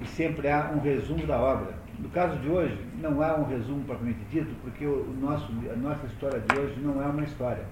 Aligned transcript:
e 0.00 0.06
sempre 0.06 0.48
há 0.48 0.70
um 0.74 0.80
resumo 0.80 1.26
da 1.26 1.38
obra. 1.38 1.74
No 1.98 2.08
caso 2.08 2.38
de 2.38 2.48
hoje, 2.48 2.78
não 3.00 3.20
há 3.22 3.34
um 3.34 3.44
resumo 3.44 3.84
propriamente 3.84 4.24
dito, 4.30 4.54
porque 4.62 4.86
o 4.86 5.14
nosso, 5.20 5.52
a 5.70 5.76
nossa 5.76 6.06
história 6.06 6.40
de 6.40 6.58
hoje 6.58 6.80
não 6.80 7.02
é 7.02 7.06
uma 7.06 7.22
história. 7.22 7.64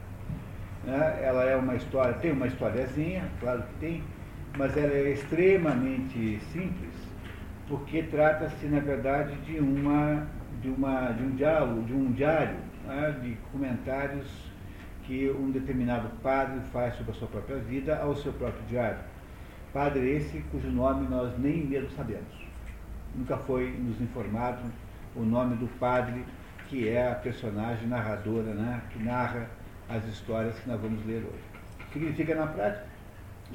Né? 0.85 1.21
Ela 1.23 1.45
é 1.45 1.57
uma 1.57 1.75
história, 1.75 2.13
tem 2.15 2.33
uma 2.33 2.47
historiazinha, 2.47 3.25
claro 3.41 3.63
que 3.63 3.75
tem, 3.81 4.03
mas 4.57 4.77
ela 4.77 4.93
é 4.93 5.13
extremamente 5.13 6.39
simples, 6.53 6.95
porque 7.69 8.03
trata-se, 8.03 8.67
na 8.67 8.81
verdade, 8.81 9.35
de, 9.47 9.59
uma, 9.59 10.27
de, 10.61 10.69
uma, 10.69 11.11
de 11.13 11.23
um 11.23 11.31
diálogo, 11.31 11.83
de 11.83 11.95
um 11.95 12.13
diário, 12.13 12.57
né? 12.87 13.17
de 13.23 13.37
comentários 13.51 14.27
que 15.05 15.31
um 15.31 15.51
determinado 15.51 16.11
padre 16.23 16.61
faz 16.71 16.95
sobre 16.97 17.13
a 17.13 17.15
sua 17.15 17.29
própria 17.29 17.57
vida 17.57 17.99
ao 17.99 18.15
seu 18.15 18.33
próprio 18.35 18.63
diário. 18.69 18.99
Padre 19.73 20.17
esse 20.17 20.39
cujo 20.51 20.69
nome 20.69 21.07
nós 21.09 21.39
nem 21.39 21.65
mesmo 21.65 21.91
sabemos. 21.91 22.49
Nunca 23.15 23.37
foi 23.37 23.71
nos 23.71 24.01
informado 24.01 24.63
o 25.15 25.23
nome 25.23 25.57
do 25.57 25.67
padre 25.79 26.25
que 26.69 26.89
é 26.89 27.11
a 27.11 27.15
personagem 27.15 27.89
narradora, 27.89 28.53
né, 28.53 28.83
que 28.91 29.03
narra 29.03 29.49
as 29.89 30.05
histórias 30.07 30.59
que 30.59 30.69
nós 30.69 30.81
vamos 30.81 31.05
ler 31.07 31.25
hoje. 31.25 31.45
Significa, 31.93 32.35
na 32.35 32.47
prática, 32.47 32.87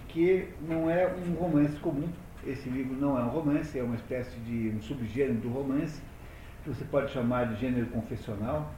que 0.08 0.50
não 0.68 0.90
é 0.90 1.08
um 1.08 1.34
romance 1.36 1.78
comum. 1.80 2.10
Esse 2.46 2.68
livro 2.70 2.96
não 2.96 3.18
é 3.18 3.24
um 3.24 3.30
romance, 3.30 3.78
é 3.78 3.84
uma 3.84 3.96
espécie 3.96 4.38
de 4.40 4.74
um 4.76 4.82
subgênero 4.82 5.36
do 5.36 5.50
romance, 5.50 6.02
que 6.64 6.70
você 6.70 6.84
pode 6.86 7.12
chamar 7.12 7.46
de 7.54 7.62
gênero 7.62 7.86
confessional, 7.88 8.74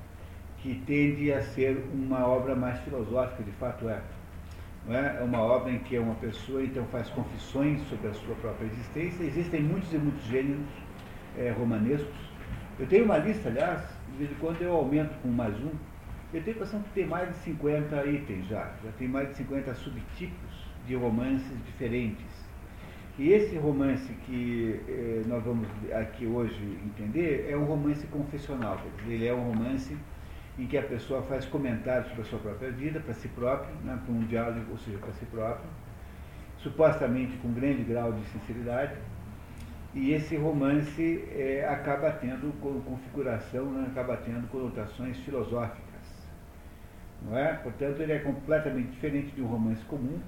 que 0.58 0.76
tende 0.86 1.32
a 1.32 1.42
ser 1.42 1.84
uma 1.94 2.28
obra 2.28 2.56
mais 2.56 2.78
filosófica, 2.80 3.44
de 3.44 3.52
fato 3.52 3.88
é. 3.88 4.02
É? 4.90 5.18
é 5.20 5.24
uma 5.24 5.40
obra 5.40 5.72
em 5.72 5.80
que 5.80 5.98
uma 5.98 6.14
pessoa 6.16 6.64
então 6.64 6.86
faz 6.86 7.10
confissões 7.10 7.82
sobre 7.90 8.08
a 8.08 8.14
sua 8.14 8.36
própria 8.36 8.68
existência. 8.68 9.24
Existem 9.24 9.62
muitos 9.62 9.92
e 9.94 9.98
muitos 9.98 10.24
gêneros 10.26 10.68
é, 11.38 11.50
romanescos. 11.52 12.14
Eu 12.80 12.86
tenho 12.88 13.06
uma 13.06 13.18
lista, 13.18 13.50
aliás, 13.50 13.82
de 14.12 14.18
vez 14.18 14.32
em 14.32 14.36
quando 14.36 14.62
eu 14.62 14.74
aumento 14.74 15.14
com 15.22 15.30
mais 15.30 15.56
um. 15.60 15.72
Eu 16.34 16.44
tenho 16.44 16.58
a 16.58 16.60
impressão 16.60 16.82
que 16.82 16.90
tem 16.90 17.08
mais 17.08 17.30
de 17.30 17.36
50 17.38 18.06
itens 18.06 18.46
já, 18.48 18.74
já 18.84 18.92
tem 18.98 19.08
mais 19.08 19.30
de 19.30 19.38
50 19.38 19.74
subtipos 19.76 20.66
de 20.86 20.96
romances 20.96 21.58
diferentes. 21.66 22.46
E 23.18 23.32
esse 23.32 23.56
romance 23.56 24.12
que 24.26 24.82
eh, 24.90 25.22
nós 25.26 25.42
vamos 25.42 25.68
aqui 25.94 26.26
hoje 26.26 26.78
entender 26.84 27.48
é 27.50 27.56
um 27.56 27.64
romance 27.64 28.06
confessional, 28.08 28.78
quer 28.78 29.04
dizer, 29.04 29.14
ele 29.14 29.28
é 29.28 29.34
um 29.34 29.54
romance 29.54 29.96
em 30.58 30.68
que 30.68 30.78
a 30.78 30.84
pessoa 30.84 31.22
faz 31.24 31.46
comentários 31.46 32.08
sobre 32.08 32.22
a 32.22 32.26
sua 32.26 32.40
própria 32.40 32.72
vida, 32.72 33.00
para 33.00 33.14
si 33.14 33.28
próprio, 33.28 33.76
né, 33.84 34.00
para 34.04 34.14
um 34.14 34.26
diálogo, 34.26 34.72
ou 34.72 34.78
seja, 34.78 34.98
para 34.98 35.12
si 35.14 35.26
próprio, 35.26 35.70
supostamente 36.58 37.36
com 37.38 37.52
grande 37.54 37.84
grau 37.84 38.14
de 38.14 38.24
sinceridade, 38.28 38.96
e 39.94 40.12
esse 40.12 40.36
romance 40.36 41.24
é, 41.32 41.66
acaba 41.70 42.12
tendo 42.12 42.54
configuração, 42.84 43.72
né, 43.72 43.88
acaba 43.92 44.18
tendo 44.18 44.48
conotações 44.50 45.18
filosóficas. 45.20 45.86
Não 47.22 47.38
é? 47.38 47.54
Portanto, 47.54 48.02
ele 48.02 48.12
é 48.12 48.20
completamente 48.20 48.90
diferente 48.90 49.34
de 49.34 49.42
um 49.42 49.48
romance 49.48 49.84
comum 49.86 50.20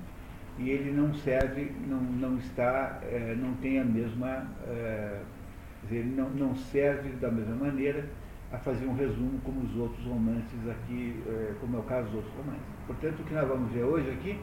e 0.58 0.70
ele 0.70 0.92
não 0.92 1.14
serve, 1.14 1.72
não, 1.86 2.02
não 2.02 2.38
está, 2.38 3.00
é, 3.04 3.36
não 3.38 3.54
tem 3.56 3.80
a 3.80 3.84
mesma, 3.84 4.48
é, 4.68 5.20
dizer, 5.84 6.06
não, 6.06 6.30
não 6.30 6.56
serve 6.56 7.10
da 7.18 7.30
mesma 7.30 7.56
maneira 7.56 8.06
a 8.52 8.58
fazer 8.58 8.86
um 8.86 8.96
resumo 8.96 9.40
como 9.44 9.62
os 9.62 9.76
outros 9.76 10.06
romances 10.06 10.70
aqui, 10.70 11.22
é, 11.28 11.54
como 11.60 11.78
é 11.78 11.80
o 11.80 11.84
caso 11.84 12.06
dos 12.08 12.16
outros 12.16 12.34
romances. 12.36 12.64
Portanto, 12.86 13.20
o 13.20 13.24
que 13.24 13.34
nós 13.34 13.48
vamos 13.48 13.72
ver 13.72 13.84
hoje 13.84 14.10
aqui 14.12 14.40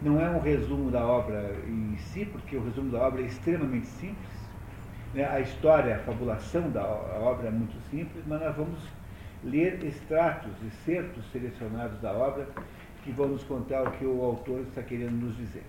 não 0.00 0.20
é 0.20 0.28
um 0.30 0.40
resumo 0.40 0.90
da 0.90 1.04
obra 1.04 1.54
em 1.66 1.96
si, 1.96 2.24
porque 2.24 2.56
o 2.56 2.64
resumo 2.64 2.90
da 2.90 3.00
obra 3.00 3.22
é 3.22 3.26
extremamente 3.26 3.86
simples. 3.86 4.44
Né? 5.12 5.24
A 5.24 5.40
história, 5.40 5.96
a 5.96 5.98
fabulação 6.00 6.70
da 6.70 6.84
obra 6.84 7.48
é 7.48 7.50
muito 7.50 7.76
simples, 7.90 8.24
mas 8.26 8.40
nós 8.40 8.56
vamos 8.56 8.80
ler 9.42 9.84
extratos, 9.84 10.50
excertos 10.66 11.24
selecionados 11.30 12.00
da 12.00 12.12
obra 12.12 12.48
que 13.02 13.12
vão 13.12 13.28
nos 13.28 13.44
contar 13.44 13.82
o 13.82 13.90
que 13.92 14.06
o 14.06 14.22
autor 14.22 14.60
está 14.60 14.82
querendo 14.82 15.12
nos 15.12 15.36
dizer. 15.36 15.64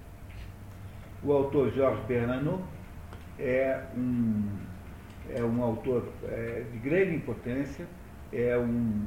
O 1.22 1.32
autor 1.34 1.72
Georges 1.74 2.06
Bernanos 2.06 2.62
é 3.38 3.84
um 3.98 4.48
é 5.34 5.44
um 5.44 5.64
autor 5.64 6.08
é, 6.26 6.64
de 6.72 6.78
grande 6.80 7.16
importância, 7.16 7.86
é 8.32 8.58
um, 8.58 9.06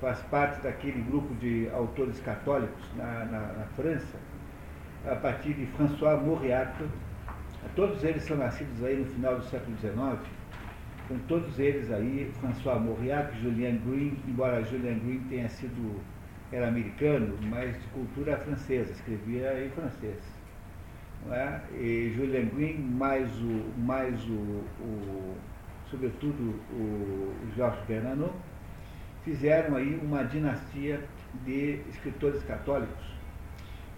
faz 0.00 0.18
parte 0.22 0.62
daquele 0.62 1.02
grupo 1.02 1.34
de 1.34 1.68
autores 1.72 2.18
católicos 2.20 2.82
na, 2.96 3.24
na, 3.26 3.40
na 3.52 3.64
França, 3.76 4.18
a 5.06 5.16
partir 5.16 5.52
de 5.54 5.66
François 5.76 6.20
Mauriac. 6.22 6.72
Todos 7.76 8.02
eles 8.02 8.22
são 8.22 8.38
nascidos 8.38 8.82
aí 8.82 8.96
no 8.96 9.04
final 9.04 9.36
do 9.36 9.44
século 9.44 9.76
XIX. 9.78 10.18
Então, 11.04 11.18
todos 11.28 11.58
eles 11.58 11.90
aí, 11.90 12.30
François 12.40 12.80
Mauriac, 12.80 13.36
Julien 13.40 13.78
Green, 13.84 14.16
embora 14.26 14.62
Julien 14.64 14.98
Green 15.00 15.20
tenha 15.28 15.48
sido, 15.48 16.00
era 16.52 16.68
americano, 16.68 17.36
mas 17.50 17.74
de 17.80 17.86
cultura 17.88 18.36
francesa, 18.38 18.92
escrevia 18.92 19.64
em 19.64 19.70
francês. 19.70 20.22
É? 21.30 21.60
E 21.74 22.14
Julien 22.16 22.46
Green 22.46 22.78
mais 22.78 23.30
o, 23.42 23.64
mais 23.78 24.24
o, 24.24 24.64
o 24.80 25.36
sobretudo 25.90 26.60
o 26.72 27.34
Jorge 27.56 27.80
Bernanos, 27.86 28.30
fizeram 29.24 29.76
aí 29.76 29.98
uma 30.02 30.24
dinastia 30.24 31.00
de 31.44 31.80
escritores 31.88 32.42
católicos 32.44 33.04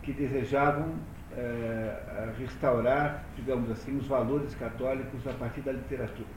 que 0.03 0.13
desejavam 0.13 0.95
é, 1.37 2.33
restaurar, 2.39 3.25
digamos 3.37 3.71
assim, 3.71 3.97
os 3.97 4.07
valores 4.07 4.55
católicos 4.55 5.27
a 5.27 5.33
partir 5.33 5.61
da 5.61 5.73
literatura. 5.73 6.29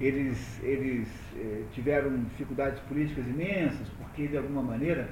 Eles, 0.00 0.62
eles 0.62 1.08
é, 1.36 1.64
tiveram 1.72 2.16
dificuldades 2.24 2.78
políticas 2.80 3.26
imensas, 3.26 3.88
porque, 3.98 4.28
de 4.28 4.36
alguma 4.36 4.62
maneira, 4.62 5.08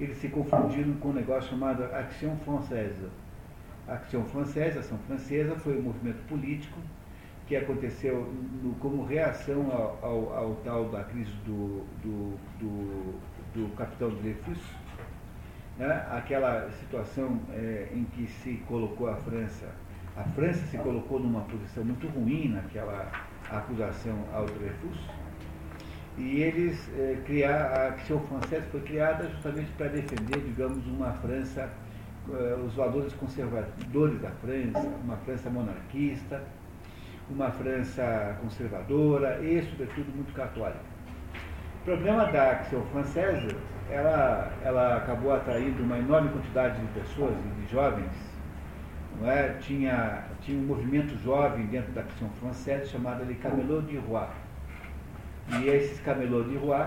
eles 0.00 0.16
se 0.16 0.28
confundiram 0.28 0.94
com 0.94 1.10
um 1.10 1.12
negócio 1.12 1.50
chamado 1.50 1.84
Action 1.84 2.34
Française. 2.44 3.08
A 3.86 3.94
Action 3.94 4.24
Française, 4.24 4.78
ação 4.78 4.98
francesa, 5.06 5.54
foi 5.56 5.78
um 5.78 5.82
movimento 5.82 6.26
político 6.26 6.78
que 7.46 7.56
aconteceu 7.56 8.32
no, 8.62 8.74
como 8.76 9.04
reação 9.04 9.70
ao, 9.70 9.98
ao, 10.02 10.34
ao, 10.34 10.54
tal 10.64 10.88
da 10.88 11.04
crise 11.04 11.32
do, 11.44 11.84
do, 12.02 12.38
do, 12.58 13.20
do 13.54 13.76
capitão 13.76 14.10
Dreyfus, 14.10 14.58
né? 15.78 16.06
aquela 16.10 16.70
situação 16.80 17.40
é, 17.52 17.88
em 17.92 18.04
que 18.04 18.26
se 18.26 18.54
colocou 18.66 19.08
a 19.08 19.16
França, 19.16 19.74
a 20.16 20.22
França 20.22 20.64
se 20.66 20.78
colocou 20.78 21.20
numa 21.20 21.42
posição 21.42 21.84
muito 21.84 22.06
ruim 22.08 22.48
naquela 22.48 23.10
acusação 23.50 24.16
ao 24.32 24.46
Dreyfus, 24.46 24.98
e 26.16 26.40
eles 26.40 26.88
é, 26.96 27.18
criar 27.26 27.72
a 27.72 27.88
Action 27.88 28.20
Française 28.20 28.66
foi 28.70 28.80
criada 28.82 29.28
justamente 29.28 29.70
para 29.72 29.88
defender, 29.88 30.40
digamos, 30.40 30.86
uma 30.86 31.12
França, 31.14 31.68
é, 32.30 32.54
os 32.64 32.74
valores 32.74 33.12
conservadores 33.14 34.20
da 34.22 34.30
França, 34.30 34.78
uma 35.02 35.16
França 35.18 35.50
monarquista, 35.50 36.40
uma 37.30 37.50
França 37.50 38.36
conservadora 38.40 39.40
e, 39.40 39.62
sobretudo, 39.62 40.14
muito 40.14 40.32
católica. 40.34 40.80
O 41.82 41.84
problema 41.84 42.26
da 42.26 42.52
Action 42.52 42.80
Française, 42.92 43.54
ela, 43.90 44.52
ela 44.62 44.96
acabou 44.96 45.32
atraindo 45.32 45.82
uma 45.82 45.98
enorme 45.98 46.30
quantidade 46.30 46.80
de 46.80 46.86
pessoas, 46.98 47.34
de 47.58 47.72
jovens. 47.72 48.34
Não 49.20 49.30
é? 49.30 49.54
tinha, 49.60 50.24
tinha 50.40 50.58
um 50.58 50.66
movimento 50.66 51.16
jovem 51.22 51.66
dentro 51.66 51.92
da 51.92 52.00
Action 52.00 52.28
Française 52.40 52.90
chamado 52.90 53.24
de 53.26 53.34
Camelot 53.34 53.86
de 53.86 53.96
Roi. 53.98 54.26
E 55.60 55.68
esses 55.68 56.00
Camelot 56.00 56.48
de 56.48 56.56
Roi 56.56 56.86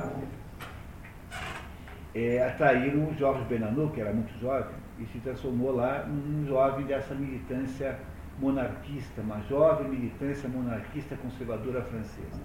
é, 2.15 2.43
atraíram 2.43 3.05
o 3.05 3.13
Jorge 3.13 3.43
Benanu, 3.45 3.91
que 3.91 4.01
era 4.01 4.11
muito 4.11 4.37
jovem, 4.39 4.75
e 4.99 5.05
se 5.05 5.19
transformou 5.19 5.75
lá 5.75 6.05
num 6.07 6.45
jovem 6.47 6.85
dessa 6.85 7.13
militância 7.13 7.99
monarquista, 8.39 9.21
uma 9.21 9.41
jovem 9.49 9.89
militância 9.89 10.47
monarquista 10.47 11.15
conservadora 11.17 11.81
francesa. 11.83 12.41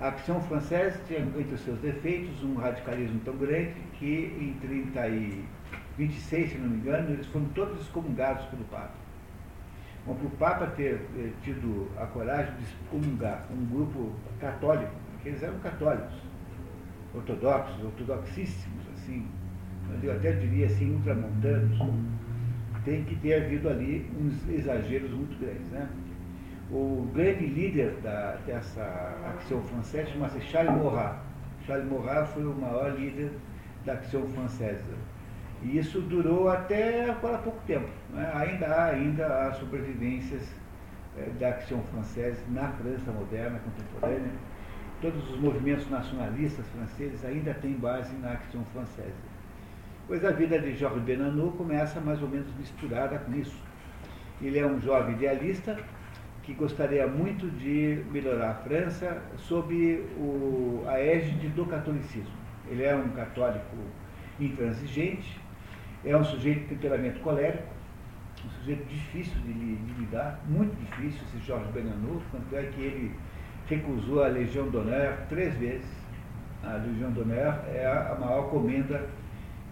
A 0.00 0.08
Action 0.08 0.40
Française 0.42 0.98
tinha 1.06 1.20
entre 1.20 1.54
os 1.54 1.60
seus 1.60 1.78
defeitos 1.80 2.42
um 2.42 2.54
radicalismo 2.54 3.18
tão 3.24 3.34
grande 3.36 3.74
que 3.98 4.36
em 4.38 4.54
30 4.60 5.08
e 5.08 5.44
26, 5.96 6.52
se 6.52 6.58
não 6.58 6.68
me 6.68 6.76
engano, 6.76 7.10
eles 7.10 7.26
foram 7.28 7.46
todos 7.54 7.80
excomungados 7.80 8.44
pelo 8.46 8.64
Papa. 8.64 8.92
Bom, 10.06 10.14
para 10.14 10.26
o 10.26 10.30
Papa 10.30 10.66
ter 10.76 11.00
eh, 11.16 11.30
tido 11.42 11.90
a 11.98 12.06
coragem 12.06 12.54
de 12.56 12.64
excomungar 12.64 13.46
um 13.50 13.64
grupo 13.66 14.12
católico, 14.38 14.92
porque 15.12 15.30
eles 15.30 15.42
eram 15.42 15.58
católicos, 15.60 16.14
ortodoxos, 17.14 17.82
ortodoxíssimos, 17.82 18.84
assim, 18.94 19.26
eu 20.02 20.12
até 20.12 20.32
diria 20.32 20.66
assim, 20.66 20.94
ultramontanos, 20.94 21.78
tem 22.86 23.04
que 23.04 23.16
ter 23.16 23.34
havido 23.34 23.68
ali 23.68 24.08
uns 24.18 24.48
exageros 24.48 25.10
muito 25.10 25.38
grandes. 25.38 25.68
Né? 25.70 25.86
O 26.70 27.10
grande 27.12 27.44
líder 27.44 27.90
da, 28.02 28.36
dessa 28.46 28.82
Action 29.34 29.60
Française 29.62 30.12
chama-se 30.12 30.40
Charles 30.40 30.72
Maurras. 30.72 31.16
Charles 31.66 31.90
Maurras 31.90 32.28
foi 32.30 32.44
o 32.44 32.54
maior 32.54 32.96
líder 32.96 33.32
da 33.84 33.94
Action 33.94 34.22
Française. 34.28 34.84
E 35.62 35.78
isso 35.78 36.00
durou 36.00 36.48
até 36.48 37.10
há 37.10 37.14
pouco 37.14 37.58
tempo. 37.66 37.88
Né? 38.10 38.30
Ainda 38.34 38.66
há 38.68 38.84
ainda 38.86 39.26
há 39.26 39.52
sobrevivências 39.54 40.48
eh, 41.18 41.28
da 41.40 41.48
Action 41.48 41.80
Française 41.92 42.38
na 42.50 42.68
França 42.68 43.10
moderna, 43.10 43.58
contemporânea. 43.58 44.30
Todos 45.00 45.28
os 45.30 45.40
movimentos 45.40 45.90
nacionalistas 45.90 46.64
franceses 46.68 47.24
ainda 47.24 47.52
têm 47.54 47.72
base 47.72 48.14
na 48.16 48.32
Action 48.32 48.62
Française. 48.72 49.35
Pois 50.06 50.24
a 50.24 50.30
vida 50.30 50.56
de 50.60 50.72
Georges 50.76 51.02
Benanu 51.02 51.50
começa 51.52 52.00
mais 52.00 52.22
ou 52.22 52.28
menos 52.28 52.46
misturada 52.56 53.18
com 53.18 53.34
isso. 53.34 53.56
Ele 54.40 54.56
é 54.56 54.64
um 54.64 54.80
jovem 54.80 55.16
idealista 55.16 55.76
que 56.44 56.54
gostaria 56.54 57.08
muito 57.08 57.50
de 57.58 58.04
melhorar 58.12 58.50
a 58.50 58.54
França 58.54 59.20
sob 59.36 59.74
o, 60.16 60.84
a 60.86 61.00
égide 61.00 61.48
do 61.48 61.66
catolicismo. 61.66 62.36
Ele 62.70 62.84
é 62.84 62.94
um 62.94 63.08
católico 63.08 63.76
intransigente, 64.38 65.40
é 66.04 66.16
um 66.16 66.22
sujeito 66.22 66.60
de 66.60 66.66
temperamento 66.76 67.18
colérico, 67.18 67.64
um 68.44 68.50
sujeito 68.60 68.84
difícil 68.84 69.40
de, 69.40 69.74
de 69.74 69.92
lidar, 69.94 70.40
muito 70.46 70.72
difícil 70.84 71.20
esse 71.26 71.44
Jorge 71.44 71.66
Benanu, 71.72 72.22
tanto 72.30 72.54
é 72.54 72.62
que 72.62 72.80
ele 72.80 73.12
recusou 73.66 74.22
a 74.22 74.28
Legião 74.28 74.68
d'Honneur 74.68 75.16
três 75.28 75.52
vezes. 75.56 76.06
A 76.62 76.74
Legião 76.74 77.10
d'Honneur 77.10 77.54
é 77.74 77.86
a 77.86 78.16
maior 78.20 78.50
comenda 78.50 79.04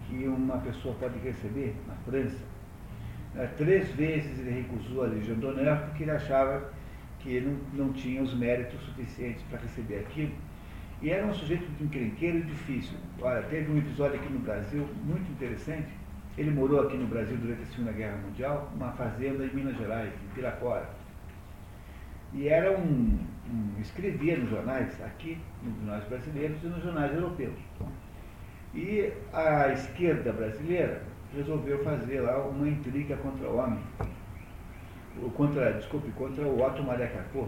que 0.07 0.27
uma 0.27 0.57
pessoa 0.59 0.95
pode 0.95 1.17
receber 1.19 1.75
na 1.87 1.95
França. 2.05 2.43
É, 3.35 3.47
três 3.57 3.89
vezes 3.91 4.39
ele 4.39 4.61
recusou 4.61 5.03
a 5.03 5.07
Legião 5.07 5.37
d'Honneur 5.37 5.77
porque 5.87 6.03
ele 6.03 6.11
achava 6.11 6.71
que 7.19 7.29
ele 7.29 7.57
não, 7.73 7.85
não 7.87 7.93
tinha 7.93 8.21
os 8.21 8.33
méritos 8.33 8.79
suficientes 8.81 9.43
para 9.49 9.59
receber 9.59 9.99
aquilo. 9.99 10.31
E 11.01 11.09
era 11.09 11.25
um 11.25 11.33
sujeito 11.33 11.65
encrenqueiro 11.83 12.37
e 12.37 12.41
difícil. 12.43 12.97
Olha, 13.21 13.41
teve 13.43 13.71
um 13.71 13.77
episódio 13.77 14.19
aqui 14.19 14.31
no 14.31 14.39
Brasil 14.39 14.87
muito 15.03 15.29
interessante. 15.31 15.89
Ele 16.37 16.51
morou 16.51 16.81
aqui 16.81 16.97
no 16.97 17.07
Brasil 17.07 17.35
durante 17.37 17.63
a 17.63 17.65
Segunda 17.65 17.91
Guerra 17.91 18.17
Mundial, 18.17 18.71
uma 18.75 18.91
fazenda 18.93 19.45
em 19.45 19.53
Minas 19.53 19.77
Gerais, 19.77 20.13
em 20.13 20.35
Piracora. 20.35 20.89
E 22.33 22.47
era 22.47 22.77
um, 22.77 23.19
um 23.49 23.81
escrevia 23.81 24.37
nos 24.37 24.49
jornais 24.49 25.01
aqui, 25.01 25.37
nos 25.63 25.75
jornais 25.77 26.03
brasileiros 26.05 26.57
e 26.63 26.67
nos 26.67 26.83
jornais 26.83 27.13
europeus. 27.13 27.59
E 28.75 29.13
a 29.31 29.69
esquerda 29.69 30.33
brasileira 30.33 31.01
resolveu 31.33 31.81
fazer 31.83 32.19
lá 32.19 32.37
uma 32.39 32.67
intriga 32.67 33.15
contra 33.17 33.47
o 33.47 33.57
homem, 33.57 33.79
contra, 35.35 35.71
desculpe, 35.73 36.11
contra 36.11 36.43
o 36.43 36.61
Otto 36.61 36.83
Maria 36.83 37.07
Capô, 37.07 37.47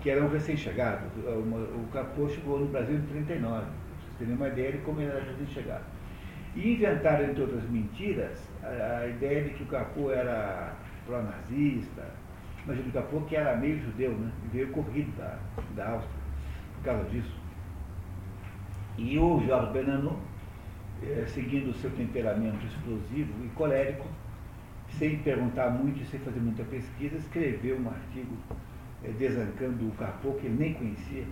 que 0.00 0.10
era 0.10 0.22
um 0.22 0.28
recém-chegado. 0.28 1.06
O 1.26 1.88
Capô 1.92 2.28
chegou 2.28 2.60
no 2.60 2.66
Brasil 2.66 2.96
em 2.96 3.02
39, 3.02 3.64
vocês 3.64 4.18
terem 4.18 4.34
uma 4.34 4.46
ideia 4.46 4.72
de 4.72 4.78
como 4.78 5.00
ele 5.00 5.10
era 5.10 5.24
recém-chegado. 5.24 5.84
E 6.54 6.74
inventaram, 6.74 7.24
entre 7.24 7.42
outras 7.42 7.68
mentiras, 7.68 8.38
a, 8.62 8.98
a 8.98 9.08
ideia 9.08 9.42
de 9.42 9.50
que 9.50 9.64
o 9.64 9.66
Capô 9.66 10.12
era 10.12 10.72
pró-nazista, 11.04 12.04
mas 12.64 12.78
o 12.78 12.92
Capô 12.92 13.22
que 13.22 13.34
era 13.34 13.56
meio 13.56 13.80
judeu, 13.80 14.12
né? 14.12 14.30
veio 14.52 14.68
corrido 14.70 15.10
da, 15.16 15.36
da 15.74 15.90
Áustria 15.90 16.24
por 16.76 16.84
causa 16.84 17.10
disso. 17.10 17.34
E 18.96 19.18
o 19.18 19.42
Jorge 19.44 19.72
Benanu, 19.72 20.16
eh, 21.06 21.24
seguindo 21.28 21.70
o 21.70 21.74
seu 21.74 21.90
temperamento 21.90 22.64
explosivo 22.66 23.32
e 23.44 23.48
colérico, 23.50 24.08
sem 24.98 25.18
perguntar 25.18 25.70
muito 25.70 26.00
e 26.02 26.06
sem 26.06 26.20
fazer 26.20 26.40
muita 26.40 26.64
pesquisa, 26.64 27.16
escreveu 27.16 27.78
um 27.78 27.88
artigo 27.88 28.36
é, 29.02 29.10
desancando 29.12 29.88
o 29.88 29.90
Capô, 29.92 30.32
que 30.32 30.46
ele 30.46 30.56
nem 30.56 30.74
conhecia. 30.74 31.24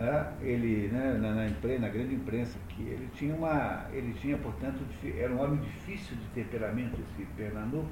Ah, 0.00 0.32
ele, 0.40 0.88
né, 0.88 1.18
na, 1.20 1.34
na, 1.34 1.46
imprensa, 1.48 1.80
na, 1.80 1.88
grande 1.88 2.14
imprensa, 2.14 2.58
que 2.68 2.82
ele 2.82 3.08
tinha 3.14 3.34
uma. 3.34 3.86
Ele 3.92 4.12
tinha, 4.14 4.36
portanto, 4.38 4.80
era 5.16 5.32
um 5.32 5.40
homem 5.40 5.60
difícil 5.60 6.16
de 6.16 6.26
temperamento, 6.28 7.00
esse 7.00 7.26
Fernando, 7.36 7.84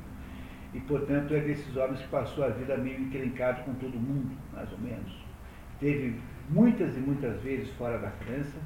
e, 0.72 0.80
portanto, 0.80 1.34
é 1.34 1.40
desses 1.40 1.76
homens 1.76 2.00
que 2.00 2.08
passou 2.08 2.44
a 2.44 2.48
vida 2.48 2.76
meio 2.76 3.00
encrencado 3.00 3.62
com 3.64 3.74
todo 3.74 3.94
mundo, 3.94 4.36
mais 4.52 4.70
ou 4.72 4.78
menos. 4.78 5.24
Teve 5.80 6.18
muitas 6.48 6.96
e 6.96 7.00
muitas 7.00 7.40
vezes 7.42 7.70
fora 7.70 7.98
da 7.98 8.10
França, 8.10 8.58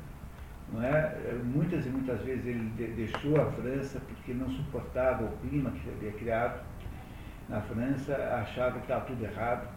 não 0.73 0.83
é? 0.83 1.17
Muitas 1.45 1.85
e 1.87 1.89
muitas 1.89 2.21
vezes 2.23 2.47
ele 2.47 2.95
deixou 2.97 3.41
a 3.41 3.47
França 3.53 4.01
porque 4.07 4.33
não 4.33 4.49
suportava 4.51 5.25
o 5.25 5.49
clima 5.49 5.71
que 5.71 5.91
havia 5.91 6.13
criado 6.13 6.61
na 7.49 7.61
França, 7.63 8.15
achava 8.41 8.77
que 8.79 8.85
estava 8.85 9.05
tudo 9.07 9.25
errado 9.25 9.69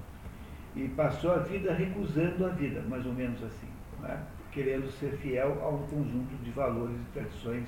e 0.76 0.88
passou 0.90 1.34
a 1.34 1.40
vida 1.40 1.74
recusando 1.74 2.46
a 2.46 2.50
vida, 2.50 2.82
mais 2.88 3.06
ou 3.06 3.14
menos 3.14 3.42
assim, 3.44 3.68
é? 4.06 4.18
querendo 4.52 4.90
ser 4.92 5.12
fiel 5.18 5.60
a 5.62 5.70
um 5.70 5.80
conjunto 5.88 6.36
de 6.44 6.52
valores 6.52 6.96
e 6.96 7.14
tradições 7.14 7.68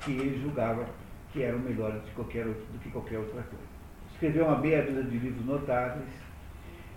que 0.00 0.12
ele 0.12 0.40
julgava 0.40 0.86
que 1.32 1.42
eram 1.42 1.58
melhores 1.58 2.02
qualquer 2.14 2.46
outro, 2.46 2.64
do 2.72 2.78
que 2.78 2.90
qualquer 2.90 3.18
outra 3.18 3.42
coisa. 3.42 3.72
Escreveu 4.12 4.46
uma 4.46 4.58
meia 4.58 4.82
dúzia 4.82 5.04
de 5.04 5.18
livros 5.18 5.44
notáveis, 5.44 6.08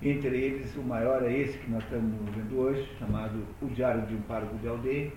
entre 0.03 0.37
eles 0.37 0.75
o 0.75 0.81
maior 0.81 1.23
é 1.23 1.31
esse 1.31 1.57
que 1.57 1.71
nós 1.71 1.83
estamos 1.83 2.13
vendo 2.35 2.59
hoje, 2.59 2.87
chamado 2.99 3.45
O 3.61 3.67
Diário 3.67 4.05
de 4.05 4.15
um 4.15 4.21
Pároco 4.23 4.55
de 4.57 4.67
Aldeia, 4.67 5.11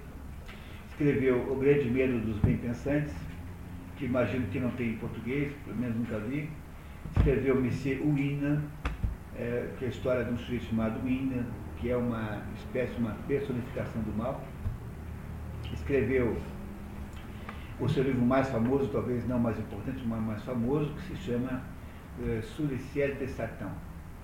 escreveu 0.98 1.36
O 1.48 1.54
Grande 1.54 1.88
Medo 1.88 2.18
dos 2.26 2.40
Bem-Pensantes, 2.40 3.14
que 3.96 4.06
imagino 4.06 4.48
que 4.48 4.58
não 4.58 4.70
tem 4.72 4.88
em 4.88 4.96
português, 4.96 5.52
pelo 5.64 5.76
menos 5.76 5.96
nunca 5.96 6.18
vi. 6.18 6.50
Escreveu 7.16 7.60
Monsieur 7.60 8.04
Uina, 8.04 8.60
é, 9.36 9.68
que 9.78 9.84
é 9.84 9.86
a 9.86 9.90
história 9.92 10.24
de 10.24 10.32
um 10.32 10.36
sujeito 10.36 10.64
chamado 10.64 11.00
Uina, 11.04 11.46
que 11.76 11.88
é 11.88 11.96
uma 11.96 12.42
espécie, 12.56 12.98
uma 12.98 13.12
personificação 13.28 14.02
do 14.02 14.16
mal. 14.16 14.44
Escreveu 15.72 16.36
o 17.78 17.88
seu 17.88 18.02
livro 18.02 18.22
mais 18.22 18.48
famoso, 18.48 18.88
talvez 18.88 19.24
não 19.28 19.38
mais 19.38 19.56
importante, 19.56 20.02
mas 20.04 20.20
mais 20.20 20.42
famoso, 20.42 20.92
que 20.94 21.02
se 21.02 21.16
chama 21.16 21.62
é, 22.26 22.42
Sur 22.42 22.66
le 22.66 22.76
ciel 22.76 23.14
de 23.14 23.28
Satan, 23.28 23.70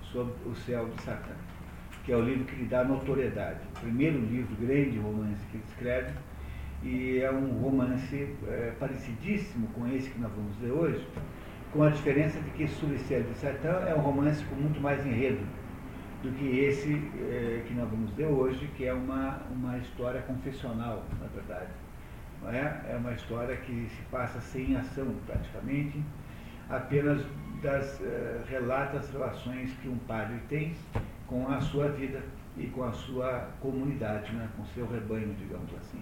sobre 0.01 0.33
o 0.45 0.53
céu 0.53 0.89
de 0.89 1.01
Satã, 1.03 1.35
que 2.03 2.11
é 2.11 2.17
o 2.17 2.21
livro 2.21 2.43
que 2.43 2.55
lhe 2.57 2.65
dá 2.65 2.83
notoriedade. 2.83 3.61
O 3.77 3.79
primeiro 3.79 4.19
livro, 4.19 4.53
grande 4.57 4.99
romance 4.99 5.39
que 5.49 5.55
ele 5.55 5.63
escreve, 5.69 6.11
e 6.83 7.19
é 7.19 7.31
um 7.31 7.59
romance 7.59 8.35
é, 8.47 8.73
parecidíssimo 8.79 9.67
com 9.69 9.87
esse 9.87 10.09
que 10.09 10.19
nós 10.19 10.31
vamos 10.31 10.59
ler 10.61 10.71
hoje, 10.71 11.07
com 11.71 11.83
a 11.83 11.89
diferença 11.89 12.39
de 12.39 12.49
que 12.51 12.67
Sulicério 12.67 13.25
de 13.25 13.37
Satã 13.37 13.83
é 13.87 13.95
um 13.95 14.01
romance 14.01 14.43
com 14.45 14.55
muito 14.55 14.79
mais 14.79 15.05
enredo 15.05 15.43
do 16.23 16.31
que 16.31 16.59
esse 16.59 16.93
é, 17.19 17.63
que 17.67 17.73
nós 17.73 17.89
vamos 17.89 18.15
ler 18.15 18.27
hoje, 18.27 18.67
que 18.77 18.85
é 18.85 18.93
uma, 18.93 19.41
uma 19.51 19.77
história 19.77 20.21
confessional, 20.21 21.03
na 21.19 21.27
verdade. 21.27 21.71
Não 22.41 22.49
é? 22.49 22.81
é 22.89 22.95
uma 22.95 23.13
história 23.13 23.55
que 23.57 23.87
se 23.89 24.01
passa 24.03 24.39
sem 24.39 24.75
ação, 24.75 25.13
praticamente, 25.25 26.01
apenas 26.69 27.25
das 27.61 28.01
é, 28.01 28.41
relata 28.47 28.97
as 28.97 29.09
relações 29.11 29.71
que 29.81 29.87
um 29.87 29.97
padre 29.99 30.39
tem 30.47 30.73
com 31.27 31.47
a 31.47 31.59
sua 31.59 31.89
vida 31.89 32.21
e 32.57 32.67
com 32.67 32.83
a 32.83 32.91
sua 32.91 33.49
comunidade, 33.59 34.31
né? 34.33 34.47
com 34.55 34.63
seu 34.65 34.87
rebanho, 34.87 35.33
digamos 35.39 35.73
assim 35.75 36.01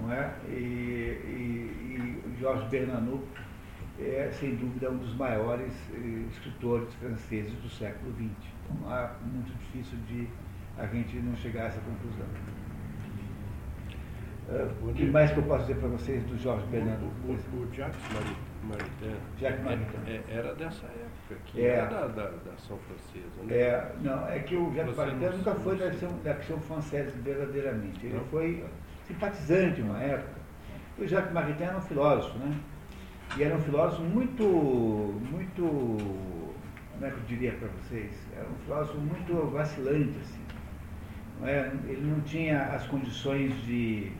não 0.00 0.12
é? 0.12 0.32
E, 0.48 0.52
e, 0.52 2.22
e 2.34 2.40
Jorge 2.40 2.68
Bernanou 2.68 3.22
é, 4.00 4.30
sem 4.32 4.54
dúvida, 4.54 4.90
um 4.90 4.98
dos 4.98 5.14
maiores 5.16 5.72
eh, 5.92 6.24
escritores 6.30 6.92
franceses 6.94 7.52
do 7.54 7.68
século 7.68 8.12
XX. 8.12 8.30
Então, 8.70 8.94
é 8.94 9.10
muito 9.22 9.52
difícil 9.58 9.98
de 10.06 10.28
a 10.78 10.86
gente 10.86 11.16
não 11.16 11.34
chegar 11.34 11.64
a 11.64 11.66
essa 11.66 11.80
conclusão. 11.80 12.26
Uh, 14.48 14.88
o 14.88 14.94
que 14.94 15.04
mais 15.04 15.30
que 15.30 15.38
eu 15.38 15.42
posso 15.42 15.66
dizer 15.66 15.78
para 15.78 15.88
vocês 15.88 16.24
do 16.24 16.38
Jorge 16.38 16.66
Bernanou? 16.68 17.10
O, 17.26 17.32
o, 17.32 17.62
o 17.62 17.74
Jacques 17.74 18.00
Maritain, 18.62 19.16
Jacques 19.38 19.62
Maritain. 19.62 20.00
É, 20.06 20.10
é, 20.10 20.24
era 20.28 20.54
dessa 20.54 20.86
época, 20.86 21.42
que 21.44 21.60
é, 21.60 21.68
era 21.70 21.86
da, 21.86 22.06
da, 22.06 22.30
da 22.30 22.52
ação 22.52 22.78
francesa, 22.78 23.42
né? 23.42 23.54
É, 23.54 23.92
não, 24.00 24.28
é 24.28 24.38
que 24.38 24.56
o 24.56 24.72
Jacques 24.74 24.96
Maritain 24.96 25.30
nunca 25.30 25.54
foi 25.56 25.76
da 25.76 25.88
ação, 25.88 26.18
da 26.22 26.32
ação 26.32 26.60
francesa 26.60 27.12
verdadeiramente. 27.22 28.06
Ele 28.06 28.16
não. 28.16 28.24
foi 28.26 28.64
simpatizante 29.08 29.80
uma 29.80 29.98
época. 30.00 30.38
O 30.98 31.06
Jacques 31.06 31.32
Maritain 31.32 31.66
era 31.66 31.78
um 31.78 31.82
filósofo, 31.82 32.38
né? 32.38 32.56
E 33.36 33.42
era 33.42 33.56
um 33.56 33.60
filósofo 33.60 34.02
muito, 34.02 34.44
muito, 35.30 35.62
como 36.92 37.06
é 37.06 37.10
que 37.10 37.16
eu 37.16 37.24
diria 37.26 37.52
para 37.52 37.68
vocês? 37.68 38.12
Era 38.36 38.46
um 38.48 38.58
filósofo 38.64 38.98
muito 38.98 39.50
vacilante, 39.50 40.18
assim. 40.20 40.40
Não 41.40 41.48
é? 41.48 41.72
Ele 41.86 42.10
não 42.10 42.20
tinha 42.22 42.64
as 42.66 42.86
condições 42.86 43.54
de 43.64 44.12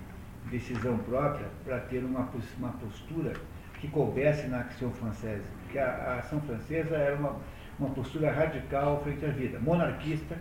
decisão 0.50 0.98
própria 0.98 1.46
para 1.64 1.80
ter 1.80 2.04
uma, 2.04 2.28
uma 2.58 2.72
postura 2.72 3.32
que 3.80 3.88
coubesse 3.88 4.46
na 4.48 4.60
ação 4.60 4.90
francesa. 4.92 5.44
Porque 5.62 5.78
a, 5.78 5.86
a 5.86 6.18
ação 6.18 6.40
francesa 6.42 6.96
era 6.96 7.16
uma, 7.16 7.36
uma 7.78 7.90
postura 7.90 8.30
radical 8.30 9.02
frente 9.02 9.24
à 9.24 9.28
vida, 9.28 9.58
monarquista, 9.58 10.36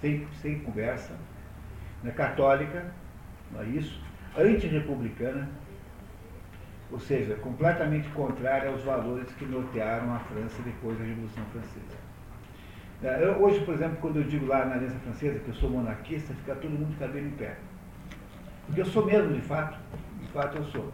sem, 0.00 0.26
sem 0.40 0.60
conversa, 0.60 1.14
né? 2.02 2.10
católica, 2.12 2.92
não 3.52 3.62
é 3.62 3.66
isso? 3.66 4.00
Antirrepublicana, 4.36 5.48
ou 6.90 6.98
seja, 6.98 7.34
completamente 7.36 8.08
contrária 8.10 8.70
aos 8.70 8.82
valores 8.82 9.30
que 9.32 9.44
nortearam 9.44 10.14
a 10.14 10.18
França 10.20 10.60
depois 10.62 10.98
da 10.98 11.04
Revolução 11.04 11.44
Francesa. 11.52 12.02
É, 13.02 13.24
eu, 13.24 13.42
hoje, 13.42 13.64
por 13.64 13.74
exemplo, 13.74 13.96
quando 14.00 14.16
eu 14.16 14.24
digo 14.24 14.46
lá 14.46 14.64
na 14.64 14.76
Aliança 14.76 14.98
Francesa 15.00 15.38
que 15.40 15.48
eu 15.48 15.54
sou 15.54 15.70
monarquista, 15.70 16.32
fica 16.34 16.54
todo 16.54 16.70
mundo 16.70 16.96
cabelo 16.98 17.26
em 17.26 17.30
pé. 17.30 17.56
Porque 18.66 18.80
eu 18.80 18.86
sou 18.86 19.04
mesmo, 19.04 19.32
de 19.32 19.40
fato, 19.40 19.76
de 20.20 20.28
fato 20.28 20.56
eu 20.56 20.64
sou. 20.66 20.92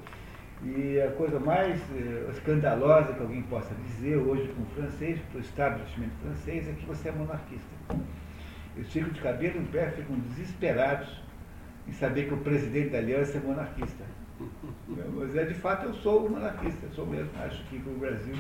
E 0.63 1.01
a 1.01 1.11
coisa 1.13 1.39
mais 1.39 1.81
eh, 1.93 2.31
escandalosa 2.31 3.13
que 3.13 3.21
alguém 3.21 3.43
possa 3.43 3.73
dizer 3.75 4.17
hoje 4.17 4.49
com 4.49 4.63
o 4.63 4.67
francês, 4.75 5.21
para 5.31 5.39
o 5.39 5.41
estabelecimento 5.41 6.13
francês, 6.23 6.69
é 6.69 6.73
que 6.73 6.87
você 6.87 7.11
é 7.11 7.13
monarquista. 7.13 7.69
Eles 8.75 8.93
ficam 8.93 9.11
de 9.11 9.21
cabelo 9.21 9.61
em 9.61 9.67
pé, 9.67 9.91
ficam 9.91 10.19
desesperados 10.19 11.28
em 11.89 11.93
saber 11.93 12.29
que 12.29 12.35
o 12.35 12.39
presidente 12.39 12.91
da 12.91 12.99
aliança 12.99 13.39
é 13.39 13.41
monarquista. 13.41 14.05
Mas 15.17 15.35
é, 15.35 15.45
de 15.45 15.55
fato 15.55 15.87
eu 15.87 15.95
sou 15.95 16.29
monarquista, 16.29 16.87
eu 16.87 16.93
sou 16.93 17.07
mesmo. 17.07 17.31
Acho 17.43 17.65
que 17.65 17.77
o 17.77 17.99
Brasil 17.99 18.35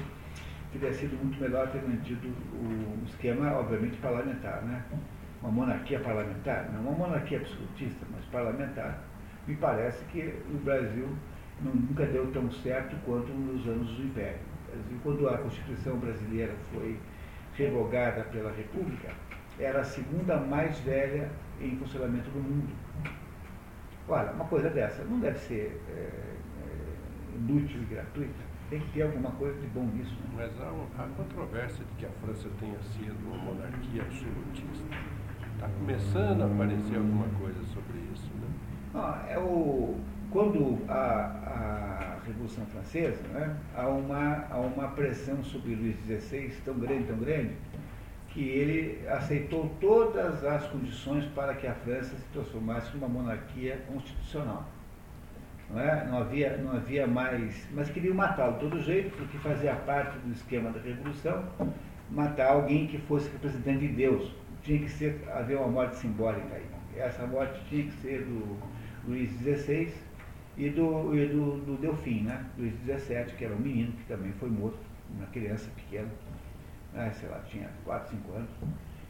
teria 0.72 0.92
sido 0.92 1.16
muito 1.16 1.40
melhor 1.40 1.68
ter 1.70 1.82
mantido 1.82 2.28
o 2.28 3.04
esquema, 3.06 3.52
obviamente, 3.52 3.96
parlamentar. 3.98 4.62
Né? 4.62 4.82
Uma 5.42 5.50
monarquia 5.50 6.00
parlamentar, 6.00 6.70
não 6.72 6.80
uma 6.80 7.06
monarquia 7.06 7.38
absolutista, 7.38 8.04
mas 8.12 8.24
parlamentar. 8.26 9.02
Me 9.46 9.56
parece 9.56 10.04
que 10.06 10.34
o 10.52 10.58
Brasil 10.58 11.08
nunca 11.62 12.04
deu 12.06 12.30
tão 12.32 12.50
certo 12.50 12.96
quanto 13.04 13.28
nos 13.32 13.66
anos 13.66 13.88
do 13.88 14.02
Império. 14.02 14.40
Quando 15.02 15.28
a 15.28 15.38
Constituição 15.38 15.96
brasileira 15.96 16.52
foi 16.72 16.98
revogada 17.54 18.24
pela 18.24 18.52
República, 18.52 19.08
era 19.58 19.80
a 19.80 19.84
segunda 19.84 20.36
mais 20.36 20.78
velha 20.80 21.30
em 21.60 21.76
funcionamento 21.76 22.30
do 22.30 22.38
mundo. 22.38 22.72
Olha, 24.08 24.32
uma 24.32 24.44
coisa 24.46 24.70
dessa 24.70 25.04
não 25.04 25.20
deve 25.20 25.38
ser 25.38 25.80
é, 25.90 25.92
é, 25.92 27.36
inútil 27.36 27.82
e 27.82 27.84
gratuita. 27.84 28.48
Tem 28.70 28.80
que 28.80 28.92
ter 28.92 29.02
alguma 29.02 29.30
coisa 29.32 29.58
de 29.60 29.66
bom 29.68 29.84
nisso. 29.84 30.14
Né? 30.14 30.28
Mas 30.36 30.60
há, 30.60 31.02
há 31.02 31.06
controvérsia 31.16 31.84
de 31.84 31.92
que 31.98 32.06
a 32.06 32.10
França 32.22 32.48
tenha 32.58 32.78
sido 32.80 33.16
uma 33.26 33.36
monarquia 33.36 34.02
absolutista. 34.02 34.96
Está 35.54 35.68
começando 35.78 36.42
a 36.42 36.46
aparecer 36.46 36.96
alguma 36.96 37.28
coisa 37.38 37.62
sobre 37.74 37.98
isso. 38.14 38.30
Né? 38.40 38.48
Ah, 38.94 39.24
é 39.28 39.38
o, 39.38 39.96
quando 40.30 40.78
a, 40.88 40.94
a 40.94 42.26
Revolução 42.26 42.64
Francesa, 42.66 43.22
né, 43.28 43.56
há, 43.74 43.88
uma, 43.88 44.44
há 44.50 44.58
uma 44.58 44.88
pressão 44.88 45.42
sobre 45.42 45.74
Luís 45.74 45.96
XVI 46.06 46.52
tão 46.64 46.74
grande, 46.78 47.04
tão 47.04 47.18
grande, 47.18 47.52
que 48.38 48.44
ele 48.44 49.04
aceitou 49.08 49.68
todas 49.80 50.44
as 50.44 50.64
condições 50.68 51.24
para 51.34 51.54
que 51.54 51.66
a 51.66 51.74
França 51.74 52.16
se 52.16 52.24
transformasse 52.32 52.94
numa 52.94 53.08
monarquia 53.08 53.82
constitucional. 53.88 54.64
Não, 55.68 55.80
é? 55.80 56.06
não, 56.06 56.18
havia, 56.18 56.56
não 56.58 56.70
havia 56.70 57.04
mais. 57.04 57.66
Mas 57.72 57.90
queriam 57.90 58.14
matá-lo 58.14 58.52
de 58.52 58.60
todo 58.60 58.80
jeito, 58.80 59.10
porque 59.16 59.36
fazia 59.38 59.74
parte 59.74 60.16
do 60.20 60.32
esquema 60.32 60.70
da 60.70 60.80
Revolução 60.80 61.44
matar 62.12 62.52
alguém 62.52 62.86
que 62.86 62.98
fosse 62.98 63.28
representante 63.28 63.88
de 63.88 63.88
Deus. 63.88 64.32
Tinha 64.62 64.78
que 64.78 64.88
ser, 64.88 65.20
haver 65.34 65.56
uma 65.58 65.66
morte 65.66 65.96
simbólica 65.96 66.54
aí. 66.54 66.66
Essa 66.96 67.26
morte 67.26 67.60
tinha 67.68 67.86
que 67.86 67.92
ser 67.94 68.22
do 68.22 68.56
Luís 69.08 69.32
XVI 69.32 69.92
e 70.56 70.70
do, 70.70 71.12
e 71.12 71.26
do, 71.26 71.58
do 71.58 71.76
Delfim, 71.78 72.20
né? 72.20 72.44
Luís 72.56 72.74
XVII, 72.84 73.34
que 73.36 73.44
era 73.44 73.54
um 73.54 73.58
menino 73.58 73.90
que 73.94 74.04
também 74.04 74.30
foi 74.38 74.48
morto, 74.48 74.78
uma 75.10 75.26
criança 75.26 75.68
pequena, 75.74 76.08
né? 76.92 77.12
sei 77.18 77.28
lá, 77.28 77.40
tinha 77.48 77.68
4, 77.84 78.16
5 78.16 78.32
anos, 78.32 78.50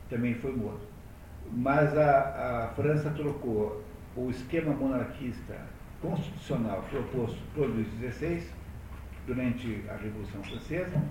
também 0.09 0.35
foi 0.35 0.55
morto. 0.55 0.87
Mas 1.51 1.97
a, 1.97 2.65
a 2.65 2.69
França 2.75 3.11
trocou 3.11 3.83
o 4.17 4.31
esquema 4.31 4.73
monarquista 4.73 5.57
constitucional 6.01 6.85
proposto 6.91 7.39
por 7.55 7.67
Luís 7.67 7.89
XVI 7.99 8.43
durante 9.27 9.85
a 9.89 9.97
Revolução 9.97 10.43
Francesa 10.43 11.03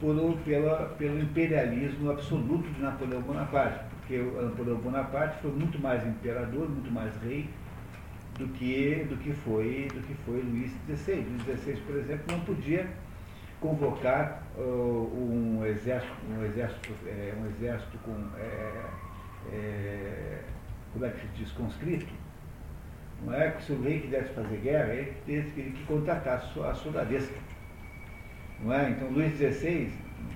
por, 0.00 0.38
pela, 0.44 0.86
pelo 0.98 1.20
imperialismo 1.20 2.10
absoluto 2.10 2.68
de 2.70 2.80
Napoleão 2.80 3.20
Bonaparte, 3.22 3.84
porque 3.90 4.18
Napoleão 4.18 4.76
Bonaparte 4.76 5.40
foi 5.42 5.50
muito 5.52 5.78
mais 5.80 6.06
imperador, 6.06 6.68
muito 6.68 6.90
mais 6.90 7.14
rei 7.22 7.48
do 8.38 8.46
que, 8.48 9.06
do 9.08 9.16
que, 9.16 9.32
foi, 9.32 9.88
do 9.92 10.00
que 10.06 10.14
foi 10.24 10.40
Luís 10.40 10.72
XVI. 10.86 11.16
Luís 11.16 11.42
XVI, 11.60 11.80
por 11.82 11.96
exemplo, 11.96 12.24
não 12.30 12.40
podia 12.40 12.88
convocar 13.60 14.42
uh, 14.56 14.60
um 14.60 15.64
exército, 15.66 16.14
um 16.30 16.44
exército, 16.44 16.94
é, 17.06 17.34
um 17.40 17.46
exército 17.46 17.98
com, 17.98 18.14
é, 18.38 18.84
é, 19.52 20.42
como 20.92 21.04
é 21.04 21.10
que 21.10 21.20
se 21.20 21.26
diz, 21.36 21.52
conscrito. 21.52 22.12
Não 23.24 23.34
é 23.34 23.50
que 23.50 23.64
se 23.64 23.72
o 23.72 23.82
rei 23.82 24.00
quisesse 24.00 24.32
fazer 24.32 24.56
guerra, 24.58 24.92
ele 24.94 25.12
teria 25.26 25.72
que 25.72 25.84
contratar 25.86 26.36
a 26.36 26.74
soldadesca. 26.74 27.34
Não 28.60 28.72
é? 28.72 28.90
Então 28.90 29.10
Luís 29.10 29.36
XVI 29.36 29.92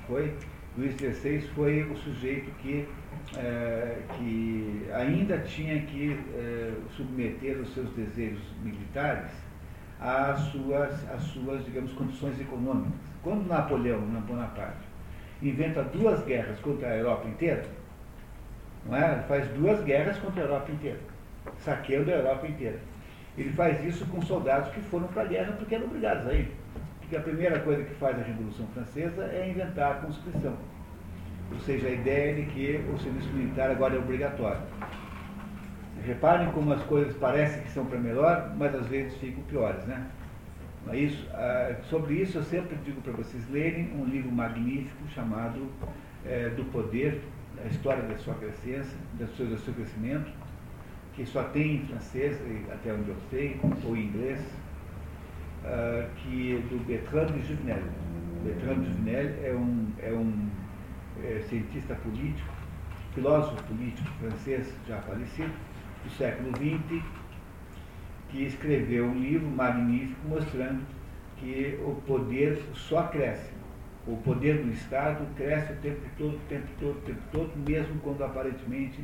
foi, 0.06 0.36
Luís 0.76 0.94
XVI 0.96 1.40
foi 1.54 1.82
o 1.84 1.96
sujeito 1.96 2.50
que 2.58 2.88
é, 3.36 3.98
que 4.16 4.86
ainda 4.92 5.38
tinha 5.38 5.80
que 5.82 6.18
é, 6.34 6.72
submeter 6.96 7.58
os 7.60 7.72
seus 7.72 7.90
desejos 7.94 8.42
militares 8.62 9.30
às 10.02 10.40
suas, 10.40 11.10
às 11.10 11.22
suas, 11.24 11.64
digamos, 11.64 11.92
condições 11.92 12.40
econômicas. 12.40 12.92
Quando 13.22 13.46
Napoleão, 13.46 14.00
Bonaparte, 14.00 14.86
inventa 15.40 15.82
duas 15.84 16.24
guerras 16.24 16.58
contra 16.60 16.88
a 16.88 16.96
Europa 16.96 17.28
inteira, 17.28 17.64
não 18.86 18.96
é? 18.96 19.22
faz 19.28 19.48
duas 19.50 19.82
guerras 19.84 20.18
contra 20.18 20.42
a 20.42 20.44
Europa 20.46 20.72
inteira, 20.72 20.98
saqueando 21.58 22.10
a 22.10 22.14
Europa 22.14 22.46
inteira. 22.46 22.78
Ele 23.38 23.52
faz 23.52 23.82
isso 23.84 24.04
com 24.06 24.20
soldados 24.22 24.70
que 24.72 24.80
foram 24.82 25.06
para 25.08 25.22
a 25.22 25.26
guerra 25.26 25.52
porque 25.52 25.74
eram 25.74 25.86
obrigados 25.86 26.26
a 26.26 26.34
ir. 26.34 26.52
Porque 27.00 27.16
a 27.16 27.20
primeira 27.20 27.60
coisa 27.60 27.82
que 27.82 27.94
faz 27.94 28.18
a 28.18 28.22
Revolução 28.22 28.66
Francesa 28.74 29.24
é 29.24 29.48
inventar 29.48 29.92
a 29.92 29.94
conscrição 30.06 30.56
ou 31.52 31.60
seja, 31.60 31.86
a 31.86 31.90
ideia 31.90 32.34
de 32.34 32.42
que 32.46 32.84
o 32.92 32.98
serviço 32.98 33.28
militar 33.30 33.70
agora 33.70 33.94
é 33.94 33.98
obrigatório. 33.98 34.62
Reparem 36.04 36.50
como 36.52 36.72
as 36.72 36.82
coisas 36.84 37.16
parecem 37.16 37.62
que 37.62 37.70
são 37.70 37.86
para 37.86 37.98
melhor, 37.98 38.52
mas 38.56 38.74
às 38.74 38.86
vezes 38.86 39.16
ficam 39.18 39.42
piores, 39.44 39.84
né? 39.86 40.06
É 40.90 40.96
isso, 40.96 41.28
ah, 41.32 41.76
sobre 41.84 42.14
isso 42.14 42.38
eu 42.38 42.42
sempre 42.42 42.76
digo 42.84 43.00
para 43.02 43.12
vocês 43.12 43.48
lerem 43.50 43.92
um 43.94 44.04
livro 44.04 44.32
magnífico 44.32 45.06
chamado 45.14 45.68
é, 46.26 46.48
Do 46.50 46.64
Poder, 46.72 47.20
a 47.64 47.68
história 47.68 48.02
da 48.02 48.16
sua 48.16 48.34
crescência, 48.34 48.96
do 49.14 49.26
seu, 49.36 49.46
do 49.46 49.58
seu 49.58 49.72
crescimento, 49.74 50.30
que 51.14 51.24
só 51.24 51.44
tem 51.44 51.76
em 51.76 51.86
francês, 51.86 52.36
até 52.72 52.92
onde 52.92 53.10
eu 53.10 53.16
sei, 53.30 53.60
ou 53.84 53.96
em 53.96 54.06
inglês, 54.06 54.40
uh, 55.64 56.08
que 56.16 56.56
é 56.56 56.58
do 56.68 56.84
Bertrand 56.86 57.26
de 57.26 57.46
Juvenel. 57.46 57.82
Bertrand 58.44 58.80
de 58.80 58.86
Juvenel 58.86 59.34
é 59.44 59.54
um, 59.54 59.92
é 60.02 60.12
um 60.12 60.48
é, 61.22 61.40
cientista 61.48 61.94
político, 61.96 62.48
filósofo 63.14 63.62
político 63.64 64.08
francês 64.18 64.74
já 64.88 65.00
falecido, 65.02 65.52
do 66.04 66.10
século 66.10 66.50
XX, 66.56 67.02
que 68.30 68.44
escreveu 68.44 69.06
um 69.06 69.18
livro 69.18 69.46
magnífico 69.48 70.26
mostrando 70.28 70.82
que 71.36 71.78
o 71.84 71.94
poder 72.06 72.62
só 72.74 73.04
cresce. 73.04 73.50
O 74.06 74.16
poder 74.16 74.62
do 74.62 74.72
Estado 74.72 75.24
cresce 75.36 75.72
o 75.72 75.76
tempo 75.76 76.00
todo, 76.18 76.34
o 76.34 76.40
tempo 76.48 76.66
todo, 76.80 76.96
o 76.96 77.00
tempo 77.02 77.20
todo, 77.30 77.50
mesmo 77.56 78.00
quando 78.00 78.24
aparentemente 78.24 79.00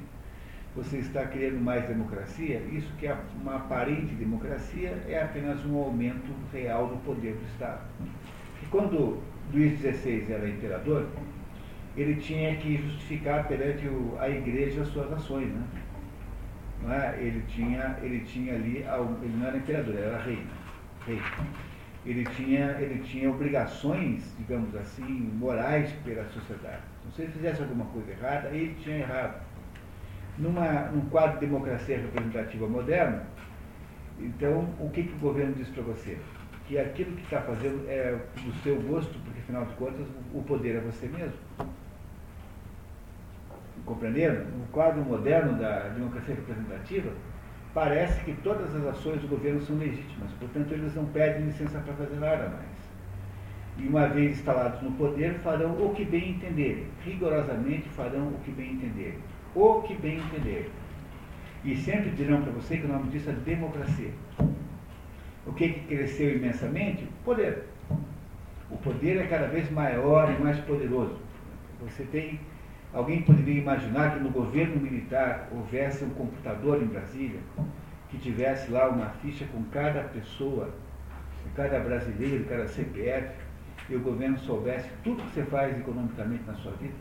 você 0.75 0.99
está 0.99 1.25
querendo 1.26 1.61
mais 1.61 1.87
democracia, 1.87 2.62
isso 2.71 2.93
que 2.99 3.07
é 3.07 3.17
uma 3.40 3.57
aparente 3.57 4.14
democracia 4.14 4.97
é 5.09 5.21
apenas 5.23 5.64
um 5.64 5.76
aumento 5.76 6.33
real 6.52 6.88
do 6.88 6.97
poder 7.05 7.35
do 7.35 7.45
Estado. 7.47 7.83
E 8.62 8.67
quando 8.67 9.21
Luís 9.52 9.78
XVI 9.81 10.26
era 10.31 10.49
imperador, 10.49 11.07
ele 11.97 12.17
tinha 12.17 12.55
que 12.57 12.76
justificar 12.76 13.49
perante 13.49 13.88
a 14.21 14.28
igreja 14.28 14.83
as 14.83 14.88
suas 14.88 15.12
ações. 15.12 15.49
Né? 15.49 15.62
Não 16.83 16.93
é? 16.93 17.17
ele, 17.21 17.43
tinha, 17.49 17.99
ele 18.03 18.21
tinha 18.21 18.55
ali, 18.55 18.85
ele 19.23 19.37
não 19.37 19.47
era 19.47 19.57
imperador, 19.57 19.95
ele 19.95 20.05
era 20.05 20.23
rei. 20.23 20.47
rei. 21.07 21.21
Ele, 22.07 22.25
tinha, 22.25 22.77
ele 22.79 23.03
tinha 23.03 23.29
obrigações, 23.29 24.35
digamos 24.39 24.75
assim, 24.77 25.31
morais 25.35 25.91
pela 26.05 26.25
sociedade. 26.27 26.83
Então, 27.01 27.13
se 27.13 27.23
ele 27.23 27.33
fizesse 27.33 27.61
alguma 27.61 27.85
coisa 27.87 28.11
errada, 28.13 28.49
ele 28.49 28.75
tinha 28.83 28.99
errado. 28.99 29.43
Numa, 30.39 30.83
num 30.93 31.03
quadro 31.11 31.41
de 31.41 31.47
democracia 31.47 31.99
representativa 31.99 32.67
moderno, 32.69 33.21
então, 34.21 34.69
o 34.81 34.89
que, 34.91 35.03
que 35.03 35.15
o 35.15 35.19
governo 35.19 35.55
diz 35.55 35.69
para 35.69 35.83
você? 35.83 36.17
Que 36.67 36.79
aquilo 36.79 37.13
que 37.17 37.23
está 37.23 37.41
fazendo 37.41 37.85
é 37.89 38.17
do 38.37 38.53
seu 38.63 38.81
gosto, 38.83 39.19
porque 39.21 39.41
afinal 39.41 39.65
de 39.65 39.75
contas 39.75 40.07
o 40.33 40.43
poder 40.43 40.77
é 40.77 40.81
você 40.81 41.07
mesmo 41.07 41.37
compreenderam? 43.88 44.45
No 44.45 44.66
quadro 44.66 45.02
moderno 45.02 45.59
da 45.59 45.88
democracia 45.88 46.35
representativa, 46.35 47.11
parece 47.75 48.23
que 48.25 48.33
todas 48.42 48.75
as 48.75 48.85
ações 48.87 49.21
do 49.21 49.28
governo 49.28 49.61
são 49.62 49.76
legítimas, 49.76 50.30
portanto, 50.38 50.73
eles 50.73 50.95
não 50.95 51.07
pedem 51.07 51.47
licença 51.47 51.78
para 51.80 51.95
fazer 51.95 52.16
nada 52.16 52.49
mais. 52.49 52.78
E 53.78 53.87
uma 53.87 54.09
vez 54.09 54.38
instalados 54.38 54.83
no 54.83 54.92
poder, 54.92 55.35
farão 55.35 55.71
o 55.73 55.95
que 55.95 56.04
bem 56.04 56.30
entenderem, 56.30 56.87
rigorosamente 57.04 57.88
farão 57.90 58.28
o 58.28 58.38
que 58.45 58.50
bem 58.50 58.73
entenderem. 58.73 59.18
O 59.54 59.83
que 59.83 59.95
bem 59.95 60.18
entenderem. 60.18 60.71
E 61.64 61.76
sempre 61.76 62.11
dirão 62.11 62.42
para 62.42 62.52
você 62.52 62.76
que 62.76 62.87
o 62.87 62.88
nome 62.88 63.11
disso 63.11 63.30
é 63.30 63.33
democracia. 63.33 64.11
O 65.47 65.52
que, 65.52 65.68
que 65.71 65.80
cresceu 65.87 66.37
imensamente? 66.37 67.04
O 67.04 67.25
poder. 67.25 67.64
O 68.71 68.76
poder 68.76 69.16
é 69.18 69.26
cada 69.26 69.47
vez 69.47 69.71
maior 69.71 70.30
e 70.30 70.42
mais 70.42 70.59
poderoso. 70.61 71.16
Você 71.80 72.02
tem 72.04 72.38
Alguém 72.99 73.23
poderia 73.23 73.61
imaginar 73.61 74.14
que 74.14 74.25
no 74.25 74.31
governo 74.31 74.81
militar 74.81 75.49
houvesse 75.52 76.02
um 76.02 76.11
computador 76.11 76.83
em 76.83 76.87
Brasília 76.87 77.38
que 78.11 78.19
tivesse 78.19 78.73
lá 78.73 78.88
uma 78.88 79.11
ficha 79.23 79.47
com 79.52 79.62
cada 79.67 80.02
pessoa 80.02 80.75
cada 81.55 81.78
brasileiro, 81.78 82.45
cada 82.47 82.67
CPF 82.67 83.37
e 83.88 83.95
o 83.95 84.00
governo 84.00 84.37
soubesse 84.40 84.90
tudo 85.05 85.23
que 85.23 85.31
você 85.31 85.45
faz 85.45 85.78
economicamente 85.78 86.43
na 86.45 86.55
sua 86.55 86.73
vida, 86.73 86.95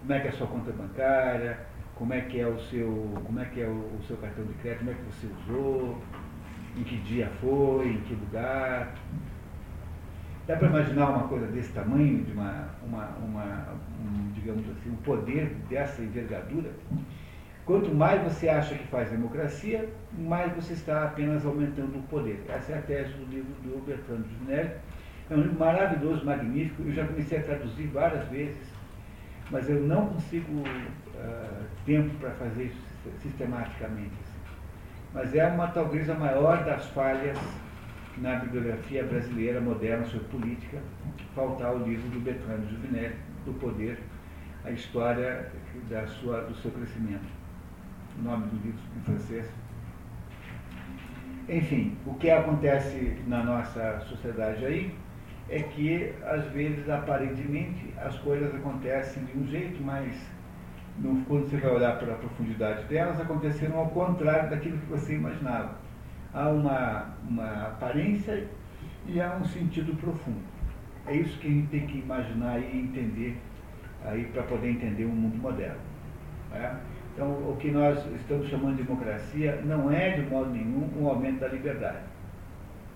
como 0.00 0.12
é 0.12 0.20
que 0.20 0.26
é 0.26 0.30
a 0.30 0.34
sua 0.34 0.46
conta 0.46 0.70
bancária, 0.72 1.58
como 1.94 2.12
é 2.12 2.20
que 2.20 2.38
é 2.38 2.46
o 2.46 2.60
seu, 2.60 3.18
como 3.24 3.40
é 3.40 3.46
que 3.46 3.62
é 3.62 3.66
o, 3.66 3.98
seu 4.06 4.18
cartão 4.18 4.44
de 4.44 4.52
crédito, 4.54 4.80
como 4.80 4.90
é 4.90 4.94
que 4.94 5.04
você 5.04 5.26
usou, 5.26 6.02
em 6.76 6.82
que 6.82 6.98
dia 6.98 7.32
foi, 7.40 7.88
em 7.88 8.00
que 8.02 8.14
lugar. 8.14 8.92
Dá 10.46 10.56
para 10.56 10.68
imaginar 10.68 11.08
uma 11.08 11.28
coisa 11.28 11.46
desse 11.46 11.72
tamanho, 11.72 12.24
de 12.24 12.32
uma, 12.32 12.68
uma, 12.84 13.06
uma 13.24 13.72
um, 13.72 13.81
digamos 14.34 14.64
assim, 14.70 14.90
um 14.90 14.96
poder 14.96 15.54
dessa 15.68 16.02
envergadura? 16.02 16.70
Quanto 17.64 17.94
mais 17.94 18.20
você 18.22 18.48
acha 18.48 18.74
que 18.74 18.86
faz 18.88 19.10
democracia, 19.10 19.88
mais 20.18 20.52
você 20.52 20.72
está 20.72 21.04
apenas 21.04 21.46
aumentando 21.46 21.96
o 21.96 22.02
poder. 22.02 22.44
Essa 22.48 22.72
é 22.72 22.78
a 22.78 22.82
tese 22.82 23.12
do 23.12 23.24
livro 23.30 23.52
do 23.62 23.84
Bertrand 23.86 24.24
Juvenel. 24.24 24.76
É 25.30 25.34
um 25.34 25.40
livro 25.42 25.58
maravilhoso, 25.58 26.24
magnífico. 26.24 26.82
Eu 26.82 26.92
já 26.92 27.06
comecei 27.06 27.38
a 27.38 27.42
traduzir 27.42 27.86
várias 27.86 28.26
vezes, 28.28 28.66
mas 29.50 29.70
eu 29.70 29.80
não 29.80 30.08
consigo 30.08 30.52
uh, 30.52 31.64
tempo 31.86 32.10
para 32.18 32.30
fazer 32.32 32.64
isso 32.64 32.82
sistematicamente. 33.20 34.10
Assim. 34.10 34.42
Mas 35.14 35.34
é 35.34 35.46
uma 35.46 35.68
talvez 35.68 36.10
a 36.10 36.14
maior 36.14 36.64
das 36.64 36.86
falhas 36.88 37.38
na 38.18 38.36
bibliografia 38.40 39.04
brasileira 39.04 39.60
moderna 39.60 40.04
sobre 40.06 40.26
política, 40.28 40.78
faltar 41.34 41.74
o 41.74 41.84
livro 41.84 42.08
do 42.10 42.20
Bertrand 42.20 42.62
Juvenel, 42.68 43.12
do 43.44 43.52
poder, 43.58 43.98
a 44.64 44.70
história 44.70 45.50
da 45.88 46.06
sua, 46.06 46.42
do 46.42 46.54
seu 46.56 46.70
crescimento 46.70 47.42
o 48.18 48.22
nome 48.22 48.46
do 48.46 48.56
livro 48.56 48.80
em 48.96 49.00
francês. 49.00 49.50
Enfim, 51.48 51.96
o 52.06 52.14
que 52.14 52.30
acontece 52.30 53.18
na 53.26 53.42
nossa 53.42 54.00
sociedade 54.08 54.64
aí 54.64 54.94
é 55.48 55.60
que, 55.60 56.14
às 56.24 56.44
vezes, 56.46 56.88
aparentemente, 56.88 57.92
as 57.98 58.16
coisas 58.18 58.54
acontecem 58.54 59.24
de 59.24 59.38
um 59.38 59.46
jeito, 59.46 59.82
mas 59.82 60.14
quando 61.26 61.48
você 61.48 61.56
vai 61.56 61.70
olhar 61.70 61.98
para 61.98 62.12
a 62.12 62.16
profundidade 62.16 62.84
delas, 62.84 63.20
aconteceram 63.20 63.78
ao 63.78 63.88
contrário 63.88 64.50
daquilo 64.50 64.78
que 64.78 64.86
você 64.86 65.14
imaginava. 65.14 65.76
Há 66.32 66.48
uma, 66.48 67.14
uma 67.28 67.66
aparência 67.66 68.46
e 69.06 69.20
há 69.20 69.34
um 69.34 69.44
sentido 69.44 69.94
profundo. 69.96 70.51
É 71.06 71.16
isso 71.16 71.38
que 71.38 71.48
a 71.48 71.50
gente 71.50 71.68
tem 71.68 71.86
que 71.86 71.98
imaginar 71.98 72.58
e 72.60 72.78
entender 72.78 73.36
aí 74.04 74.24
para 74.26 74.42
poder 74.44 74.70
entender 74.70 75.04
o 75.04 75.08
mundo 75.08 75.36
moderno. 75.36 75.80
É? 76.54 76.76
Então, 77.14 77.28
o 77.28 77.56
que 77.58 77.70
nós 77.70 77.98
estamos 78.14 78.48
chamando 78.48 78.76
de 78.76 78.84
democracia 78.84 79.60
não 79.64 79.90
é, 79.90 80.10
de 80.12 80.22
modo 80.22 80.50
nenhum, 80.50 80.88
um 80.98 81.08
aumento 81.08 81.40
da 81.40 81.48
liberdade. 81.48 81.98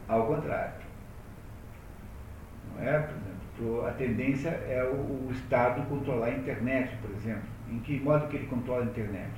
Ao 0.09 0.27
contrário. 0.27 0.75
Não 2.75 2.83
é? 2.83 2.99
Por 2.99 3.65
exemplo, 3.67 3.87
a 3.87 3.91
tendência 3.93 4.49
é 4.49 4.83
o, 4.85 5.29
o 5.29 5.33
Estado 5.33 5.87
controlar 5.89 6.27
a 6.27 6.31
internet, 6.31 6.97
por 7.03 7.11
exemplo. 7.11 7.49
Em 7.71 7.79
que 7.81 7.99
modo 8.01 8.29
que 8.29 8.37
ele 8.37 8.47
controla 8.47 8.83
a 8.83 8.87
internet? 8.87 9.33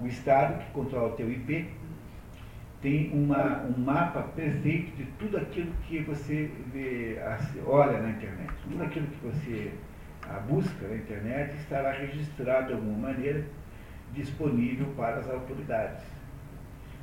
O 0.00 0.06
Estado 0.06 0.62
que 0.64 0.70
controla 0.70 1.08
o 1.08 1.16
teu 1.16 1.30
IP 1.30 1.68
tem 2.80 3.10
uma, 3.12 3.62
um 3.64 3.80
mapa 3.80 4.22
perfeito 4.22 4.96
de 4.96 5.04
tudo 5.18 5.36
aquilo 5.36 5.72
que 5.86 6.00
você 6.00 6.50
vê, 6.72 7.18
olha 7.66 8.00
na 8.00 8.10
internet. 8.10 8.52
Tudo 8.62 8.82
aquilo 8.82 9.06
que 9.06 9.26
você 9.26 9.72
busca 10.48 10.86
na 10.86 10.96
internet 10.96 11.56
estará 11.56 11.92
registrado 11.92 12.68
de 12.68 12.72
alguma 12.74 13.08
maneira 13.08 13.44
disponível 14.12 14.86
para 14.96 15.16
as 15.16 15.28
autoridades. 15.28 16.04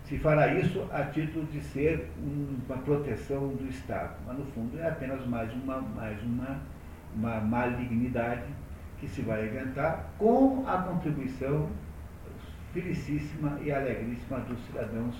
Se 0.03 0.17
fará 0.19 0.53
isso 0.53 0.87
a 0.91 1.03
título 1.05 1.45
de 1.47 1.59
ser 1.59 2.09
uma 2.19 2.77
proteção 2.77 3.49
do 3.49 3.67
Estado, 3.67 4.15
mas 4.25 4.37
no 4.37 4.45
fundo 4.45 4.79
é 4.79 4.87
apenas 4.87 5.25
mais 5.25 5.51
uma, 5.53 5.81
mais 5.81 6.21
uma, 6.21 6.61
uma 7.15 7.39
malignidade 7.39 8.43
que 8.99 9.07
se 9.07 9.21
vai 9.21 9.47
inventar 9.47 10.11
com 10.17 10.63
a 10.67 10.77
contribuição 10.77 11.69
felicíssima 12.75 13.57
e 13.61 13.71
alegríssima 13.71 14.39
dos 14.41 14.59
cidadãos 14.65 15.15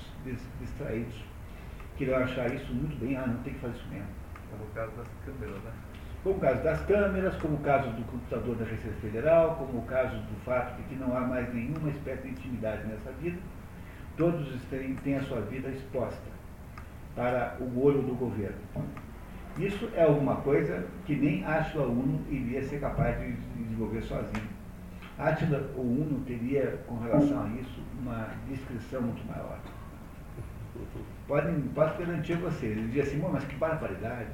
distraídos, 0.60 1.24
que 1.96 2.06
vão 2.06 2.18
achar 2.18 2.54
isso 2.54 2.74
muito 2.74 3.00
bem, 3.00 3.16
ah, 3.16 3.26
não 3.26 3.42
tem 3.44 3.54
que 3.54 3.60
fazer 3.62 3.76
isso 3.78 3.88
mesmo. 3.88 4.08
Como 4.52 4.64
o 4.66 4.68
caso 4.74 4.92
das 4.98 5.08
câmeras, 5.26 5.64
né? 5.64 5.72
como 6.22 6.36
o 6.36 6.40
caso 6.40 6.64
das 6.64 6.82
câmeras, 6.82 7.36
como 7.38 7.56
o 7.56 7.60
caso 7.60 7.90
do 7.92 8.04
computador 8.12 8.56
da 8.58 8.66
Receita 8.66 8.98
Federal, 9.00 9.56
como 9.56 9.80
o 9.80 9.86
caso 9.86 10.18
do 10.18 10.36
fato 10.44 10.76
de 10.76 10.84
que 10.84 10.96
não 10.96 11.16
há 11.16 11.22
mais 11.22 11.54
nenhuma 11.54 11.90
espécie 11.90 12.24
de 12.24 12.30
intimidade 12.30 12.86
nessa 12.88 13.12
vida, 13.22 13.38
todos 14.18 14.48
têm, 14.70 14.96
têm 14.96 15.16
a 15.16 15.24
sua 15.24 15.40
vida 15.42 15.70
exposta 15.70 16.36
para 17.16 17.56
o 17.62 17.82
olho 17.82 18.02
do 18.02 18.14
governo. 18.16 18.58
Isso 19.58 19.90
é 19.96 20.04
alguma 20.04 20.36
coisa 20.38 20.86
que 21.06 21.16
nem 21.16 21.46
Átila 21.46 21.86
Uno 21.86 22.20
iria 22.30 22.62
ser 22.64 22.82
capaz 22.82 23.18
de 23.18 23.32
desenvolver 23.58 24.02
sozinho. 24.02 24.55
Átila 25.18 25.70
Uno 25.76 26.24
teria, 26.26 26.80
com 26.88 27.00
relação 27.00 27.44
a 27.44 27.48
isso, 27.60 27.82
uma 28.02 28.28
descrição 28.50 29.02
muito 29.02 29.26
maior. 29.26 29.60
Podem, 31.28 31.62
posso 31.74 31.98
garantir 31.98 32.34
a 32.34 32.38
vocês, 32.38 32.78
ele 32.78 32.88
dizia 32.88 33.04
assim, 33.04 33.18
mas 33.18 33.44
que 33.46 33.56
barbaridade 33.56 34.30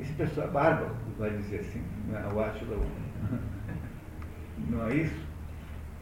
esse 0.00 0.12
pessoal 0.14 0.48
é 0.48 0.50
bárbaro, 0.50 0.96
vai 1.18 1.30
dizer 1.30 1.60
assim, 1.60 1.82
né, 2.08 2.28
o 2.32 2.40
Átila 2.40 2.76
Não 4.68 4.88
é 4.88 4.94
isso? 4.94 5.26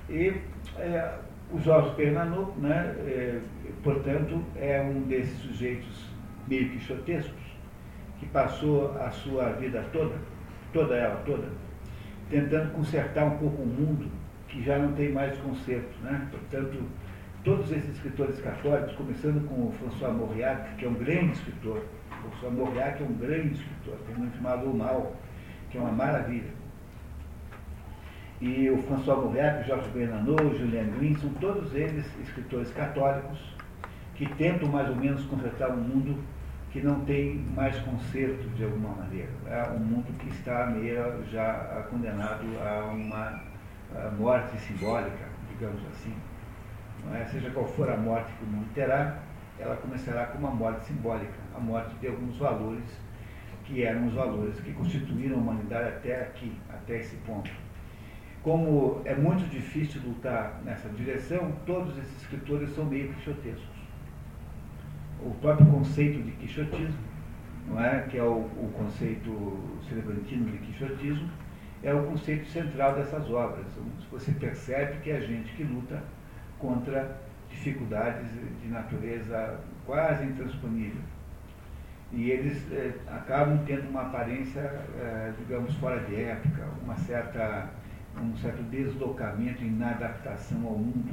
E 0.08 0.34
é, 0.78 1.18
o 1.50 1.60
Jorge 1.60 1.94
Pernanot, 1.94 2.58
né, 2.58 2.94
é, 2.98 3.40
portanto, 3.82 4.42
é 4.56 4.80
um 4.80 5.02
desses 5.02 5.38
sujeitos 5.38 6.06
meio 6.48 6.70
quixotescos, 6.70 7.42
que 8.18 8.26
passou 8.26 8.96
a 8.98 9.10
sua 9.10 9.50
vida 9.52 9.84
toda, 9.92 10.16
toda 10.72 10.94
ela 10.94 11.22
toda, 11.26 11.48
tentando 12.32 12.72
consertar 12.72 13.26
um 13.26 13.36
pouco 13.36 13.62
o 13.62 13.66
mundo 13.66 14.10
que 14.48 14.64
já 14.64 14.78
não 14.78 14.92
tem 14.92 15.12
mais 15.12 15.36
conserto. 15.38 15.94
Né? 16.02 16.26
Portanto, 16.30 16.82
todos 17.44 17.70
esses 17.70 17.90
escritores 17.90 18.40
católicos, 18.40 18.94
começando 18.96 19.46
com 19.46 19.68
o 19.68 19.72
François 19.72 20.16
Mauriac, 20.16 20.76
que 20.76 20.86
é 20.86 20.88
um 20.88 20.94
grande 20.94 21.32
escritor, 21.32 21.84
o 22.10 22.22
professor 22.22 22.52
Mauriac 22.52 23.02
é 23.02 23.06
um 23.06 23.12
grande 23.12 23.54
escritor, 23.54 23.96
tem 24.06 24.24
um 24.24 24.32
chamado 24.32 24.70
O 24.70 24.74
Mal, 24.74 25.14
que 25.70 25.76
é 25.76 25.80
uma 25.80 25.92
maravilha. 25.92 26.50
E 28.40 28.70
o 28.70 28.78
François 28.82 29.18
Mauriac, 29.18 29.68
Jorge 29.68 29.88
Bernanot, 29.90 30.56
Julien 30.56 30.90
Green, 30.98 31.16
são 31.16 31.30
todos 31.34 31.74
eles 31.74 32.06
escritores 32.22 32.70
católicos 32.72 33.38
que 34.14 34.26
tentam 34.34 34.68
mais 34.68 34.88
ou 34.88 34.96
menos 34.96 35.22
consertar 35.26 35.70
um 35.70 35.76
mundo 35.76 36.18
que 36.72 36.80
não 36.80 37.04
tem 37.04 37.36
mais 37.54 37.78
conserto 37.80 38.48
de 38.56 38.64
alguma 38.64 38.94
maneira. 38.96 39.28
É 39.46 39.70
um 39.72 39.78
mundo 39.78 40.06
que 40.18 40.28
está 40.30 40.66
meio 40.66 41.22
já 41.30 41.86
condenado 41.90 42.44
a 42.60 42.86
uma 42.86 43.42
morte 44.18 44.56
simbólica, 44.58 45.28
digamos 45.50 45.82
assim. 45.90 46.14
É? 47.12 47.24
Seja 47.26 47.50
qual 47.50 47.66
for 47.66 47.90
a 47.90 47.96
morte 47.96 48.32
que 48.38 48.44
o 48.44 48.46
mundo 48.46 48.66
terá, 48.74 49.18
ela 49.58 49.76
começará 49.76 50.26
com 50.26 50.38
uma 50.38 50.50
morte 50.50 50.86
simbólica, 50.86 51.34
a 51.54 51.60
morte 51.60 51.94
de 51.96 52.06
alguns 52.06 52.38
valores 52.38 52.84
que 53.64 53.82
eram 53.82 54.06
os 54.06 54.14
valores 54.14 54.58
que 54.60 54.72
constituíram 54.72 55.36
a 55.36 55.40
humanidade 55.40 55.88
até 55.88 56.22
aqui, 56.22 56.56
até 56.70 56.98
esse 56.98 57.16
ponto. 57.16 57.50
Como 58.42 59.02
é 59.04 59.14
muito 59.14 59.48
difícil 59.48 60.00
lutar 60.04 60.60
nessa 60.64 60.88
direção, 60.88 61.52
todos 61.66 61.96
esses 61.98 62.22
escritores 62.22 62.70
são 62.74 62.86
meio 62.86 63.12
quixotescos. 63.12 63.71
O 65.24 65.34
próprio 65.40 65.66
conceito 65.66 66.22
de 66.22 66.32
quixotismo, 66.32 66.98
não 67.68 67.82
é? 67.82 68.02
que 68.10 68.18
é 68.18 68.22
o, 68.22 68.38
o 68.38 68.72
conceito 68.76 69.30
cervantino 69.88 70.50
de 70.50 70.58
quixotismo, 70.58 71.30
é 71.82 71.92
o 71.92 72.04
conceito 72.04 72.46
central 72.46 72.94
dessas 72.94 73.30
obras. 73.30 73.66
Você 74.10 74.32
percebe 74.32 74.98
que 75.00 75.10
é 75.10 75.16
a 75.16 75.20
gente 75.20 75.52
que 75.54 75.64
luta 75.64 76.02
contra 76.58 77.20
dificuldades 77.50 78.28
de 78.62 78.68
natureza 78.68 79.60
quase 79.84 80.24
intransponível. 80.24 81.02
E 82.12 82.30
eles 82.30 82.70
eh, 82.72 82.92
acabam 83.08 83.64
tendo 83.64 83.88
uma 83.88 84.02
aparência, 84.02 84.60
eh, 84.60 85.32
digamos, 85.38 85.74
fora 85.76 85.98
de 86.00 86.22
época, 86.22 86.68
uma 86.82 86.94
certa, 86.94 87.70
um 88.20 88.36
certo 88.36 88.62
deslocamento 88.64 89.62
e 89.62 89.66
inadaptação 89.66 90.66
ao 90.66 90.76
mundo. 90.76 91.10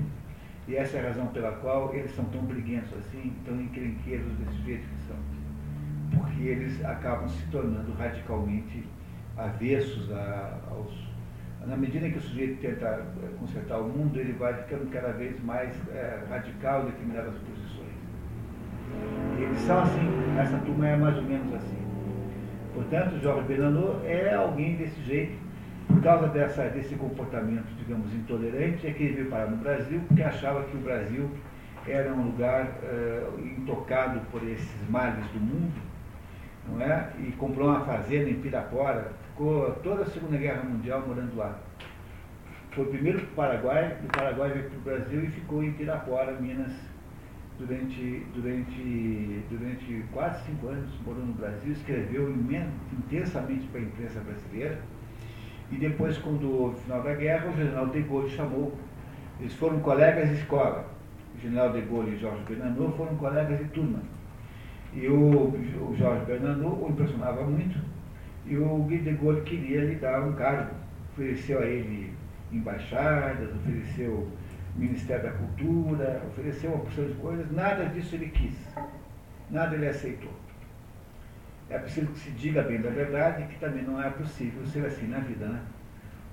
E 0.69 0.75
essa 0.75 0.97
é 0.97 0.99
a 1.01 1.08
razão 1.10 1.25
pela 1.27 1.51
qual 1.53 1.95
eles 1.95 2.12
são 2.12 2.23
tão 2.25 2.41
briguentos 2.43 2.95
assim, 2.95 3.34
tão 3.43 3.60
encrenqueiros 3.60 4.32
desse 4.34 4.62
jeito 4.62 4.88
que 4.88 5.01
são. 5.08 5.17
Porque 6.15 6.43
eles 6.43 6.86
acabam 6.86 7.27
se 7.27 7.43
tornando 7.47 7.91
radicalmente 7.93 8.84
avessos 9.36 10.12
a, 10.12 10.60
aos 10.69 11.10
na 11.65 11.75
medida 11.75 12.08
em 12.08 12.12
que 12.12 12.19
o 12.19 12.21
sujeito 12.21 12.62
tenta 12.62 12.86
eh, 12.86 13.29
consertar 13.39 13.79
o 13.79 13.89
mundo, 13.89 14.17
ele 14.17 14.32
vai 14.34 14.53
ficando 14.53 14.89
cada 14.91 15.12
vez 15.12 15.43
mais 15.43 15.75
é, 15.89 16.23
radical 16.29 16.84
em 16.84 16.86
determinadas 16.86 17.34
posições. 17.34 17.89
Eles 19.38 19.60
são 19.60 19.79
assim, 19.79 20.08
essa 20.39 20.58
turma 20.60 20.88
é 20.88 20.95
mais 20.95 21.17
ou 21.17 21.23
menos 21.23 21.53
assim. 21.53 21.77
Portanto, 22.73 23.19
Jorge 23.21 23.45
Benanot 23.47 24.05
é 24.05 24.34
alguém 24.34 24.77
desse 24.77 25.01
jeito, 25.01 25.38
por 25.89 26.04
causa 26.04 26.28
dessa, 26.28 26.69
desse 26.69 26.93
comportamento, 26.95 27.67
digamos, 27.80 28.13
intolerante, 28.13 28.86
é 28.86 28.93
que 28.93 29.04
ele 29.04 29.13
veio 29.15 29.30
parar 29.30 29.47
no 29.47 29.58
Brasil, 29.58 29.99
porque 30.08 30.21
achava 30.21 30.63
que 30.65 30.78
o 30.78 30.80
Brasil 30.82 31.30
era 31.88 32.13
um 32.13 32.28
lugar 32.28 32.67
uh, 32.84 33.39
intocado 33.43 34.21
por 34.32 34.43
esses 34.47 34.89
males 34.89 35.25
do 35.32 35.39
mundo, 35.39 35.82
não 36.67 36.80
é? 36.80 37.10
E 37.17 37.32
comprou 37.32 37.69
uma 37.69 37.82
fazenda 37.82 38.30
em 38.30 38.39
Pirapora, 38.39 39.12
ficou 39.32 39.71
toda 39.84 40.04
a 40.04 40.06
Segunda 40.06 40.38
Guerra 40.38 40.63
Mundial 40.63 41.04
morando 41.08 41.36
lá. 41.36 41.58
Foi 42.71 42.86
primeiro 42.86 43.19
para 43.21 43.28
o 43.28 43.36
Paraguai, 43.36 43.97
do 43.99 44.08
Paraguai 44.10 44.52
veio 44.52 44.69
para 44.69 44.78
o 44.78 44.82
Brasil 44.82 45.23
e 45.23 45.28
ficou 45.28 45.63
em 45.63 45.71
Pirapora, 45.71 46.34
Minas, 46.34 46.71
durante, 47.58 48.28
durante, 48.36 49.43
durante 49.49 50.06
quase 50.13 50.45
cinco 50.45 50.67
anos, 50.67 50.91
morou 51.04 51.25
no 51.25 51.34
Brasil, 51.34 51.73
escreveu 51.73 52.32
intensamente 52.32 53.67
para 53.69 53.82
a 53.82 53.84
imprensa 53.84 54.19
brasileira. 54.19 54.80
E 55.71 55.75
depois, 55.75 56.17
quando 56.17 56.51
houve 56.51 56.75
o 56.75 56.79
final 56.79 57.03
da 57.03 57.13
guerra, 57.13 57.49
o 57.49 57.55
general 57.55 57.88
de 57.88 58.01
Gaulle 58.01 58.29
chamou, 58.29 58.73
eles 59.39 59.53
foram 59.53 59.79
colegas 59.79 60.29
de 60.29 60.36
escola. 60.36 60.86
O 61.36 61.39
general 61.39 61.71
de 61.71 61.82
Gaulle 61.82 62.15
e 62.15 62.19
Jorge 62.19 62.43
Bernanot 62.47 62.97
foram 62.97 63.15
colegas 63.17 63.58
de 63.60 63.65
turma. 63.65 63.99
E 64.93 65.08
o, 65.08 65.49
o 65.49 65.95
Jorge 65.97 66.25
Bernanot 66.25 66.84
o 66.84 66.89
impressionava 66.89 67.43
muito, 67.43 67.79
e 68.45 68.58
o 68.58 68.84
Guy 68.84 68.99
de 68.99 69.12
Gaulle 69.12 69.41
queria 69.41 69.82
lhe 69.82 69.95
dar 69.95 70.21
um 70.21 70.34
cargo. 70.34 70.73
Ofereceu 71.13 71.60
a 71.60 71.65
ele 71.65 72.13
embaixadas, 72.51 73.49
ofereceu 73.55 74.27
Ministério 74.75 75.23
da 75.23 75.32
Cultura, 75.32 76.23
ofereceu 76.29 76.71
uma 76.71 76.84
porção 76.84 77.05
de 77.05 77.13
coisas, 77.15 77.51
nada 77.51 77.86
disso 77.86 78.15
ele 78.15 78.29
quis. 78.29 78.55
Nada 79.51 79.75
ele 79.75 79.88
aceitou. 79.88 80.32
É 81.69 81.77
preciso 81.77 82.08
que 82.08 82.19
se 82.19 82.32
diga 82.32 82.63
bem 82.63 82.82
da 82.82 82.89
verdade 82.89 83.45
que 83.47 83.60
também 83.60 83.84
não 83.84 84.01
é 84.01 84.10
possível 84.10 84.65
ser 84.65 84.86
assim 84.86 85.08
na 85.08 85.19
vida, 85.19 85.45
né? 85.45 85.62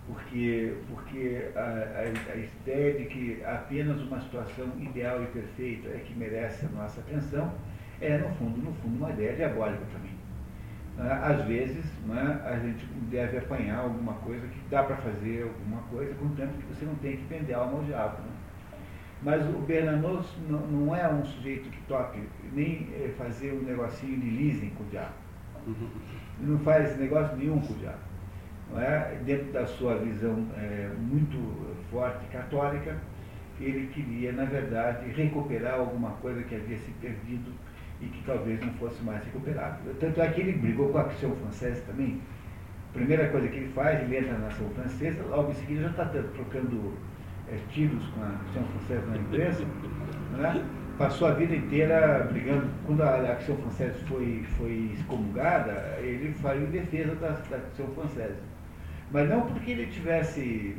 Porque, 0.07 0.75
porque 0.89 1.51
a, 1.55 1.61
a, 1.61 2.33
a 2.33 2.37
ideia 2.37 2.99
de 2.99 3.05
que 3.07 3.45
apenas 3.45 4.01
uma 4.03 4.21
situação 4.21 4.73
ideal 4.79 5.23
e 5.23 5.27
perfeita 5.27 5.89
é 5.89 5.99
que 5.99 6.15
merece 6.15 6.65
a 6.65 6.69
nossa 6.69 7.01
atenção 7.01 7.53
é, 8.01 8.17
no 8.19 8.29
fundo, 8.37 8.59
no 8.59 8.73
fundo, 8.75 8.97
uma 8.97 9.11
ideia 9.11 9.35
diabólica 9.35 9.83
também. 9.93 10.17
Às 10.99 11.45
vezes, 11.45 11.85
né, 12.07 12.41
a 12.43 12.59
gente 12.59 12.87
deve 13.11 13.37
apanhar 13.37 13.81
alguma 13.81 14.15
coisa 14.15 14.47
que 14.47 14.59
dá 14.71 14.83
para 14.83 14.97
fazer 14.97 15.43
alguma 15.43 15.83
coisa, 15.91 16.15
contanto 16.15 16.55
que 16.57 16.75
você 16.75 16.87
não 16.87 16.95
tem 16.97 17.19
que 17.19 17.25
vender 17.25 17.53
a 17.53 17.59
alma 17.59 17.79
ao 17.79 17.85
diabo. 17.85 18.17
Né? 18.23 18.31
Mas 19.23 19.47
o 19.47 19.59
Bernanos 19.59 20.35
não, 20.49 20.61
não, 20.61 20.97
é 20.97 21.07
um 21.09 21.25
sujeito 21.25 21.69
que 21.69 21.81
toque 21.83 22.21
nem 22.53 22.89
é, 22.95 23.13
fazer 23.19 23.53
um 23.53 23.63
negocinho 23.63 24.19
de 24.19 24.31
leasing 24.31 24.71
com 24.71 24.85
o 24.85 24.87
diabo. 24.87 25.26
Ele 25.67 26.51
não 26.53 26.59
faz 26.61 26.99
negócio 26.99 27.37
nenhum 27.37 27.61
com 27.61 27.73
o 27.73 27.77
diabo. 27.77 27.99
Não 28.71 28.81
é? 28.81 29.19
Dentro 29.25 29.53
da 29.53 29.67
sua 29.67 29.97
visão 29.97 30.47
é, 30.57 30.91
muito 30.99 31.37
forte 31.91 32.27
católica, 32.27 32.97
ele 33.61 33.87
queria, 33.89 34.33
na 34.33 34.45
verdade, 34.45 35.11
recuperar 35.11 35.75
alguma 35.75 36.11
coisa 36.13 36.43
que 36.43 36.55
havia 36.55 36.77
se 36.79 36.91
perdido 36.93 37.53
e 38.01 38.07
que 38.07 38.23
talvez 38.25 38.61
não 38.61 38.73
fosse 38.75 39.03
mais 39.03 39.25
recuperado. 39.25 39.79
Tanto 39.99 40.21
é 40.21 40.29
que 40.29 40.41
ele 40.41 40.53
brigou 40.53 40.91
com 40.91 40.99
a 40.99 41.03
Action 41.03 41.35
Française 41.37 41.81
também. 41.87 42.21
A 42.91 42.93
primeira 42.93 43.29
coisa 43.29 43.49
que 43.49 43.57
ele 43.57 43.73
faz, 43.73 44.03
ele 44.03 44.19
entra 44.19 44.39
na 44.39 44.49
Ação 44.49 44.69
Francesa, 44.71 45.23
logo 45.25 45.51
em 45.51 45.55
seguida 45.55 45.83
já 45.83 45.91
está 45.91 46.05
trocando 46.07 46.95
é, 47.49 47.59
tiros 47.71 48.07
com 48.09 48.23
a 48.23 48.29
Action 48.29 48.63
Française 48.63 49.07
na 49.07 49.17
imprensa. 49.17 49.65
Né? 50.33 50.65
Passou 50.99 51.29
a 51.29 51.33
vida 51.33 51.55
inteira 51.55 52.27
brigando. 52.31 52.69
Quando 52.87 53.03
a 53.03 53.17
Action 53.33 53.57
Française 53.57 53.99
foi, 54.05 54.45
foi 54.57 54.91
excomungada, 54.95 55.99
ele 56.01 56.35
saiu 56.41 56.63
em 56.63 56.71
defesa 56.71 57.15
da, 57.17 57.29
da 57.29 57.57
Action 57.57 57.87
Française. 57.95 58.39
Mas 59.11 59.29
não 59.29 59.43
porque 59.43 59.73
ele 59.73 59.87
tivesse 59.87 60.77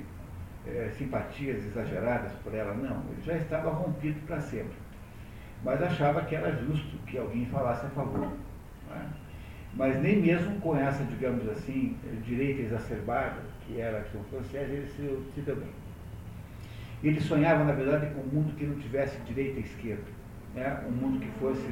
é, 0.65 0.89
simpatias 0.97 1.63
exageradas 1.65 2.31
por 2.43 2.53
ela, 2.53 2.73
não. 2.73 3.03
Ele 3.11 3.21
já 3.23 3.37
estava 3.37 3.69
rompido 3.69 4.19
para 4.25 4.41
sempre 4.41 4.87
mas 5.63 5.81
achava 5.81 6.21
que 6.21 6.35
era 6.35 6.51
justo 6.51 6.97
que 7.05 7.17
alguém 7.17 7.45
falasse 7.47 7.85
a 7.85 7.89
favor. 7.89 8.31
É? 8.91 9.01
Mas 9.73 10.01
nem 10.01 10.21
mesmo 10.21 10.59
com 10.59 10.77
essa, 10.77 11.03
digamos 11.03 11.47
assim, 11.49 11.97
direita 12.25 12.61
exacerbada, 12.61 13.41
que 13.65 13.79
era 13.79 13.99
a 13.99 14.01
questão 14.01 14.23
francesa, 14.25 14.71
ele 14.71 14.87
se, 14.87 15.33
se 15.33 15.41
deu 15.41 15.55
bem. 15.55 15.69
Ele 17.03 17.19
sonhava, 17.21 17.63
na 17.63 17.73
verdade, 17.73 18.13
com 18.13 18.21
um 18.21 18.41
mundo 18.41 18.55
que 18.55 18.65
não 18.65 18.75
tivesse 18.79 19.19
direita 19.21 19.59
e 19.59 19.63
esquerda, 19.63 20.11
né? 20.55 20.83
um 20.87 20.91
mundo 20.91 21.19
que 21.19 21.29
fosse 21.39 21.67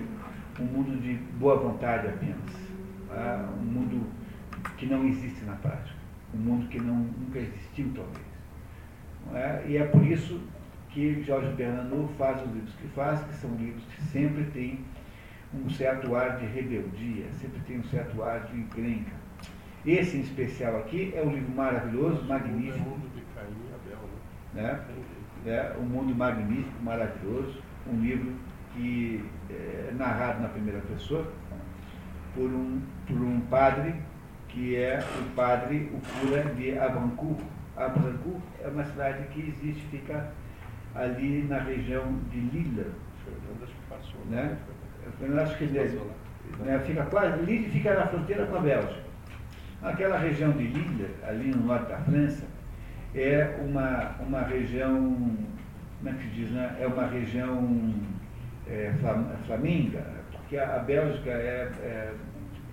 um 0.59 0.65
mundo 0.65 1.01
de 1.01 1.13
boa 1.37 1.57
vontade 1.57 2.07
apenas, 2.07 2.51
é? 3.11 3.45
um 3.59 3.65
mundo 3.65 4.07
que 4.77 4.85
não 4.85 5.05
existe 5.07 5.43
na 5.45 5.53
prática, 5.55 5.97
um 6.33 6.37
mundo 6.37 6.67
que 6.67 6.79
não, 6.79 6.95
nunca 6.95 7.39
existiu, 7.39 7.91
talvez. 7.95 8.35
É? 9.33 9.65
E 9.67 9.77
é 9.77 9.85
por 9.85 10.05
isso 10.05 10.39
que 10.89 11.23
Jorge 11.23 11.51
Bernanou 11.53 12.07
faz 12.17 12.41
os 12.41 12.53
livros 12.53 12.73
que 12.75 12.87
faz, 12.89 13.21
que 13.23 13.33
são 13.33 13.53
livros 13.55 13.83
que 13.85 14.01
sempre 14.03 14.43
têm 14.45 14.79
um 15.53 15.69
certo 15.69 16.15
ar 16.15 16.37
de 16.37 16.45
rebeldia, 16.45 17.25
sempre 17.33 17.59
tem 17.67 17.79
um 17.79 17.83
certo 17.85 18.21
ar 18.23 18.41
de 18.45 18.57
encrenca. 18.57 19.11
Esse 19.85 20.17
em 20.17 20.21
especial 20.21 20.77
aqui 20.77 21.13
é 21.15 21.21
um 21.21 21.31
livro 21.31 21.53
maravilhoso, 21.53 22.23
magnífico. 22.25 22.85
O 22.85 22.89
mundo 22.91 23.11
de 23.13 23.21
Caim 23.35 23.47
e 23.47 23.73
Abel, 23.73 24.09
né? 24.53 24.63
né? 24.63 24.85
É 25.45 25.75
um 25.79 25.83
mundo 25.83 26.15
magnífico, 26.15 26.83
maravilhoso, 26.83 27.61
um 27.87 27.99
livro 28.01 28.33
que 28.73 29.23
é 29.49 29.93
narrado 29.93 30.41
na 30.41 30.49
primeira 30.49 30.79
pessoa 30.81 31.31
por 32.33 32.49
um, 32.49 32.81
por 33.07 33.17
um 33.17 33.39
padre 33.41 33.95
que 34.49 34.75
é 34.77 34.99
o 35.19 35.35
padre, 35.35 35.91
o 35.93 36.19
cura 36.19 36.43
de 36.55 36.79
Abrancourt. 36.79 37.41
Abrancourt 37.75 38.41
é 38.63 38.67
uma 38.69 38.85
cidade 38.85 39.27
que 39.27 39.41
existe, 39.41 39.85
fica 39.91 40.31
ali 40.95 41.43
na 41.43 41.59
região 41.59 42.19
de 42.31 42.39
passou. 43.89 44.19
Né? 44.29 44.57
Fernando 45.19 45.39
acho 45.39 45.57
que 45.57 45.65
ele, 45.65 46.01
né, 46.59 46.79
fica 46.85 47.03
quase, 47.05 47.43
Lille 47.43 47.69
fica 47.69 47.93
na 47.93 48.07
fronteira 48.07 48.45
com 48.45 48.55
a 48.55 48.59
Bélgica. 48.61 49.05
Aquela 49.83 50.17
região 50.17 50.51
de 50.51 50.63
Lille, 50.63 51.09
ali 51.27 51.49
no 51.49 51.65
norte 51.65 51.89
da 51.89 51.97
França, 51.97 52.45
é 53.15 53.59
uma, 53.65 54.15
uma 54.19 54.41
região, 54.41 55.37
como 55.97 56.09
é 56.09 56.13
que 56.13 56.23
se 56.23 56.29
diz, 56.29 56.51
né? 56.51 56.75
É 56.79 56.87
uma 56.87 57.07
região 57.07 57.93
é, 58.67 58.93
flamenga, 59.47 60.05
porque 60.31 60.57
a, 60.57 60.75
a 60.75 60.79
Bélgica 60.79 61.29
é, 61.29 61.71
é, 61.81 62.13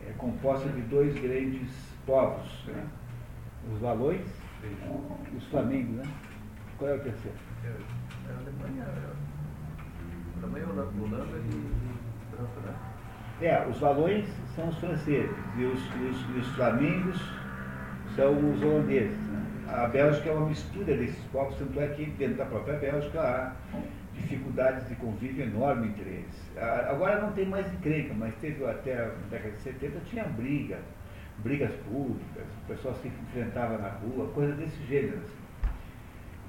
é, 0.08 0.12
composta 0.18 0.68
de 0.68 0.80
dois 0.82 1.14
grandes 1.14 1.70
povos, 2.04 2.64
né? 2.66 2.84
os 3.72 3.78
valões 3.80 4.26
e 4.64 5.36
os 5.36 5.44
flamengos, 5.46 5.96
né? 5.96 6.12
Qual 6.78 6.90
é 6.90 6.94
o 6.94 7.00
terceiro? 7.00 7.36
a 8.28 8.38
Alemanha, 8.40 8.84
a 8.84 10.42
Alemanha, 10.42 10.66
Holanda 10.66 11.38
e 11.38 12.34
França, 12.34 12.60
né? 12.66 12.74
É, 13.40 13.66
os 13.68 13.78
valões 13.78 14.28
são 14.54 14.68
os 14.68 14.78
franceses 14.78 15.36
e 15.56 15.64
os, 15.64 15.80
os, 15.80 16.36
os 16.36 16.48
flamingos 16.54 17.20
são 18.14 18.52
os 18.52 18.62
holandeses. 18.62 19.18
Né? 19.28 19.41
A 19.68 19.86
Bélgica 19.86 20.30
é 20.30 20.32
uma 20.32 20.48
mistura 20.48 20.96
desses 20.96 21.24
povos, 21.26 21.56
tanto 21.56 21.80
é 21.80 21.88
que 21.88 22.06
dentro 22.06 22.36
da 22.36 22.44
própria 22.46 22.78
Bélgica 22.78 23.20
há 23.20 23.52
dificuldades 24.14 24.88
de 24.88 24.94
convívio 24.96 25.44
enorme 25.44 25.88
entre 25.88 26.08
eles. 26.08 26.52
Agora 26.88 27.20
não 27.20 27.32
tem 27.32 27.46
mais 27.46 27.72
encrenca, 27.72 28.14
mas 28.14 28.34
teve 28.36 28.64
até 28.64 29.04
a 29.04 29.10
década 29.30 29.52
de 29.52 29.60
70 29.62 30.00
tinha 30.10 30.24
briga, 30.24 30.78
brigas 31.38 31.72
públicas, 31.88 32.44
o 32.64 32.68
pessoal 32.68 32.94
se 32.96 33.08
enfrentava 33.08 33.78
na 33.78 33.88
rua, 33.88 34.28
coisa 34.34 34.52
desse 34.54 34.82
gênero. 34.86 35.18
Assim. 35.18 35.42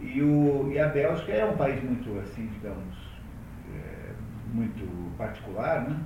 E, 0.02 0.22
o, 0.22 0.70
e 0.72 0.80
a 0.80 0.88
Bélgica 0.90 1.32
é 1.32 1.46
um 1.46 1.56
país 1.56 1.82
muito, 1.84 2.20
assim, 2.20 2.48
digamos, 2.48 2.96
é, 3.74 4.12
muito 4.54 5.18
particular, 5.18 5.88
né? 5.88 5.98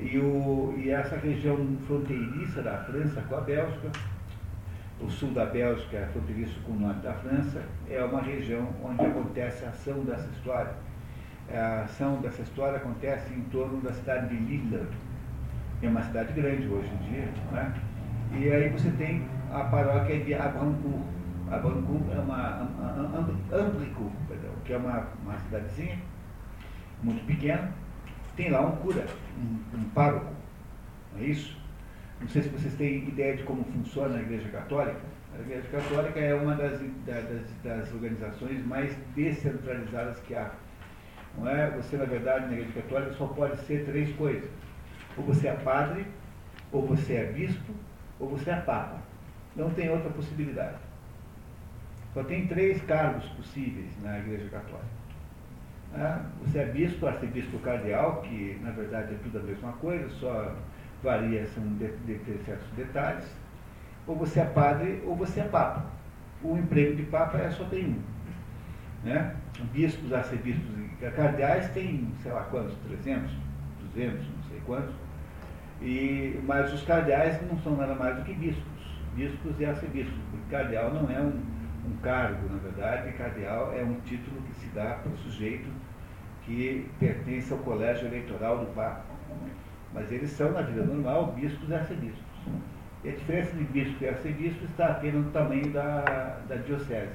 E, 0.00 0.18
o, 0.18 0.74
e 0.76 0.90
essa 0.90 1.16
região 1.16 1.56
fronteiriça 1.86 2.62
da 2.62 2.78
França 2.84 3.20
com 3.22 3.36
a 3.36 3.40
Bélgica, 3.40 3.90
o 5.00 5.10
sul 5.10 5.32
da 5.32 5.46
Bélgica 5.46 5.96
é 5.96 6.06
fronteiriço 6.06 6.60
com 6.60 6.72
o 6.72 6.80
norte 6.80 7.00
da 7.00 7.12
França, 7.14 7.62
é 7.90 8.02
uma 8.04 8.22
região 8.22 8.68
onde 8.82 9.04
acontece 9.04 9.64
a 9.64 9.68
ação 9.68 10.00
dessa 10.04 10.28
história. 10.30 10.72
A 11.52 11.82
ação 11.82 12.20
dessa 12.20 12.42
história 12.42 12.76
acontece 12.76 13.32
em 13.34 13.42
torno 13.50 13.80
da 13.80 13.92
cidade 13.92 14.28
de 14.28 14.36
Lille, 14.36 14.86
é 15.82 15.88
uma 15.88 16.02
cidade 16.02 16.32
grande 16.32 16.68
hoje 16.68 16.88
em 16.88 17.10
dia, 17.10 17.28
né? 17.50 17.74
e 18.32 18.50
aí 18.50 18.68
você 18.68 18.90
tem 18.92 19.26
a 19.52 19.64
paróquia 19.64 20.20
de 20.20 20.34
Abrancourt, 20.34 21.02
a 21.52 21.58
Bangu 21.58 22.00
é 22.10 22.18
uma, 22.18 22.66
Ambrico, 23.52 24.10
que 24.64 24.72
é 24.72 24.76
uma, 24.78 25.06
uma 25.22 25.38
cidadezinha 25.38 25.98
muito 27.02 27.26
pequena, 27.26 27.70
tem 28.36 28.50
lá 28.50 28.62
um 28.62 28.76
cura, 28.76 29.04
um, 29.36 29.78
um 29.78 29.84
pároco, 29.90 30.32
não 31.12 31.20
é 31.20 31.24
isso? 31.24 31.60
Não 32.22 32.28
sei 32.28 32.42
se 32.42 32.48
vocês 32.50 32.72
têm 32.74 33.08
ideia 33.08 33.36
de 33.36 33.42
como 33.42 33.64
funciona 33.64 34.16
a 34.16 34.20
Igreja 34.20 34.48
Católica. 34.50 35.00
A 35.36 35.40
Igreja 35.40 35.66
Católica 35.72 36.20
é 36.20 36.32
uma 36.32 36.54
das, 36.54 36.80
das, 37.04 37.42
das 37.64 37.92
organizações 37.92 38.64
mais 38.64 38.96
descentralizadas 39.16 40.20
que 40.20 40.32
há. 40.36 40.52
Não 41.36 41.48
é? 41.48 41.68
Você, 41.72 41.96
na 41.96 42.04
verdade, 42.04 42.46
na 42.46 42.52
Igreja 42.52 42.80
Católica 42.80 43.12
só 43.14 43.26
pode 43.26 43.56
ser 43.62 43.84
três 43.86 44.14
coisas. 44.14 44.48
Ou 45.16 45.24
você 45.24 45.48
é 45.48 45.54
padre, 45.54 46.06
ou 46.70 46.86
você 46.86 47.14
é 47.14 47.24
bispo, 47.32 47.74
ou 48.20 48.28
você 48.28 48.50
é 48.50 48.56
papa. 48.56 49.00
Não 49.56 49.70
tem 49.70 49.90
outra 49.90 50.10
possibilidade. 50.10 50.78
Só 52.14 52.22
tem 52.22 52.46
três 52.46 52.80
cargos 52.82 53.24
possíveis 53.30 53.90
na 54.00 54.20
Igreja 54.20 54.48
Católica. 54.48 55.02
Né? 55.92 56.24
Você 56.42 56.60
é 56.60 56.66
bispo, 56.66 57.04
arcebispo 57.04 57.58
cardeal, 57.58 58.22
que 58.22 58.60
na 58.62 58.70
verdade 58.70 59.12
é 59.12 59.18
tudo 59.24 59.38
a 59.38 59.42
mesma 59.42 59.72
coisa, 59.72 60.08
só 60.10 60.54
varia 61.02 61.46
são 61.46 61.64
de, 61.76 61.88
de, 61.88 62.18
de 62.18 62.44
certos 62.44 62.68
detalhes. 62.76 63.24
Ou 64.06 64.16
você 64.16 64.40
é 64.40 64.44
padre 64.44 65.02
ou 65.06 65.16
você 65.16 65.40
é 65.40 65.44
papa. 65.44 65.84
O 66.42 66.56
emprego 66.56 66.96
de 66.96 67.04
papa 67.04 67.38
é 67.38 67.50
só 67.50 67.64
tem 67.64 67.86
um. 67.86 68.02
Né? 69.04 69.34
Bispos, 69.72 70.12
arcebispos 70.12 70.78
e 70.78 71.10
cardeais 71.10 71.68
tem, 71.70 72.08
sei 72.22 72.32
lá 72.32 72.42
quantos, 72.44 72.74
300, 72.88 73.30
200, 73.94 74.26
não 74.26 74.42
sei 74.48 74.60
quantos. 74.64 74.94
E, 75.80 76.40
mas 76.44 76.72
os 76.72 76.82
cardeais 76.82 77.40
não 77.48 77.58
são 77.58 77.76
nada 77.76 77.94
mais 77.94 78.16
do 78.16 78.24
que 78.24 78.34
bispos. 78.34 78.64
Bispos 79.14 79.58
e 79.60 79.64
arcebispos. 79.64 80.18
Porque 80.30 80.50
cardeal 80.50 80.92
não 80.92 81.10
é 81.10 81.20
um, 81.20 81.40
um 81.86 81.96
cargo, 82.02 82.48
na 82.48 82.58
verdade, 82.58 83.12
cardeal 83.12 83.72
é 83.72 83.82
um 83.82 83.94
título 84.00 84.40
que 84.42 84.54
se 84.54 84.66
dá 84.68 84.94
para 85.02 85.12
o 85.12 85.16
sujeito 85.18 85.68
que 86.44 86.88
pertence 86.98 87.52
ao 87.52 87.58
colégio 87.60 88.06
eleitoral 88.06 88.58
do 88.58 88.66
Papa. 88.74 89.11
Mas 89.94 90.10
eles 90.10 90.30
são, 90.30 90.52
na 90.52 90.62
vida 90.62 90.84
normal, 90.84 91.32
bispos 91.32 91.68
e 91.68 91.74
arcebispos. 91.74 92.24
E 93.04 93.08
a 93.08 93.12
diferença 93.12 93.56
de 93.56 93.64
bispo 93.64 94.04
e 94.04 94.08
arcebispo 94.08 94.64
está 94.64 94.88
apenas 94.88 95.24
no 95.24 95.30
tamanho 95.32 95.70
da, 95.70 96.38
da 96.48 96.56
diocese. 96.56 97.12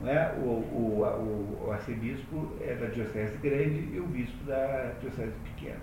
Não 0.00 0.08
é? 0.08 0.34
o, 0.38 0.48
o, 0.48 1.02
o, 1.02 1.66
o 1.66 1.72
arcebispo 1.72 2.52
é 2.60 2.74
da 2.74 2.86
diocese 2.86 3.36
grande 3.38 3.88
e 3.92 4.00
o 4.00 4.06
bispo 4.06 4.44
da 4.44 4.92
diocese 5.00 5.32
pequena. 5.44 5.80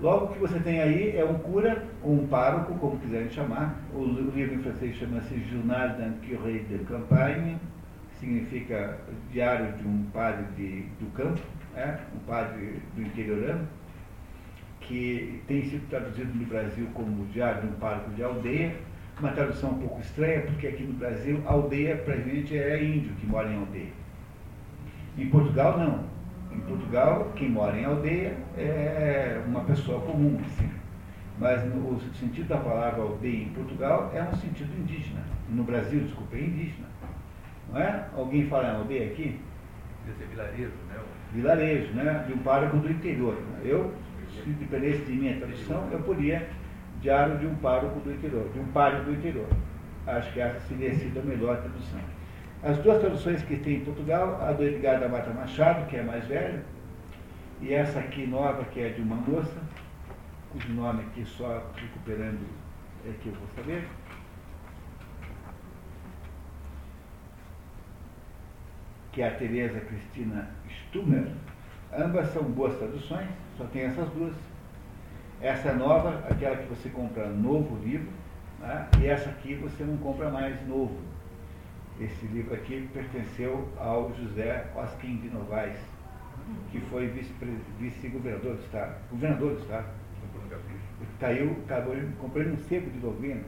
Logo 0.00 0.32
que 0.32 0.38
você 0.38 0.58
tem 0.58 0.80
aí 0.80 1.16
é 1.16 1.24
um 1.24 1.38
cura, 1.38 1.84
ou 2.02 2.14
um 2.14 2.26
pároco, 2.26 2.74
como 2.74 2.98
quiserem 2.98 3.30
chamar. 3.30 3.76
O 3.94 4.04
livro 4.04 4.54
em 4.54 4.58
francês 4.58 4.96
chama-se 4.96 5.38
Journal 5.44 5.90
d'un 5.90 6.14
curé 6.26 6.58
de 6.58 6.78
campagne, 6.84 7.56
significa 8.18 8.98
diário 9.30 9.72
de 9.74 9.86
um 9.86 10.04
padre 10.12 10.44
de, 10.56 10.82
do 10.98 11.08
campo, 11.12 11.40
é? 11.76 11.98
um 12.16 12.18
padre 12.26 12.82
do 12.96 13.02
interiorano, 13.02 13.68
que 14.86 15.42
tem 15.46 15.62
sido 15.64 15.88
traduzido 15.88 16.32
no 16.34 16.46
Brasil 16.46 16.86
como 16.94 17.26
diário 17.26 17.62
de 17.62 17.68
um 17.68 17.72
pároco 17.72 18.10
de 18.10 18.22
aldeia, 18.22 18.74
uma 19.18 19.30
tradução 19.32 19.70
um 19.70 19.78
pouco 19.78 20.00
estranha, 20.00 20.42
porque 20.42 20.66
aqui 20.66 20.82
no 20.82 20.94
Brasil, 20.94 21.42
aldeia 21.46 21.96
para 21.96 22.14
a 22.14 22.20
gente 22.20 22.56
é 22.56 22.82
índio 22.82 23.12
que 23.14 23.26
mora 23.26 23.48
em 23.48 23.58
aldeia. 23.58 23.92
Em 25.16 25.28
Portugal, 25.28 25.78
não. 25.78 26.12
Em 26.56 26.60
Portugal, 26.60 27.32
quem 27.36 27.48
mora 27.50 27.78
em 27.78 27.84
aldeia 27.84 28.36
é 28.56 29.42
uma 29.46 29.60
pessoa 29.60 30.00
comum, 30.00 30.38
assim. 30.44 30.68
Mas 31.38 31.64
no, 31.64 31.94
o 31.94 32.00
sentido 32.14 32.48
da 32.48 32.58
palavra 32.58 33.02
aldeia 33.02 33.44
em 33.44 33.48
Portugal 33.50 34.10
é 34.14 34.22
um 34.22 34.34
sentido 34.36 34.70
indígena. 34.78 35.20
No 35.48 35.64
Brasil, 35.64 36.00
desculpa, 36.00 36.36
é 36.36 36.40
indígena. 36.40 36.86
Não 37.70 37.80
é? 37.80 38.06
Alguém 38.16 38.46
fala 38.48 38.68
em 38.68 38.76
aldeia 38.76 39.06
aqui? 39.06 39.40
Quer 40.04 40.12
dizer, 40.12 40.26
vilarejo, 40.28 40.72
né? 40.88 41.00
Vilarejo, 41.32 41.92
né? 41.94 42.24
De 42.26 42.34
um 42.34 42.38
pároco 42.38 42.76
do 42.78 42.90
interior. 42.90 43.36
Eu, 43.64 43.92
se 44.32 44.50
dependesse 44.50 45.04
de 45.04 45.12
minha 45.12 45.36
tradução, 45.36 45.88
eu 45.90 46.00
podia 46.00 46.48
diário 47.00 47.38
de 47.38 47.46
um 47.46 47.54
pároco 47.56 48.00
do 48.00 48.12
interior, 48.12 48.48
de 48.52 48.60
um 48.60 48.66
pároco 48.66 49.04
do 49.04 49.12
interior. 49.12 49.48
Acho 50.06 50.32
que 50.32 50.40
essa 50.40 50.60
seria 50.68 50.94
sido 50.94 51.20
a 51.20 51.22
melhor 51.22 51.60
tradução. 51.60 52.00
As 52.62 52.78
duas 52.78 53.00
traduções 53.00 53.42
que 53.42 53.56
tem 53.56 53.76
em 53.76 53.84
Portugal, 53.84 54.40
a 54.40 54.52
do 54.52 54.62
Edgar 54.62 55.00
da 55.00 55.08
Mata 55.08 55.30
Machado, 55.30 55.86
que 55.88 55.96
é 55.96 56.02
mais 56.02 56.24
velha, 56.26 56.62
e 57.60 57.72
essa 57.72 57.98
aqui 57.98 58.26
nova, 58.26 58.64
que 58.64 58.80
é 58.80 58.88
de 58.90 59.00
uma 59.00 59.16
moça, 59.16 59.60
cujo 60.50 60.72
nome 60.72 61.02
aqui 61.02 61.24
só 61.24 61.70
recuperando 61.76 62.46
é 63.04 63.12
que 63.20 63.28
eu 63.28 63.34
vou 63.34 63.48
saber. 63.56 63.84
que 69.12 69.20
é 69.20 69.28
a 69.28 69.34
Teresa 69.34 69.78
Cristina 69.80 70.48
Stummer. 70.68 71.28
Ambas 71.96 72.32
são 72.32 72.42
boas 72.42 72.74
traduções, 72.78 73.28
só 73.62 73.68
tem 73.72 73.82
essas 73.82 74.08
duas. 74.10 74.34
Essa 75.40 75.70
é 75.70 75.72
nova, 75.74 76.24
aquela 76.28 76.56
que 76.56 76.68
você 76.68 76.88
compra 76.88 77.28
novo 77.28 77.76
livro, 77.84 78.08
né? 78.60 78.88
e 79.00 79.06
essa 79.06 79.30
aqui 79.30 79.54
você 79.54 79.84
não 79.84 79.96
compra 79.98 80.30
mais 80.30 80.56
novo. 80.66 80.96
Esse 82.00 82.26
livro 82.26 82.54
aqui 82.54 82.88
pertenceu 82.92 83.68
ao 83.76 84.12
José 84.14 84.66
Osquim 84.76 85.16
de 85.16 85.28
Novaes, 85.28 85.78
que 86.70 86.80
foi 86.82 87.06
vice-governador 87.78 88.56
do 88.56 88.62
Estado, 88.62 88.94
governador 89.10 89.54
do 89.54 89.60
Estado. 89.60 89.86
Caiu, 91.18 91.56
acabou 91.64 91.96
comprando 92.20 92.54
um 92.54 92.58
sebo 92.68 92.90
de 92.90 92.98
governo, 92.98 93.42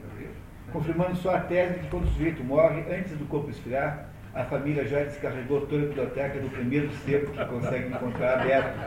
confirmando 0.71 1.15
só 1.17 1.35
a 1.35 1.41
tese 1.41 1.75
de 1.75 1.79
que 1.81 1.89
quando 1.89 2.05
o 2.05 2.07
sujeito 2.07 2.43
morre, 2.43 2.81
antes 2.93 3.17
do 3.17 3.25
corpo 3.25 3.49
esfriar, 3.49 4.09
a 4.35 4.43
família 4.43 4.85
já 4.85 5.01
descarregou 5.03 5.61
toda 5.61 5.83
a 5.83 5.87
biblioteca 5.87 6.39
do 6.39 6.49
primeiro 6.49 6.91
sebo 7.05 7.31
que 7.31 7.45
consegue 7.45 7.87
encontrar 7.87 8.41
aberto. 8.41 8.77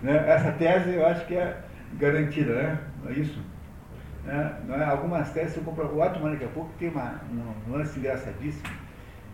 Né? 0.00 0.24
Essa 0.28 0.52
tese 0.52 0.94
eu 0.94 1.04
acho 1.04 1.26
que 1.26 1.34
é 1.34 1.60
garantida, 1.94 2.54
né? 2.54 2.78
Não 3.02 3.10
é 3.10 3.14
isso? 3.14 3.42
Né? 4.24 4.54
Não 4.68 4.76
é? 4.76 4.84
Algumas 4.84 5.30
teses 5.32 5.56
eu 5.56 5.64
compro. 5.64 5.86
O 5.86 6.00
Ottoman 6.00 6.30
daqui 6.30 6.44
a 6.44 6.48
pouco 6.48 6.70
tem 6.78 6.88
uma, 6.88 7.20
um 7.68 7.72
lance 7.72 7.98
engraçadíssimo. 7.98 8.68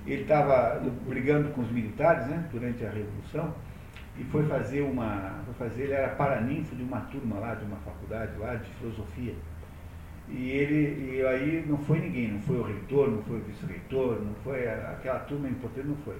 Ele 0.07 0.23
estava 0.23 0.81
brigando 1.07 1.51
com 1.51 1.61
os 1.61 1.71
militares 1.71 2.27
né, 2.29 2.45
durante 2.51 2.85
a 2.85 2.91
Revolução 2.91 3.55
e 4.19 4.25
foi 4.25 4.47
fazer 4.47 4.83
uma. 4.83 5.41
Foi 5.45 5.69
fazer, 5.69 5.83
ele 5.85 5.93
era 5.93 6.09
paraninfo 6.15 6.75
de 6.75 6.83
uma 6.83 7.01
turma 7.03 7.39
lá, 7.39 7.55
de 7.55 7.65
uma 7.65 7.77
faculdade 7.79 8.33
lá 8.39 8.55
de 8.55 8.71
filosofia. 8.75 9.35
E 10.29 10.51
ele, 10.51 11.17
e 11.17 11.27
aí 11.27 11.65
não 11.67 11.79
foi 11.79 12.01
ninguém, 12.01 12.33
não 12.33 12.41
foi 12.41 12.57
o 12.57 12.63
reitor, 12.63 13.11
não 13.11 13.23
foi 13.23 13.39
o 13.39 13.43
vice-reitor, 13.43 14.21
não 14.21 14.35
foi 14.43 14.69
aquela 14.69 15.21
turma 15.21 15.49
importante, 15.49 15.87
não 15.87 15.97
foi. 15.97 16.17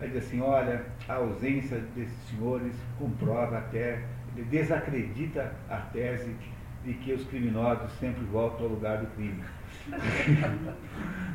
Aí 0.00 0.08
diz 0.10 0.26
assim, 0.26 0.40
olha, 0.40 0.84
a 1.08 1.14
ausência 1.14 1.78
desses 1.96 2.16
senhores 2.28 2.74
comprova 2.98 3.58
até, 3.58 4.04
ele 4.36 4.44
desacredita 4.50 5.52
a 5.68 5.76
tese 5.76 6.36
de 6.84 6.94
que 6.94 7.12
os 7.12 7.24
criminosos 7.24 7.90
sempre 7.98 8.24
voltam 8.26 8.66
ao 8.66 8.72
lugar 8.72 8.98
do 8.98 9.06
crime. 9.14 9.42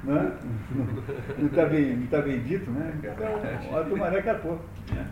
não 0.03 1.47
está 1.47 1.65
bem, 1.65 2.07
tá 2.07 2.21
bem 2.21 2.41
dito, 2.43 2.69
né? 2.71 2.93
Então, 2.99 3.79
a 3.79 3.83
turma 3.83 4.11
daqui 4.11 4.29
a 4.29 4.35
pouco. 4.35 4.63
Né? 4.93 5.07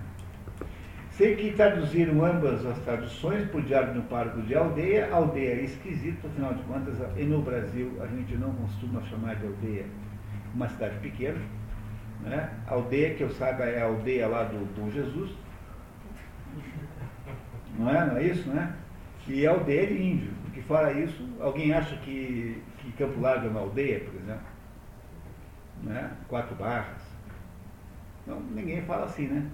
Sei 1.21 1.35
que 1.35 1.51
traduziram 1.51 2.25
ambas 2.25 2.65
as 2.65 2.79
traduções 2.79 3.47
por 3.51 3.61
Diário 3.61 3.93
no 3.93 4.01
Parco 4.01 4.41
de 4.41 4.55
Aldeia. 4.55 5.07
Aldeia 5.13 5.51
é 5.51 5.65
esquisito, 5.65 6.25
afinal 6.25 6.55
de 6.55 6.63
contas, 6.63 6.97
no 7.15 7.43
Brasil 7.43 7.95
a 8.01 8.07
gente 8.07 8.35
não 8.37 8.51
costuma 8.55 9.03
chamar 9.03 9.35
de 9.35 9.45
aldeia 9.45 9.85
uma 10.55 10.67
cidade 10.67 10.97
pequena. 10.97 11.39
Né? 12.21 12.49
A 12.65 12.73
aldeia, 12.73 13.13
que 13.13 13.21
eu 13.21 13.29
saiba, 13.29 13.65
é 13.65 13.83
a 13.83 13.85
aldeia 13.85 14.27
lá 14.27 14.45
do 14.45 14.65
Bom 14.75 14.89
Jesus. 14.89 15.29
Não 17.77 17.87
é? 17.91 18.03
Não 18.03 18.17
é 18.17 18.23
isso, 18.23 18.49
né? 18.49 18.75
E 19.27 19.45
é 19.45 19.47
aldeia 19.47 19.85
de 19.85 20.01
índio, 20.01 20.31
porque 20.45 20.63
fora 20.63 20.91
isso, 20.91 21.23
alguém 21.39 21.71
acha 21.71 21.97
que, 21.97 22.59
que 22.79 22.91
Campo 22.93 23.21
Largo 23.21 23.45
é 23.45 23.49
uma 23.51 23.59
aldeia, 23.59 23.99
por 23.99 24.15
exemplo? 24.15 24.47
Né? 25.83 26.13
Quatro 26.27 26.55
barras. 26.55 27.03
Não, 28.25 28.39
ninguém 28.39 28.81
fala 28.81 29.05
assim, 29.05 29.27
né? 29.27 29.45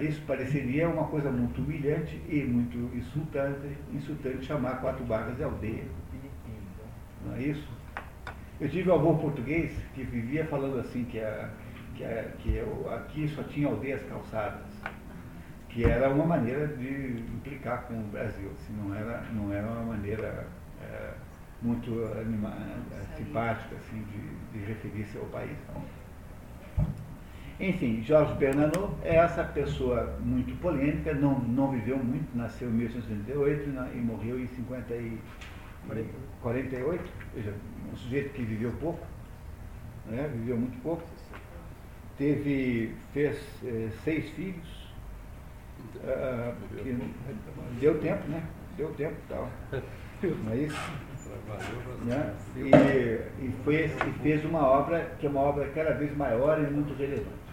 Isso 0.00 0.20
pareceria 0.26 0.88
uma 0.88 1.04
coisa 1.06 1.30
muito 1.30 1.60
humilhante 1.60 2.20
e 2.28 2.42
muito 2.42 2.76
insultante, 2.96 3.68
insultante 3.92 4.44
chamar 4.44 4.80
quatro 4.80 5.04
barras 5.04 5.36
de 5.36 5.44
aldeia. 5.44 5.84
Não 7.24 7.34
é 7.34 7.42
isso? 7.42 7.68
Eu 8.60 8.68
tive 8.68 8.90
um 8.90 8.94
avô 8.94 9.14
português 9.14 9.72
que 9.94 10.02
vivia 10.02 10.44
falando 10.46 10.80
assim 10.80 11.04
que, 11.04 11.20
a, 11.20 11.50
que, 11.94 12.04
a, 12.04 12.24
que 12.38 12.54
eu, 12.56 12.92
aqui 12.92 13.28
só 13.28 13.42
tinha 13.44 13.68
aldeias 13.68 14.02
calçadas, 14.08 14.66
que 15.68 15.84
era 15.84 16.10
uma 16.10 16.26
maneira 16.26 16.66
de 16.66 17.22
implicar 17.34 17.82
com 17.82 17.94
o 17.94 18.04
Brasil, 18.04 18.50
assim, 18.56 18.72
não, 18.74 18.94
era, 18.94 19.22
não 19.32 19.52
era 19.52 19.66
uma 19.66 19.82
maneira 19.82 20.48
é, 20.82 21.12
muito 21.62 21.92
anima, 22.18 22.56
é, 22.92 23.16
simpática 23.16 23.76
assim, 23.76 24.04
de, 24.04 24.58
de 24.58 24.64
referir-se 24.66 25.16
ao 25.16 25.26
país. 25.26 25.56
Não. 25.72 26.05
Enfim, 27.58 28.02
Jorge 28.02 28.34
Bernanou 28.34 28.94
é 29.02 29.16
essa 29.16 29.42
pessoa 29.42 30.14
muito 30.20 30.54
polêmica, 30.60 31.14
não, 31.14 31.38
não 31.38 31.70
viveu 31.70 31.96
muito, 31.96 32.36
nasceu 32.36 32.68
em 32.68 32.72
1888 32.72 33.70
e 33.94 33.98
morreu 33.98 34.38
em 34.38 34.46
50 34.46 34.94
e, 34.94 35.18
48, 36.42 37.02
veja, 37.34 37.54
um 37.90 37.96
sujeito 37.96 38.34
que 38.34 38.42
viveu 38.42 38.72
pouco, 38.72 39.06
né, 40.06 40.30
viveu 40.34 40.58
muito 40.58 40.78
pouco, 40.82 41.02
teve, 42.18 42.94
fez 43.14 43.38
eh, 43.64 43.88
seis 44.04 44.28
filhos, 44.30 44.86
que, 46.82 46.98
deu 47.80 47.98
tempo, 48.00 48.28
né? 48.28 48.42
Deu 48.76 48.92
tempo 48.94 49.14
e 49.14 49.28
tal. 49.28 49.48
Não 50.44 50.52
é 50.52 50.56
isso? 50.56 50.92
Né? 52.04 52.34
E, 52.56 53.44
e, 53.44 53.54
foi, 53.64 53.84
e 53.84 54.12
fez 54.22 54.44
uma 54.44 54.66
obra 54.66 55.10
que 55.18 55.26
é 55.26 55.30
uma 55.30 55.40
obra 55.40 55.68
cada 55.74 55.92
vez 55.92 56.16
maior 56.16 56.58
e 56.58 56.70
muito 56.70 56.94
relevante. 56.94 57.45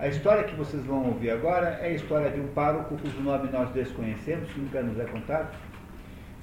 A 0.00 0.08
história 0.08 0.44
que 0.44 0.54
vocês 0.54 0.82
vão 0.86 1.08
ouvir 1.08 1.30
agora 1.30 1.78
é 1.82 1.88
a 1.88 1.90
história 1.90 2.30
de 2.30 2.40
um 2.40 2.48
pároco 2.54 2.96
cujo 2.96 3.20
nome 3.20 3.50
nós 3.50 3.68
desconhecemos, 3.72 4.48
nunca 4.56 4.80
nos 4.82 4.98
é 4.98 5.04
contado. 5.04 5.54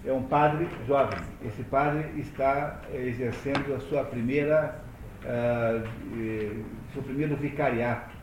É 0.06 0.14
um 0.14 0.22
padre 0.22 0.70
jovem. 0.86 1.18
Esse 1.44 1.64
padre 1.64 2.08
está 2.20 2.80
exercendo 2.94 3.74
a 3.74 3.80
sua 3.80 4.04
primeira, 4.04 4.80
uh, 5.24 6.64
seu 6.94 7.02
primeiro 7.02 7.36
vicariato. 7.36 8.16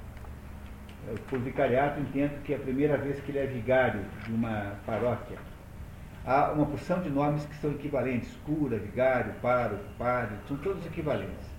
Por 1.29 1.40
vicariato, 1.40 1.99
entendo 1.99 2.40
que 2.44 2.53
é 2.53 2.57
a 2.57 2.61
primeira 2.61 2.97
vez 2.97 3.18
que 3.18 3.33
ele 3.33 3.40
é 3.40 3.47
vigário 3.47 4.03
de 4.25 4.33
uma 4.33 4.75
paróquia. 4.87 5.38
Há 6.25 6.53
uma 6.53 6.66
porção 6.66 7.03
de 7.03 7.11
nomes 7.11 7.44
que 7.44 7.57
são 7.57 7.73
equivalentes: 7.73 8.33
cura, 8.47 8.79
vigário, 8.79 9.35
pároco, 9.42 9.83
padre, 9.99 10.37
são 10.47 10.57
todos 10.59 10.87
equivalentes. 10.87 11.54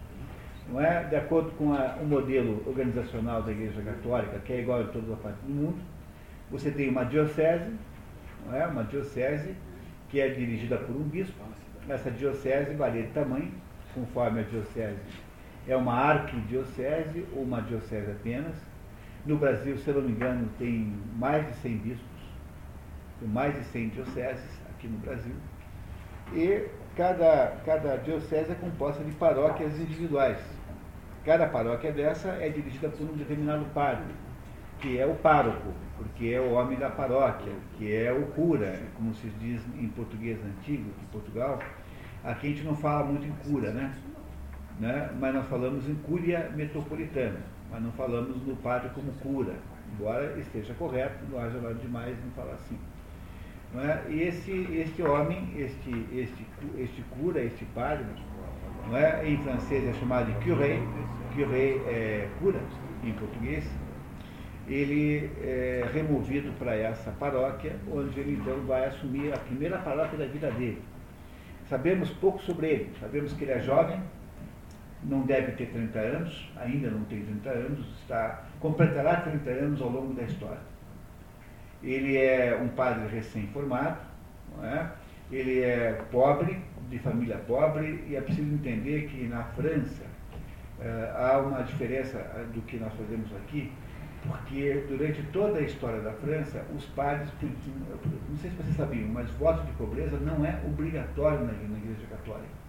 Não 0.70 0.82
é? 0.82 1.04
De 1.04 1.16
acordo 1.16 1.52
com 1.52 1.74
a, 1.74 1.98
o 2.02 2.06
modelo 2.06 2.64
organizacional 2.66 3.44
da 3.44 3.52
Igreja 3.52 3.82
Católica, 3.82 4.40
que 4.40 4.54
é 4.54 4.62
igual 4.62 4.82
em 4.82 4.88
todas 4.88 5.12
as 5.12 5.20
partes 5.20 5.42
do 5.44 5.54
mundo, 5.54 5.78
você 6.50 6.72
tem 6.72 6.90
uma 6.90 7.04
diocese, 7.04 7.72
não 8.46 8.56
é? 8.56 8.66
uma 8.66 8.84
diocese 8.84 9.56
que 10.10 10.20
é 10.20 10.28
dirigida 10.30 10.78
por 10.78 10.96
um 10.96 11.04
bispo. 11.04 11.36
Essa 11.88 12.10
diocese 12.10 12.74
varia 12.74 13.04
de 13.04 13.10
tamanho, 13.10 13.52
conforme 13.94 14.40
a 14.40 14.44
diocese 14.44 15.00
é 15.68 15.76
uma 15.76 15.94
arquidiocese 15.94 17.26
ou 17.34 17.44
uma 17.44 17.62
diocese 17.62 18.12
apenas. 18.12 18.56
No 19.26 19.38
Brasil, 19.38 19.78
se 19.78 19.88
eu 19.88 19.96
não 19.96 20.02
me 20.04 20.12
engano, 20.12 20.48
tem 20.60 20.94
mais 21.18 21.46
de 21.48 21.54
100 21.56 21.78
bispos, 21.78 22.06
tem 23.20 23.28
mais 23.30 23.56
de 23.56 23.64
100 23.66 23.90
dioceses 23.90 24.62
aqui 24.70 24.88
no 24.88 24.98
Brasil. 25.00 25.34
E 26.34 26.68
cada, 26.96 27.58
cada 27.66 27.98
diocese 27.98 28.52
é 28.52 28.56
composta 28.56 29.04
de 29.04 29.12
paróquias 29.14 29.80
individuais. 29.80 30.40
Cada 31.26 31.48
paróquia 31.48 31.92
dessa 31.92 32.30
é 32.40 32.50
dirigida 32.50 32.88
por 32.88 33.10
um 33.10 33.14
determinado 33.14 33.66
padre, 33.74 34.14
que 34.80 35.00
é 35.00 35.08
o 35.08 35.16
pároco, 35.16 35.74
porque 35.98 36.28
é 36.28 36.40
o 36.40 36.52
homem 36.52 36.78
da 36.78 36.88
paróquia, 36.88 37.52
que 37.76 37.96
é 37.96 38.14
o 38.14 38.28
cura, 38.28 38.80
como 38.96 39.12
se 39.16 39.28
diz 39.40 39.60
em 39.76 39.88
português 39.88 40.38
antigo, 40.46 40.92
de 41.00 41.06
Portugal. 41.08 41.58
Aqui 42.24 42.46
a 42.46 42.50
gente 42.52 42.64
não 42.64 42.76
fala 42.76 43.06
muito 43.06 43.26
em 43.26 43.32
cura, 43.50 43.72
né? 43.72 43.92
né? 44.80 45.10
Mas 45.20 45.34
nós 45.34 45.48
falamos 45.48 45.90
em 45.90 45.96
cúria 45.96 46.52
metropolitana, 46.56 47.40
mas 47.72 47.82
não 47.82 47.92
falamos 47.94 48.46
no 48.46 48.56
padre 48.58 48.90
como 48.90 49.12
cura, 49.14 49.56
embora 49.94 50.40
esteja 50.40 50.76
correto, 50.76 51.26
não 51.32 51.40
haja 51.40 51.60
nada 51.60 51.74
demais 51.74 52.16
em 52.24 52.30
falar 52.36 52.54
assim. 52.54 52.78
É? 53.74 54.12
E 54.12 54.22
esse, 54.22 54.52
este 54.52 55.02
homem, 55.02 55.52
este, 55.58 55.90
este, 56.14 56.46
este 56.78 57.02
cura, 57.20 57.42
este 57.42 57.66
padre, 57.74 58.06
não 58.88 58.98
é? 58.98 59.28
em 59.28 59.38
francês 59.38 59.88
é 59.88 59.94
chamado 59.94 60.32
de 60.32 60.46
curé, 60.46 60.80
curé 61.34 61.78
é 61.88 62.30
cura 62.40 62.60
em 63.04 63.12
português, 63.14 63.66
ele 64.68 65.30
é 65.42 65.88
removido 65.94 66.52
para 66.58 66.76
essa 66.76 67.12
paróquia, 67.12 67.76
onde 67.92 68.20
ele 68.20 68.34
então 68.34 68.60
vai 68.66 68.86
assumir 68.86 69.34
a 69.34 69.38
primeira 69.38 69.78
paróquia 69.78 70.18
da 70.18 70.26
vida 70.26 70.50
dele. 70.52 70.82
Sabemos 71.70 72.10
pouco 72.12 72.42
sobre 72.42 72.68
ele, 72.68 72.92
sabemos 73.00 73.34
que 73.34 73.44
ele 73.44 73.52
é 73.52 73.60
jovem, 73.60 74.00
não 75.04 75.22
deve 75.22 75.52
ter 75.54 75.68
30 75.68 76.00
anos, 76.00 76.52
ainda 76.58 76.90
não 76.90 77.04
tem 77.06 77.24
30 77.24 77.50
anos, 77.50 77.86
está, 78.02 78.44
completará 78.60 79.22
30 79.22 79.50
anos 79.50 79.82
ao 79.82 79.90
longo 79.90 80.14
da 80.14 80.24
história. 80.24 80.60
Ele 81.84 82.18
é 82.18 82.60
um 82.60 82.70
padre 82.70 83.08
recém-formado, 83.08 84.00
é? 84.64 84.88
Ele 85.32 85.62
é 85.62 86.02
pobre, 86.12 86.62
de 86.90 87.00
família 87.00 87.38
pobre, 87.48 88.04
e 88.08 88.16
é 88.16 88.22
preciso 88.22 88.54
entender 88.54 89.08
que 89.08 89.28
na 89.28 89.44
França 89.44 90.04
eh, 90.80 91.14
há 91.16 91.40
uma 91.40 91.64
diferença 91.64 92.18
eh, 92.18 92.46
do 92.54 92.62
que 92.62 92.78
nós 92.78 92.94
fazemos 92.94 93.34
aqui, 93.38 93.72
porque 94.28 94.86
durante 94.88 95.22
toda 95.32 95.60
a 95.60 95.62
história 95.62 96.02
da 96.02 96.12
França, 96.14 96.64
os 96.76 96.86
padres, 96.88 97.30
não 97.42 98.38
sei 98.38 98.52
se 98.52 98.58
vocês 98.58 98.76
sabiam, 98.76 99.08
mas 99.10 99.30
voto 99.32 99.66
de 99.66 99.72
pobreza 99.74 100.18
não 100.18 100.46
é 100.46 100.60
obrigatório 100.66 101.40
na, 101.40 101.54
na 101.54 101.78
Igreja 101.78 102.06
Católica. 102.10 102.66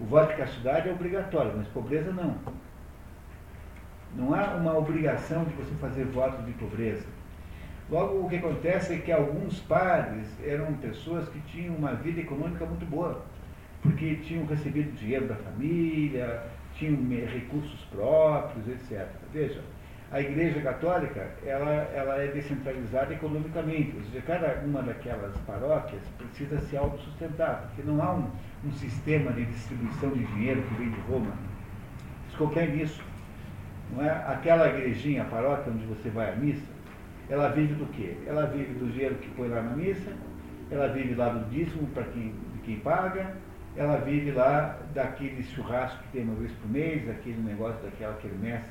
O 0.00 0.04
voto 0.04 0.30
de 0.30 0.36
castidade 0.36 0.88
é 0.88 0.92
obrigatório, 0.92 1.52
mas 1.56 1.68
pobreza 1.68 2.12
não. 2.12 2.36
Não 4.16 4.34
há 4.34 4.54
uma 4.54 4.76
obrigação 4.76 5.44
de 5.44 5.54
você 5.54 5.74
fazer 5.76 6.04
voto 6.06 6.42
de 6.42 6.52
pobreza. 6.52 7.06
Logo, 7.90 8.24
o 8.24 8.28
que 8.28 8.36
acontece 8.36 8.94
é 8.94 8.98
que 8.98 9.12
alguns 9.12 9.60
padres 9.60 10.26
eram 10.42 10.72
pessoas 10.74 11.28
que 11.28 11.38
tinham 11.40 11.74
uma 11.74 11.92
vida 11.92 12.20
econômica 12.20 12.64
muito 12.64 12.86
boa, 12.86 13.22
porque 13.82 14.16
tinham 14.16 14.46
recebido 14.46 14.96
dinheiro 14.96 15.26
da 15.26 15.34
família, 15.34 16.42
tinham 16.74 16.96
recursos 17.26 17.80
próprios, 17.90 18.66
etc. 18.68 19.06
Veja, 19.32 19.60
a 20.10 20.20
Igreja 20.20 20.60
Católica 20.60 21.28
ela, 21.44 21.70
ela 21.94 22.22
é 22.22 22.28
descentralizada 22.28 23.12
economicamente, 23.12 23.96
ou 23.96 24.02
seja, 24.04 24.22
cada 24.26 24.62
uma 24.64 24.82
daquelas 24.82 25.36
paróquias 25.38 26.02
precisa 26.16 26.58
se 26.60 26.76
autossustentar, 26.76 27.64
porque 27.66 27.82
não 27.82 28.02
há 28.02 28.14
um, 28.14 28.30
um 28.64 28.72
sistema 28.72 29.32
de 29.32 29.44
distribuição 29.44 30.10
de 30.10 30.24
dinheiro 30.24 30.62
que 30.62 30.74
vem 30.74 30.90
de 30.90 31.00
Roma. 31.00 31.32
Vocês 32.22 32.38
compreendem 32.38 32.82
isso? 32.82 33.02
Não 33.92 34.02
é? 34.02 34.10
Aquela 34.10 34.68
igrejinha, 34.68 35.22
a 35.22 35.26
paróquia 35.26 35.72
onde 35.72 35.84
você 35.84 36.08
vai 36.08 36.32
à 36.32 36.36
missa, 36.36 36.73
ela 37.28 37.48
vive 37.48 37.74
do 37.74 37.86
quê? 37.92 38.16
Ela 38.26 38.46
vive 38.46 38.74
do 38.74 38.90
dinheiro 38.92 39.14
que 39.16 39.28
põe 39.30 39.48
lá 39.48 39.62
na 39.62 39.76
missa, 39.76 40.12
ela 40.70 40.88
vive 40.88 41.14
lá 41.14 41.28
do 41.28 41.48
dízimo 41.50 41.86
para 41.88 42.04
quem, 42.04 42.34
quem 42.64 42.78
paga, 42.80 43.34
ela 43.76 43.96
vive 43.98 44.30
lá 44.30 44.78
daquele 44.94 45.42
churrasco 45.42 46.02
que 46.04 46.08
tem 46.12 46.24
uma 46.24 46.34
vez 46.34 46.52
por 46.52 46.70
mês, 46.70 47.08
aquele 47.08 47.42
negócio 47.42 47.82
daquela 47.82 48.14
quermesse, 48.16 48.70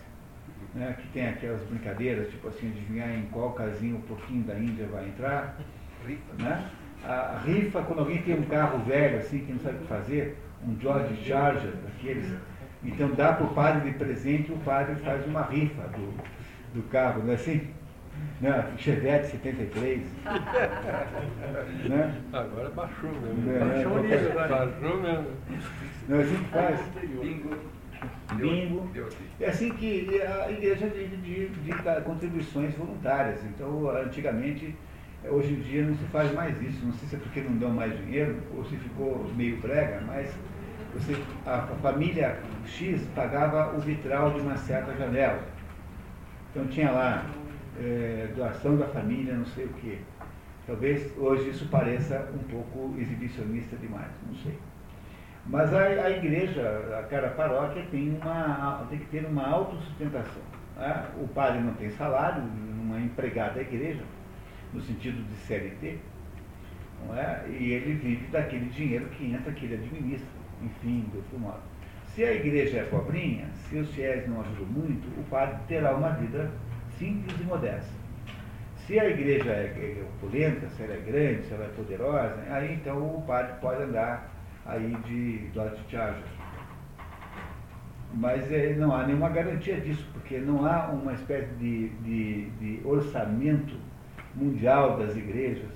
né, 0.73 0.95
que 0.99 1.07
tem 1.09 1.27
aquelas 1.27 1.61
brincadeiras, 1.63 2.29
tipo 2.29 2.47
assim, 2.47 2.69
adivinhar 2.69 3.09
em 3.09 3.23
qual 3.25 3.51
casinho 3.53 3.97
o 3.97 4.01
porquinho 4.01 4.43
da 4.43 4.55
Índia 4.55 4.87
vai 4.87 5.07
entrar. 5.07 5.57
Né? 6.39 6.69
A 7.03 7.41
rifa, 7.45 7.81
quando 7.81 7.99
alguém 7.99 8.21
tem 8.21 8.39
um 8.39 8.43
carro 8.43 8.79
velho 8.85 9.17
assim, 9.17 9.39
que 9.39 9.51
não 9.51 9.59
sabe 9.59 9.77
o 9.77 9.79
que 9.81 9.87
fazer, 9.87 10.37
um 10.65 10.79
George 10.79 11.15
Charger, 11.25 11.73
daqueles, 11.83 12.33
então 12.83 13.09
dá 13.11 13.33
para 13.33 13.45
o 13.45 13.53
padre 13.53 13.91
de 13.91 13.97
presente 13.97 14.51
e 14.51 14.55
o 14.55 14.57
padre 14.59 14.95
faz 14.95 15.25
uma 15.25 15.43
rifa 15.43 15.83
do, 15.89 16.13
do 16.73 16.83
carro, 16.89 17.23
não 17.23 17.31
é 17.31 17.35
assim? 17.35 17.67
Né? 18.43 18.73
Chevette 18.77 19.27
73. 19.27 20.01
né? 21.87 22.21
Agora 22.33 22.69
baixou 22.71 23.09
mesmo. 23.09 23.49
É, 23.49 23.59
baixou, 23.59 24.03
mesmo. 24.03 24.33
baixou 24.33 25.01
mesmo. 25.01 25.27
Não, 26.09 26.19
assim 26.19 26.35
que 26.35 26.49
faz. 26.49 26.81
Bingo. 27.21 27.55
Bingo. 28.35 28.89
É 29.39 29.47
assim 29.47 29.71
que 29.71 30.21
a 30.21 30.51
igreja 30.51 30.87
vive 30.87 31.15
de, 31.15 31.47
de, 31.47 31.71
de, 31.71 32.01
contribuições 32.03 32.75
voluntárias. 32.75 33.41
Então, 33.45 33.89
antigamente, 33.89 34.75
hoje 35.23 35.53
em 35.53 35.61
dia 35.61 35.85
não 35.85 35.95
se 35.95 36.03
faz 36.07 36.33
mais 36.33 36.61
isso. 36.61 36.85
Não 36.85 36.91
sei 36.95 37.07
se 37.07 37.15
é 37.15 37.19
porque 37.19 37.39
não 37.39 37.55
dão 37.55 37.69
mais 37.69 37.97
dinheiro 37.97 38.37
ou 38.57 38.65
se 38.65 38.75
ficou 38.75 39.25
meio 39.37 39.55
brega, 39.61 40.01
mas 40.05 40.29
você, 40.93 41.15
a, 41.45 41.59
a 41.59 41.75
família 41.81 42.37
X 42.65 43.07
pagava 43.15 43.73
o 43.73 43.79
vitral 43.79 44.33
de 44.33 44.41
uma 44.41 44.57
certa 44.57 44.93
janela. 44.97 45.39
Então 46.51 46.67
tinha 46.67 46.91
lá 46.91 47.25
é, 47.79 48.29
doação 48.35 48.77
da 48.77 48.87
família, 48.87 49.33
não 49.33 49.45
sei 49.45 49.65
o 49.65 49.73
quê. 49.73 49.97
Talvez 50.65 51.11
hoje 51.17 51.49
isso 51.49 51.67
pareça 51.67 52.29
um 52.33 52.43
pouco 52.49 52.95
exibicionista 52.97 53.75
demais, 53.77 54.11
não 54.25 54.35
sei. 54.35 54.57
Mas 55.45 55.73
a, 55.73 55.81
a 55.81 56.09
igreja, 56.09 56.97
a 56.97 57.03
cada 57.03 57.29
paróquia 57.29 57.85
tem, 57.91 58.17
uma, 58.21 58.85
tem 58.89 58.99
que 58.99 59.05
ter 59.07 59.25
uma 59.25 59.45
autossustentação. 59.45 60.41
Né? 60.77 61.05
O 61.21 61.27
padre 61.27 61.59
não 61.59 61.73
tem 61.73 61.89
salário, 61.91 62.43
não 62.43 62.95
é 62.95 63.01
empregado 63.01 63.55
da 63.55 63.61
igreja, 63.61 64.03
no 64.73 64.81
sentido 64.81 65.21
de 65.21 65.35
CLT, 65.35 65.99
não 67.05 67.17
é? 67.17 67.43
e 67.49 67.73
ele 67.73 67.95
vive 67.95 68.27
daquele 68.27 68.69
dinheiro 68.69 69.05
que 69.07 69.25
entra, 69.31 69.51
que 69.51 69.65
ele 69.65 69.75
administra, 69.75 70.27
enfim, 70.61 71.05
de 71.11 71.17
outro 71.17 71.39
modo. 71.39 71.59
Se 72.07 72.23
a 72.23 72.33
igreja 72.33 72.77
é 72.77 72.83
pobrinha, 72.83 73.47
se 73.53 73.77
os 73.77 73.89
fiéis 73.93 74.29
não 74.29 74.39
ajudam 74.41 74.65
muito, 74.65 75.07
o 75.19 75.23
padre 75.25 75.57
terá 75.67 75.93
uma 75.93 76.11
vida 76.11 76.49
simples 76.97 77.39
e 77.39 77.43
modesta. 77.43 77.91
Se 78.85 78.99
a 78.99 79.09
igreja 79.09 79.49
é, 79.51 79.65
é 79.99 80.03
opulenta, 80.03 80.67
se 80.69 80.83
ela 80.83 80.93
é 80.93 80.97
grande, 80.97 81.43
se 81.43 81.53
ela 81.53 81.65
é 81.65 81.69
poderosa, 81.69 82.43
aí 82.49 82.73
então 82.73 82.97
o 82.97 83.21
padre 83.21 83.53
pode 83.61 83.81
andar 83.83 84.29
aí 84.65 84.95
de 85.05 85.49
Dodge 85.53 85.81
Charger. 85.89 86.23
Mas 88.13 88.51
é, 88.51 88.75
não 88.75 88.93
há 88.93 89.07
nenhuma 89.07 89.29
garantia 89.29 89.79
disso, 89.79 90.07
porque 90.13 90.37
não 90.37 90.65
há 90.65 90.87
uma 90.87 91.13
espécie 91.13 91.51
de, 91.55 91.89
de, 91.89 92.49
de 92.51 92.81
orçamento 92.85 93.75
mundial 94.35 94.97
das 94.97 95.15
igrejas. 95.15 95.71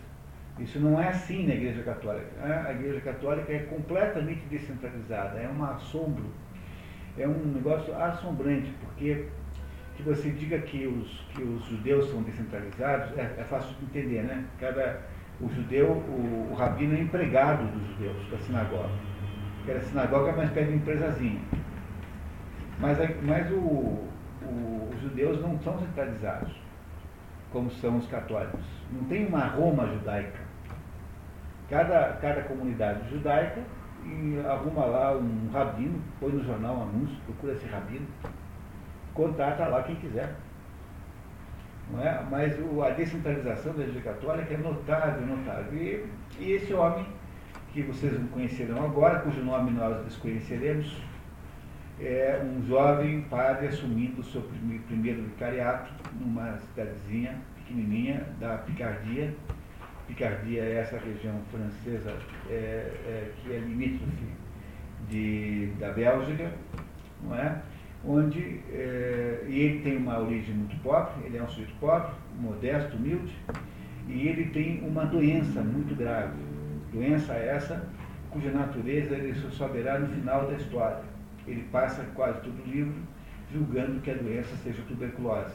Isso 0.59 0.79
não 0.79 0.99
é 0.99 1.09
assim 1.09 1.45
na 1.45 1.53
Igreja 1.53 1.83
Católica. 1.83 2.27
A 2.43 2.71
Igreja 2.71 2.99
Católica 3.01 3.53
é 3.53 3.59
completamente 3.59 4.41
descentralizada, 4.49 5.39
é 5.39 5.47
um 5.47 5.63
assombro, 5.63 6.25
é 7.17 7.27
um 7.27 7.53
negócio 7.53 7.95
assombrante, 7.95 8.71
porque 8.81 9.27
que 9.97 10.03
você 10.03 10.29
diga 10.29 10.59
que 10.59 10.85
os, 10.85 11.25
que 11.33 11.41
os 11.41 11.65
judeus 11.65 12.09
são 12.11 12.21
descentralizados, 12.21 13.17
é, 13.17 13.35
é 13.39 13.43
fácil 13.43 13.75
de 13.77 13.85
entender, 13.85 14.21
né? 14.21 14.45
Cada, 14.59 15.01
o 15.41 15.49
judeu, 15.49 15.87
o, 15.87 16.49
o 16.51 16.55
rabino 16.55 16.95
é 16.95 17.01
empregado 17.01 17.65
dos 17.65 17.87
judeus 17.89 18.29
da 18.29 18.37
sinagoga. 18.37 18.89
Porque 19.57 19.71
a 19.71 19.81
sinagoga 19.81 20.29
é 20.29 20.33
uma 20.35 20.43
espécie 20.45 20.69
de 20.69 20.77
empresazinha. 20.77 21.41
Mas, 22.79 22.97
mas 23.23 23.51
o, 23.51 23.55
o, 23.55 24.89
os 24.93 25.01
judeus 25.01 25.41
não 25.41 25.59
são 25.59 25.79
centralizados, 25.79 26.53
como 27.51 27.71
são 27.71 27.97
os 27.97 28.07
católicos. 28.07 28.63
Não 28.91 29.03
tem 29.05 29.25
uma 29.25 29.45
Roma 29.45 29.87
judaica. 29.87 30.45
Cada, 31.69 32.13
cada 32.21 32.43
comunidade 32.43 33.09
judaica 33.09 33.61
arruma 34.49 34.85
lá 34.85 35.17
um 35.17 35.49
rabino, 35.51 35.99
põe 36.19 36.31
no 36.31 36.43
jornal 36.43 36.77
um 36.77 36.83
anúncio, 36.83 37.17
procura 37.25 37.53
esse 37.53 37.65
rabino, 37.65 38.05
contrata 39.17 39.67
lá 39.67 39.83
quem 39.83 39.95
quiser. 39.95 40.33
Não 41.91 42.01
é? 42.01 42.23
Mas 42.29 42.57
o, 42.59 42.83
a 42.83 42.91
descentralização 42.91 43.73
da 43.73 43.83
Igreja 43.83 44.01
Católica 44.01 44.53
é 44.53 44.57
notável, 44.57 45.25
notável. 45.25 45.73
E, 45.73 46.05
e 46.39 46.51
esse 46.51 46.73
homem, 46.73 47.05
que 47.73 47.81
vocês 47.81 48.13
não 48.13 48.27
conhecerão 48.27 48.85
agora, 48.85 49.19
cujo 49.19 49.41
nome 49.43 49.71
nós 49.71 50.03
desconheceremos, 50.05 51.01
é 51.99 52.39
um 52.43 52.65
jovem 52.67 53.21
padre 53.21 53.67
assumindo 53.67 54.21
o 54.21 54.23
seu 54.23 54.41
primeiro 54.87 55.23
vicariato 55.23 55.91
numa 56.19 56.57
cidadezinha 56.57 57.41
pequenininha 57.55 58.27
da 58.39 58.57
Picardia. 58.59 59.33
Picardia 60.07 60.61
é 60.61 60.75
essa 60.75 60.97
região 60.97 61.35
francesa 61.51 62.15
é, 62.49 62.53
é, 62.53 63.31
que 63.37 63.51
é 63.51 63.59
limítrofe 63.59 64.27
de, 65.09 65.67
da 65.79 65.91
Bélgica, 65.91 66.51
não 67.23 67.35
é? 67.35 67.61
Onde 68.07 68.61
é, 68.71 69.43
e 69.47 69.59
ele 69.59 69.79
tem 69.81 69.97
uma 69.97 70.19
origem 70.19 70.55
muito 70.55 70.81
pobre, 70.81 71.25
ele 71.25 71.37
é 71.37 71.43
um 71.43 71.47
sujeito 71.49 71.73
pobre, 71.79 72.11
modesto, 72.39 72.95
humilde, 72.95 73.35
e 74.07 74.27
ele 74.27 74.45
tem 74.51 74.81
uma 74.87 75.05
doença 75.05 75.61
muito 75.61 75.95
grave. 75.95 76.37
Doença 76.93 77.33
essa 77.33 77.87
cuja 78.29 78.51
natureza 78.51 79.15
ele 79.15 79.35
só 79.35 79.49
saberá 79.51 79.99
no 79.99 80.07
final 80.07 80.47
da 80.47 80.53
história. 80.53 81.03
Ele 81.45 81.63
passa 81.71 82.03
quase 82.15 82.41
todo 82.41 82.61
o 82.63 82.69
livro 82.69 82.95
julgando 83.51 84.01
que 84.01 84.11
a 84.11 84.15
doença 84.15 84.55
seja 84.57 84.81
tuberculose, 84.87 85.53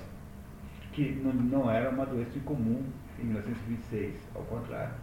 que 0.92 1.20
não, 1.22 1.32
não 1.32 1.70
era 1.70 1.90
uma 1.90 2.06
doença 2.06 2.36
incomum 2.36 2.82
em 3.18 3.24
1926, 3.24 4.14
ao 4.34 4.42
contrário. 4.42 4.94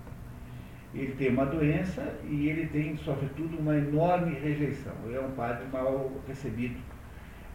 Ele 0.93 1.13
tem 1.15 1.29
uma 1.29 1.45
doença 1.45 2.01
e 2.27 2.49
ele 2.49 2.65
tem, 2.67 2.97
sobretudo, 2.97 3.59
uma 3.59 3.77
enorme 3.77 4.33
rejeição. 4.33 4.93
Ele 5.05 5.17
é 5.17 5.21
um 5.21 5.31
padre 5.31 5.65
mal 5.71 6.11
recebido. 6.27 6.79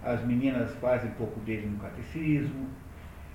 As 0.04 0.24
meninas 0.24 0.74
fazem 0.76 1.10
pouco 1.12 1.40
dele 1.40 1.66
no 1.66 1.78
catecismo, 1.78 2.68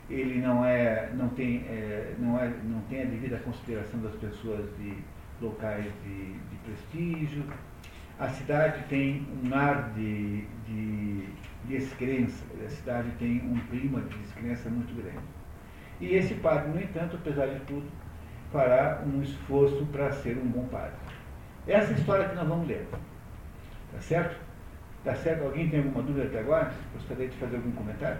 ele 0.09 0.41
não, 0.41 0.65
é, 0.65 1.09
não, 1.13 1.30
tem, 1.30 1.65
é, 1.67 2.15
não, 2.17 2.39
é, 2.39 2.47
não 2.63 2.82
tem 2.82 3.03
a 3.03 3.05
devida 3.05 3.38
consideração 3.38 3.99
das 4.01 4.15
pessoas 4.15 4.65
de 4.78 4.97
locais 5.41 5.86
de, 6.03 6.34
de 6.34 6.55
prestígio. 6.65 7.43
A 8.20 8.28
cidade 8.30 8.84
tem 8.89 9.28
um 9.43 9.55
ar 9.55 9.93
de, 9.93 10.45
de, 10.67 11.28
de 11.65 11.78
descrença, 11.78 12.43
a 12.65 12.70
cidade 12.70 13.09
tem 13.17 13.41
um 13.41 13.57
clima 13.70 14.01
de 14.01 14.17
descrença 14.17 14.70
muito 14.70 14.93
grande. 15.01 15.24
E 16.01 16.15
esse 16.15 16.34
padre, 16.36 16.70
no 16.70 16.82
entanto, 16.82 17.15
apesar 17.15 17.47
de 17.47 17.59
tudo, 17.61 17.88
fará 18.51 19.03
um 19.05 19.22
esforço 19.22 19.86
para 19.88 20.11
ser 20.11 20.38
um 20.38 20.47
bom 20.47 20.65
padre. 20.67 20.97
Essa 21.67 21.93
é 21.93 21.95
história 21.95 22.28
que 22.28 22.36
nós 22.36 22.47
vamos 22.47 22.67
ler. 22.67 22.88
Tá 23.91 24.01
certo? 24.01 24.49
Tá 25.04 25.16
certo? 25.16 25.43
Alguém 25.43 25.70
tem 25.70 25.80
alguma 25.80 26.04
dúvida 26.04 26.26
até 26.26 26.39
agora? 26.39 26.74
Gostaria 26.93 27.28
de 27.28 27.38
fazer 27.38 27.56
algum 27.56 27.72
comentário? 27.72 28.20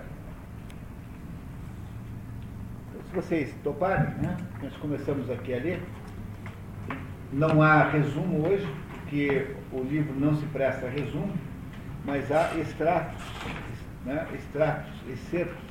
Se 3.10 3.16
vocês 3.16 3.54
toparem, 3.64 4.14
né? 4.16 4.38
nós 4.62 4.76
começamos 4.78 5.30
aqui 5.30 5.54
a 5.54 5.58
ler. 5.58 5.82
Não 7.34 7.62
há 7.62 7.90
resumo 7.90 8.48
hoje, 8.48 8.68
porque 8.92 9.56
o 9.72 9.82
livro 9.82 10.18
não 10.20 10.36
se 10.36 10.46
presta 10.48 10.86
a 10.86 10.90
resumo, 10.90 11.34
mas 12.06 12.32
há 12.32 12.56
extratos, 12.58 13.24
né? 14.06 14.28
extratos, 14.34 14.92
excertos 15.08 15.70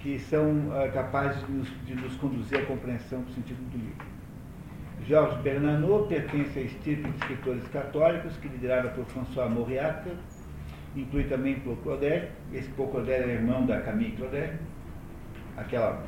que 0.00 0.18
são 0.18 0.50
uh, 0.50 0.92
capazes 0.92 1.46
de 1.46 1.52
nos, 1.52 1.68
de 1.86 1.94
nos, 1.94 2.16
conduzir 2.16 2.58
à 2.58 2.66
compreensão 2.66 3.22
do 3.22 3.32
sentido 3.32 3.62
do 3.70 3.78
livro. 3.78 4.11
Georges 5.06 5.36
Bernanos 5.42 6.06
pertence 6.06 6.58
à 6.58 6.62
estirpe 6.62 7.08
de 7.08 7.16
escritores 7.16 7.66
católicos 7.68 8.36
que 8.36 8.48
liderada 8.48 8.90
por 8.90 9.04
François 9.06 9.48
Mauriac, 9.48 10.08
inclui 10.94 11.24
também 11.24 11.60
Claudel, 11.82 12.28
esse 12.52 12.70
Claudel 12.70 13.28
é 13.28 13.32
irmão 13.34 13.66
da 13.66 13.80
Camille 13.80 14.12
Claudel, 14.12 14.54
aquela 15.56 16.04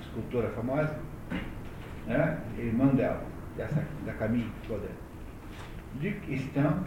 escultora 0.00 0.48
famosa, 0.50 0.96
né? 2.06 2.38
irmão 2.58 2.94
dela, 2.94 3.22
dessa, 3.56 3.84
da 4.06 4.12
Camille 4.14 4.50
Claudel. 4.66 4.90
Luc 6.02 6.32
Stan 6.32 6.84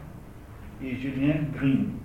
e 0.80 0.96
Julien 0.96 1.46
Green, 1.52 1.96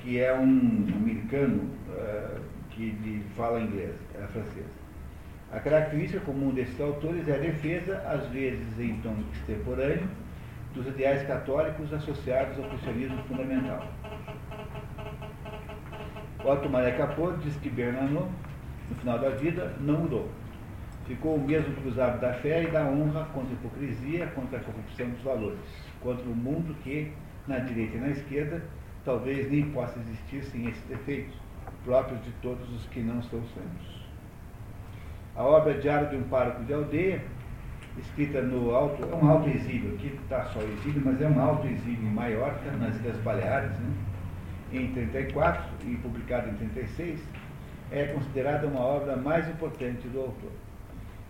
que 0.00 0.20
é 0.20 0.32
um 0.34 0.86
americano 0.94 1.62
uh, 1.88 2.40
que 2.70 3.24
fala 3.36 3.60
inglês, 3.60 3.94
é 4.14 4.26
francesa. 4.28 4.83
A 5.54 5.60
característica 5.60 6.18
comum 6.24 6.50
desses 6.50 6.80
autores 6.80 7.28
é 7.28 7.36
a 7.36 7.38
defesa, 7.38 7.98
às 7.98 8.26
vezes 8.30 8.76
em 8.76 8.96
tom 9.02 9.14
extemporâneo, 9.32 10.08
dos 10.74 10.84
ideais 10.88 11.24
católicos 11.28 11.92
associados 11.92 12.58
ao 12.58 12.68
cristianismo 12.70 13.22
fundamental. 13.28 13.86
Otto 16.44 16.68
Maria 16.68 16.96
Capot 16.96 17.38
diz 17.38 17.54
que 17.58 17.70
Bernanos, 17.70 18.28
no 18.90 18.96
final 18.96 19.20
da 19.20 19.30
vida, 19.30 19.72
não 19.78 20.00
mudou. 20.00 20.28
Ficou 21.06 21.36
o 21.36 21.46
mesmo 21.46 21.72
cruzado 21.76 22.20
da 22.20 22.32
fé 22.34 22.64
e 22.64 22.70
da 22.72 22.84
honra 22.86 23.24
contra 23.26 23.50
a 23.50 23.54
hipocrisia, 23.54 24.26
contra 24.34 24.58
a 24.58 24.60
corrupção 24.60 25.08
dos 25.10 25.22
valores, 25.22 25.60
contra 26.00 26.24
o 26.24 26.34
mundo 26.34 26.74
que, 26.82 27.12
na 27.46 27.60
direita 27.60 27.96
e 27.96 28.00
na 28.00 28.08
esquerda, 28.08 28.60
talvez 29.04 29.48
nem 29.48 29.70
possa 29.70 30.00
existir 30.00 30.42
sem 30.42 30.66
esses 30.68 30.82
defeitos 30.86 31.36
próprios 31.84 32.20
de 32.24 32.32
todos 32.42 32.68
os 32.74 32.84
que 32.86 32.98
não 32.98 33.22
são 33.22 33.40
santos. 33.54 34.03
A 35.36 35.42
obra 35.42 35.74
Diário 35.74 36.10
de 36.10 36.16
um 36.16 36.22
Pároco 36.28 36.62
de 36.62 36.72
Aldeia, 36.72 37.20
escrita 37.98 38.40
no 38.40 38.72
alto, 38.72 39.02
é 39.02 39.16
um 39.16 39.28
alto 39.28 39.48
exílio, 39.48 39.94
aqui 39.94 40.16
está 40.22 40.44
só 40.44 40.60
exílio, 40.60 41.02
mas 41.04 41.20
é 41.20 41.26
um 41.26 41.40
alto 41.40 41.66
exílio 41.66 42.06
em 42.06 42.12
Maiorca, 42.12 42.70
nas 42.78 42.94
Ilhas 43.00 43.16
Baleares, 43.16 43.72
né? 43.72 43.94
em 44.72 44.92
34 44.92 45.64
e 45.86 45.96
publicada 45.96 46.48
em 46.48 46.54
36, 46.54 47.20
é 47.90 48.04
considerada 48.04 48.68
uma 48.68 48.78
obra 48.78 49.16
mais 49.16 49.48
importante 49.48 50.06
do 50.06 50.20
autor. 50.20 50.52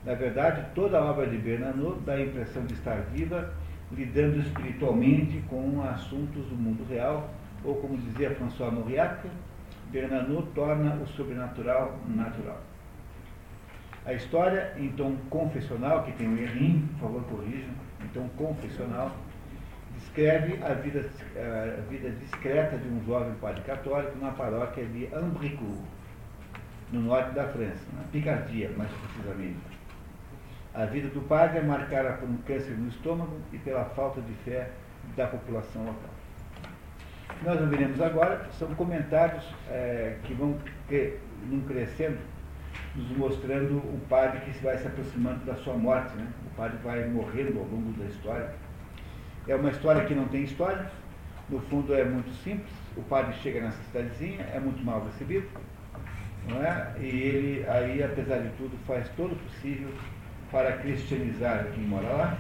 Na 0.05 0.13
verdade, 0.13 0.67
toda 0.75 0.99
a 0.99 1.05
obra 1.05 1.27
de 1.27 1.39
Bernanos 1.39 1.97
dá 2.05 2.13
a 2.13 2.23
impressão 2.23 2.67
de 2.67 2.75
estar 2.75 3.01
viva, 3.11 3.55
lidando 3.91 4.39
espiritualmente 4.39 5.43
com 5.49 5.83
assuntos 5.83 6.45
do 6.45 6.55
mundo 6.55 6.87
real, 6.91 7.31
ou 7.65 7.77
como 7.77 7.97
dizia 7.97 8.35
François 8.35 8.71
Mauriac, 8.71 9.27
Bernanou 9.91 10.43
torna 10.55 10.95
o 10.97 11.07
sobrenatural 11.07 11.99
natural. 12.07 12.61
A 14.07 14.13
história, 14.13 14.73
em 14.77 14.89
tom 14.93 15.17
confessional, 15.31 16.03
que 16.05 16.13
tem 16.13 16.29
um 16.29 16.37
errinho, 16.37 16.87
por 16.99 17.09
favor 17.09 17.25
corrijam, 17.25 17.71
em 18.03 18.09
tom 18.09 18.29
confessional, 18.37 19.11
descreve 19.95 20.63
a 20.63 20.75
vida, 20.75 21.09
a 21.37 21.81
vida 21.89 22.11
discreta 22.11 22.77
de 22.77 22.89
um 22.89 23.03
jovem 23.07 23.35
padre 23.41 23.63
católico 23.63 24.19
na 24.19 24.31
paróquia 24.33 24.85
de 24.85 25.07
Ambricourt, 25.15 25.81
no 26.93 27.01
norte 27.01 27.31
da 27.31 27.49
França, 27.49 27.87
na 27.97 28.05
Picardia, 28.13 28.71
mais 28.77 28.91
precisamente. 28.91 29.75
A 30.75 30.85
vida 30.85 31.09
do 31.09 31.23
padre 31.23 31.59
é 31.59 31.63
marcada 31.63 32.13
por 32.15 32.29
um 32.29 32.37
câncer 32.39 32.77
no 32.77 32.89
estômago 32.89 33.39
e 33.53 33.59
pela 33.59 33.85
falta 33.87 34.21
de 34.21 34.35
fé 34.45 34.71
da 35.17 35.27
população 35.27 35.83
local 35.85 36.15
nós 37.43 37.61
ouviremos 37.61 38.01
agora 38.01 38.47
são 38.59 38.75
comentários 38.75 39.45
é, 39.69 40.17
que 40.25 40.35
vão 40.35 40.57
crescendo, 41.67 42.19
nos 42.95 43.17
mostrando 43.17 43.79
o 43.79 44.01
padre 44.09 44.41
que 44.41 44.59
vai 44.63 44.79
se 44.79 44.87
aproximando 44.87 45.45
da 45.45 45.55
sua 45.57 45.75
morte. 45.75 46.15
Né? 46.17 46.27
O 46.47 46.57
padre 46.57 46.79
vai 46.83 47.09
morrendo 47.09 47.59
ao 47.59 47.67
longo 47.67 47.93
da 47.99 48.05
história. 48.07 48.55
É 49.47 49.55
uma 49.55 49.71
história 49.71 50.05
que 50.05 50.15
não 50.15 50.27
tem 50.29 50.45
história, 50.45 50.91
no 51.49 51.61
fundo 51.63 51.95
é 51.95 52.05
muito 52.05 52.31
simples. 52.43 52.73
O 52.97 53.03
padre 53.03 53.35
chega 53.43 53.61
nessa 53.61 53.83
cidadezinha, 53.85 54.43
é 54.53 54.59
muito 54.59 54.83
mal 54.85 55.05
recebido, 55.05 55.47
não 56.49 56.65
é? 56.65 56.95
e 57.01 57.07
ele, 57.07 57.67
aí, 57.69 58.03
apesar 58.03 58.39
de 58.39 58.49
tudo, 58.57 58.77
faz 58.87 59.09
todo 59.17 59.33
o 59.33 59.37
possível 59.37 59.91
para 60.51 60.73
cristianizar 60.79 61.67
quem 61.75 61.85
mora 61.85 62.09
lá 62.09 62.39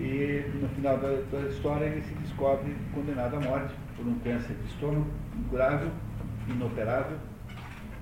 e 0.00 0.44
no 0.54 0.68
final 0.70 0.96
da, 0.96 1.08
da, 1.30 1.48
história 1.48 1.84
ele 1.86 2.02
se 2.02 2.14
descobre 2.14 2.74
condenado 2.94 3.36
à 3.36 3.40
morte 3.40 3.74
por 3.96 4.06
um 4.06 4.18
câncer 4.20 4.54
de 4.54 4.66
estômago 4.66 5.06
incurável, 5.38 5.90
inoperável, 6.48 7.18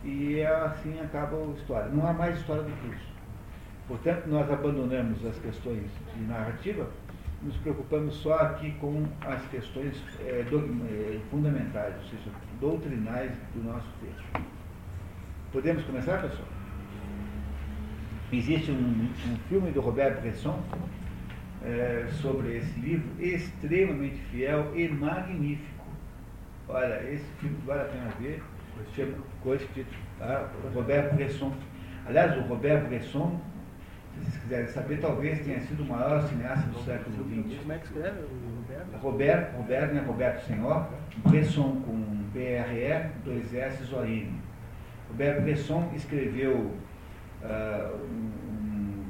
e 0.08 0.42
assim 0.42 0.98
acaba 1.00 1.36
a 1.36 1.50
história. 1.52 1.88
Não 1.90 2.06
há 2.06 2.12
mais 2.12 2.38
história 2.38 2.62
do 2.62 2.72
curso. 2.82 3.06
Portanto, 3.86 4.26
nós 4.26 4.50
abandonamos 4.50 5.24
as 5.24 5.38
questões 5.38 5.84
de 6.14 6.22
narrativa, 6.24 6.88
nos 7.42 7.56
preocupamos 7.58 8.14
só 8.16 8.34
aqui 8.34 8.72
com 8.80 9.06
as 9.22 9.40
questões 9.48 9.94
é, 10.20 10.42
do, 10.50 10.58
é, 10.58 11.20
fundamentais, 11.30 11.94
ou 11.96 12.02
seja, 12.10 12.30
doutrinais 12.60 13.32
do 13.54 13.62
nosso 13.64 13.88
texto. 14.00 14.44
Podemos 15.52 15.84
começar, 15.84 16.20
pessoal? 16.20 16.48
Existe 18.32 18.70
um, 18.70 19.08
um 19.32 19.36
filme 19.48 19.70
do 19.70 19.80
Roberto 19.80 20.20
Bresson 20.20 20.62
é, 21.64 22.06
sobre 22.20 22.58
esse 22.58 22.78
livro, 22.80 23.08
extremamente 23.18 24.16
fiel 24.30 24.72
e 24.76 24.88
magnífico. 24.88 25.84
Olha, 26.68 27.02
esse 27.10 27.24
filme 27.40 27.56
vale 27.64 27.82
a 27.82 27.84
pena 27.84 28.10
ver, 28.20 28.42
com 29.42 29.54
esse 29.54 29.66
título, 29.68 29.96
tá? 30.18 30.50
Roberto 30.74 31.14
Bresson. 31.14 31.52
Aliás, 32.06 32.36
o 32.36 32.40
Roberto 32.42 32.88
Bresson, 32.88 33.40
se 34.14 34.20
vocês 34.20 34.42
quiserem 34.42 34.68
saber, 34.68 35.00
talvez 35.00 35.44
tenha 35.44 35.60
sido 35.60 35.82
o 35.82 35.86
maior 35.86 36.22
cineasta 36.22 36.66
do 36.68 36.78
século 36.84 37.16
XX. 37.24 37.58
Como 37.60 37.72
é 37.72 37.78
que 37.78 37.86
escreve 37.86 38.20
o 38.20 38.56
Roberto? 38.56 39.02
Roberto, 39.02 39.56
Roberto, 39.56 39.94
né? 39.94 40.04
Roberto 40.06 40.46
Senhor, 40.46 40.88
Bresson 41.28 41.82
com 41.86 42.08
B-R-E, 42.32 43.10
dois 43.24 43.54
S, 43.54 43.84
Zoine. 43.84 44.48
Robert 45.08 45.42
Bresson 45.42 45.90
escreveu, 45.94 46.54
uh, 47.42 47.96
um, 47.96 49.02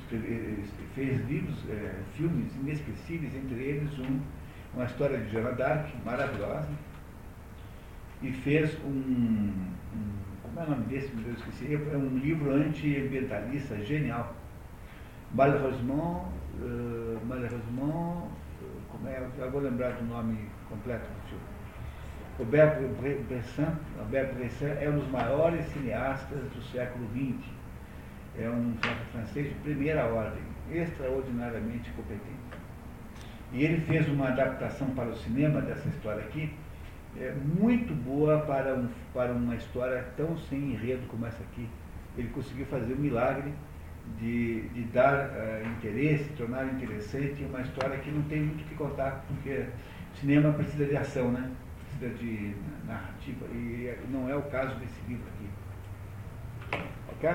escreve, 0.00 0.64
fez 0.94 1.28
livros, 1.28 1.56
é, 1.70 1.92
filmes 2.16 2.54
inesquecíveis, 2.56 3.34
entre 3.34 3.62
eles 3.62 3.98
um, 3.98 4.20
uma 4.74 4.84
história 4.84 5.18
de 5.18 5.30
Joana 5.30 5.52
d'Arc, 5.52 5.88
maravilhosa, 6.04 6.68
e 8.22 8.32
fez 8.32 8.76
um, 8.84 8.88
um, 8.88 9.52
como 10.42 10.60
é 10.60 10.64
o 10.64 10.70
nome 10.70 10.84
desse, 10.84 11.14
meu 11.14 11.24
Deus, 11.24 11.38
esqueci, 11.38 11.74
é 11.74 11.96
um 11.96 12.18
livro 12.18 12.52
anti-ambientalista 12.52 13.76
genial. 13.84 14.34
Malheureusement, 15.32 16.24
uh, 16.60 17.20
malheureusement, 17.26 18.28
como 18.90 19.08
é, 19.08 19.26
eu 19.38 19.50
vou 19.50 19.60
lembrar 19.60 19.92
do 19.92 20.04
nome 20.04 20.38
completo 20.68 21.06
do 21.06 21.28
filme. 21.28 21.44
Robert 22.38 22.80
Bresson, 23.28 23.76
Robert 23.98 24.34
Bresson 24.34 24.66
é 24.80 24.88
um 24.88 24.98
dos 24.98 25.10
maiores 25.10 25.64
cineastas 25.66 26.38
do 26.38 26.62
século 26.72 27.06
XX. 27.10 27.50
É 28.38 28.48
um 28.48 28.74
francês 29.12 29.48
de 29.48 29.54
primeira 29.56 30.06
ordem, 30.06 30.42
extraordinariamente 30.70 31.90
competente. 31.90 32.60
E 33.52 33.64
ele 33.64 33.80
fez 33.82 34.08
uma 34.08 34.28
adaptação 34.28 34.88
para 34.90 35.08
o 35.08 35.16
cinema 35.16 35.60
dessa 35.60 35.86
história 35.88 36.22
aqui, 36.22 36.54
é, 37.20 37.32
muito 37.32 37.94
boa 37.94 38.40
para, 38.40 38.74
um, 38.74 38.88
para 39.12 39.32
uma 39.32 39.54
história 39.54 40.02
tão 40.16 40.36
sem 40.38 40.72
enredo 40.72 41.06
como 41.08 41.26
essa 41.26 41.42
aqui. 41.42 41.68
Ele 42.16 42.28
conseguiu 42.28 42.64
fazer 42.66 42.94
um 42.94 42.98
milagre 42.98 43.52
de, 44.18 44.62
de 44.70 44.82
dar 44.84 45.28
uh, 45.28 45.68
interesse, 45.76 46.24
tornar 46.30 46.64
interessante 46.64 47.44
uma 47.44 47.60
história 47.60 47.98
que 47.98 48.10
não 48.10 48.22
tem 48.22 48.40
muito 48.40 48.62
o 48.62 48.64
que 48.64 48.74
contar, 48.74 49.24
porque 49.28 49.66
cinema 50.14 50.52
precisa 50.52 50.86
de 50.86 50.96
ação, 50.96 51.30
né? 51.30 51.50
precisa 51.98 52.18
de 52.18 52.54
narrativa, 52.86 53.46
e 53.52 53.94
não 54.08 54.28
é 54.28 54.34
o 54.34 54.42
caso 54.42 54.74
desse 54.76 55.00
livro 55.06 55.26
aqui. 55.34 56.82
Ok? 57.12 57.30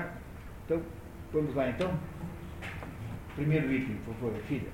Então, 0.64 0.82
vamos 1.32 1.54
lá 1.54 1.68
então? 1.68 1.96
Primeiro 3.36 3.72
item, 3.72 3.96
por 4.04 4.14
favor, 4.14 4.34
filha. 4.48 4.68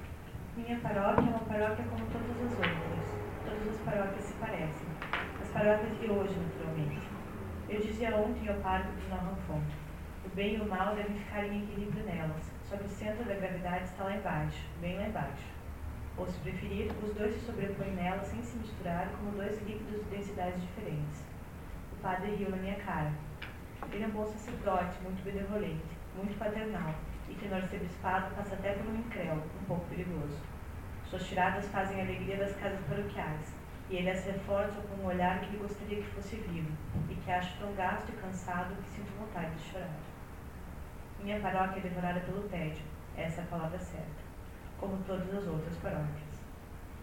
Minha 0.56 0.78
paróquia 0.78 1.22
é 1.22 1.28
uma 1.28 1.38
paróquia 1.40 1.84
como 1.84 2.06
todas 2.06 2.30
as 2.30 2.52
outras. 2.52 3.22
Todas 3.44 3.68
as 3.68 3.80
paróquias 3.82 4.24
se 4.24 4.32
parecem. 4.34 4.91
As 5.53 5.61
paróquias 5.61 6.00
de 6.00 6.11
hoje, 6.11 6.34
naturalmente. 6.34 7.03
Eu 7.68 7.78
dizia 7.78 8.16
ontem 8.16 8.48
ao 8.48 8.57
padre 8.61 8.90
de 8.92 9.09
Nova 9.11 9.36
Fonte 9.46 9.76
o 10.24 10.28
bem 10.34 10.57
e 10.57 10.61
o 10.62 10.66
mal 10.66 10.96
devem 10.96 11.14
ficar 11.18 11.44
em 11.44 11.64
equilíbrio 11.64 12.07
nelas, 12.07 12.50
que 12.70 12.84
o 12.84 12.88
centro 12.88 13.22
da 13.24 13.34
gravidade 13.34 13.84
está 13.84 14.05
lá 14.05 14.16
embaixo, 14.16 14.64
bem 14.80 14.96
lá 14.96 15.09
embaixo. 15.09 15.44
Ou, 16.16 16.26
se 16.26 16.40
preferir, 16.40 16.90
os 17.03 17.12
dois 17.12 17.34
se 17.34 17.40
sobrepõem 17.44 17.92
nelas 17.92 18.28
sem 18.28 18.42
se 18.42 18.57
misturar 18.57 19.11
como 19.18 19.32
dois 19.32 19.61
líquidos 19.66 20.03
de 20.05 20.16
densidades 20.16 20.62
diferentes. 20.62 21.22
O 21.92 21.96
padre 21.96 22.34
riu 22.34 22.48
na 22.48 22.57
minha 22.57 22.76
cara. 22.76 23.12
Ele 23.92 24.05
é 24.05 24.07
um 24.07 24.11
bom 24.11 24.24
sacerdote, 24.24 25.03
muito 25.03 25.22
benevolente, 25.22 25.98
muito 26.16 26.38
paternal, 26.38 26.94
e 27.28 27.34
que 27.34 27.48
no 27.48 27.57
arcebispado 27.57 28.34
passa 28.34 28.55
até 28.55 28.72
por 28.72 28.86
um 28.86 28.96
incrédulo, 28.96 29.42
um 29.61 29.64
pouco 29.66 29.84
perigoso. 29.90 30.38
Suas 31.11 31.28
tiradas 31.28 31.68
fazem 31.68 32.00
a 32.00 32.05
alegria 32.05 32.38
das 32.38 32.57
casas 32.57 32.80
paroquiais, 32.88 33.61
e 33.91 33.97
ele 33.97 34.11
as 34.11 34.24
reforça 34.24 34.80
com 34.80 35.03
um 35.03 35.07
olhar 35.07 35.41
que 35.41 35.47
ele 35.47 35.59
gostaria 35.59 36.03
que 36.03 36.11
fosse 36.11 36.37
vivo, 36.37 36.70
e 37.11 37.14
que 37.14 37.30
acho 37.30 37.59
tão 37.59 37.74
gasto 37.74 38.09
e 38.09 38.12
cansado 38.12 38.74
que 38.83 38.91
sinto 38.91 39.12
vontade 39.18 39.55
de 39.55 39.70
chorar. 39.70 39.97
Minha 41.22 41.41
paróquia 41.41 41.78
é 41.78 41.83
devorada 41.83 42.20
pelo 42.20 42.49
tédio, 42.49 42.83
essa 43.16 43.41
é 43.41 43.45
a 43.45 43.47
palavra 43.47 43.78
certa, 43.78 44.22
como 44.78 45.03
todas 45.05 45.33
as 45.35 45.47
outras 45.47 45.76
paróquias. 45.76 46.33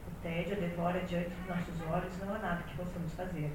O 0.07 0.21
tédio 0.21 0.57
a 0.57 0.59
devora 0.59 0.99
diante 1.01 1.29
dos 1.29 1.47
nossos 1.47 1.81
olhos 1.89 2.17
não 2.19 2.35
há 2.35 2.39
nada 2.39 2.63
que 2.63 2.75
possamos 2.75 3.13
fazer. 3.13 3.51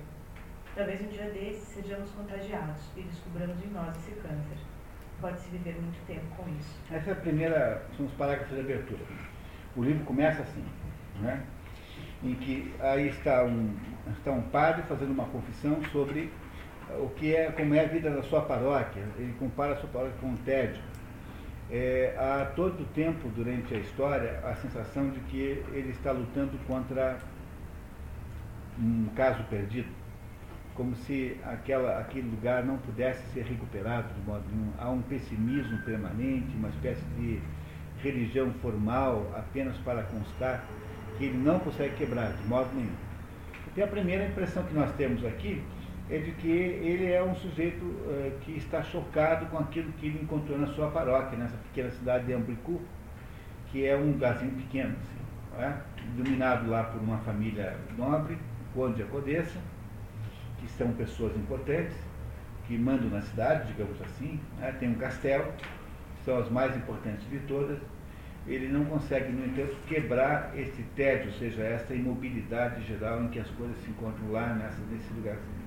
Talvez 0.75 1.01
um 1.03 1.09
dia 1.09 1.31
desses 1.31 1.69
sejamos 1.69 2.11
contagiados 2.11 2.83
e 2.97 3.03
descobramos 3.03 3.63
em 3.65 3.69
nós 3.69 3.97
esse 3.97 4.13
câncer. 4.21 4.59
Pode-se 5.21 5.49
viver 5.51 5.81
muito 5.81 6.05
tempo 6.07 6.27
com 6.37 6.49
isso. 6.51 6.79
Essa 6.91 7.11
é 7.11 7.13
a 7.13 7.17
primeira, 7.17 7.87
são 7.97 8.07
os 8.07 8.13
parágrafos 8.13 8.55
de 8.55 8.61
abertura. 8.61 9.05
O 9.77 9.83
livro 9.83 10.05
começa 10.05 10.43
assim, 10.43 10.65
né? 11.21 11.45
Em 12.25 12.35
que 12.35 12.75
aí 12.81 13.09
está 13.09 13.45
um, 13.45 13.75
está 14.17 14.33
um 14.33 14.43
padre 14.43 14.83
fazendo 14.89 15.13
uma 15.13 15.27
confissão 15.27 15.83
sobre 15.93 16.33
o 16.99 17.09
que 17.11 17.35
é, 17.35 17.51
como 17.53 17.75
é 17.75 17.85
a 17.85 17.89
vida 17.89 18.11
da 18.11 18.23
sua 18.23 18.43
paróquia. 18.43 19.03
Ele 19.19 19.35
compara 19.39 19.75
a 19.75 19.77
sua 19.77 19.89
paróquia 19.91 20.17
com 20.21 20.29
um 20.29 20.37
tédio. 20.37 20.83
É, 21.71 22.15
há 22.19 22.47
todo 22.55 22.85
tempo 22.93 23.29
durante 23.29 23.75
a 23.75 23.79
história 23.79 24.41
a 24.45 24.55
sensação 24.57 25.11
de 25.11 25.21
que 25.21 25.63
ele 25.73 25.91
está 25.91 26.13
lutando 26.13 26.59
contra 26.67 27.19
um 28.79 29.07
caso 29.15 29.43
perdido, 29.45 29.89
como 30.75 30.95
se 30.95 31.41
aquela, 31.45 31.99
aquele 31.99 32.29
lugar 32.29 32.65
não 32.65 32.77
pudesse 32.79 33.23
ser 33.33 33.45
recuperado 33.45 34.13
de 34.15 34.21
modo 34.27 34.45
nenhum. 34.51 34.73
Há 34.79 34.91
um 34.91 35.01
pessimismo 35.03 35.79
permanente, 35.85 36.55
uma 36.57 36.69
espécie 36.69 37.05
de 37.19 37.41
religião 38.03 38.53
formal 38.61 39.33
apenas 39.35 39.77
para 39.79 40.03
constar 40.03 40.65
que 41.17 41.25
ele 41.25 41.39
não 41.39 41.59
consegue 41.59 41.95
quebrar 41.97 42.33
de 42.33 42.47
modo 42.47 42.69
nenhum. 42.75 42.95
E 43.77 43.83
a 43.83 43.87
primeira 43.87 44.27
impressão 44.27 44.63
que 44.65 44.75
nós 44.75 44.93
temos 44.97 45.25
aqui 45.25 45.63
é 46.11 46.19
de 46.19 46.33
que 46.33 46.49
ele 46.49 47.11
é 47.11 47.23
um 47.23 47.35
sujeito 47.35 47.85
uh, 47.85 48.39
que 48.43 48.53
está 48.53 48.83
chocado 48.83 49.47
com 49.47 49.59
aquilo 49.59 49.91
que 49.95 50.07
ele 50.07 50.21
encontrou 50.23 50.59
na 50.59 50.67
sua 50.69 50.91
paróquia, 50.91 51.39
nessa 51.39 51.57
pequena 51.57 51.91
cidade 51.91 52.27
de 52.27 52.35
Ambricu, 52.35 52.81
que 53.71 53.87
é 53.87 53.97
um 53.97 54.13
lugarzinho 54.13 54.53
pequeno, 54.53 54.95
assim, 55.01 55.63
é? 55.63 55.73
dominado 56.17 56.69
lá 56.69 56.85
por 56.85 57.01
uma 57.01 57.19
família 57.19 57.77
nobre, 57.97 58.39
Conde 58.75 59.03
e 59.03 59.05
Codessa, 59.07 59.59
que 60.59 60.69
são 60.69 60.93
pessoas 60.93 61.35
importantes, 61.37 61.97
que 62.67 62.77
mandam 62.79 63.09
na 63.11 63.23
cidade, 63.23 63.73
digamos 63.73 64.01
assim, 64.03 64.39
é? 64.61 64.73
tem 64.73 64.91
um 64.91 64.95
castelo, 64.95 65.53
são 66.25 66.39
as 66.39 66.51
mais 66.51 66.77
importantes 66.77 67.29
de 67.29 67.39
todas, 67.41 67.79
ele 68.47 68.69
não 68.69 68.85
consegue, 68.85 69.33
no 69.33 69.47
entanto, 69.47 69.75
quebrar 69.87 70.53
esse 70.59 70.83
tédio, 70.95 71.33
ou 71.33 71.39
seja, 71.39 71.63
essa 71.63 71.95
imobilidade 71.95 72.83
geral 72.83 73.23
em 73.23 73.29
que 73.29 73.39
as 73.39 73.51
coisas 73.51 73.77
se 73.79 73.91
encontram 73.91 74.31
lá 74.33 74.55
nessa, 74.55 74.83
nesse 74.91 75.13
lugarzinho. 75.15 75.65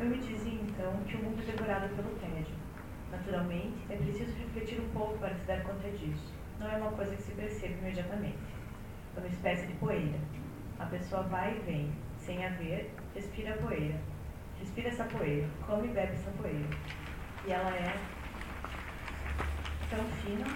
Eu 0.00 0.06
me 0.06 0.18
dizia 0.18 0.52
então 0.52 0.92
que 1.06 1.16
o 1.16 1.22
mundo 1.22 1.42
é 1.42 1.52
devorado 1.52 1.88
pelo 1.94 2.10
tédio. 2.16 2.54
Naturalmente, 3.10 3.76
é 3.88 3.96
preciso 3.96 4.36
refletir 4.36 4.80
um 4.80 4.88
pouco 4.90 5.16
para 5.18 5.34
se 5.34 5.44
dar 5.46 5.62
conta 5.62 5.88
disso. 5.90 6.32
Não 6.58 6.68
é 6.68 6.76
uma 6.76 6.92
coisa 6.92 7.14
que 7.14 7.22
se 7.22 7.32
percebe 7.32 7.74
imediatamente. 7.80 8.38
É 9.16 9.20
uma 9.20 9.28
espécie 9.28 9.66
de 9.66 9.72
poeira. 9.74 10.18
A 10.78 10.86
pessoa 10.86 11.22
vai 11.22 11.56
e 11.56 11.60
vem, 11.60 11.92
sem 12.18 12.44
haver, 12.44 12.92
respira 13.14 13.54
a 13.54 13.58
poeira. 13.58 14.00
Respira 14.60 14.88
essa 14.88 15.04
poeira, 15.04 15.48
come 15.66 15.88
e 15.88 15.92
bebe 15.92 16.12
essa 16.12 16.30
poeira. 16.32 16.66
E 17.46 17.52
ela 17.52 17.70
é 17.70 17.94
tão 19.90 20.04
fina 20.22 20.46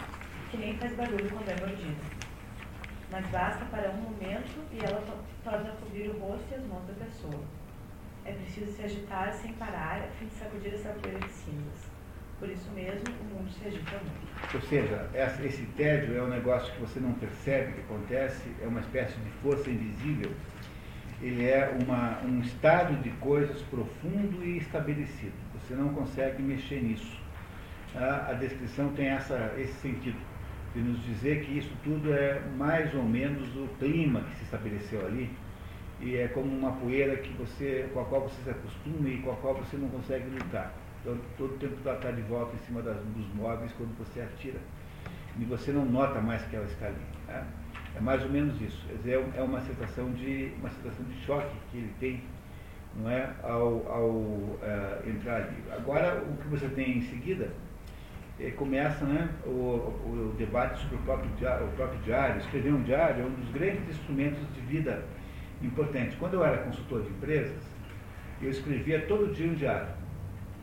que 0.51 0.57
nem 0.57 0.77
faz 0.79 0.95
barulho 0.95 1.31
quando 1.31 1.49
é 1.49 1.61
mordida. 1.61 2.23
Mas 3.11 3.27
basta 3.27 3.65
para 3.67 3.91
um 3.91 3.97
momento 3.97 4.59
e 4.73 4.79
ela 4.85 5.03
torna 5.45 5.71
a 5.71 5.77
cobrir 5.77 6.09
o 6.09 6.19
rosto 6.19 6.47
e 6.51 6.55
as 6.55 6.67
mãos 6.67 6.87
da 6.87 7.05
pessoa 7.05 7.43
é 8.25 8.33
preciso 8.33 8.73
se 8.73 8.83
agitar 8.83 9.33
sem 9.35 9.53
parar 9.55 10.01
a 10.03 10.09
fim 10.19 10.27
de 10.27 10.35
sacudir 10.35 10.75
essa 10.75 10.91
poeira 10.91 11.19
de 11.19 11.31
cinzas. 11.31 11.91
Por 12.39 12.49
isso 12.49 12.71
mesmo, 12.73 13.05
o 13.21 13.35
mundo 13.35 13.51
se 13.53 13.67
agita 13.67 13.99
muito. 13.99 14.55
Ou 14.55 14.61
seja, 14.63 15.09
esse 15.45 15.63
tédio 15.77 16.17
é 16.17 16.23
um 16.23 16.29
negócio 16.29 16.73
que 16.73 16.81
você 16.81 16.99
não 16.99 17.13
percebe 17.15 17.73
que 17.73 17.81
acontece, 17.81 18.43
é 18.61 18.67
uma 18.67 18.81
espécie 18.81 19.17
de 19.19 19.31
força 19.43 19.71
invisível. 19.71 20.33
Ele 21.21 21.49
é 21.49 21.73
uma, 21.81 22.21
um 22.23 22.41
estado 22.41 23.01
de 23.01 23.11
coisas 23.11 23.63
profundo 23.63 24.45
e 24.45 24.59
estabelecido. 24.59 25.35
Você 25.55 25.75
não 25.75 25.95
consegue 25.95 26.43
mexer 26.43 26.83
nisso. 26.83 27.22
A, 27.95 28.31
a 28.31 28.33
descrição 28.35 28.93
tem 28.95 29.09
essa, 29.09 29.55
esse 29.59 29.75
sentido, 29.75 30.19
de 30.75 30.81
nos 30.81 31.03
dizer 31.05 31.45
que 31.45 31.59
isso 31.59 31.73
tudo 31.85 32.13
é 32.13 32.41
mais 32.57 32.95
ou 32.95 33.03
menos 33.03 33.55
o 33.57 33.69
clima 33.79 34.23
que 34.23 34.37
se 34.37 34.45
estabeleceu 34.45 35.07
ali, 35.07 35.31
e 36.01 36.17
é 36.17 36.27
como 36.29 36.51
uma 36.51 36.73
poeira 36.73 37.17
que 37.17 37.33
você, 37.35 37.89
com 37.93 38.01
a 38.01 38.05
qual 38.05 38.23
você 38.23 38.43
se 38.43 38.51
acostuma 38.51 39.09
e 39.09 39.19
com 39.19 39.31
a 39.31 39.37
qual 39.37 39.55
você 39.55 39.77
não 39.77 39.89
consegue 39.89 40.29
lutar. 40.31 40.73
Então, 41.01 41.17
todo 41.37 41.55
o 41.55 41.59
tempo 41.59 41.77
ela 41.85 41.97
está 41.97 42.11
de 42.11 42.23
volta 42.23 42.55
em 42.57 42.59
cima 42.61 42.83
das, 42.83 42.97
dos 42.97 43.27
móveis 43.35 43.73
quando 43.77 43.97
você 43.99 44.21
atira. 44.21 44.59
E 45.39 45.45
você 45.45 45.73
não 45.73 45.85
nota 45.85 46.21
mais 46.21 46.43
que 46.47 46.57
ela 46.57 46.65
está 46.65 46.87
ali. 46.87 46.97
Né? 47.27 47.47
É 47.97 48.01
mais 48.01 48.23
ou 48.23 48.31
menos 48.31 48.61
isso. 48.61 48.87
Dizer, 48.99 49.25
é 49.37 49.43
uma 49.43 49.61
sensação 49.61 50.11
de 50.13 50.53
uma 50.59 50.71
sensação 50.71 51.05
de 51.07 51.15
choque 51.25 51.55
que 51.71 51.79
ele 51.79 51.93
tem, 52.01 52.25
não 52.97 53.11
é, 53.11 53.33
ao, 53.43 53.87
ao 53.91 54.11
uh, 54.11 55.09
entrar 55.09 55.43
ali. 55.43 55.57
Agora, 55.73 56.23
o 56.23 56.37
que 56.43 56.49
você 56.49 56.69
tem 56.69 56.99
em 56.99 57.03
seguida 57.03 57.45
é, 57.45 57.72
começa, 58.51 59.05
né, 59.05 59.29
o, 59.47 59.51
o, 59.51 60.35
debate 60.37 60.81
sobre 60.81 60.97
o 60.97 60.99
próprio 61.01 61.31
diário, 61.37 61.67
o 61.67 61.73
próprio 61.73 62.01
diário. 62.01 62.39
Escrever 62.39 62.73
um 62.73 62.83
diário 62.83 63.23
é 63.23 63.27
um 63.27 63.31
dos 63.31 63.49
grandes 63.51 63.89
instrumentos 63.89 64.41
de 64.55 64.61
vida 64.63 65.05
importante. 65.63 66.17
Quando 66.17 66.35
eu 66.35 66.45
era 66.45 66.59
consultor 66.59 67.03
de 67.03 67.11
empresas, 67.11 67.63
eu 68.41 68.51
escrevia 68.51 69.07
todo 69.07 69.33
dia 69.33 69.47
um 69.47 69.55
diário. 69.55 69.89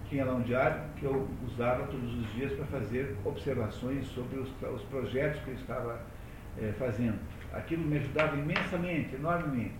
Tinha 0.09 0.25
lá 0.25 0.33
um 0.33 0.41
diário 0.41 0.81
que 0.97 1.05
eu 1.05 1.29
usava 1.47 1.85
todos 1.87 2.13
os 2.13 2.33
dias 2.33 2.51
para 2.53 2.65
fazer 2.65 3.15
observações 3.23 4.05
sobre 4.07 4.39
os, 4.39 4.49
os 4.73 4.81
projetos 4.83 5.39
que 5.43 5.51
eu 5.51 5.55
estava 5.55 6.01
é, 6.61 6.73
fazendo. 6.77 7.19
Aquilo 7.53 7.83
me 7.85 7.97
ajudava 7.97 8.35
imensamente, 8.35 9.15
enormemente. 9.15 9.75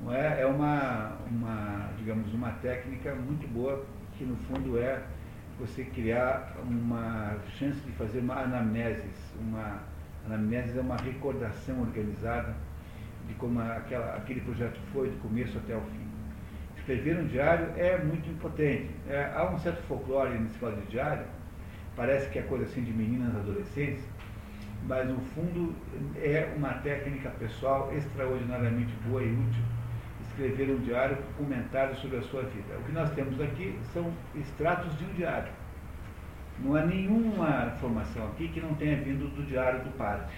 Não 0.00 0.14
é? 0.14 0.40
é 0.40 0.46
uma, 0.46 1.16
uma, 1.30 1.90
digamos, 1.96 2.32
uma 2.34 2.50
técnica 2.62 3.14
muito 3.14 3.46
boa 3.48 3.84
que 4.16 4.24
no 4.24 4.36
fundo 4.36 4.78
é 4.78 5.02
você 5.62 5.84
criar 5.84 6.56
uma 6.68 7.36
chance 7.56 7.78
de 7.80 7.92
fazer 7.92 8.18
uma 8.18 8.34
anamnese. 8.42 9.08
Uma 9.40 9.80
anamnese 10.26 10.76
é 10.76 10.80
uma 10.80 10.96
recordação 10.96 11.80
organizada 11.80 12.54
de 13.28 13.34
como 13.34 13.60
aquela, 13.60 14.16
aquele 14.16 14.40
projeto 14.40 14.80
foi 14.92 15.08
do 15.08 15.16
começo 15.22 15.56
até 15.58 15.76
o 15.76 15.80
fim. 15.80 16.08
Escrever 16.76 17.16
um 17.16 17.28
diário 17.28 17.72
é 17.76 17.96
muito 18.02 18.28
importante. 18.28 18.90
É, 19.08 19.32
há 19.36 19.48
um 19.48 19.58
certo 19.58 19.82
folclore 19.84 20.36
nesse 20.36 20.54
negócio 20.54 20.80
de 20.82 20.88
diário, 20.88 21.24
parece 21.94 22.28
que 22.30 22.40
é 22.40 22.42
coisa 22.42 22.64
assim 22.64 22.82
de 22.82 22.92
meninas 22.92 23.36
adolescentes, 23.36 24.02
mas 24.84 25.08
no 25.08 25.20
fundo 25.20 25.76
é 26.16 26.52
uma 26.56 26.74
técnica 26.74 27.30
pessoal 27.38 27.94
extraordinariamente 27.94 28.92
boa 29.06 29.22
e 29.22 29.32
útil 29.32 29.62
escrever 30.32 30.70
um 30.70 30.78
diário 30.78 31.16
com 31.16 31.44
comentários 31.44 31.98
sobre 31.98 32.18
a 32.18 32.22
sua 32.22 32.42
vida. 32.42 32.78
O 32.78 32.84
que 32.84 32.92
nós 32.92 33.10
temos 33.10 33.40
aqui 33.40 33.78
são 33.92 34.12
extratos 34.34 34.96
de 34.98 35.04
um 35.04 35.12
diário. 35.14 35.52
Não 36.58 36.74
há 36.74 36.84
nenhuma 36.84 37.72
informação 37.76 38.26
aqui 38.28 38.48
que 38.48 38.60
não 38.60 38.74
tenha 38.74 38.96
vindo 38.96 39.28
do 39.34 39.44
diário 39.46 39.84
do 39.84 39.90
padre. 39.96 40.34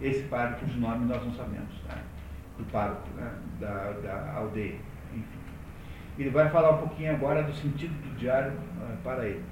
Esse 0.00 0.22
padre 0.24 0.60
cujo 0.60 0.78
nome 0.78 1.06
nós 1.06 1.24
não 1.24 1.32
sabemos, 1.32 1.80
tá? 1.88 1.98
do 2.58 2.64
pároco, 2.66 3.08
né? 3.14 3.32
da, 3.60 3.92
da 3.92 4.32
aldeia, 4.34 4.78
enfim. 5.12 5.38
Ele 6.18 6.30
vai 6.30 6.48
falar 6.50 6.72
um 6.72 6.78
pouquinho 6.78 7.14
agora 7.14 7.42
do 7.42 7.52
sentido 7.52 7.92
do 7.92 8.16
diário 8.16 8.52
uh, 8.52 8.96
para 9.02 9.26
ele. 9.26 9.44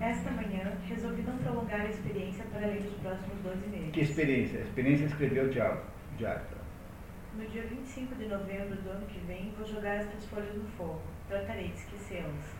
Esta 0.00 0.30
manhã, 0.30 0.72
resolvi 0.86 1.22
não 1.22 1.36
prolongar 1.38 1.80
a 1.80 1.88
experiência 1.88 2.44
para 2.52 2.66
além 2.66 2.82
dos 2.82 2.94
próximos 2.94 3.38
12 3.42 3.68
meses. 3.68 3.90
Que 3.92 4.00
experiência? 4.00 4.60
A 4.60 4.62
experiência 4.62 5.04
escreveu 5.06 5.46
o 5.46 5.48
diário. 5.48 5.80
diário. 6.16 6.57
No 7.38 7.46
dia 7.46 7.62
25 7.62 8.16
de 8.16 8.26
novembro 8.26 8.74
do 8.82 8.90
ano 8.90 9.06
que 9.06 9.20
vem, 9.20 9.54
vou 9.56 9.64
jogar 9.64 9.94
estas 9.94 10.24
folhas 10.24 10.52
no 10.56 10.64
fogo. 10.70 11.00
Tratarei 11.28 11.68
de 11.68 11.78
esquecê-las. 11.78 12.56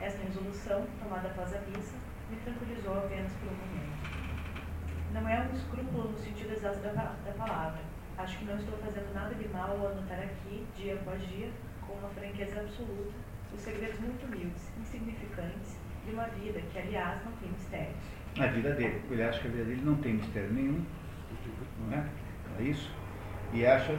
Esta 0.00 0.22
resolução, 0.22 0.86
tomada 1.02 1.26
após 1.26 1.52
a 1.52 1.58
missa, 1.62 1.96
me 2.30 2.36
tranquilizou 2.36 2.96
apenas 2.96 3.32
por 3.32 3.48
um 3.48 3.56
momento. 3.56 3.90
Não 5.12 5.28
é 5.28 5.40
um 5.40 5.52
escrúpulo 5.52 6.12
no 6.12 6.16
sentido 6.16 6.52
exato 6.52 6.78
da, 6.78 6.92
da 6.92 7.32
palavra. 7.36 7.80
Acho 8.18 8.38
que 8.38 8.44
não 8.44 8.54
estou 8.54 8.78
fazendo 8.78 9.12
nada 9.12 9.34
de 9.34 9.48
mal 9.48 9.72
ao 9.72 9.88
anotar 9.88 10.20
aqui, 10.20 10.64
dia 10.76 10.94
após 10.94 11.20
dia, 11.26 11.50
com 11.84 11.94
uma 11.94 12.08
franqueza 12.10 12.60
absoluta, 12.60 13.10
os 13.52 13.60
segredos 13.60 13.98
muito 13.98 14.24
humildes, 14.26 14.70
insignificantes, 14.78 15.76
de 16.06 16.12
uma 16.12 16.26
vida 16.26 16.60
que, 16.72 16.78
aliás, 16.78 17.20
não 17.24 17.32
tem 17.32 17.48
mistérios. 17.50 17.98
A 18.38 18.46
vida 18.46 18.74
dele. 18.74 19.02
Ele 19.10 19.24
acha 19.24 19.40
que 19.40 19.48
a 19.48 19.50
vida 19.50 19.64
dele 19.64 19.82
não 19.82 19.96
tem 19.96 20.14
mistério 20.14 20.52
nenhum, 20.52 20.86
não 21.80 21.98
é? 21.98 22.08
Não 22.48 22.60
é 22.60 22.62
isso? 22.62 22.94
E 23.52 23.66
acha 23.66 23.98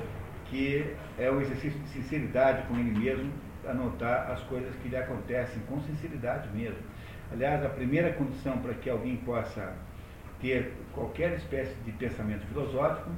que 0.51 0.93
é 1.17 1.31
um 1.31 1.39
exercício 1.41 1.79
de 1.79 1.87
sinceridade 1.87 2.67
com 2.67 2.77
ele 2.77 2.91
mesmo 2.91 3.31
anotar 3.65 4.29
as 4.29 4.41
coisas 4.43 4.75
que 4.83 4.89
lhe 4.89 4.97
acontecem 4.97 5.61
com 5.67 5.79
sinceridade 5.81 6.49
mesmo. 6.49 6.79
Aliás, 7.31 7.65
a 7.65 7.69
primeira 7.69 8.11
condição 8.13 8.57
para 8.57 8.73
que 8.73 8.89
alguém 8.89 9.15
possa 9.17 9.73
ter 10.41 10.73
qualquer 10.93 11.33
espécie 11.37 11.73
de 11.85 11.91
pensamento 11.93 12.45
filosófico 12.47 13.09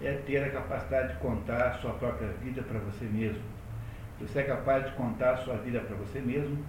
é 0.00 0.12
ter 0.26 0.42
a 0.42 0.50
capacidade 0.50 1.12
de 1.12 1.20
contar 1.20 1.68
a 1.68 1.72
sua 1.74 1.92
própria 1.92 2.28
vida 2.42 2.62
para 2.62 2.80
você 2.80 3.04
mesmo. 3.04 3.42
Você 4.20 4.40
é 4.40 4.42
capaz 4.42 4.84
de 4.84 4.92
contar 4.92 5.34
a 5.34 5.36
sua 5.38 5.56
vida 5.58 5.80
para 5.80 5.94
você 5.96 6.20
mesmo, 6.20 6.64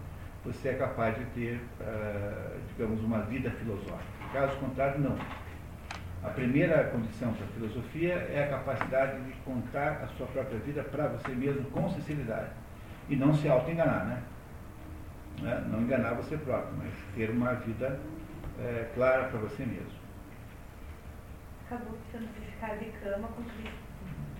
você 0.45 0.69
é 0.69 0.73
capaz 0.73 1.17
de 1.17 1.25
ter, 1.25 1.55
uh, 1.79 2.59
digamos, 2.69 3.01
uma 3.03 3.21
vida 3.21 3.49
filosófica. 3.51 4.03
Caso 4.31 4.57
contrário, 4.57 4.99
não. 4.99 5.17
A 6.23 6.29
primeira 6.29 6.85
condição 6.85 7.33
para 7.33 7.45
a 7.45 7.49
filosofia 7.49 8.13
é 8.13 8.45
a 8.45 8.57
capacidade 8.57 9.21
de 9.23 9.33
contar 9.41 10.03
a 10.03 10.07
sua 10.17 10.25
própria 10.27 10.57
vida 10.59 10.81
para 10.83 11.07
você 11.07 11.33
mesmo 11.33 11.69
com 11.71 11.89
sinceridade. 11.89 12.49
E 13.09 13.15
não 13.15 13.33
se 13.33 13.49
auto-enganar, 13.49 14.05
né? 14.05 14.23
Não 15.69 15.81
enganar 15.81 16.13
você 16.13 16.37
próprio, 16.37 16.73
mas 16.77 16.93
ter 17.15 17.29
uma 17.29 17.53
vida 17.55 17.99
é, 18.59 18.89
clara 18.95 19.27
para 19.27 19.39
você 19.39 19.65
mesmo. 19.65 20.03
Acabou 21.65 21.97
que 22.11 22.17
ficar 22.51 22.77
de 22.77 22.85
cama 23.03 23.27
com 23.29 23.43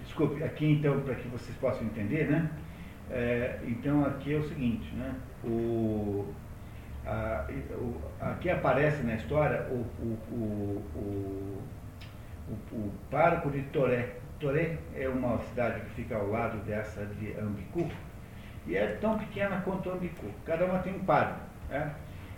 Desculpe, 0.03 0.43
aqui 0.43 0.71
então, 0.73 1.01
para 1.01 1.15
que 1.15 1.27
vocês 1.27 1.57
possam 1.57 1.83
entender, 1.83 2.29
né? 2.29 2.49
É, 3.11 3.59
então 3.63 4.05
aqui 4.05 4.33
é 4.33 4.37
o 4.37 4.43
seguinte, 4.43 4.93
né? 4.95 5.15
O, 5.43 6.33
a, 7.05 7.47
o, 7.71 8.01
aqui 8.21 8.49
aparece 8.49 9.03
na 9.03 9.15
história 9.15 9.67
o, 9.69 9.85
o, 10.01 10.17
o, 10.95 11.61
o, 12.49 12.75
o, 12.75 13.51
de 13.51 13.61
Toré. 13.63 14.09
Toré 14.39 14.77
é 14.95 15.07
uma 15.07 15.37
cidade 15.39 15.81
que 15.81 15.89
fica 15.91 16.15
ao 16.15 16.29
lado 16.29 16.57
dessa 16.65 17.05
de 17.05 17.33
Ambicu, 17.39 17.89
e 18.67 18.75
é 18.75 18.97
tão 18.99 19.17
pequena 19.17 19.61
quanto 19.61 19.89
Ambicu. 19.89 20.27
Cada 20.45 20.65
uma 20.65 20.79
tem 20.79 20.95
um 20.95 21.03
pároco. 21.05 21.39
Né? 21.69 21.93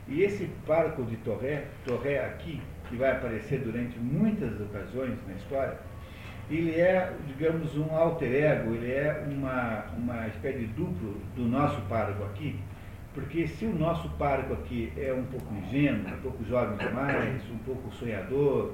E 0.07 0.21
esse 0.21 0.45
parco 0.67 1.03
de 1.03 1.17
Torré, 1.17 1.65
Torré 1.83 2.23
aqui, 2.23 2.61
que 2.87 2.95
vai 2.95 3.11
aparecer 3.11 3.59
durante 3.61 3.97
muitas 3.97 4.59
ocasiões 4.61 5.17
na 5.27 5.33
história, 5.33 5.77
ele 6.49 6.79
é, 6.79 7.11
digamos, 7.25 7.75
um 7.75 7.95
alter 7.95 8.31
ego, 8.31 8.75
ele 8.75 8.91
é 8.91 9.25
uma, 9.27 9.85
uma 9.97 10.27
espécie 10.27 10.59
de 10.59 10.67
duplo 10.67 11.19
do 11.35 11.43
nosso 11.43 11.81
parco 11.89 12.23
aqui, 12.25 12.59
porque 13.15 13.47
se 13.47 13.65
o 13.65 13.73
nosso 13.73 14.07
parco 14.09 14.53
aqui 14.53 14.93
é 14.95 15.11
um 15.11 15.23
pouco 15.23 15.51
ingênuo, 15.55 16.07
um 16.07 16.21
pouco 16.21 16.45
jovem 16.45 16.77
demais, 16.77 17.41
um 17.49 17.57
pouco 17.59 17.91
sonhador, 17.95 18.73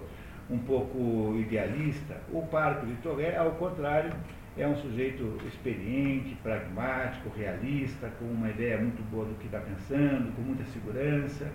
um 0.51 0.59
pouco 0.59 1.35
idealista, 1.37 2.17
o 2.31 2.41
parco 2.47 2.85
de 2.85 2.93
Torré, 2.95 3.37
ao 3.37 3.51
contrário, 3.51 4.11
é 4.57 4.67
um 4.67 4.75
sujeito 4.75 5.37
experiente, 5.47 6.35
pragmático, 6.43 7.29
realista, 7.35 8.11
com 8.19 8.25
uma 8.25 8.49
ideia 8.49 8.77
muito 8.77 9.01
boa 9.09 9.25
do 9.25 9.33
que 9.35 9.45
está 9.45 9.59
pensando, 9.59 10.35
com 10.35 10.41
muita 10.41 10.65
segurança. 10.65 11.49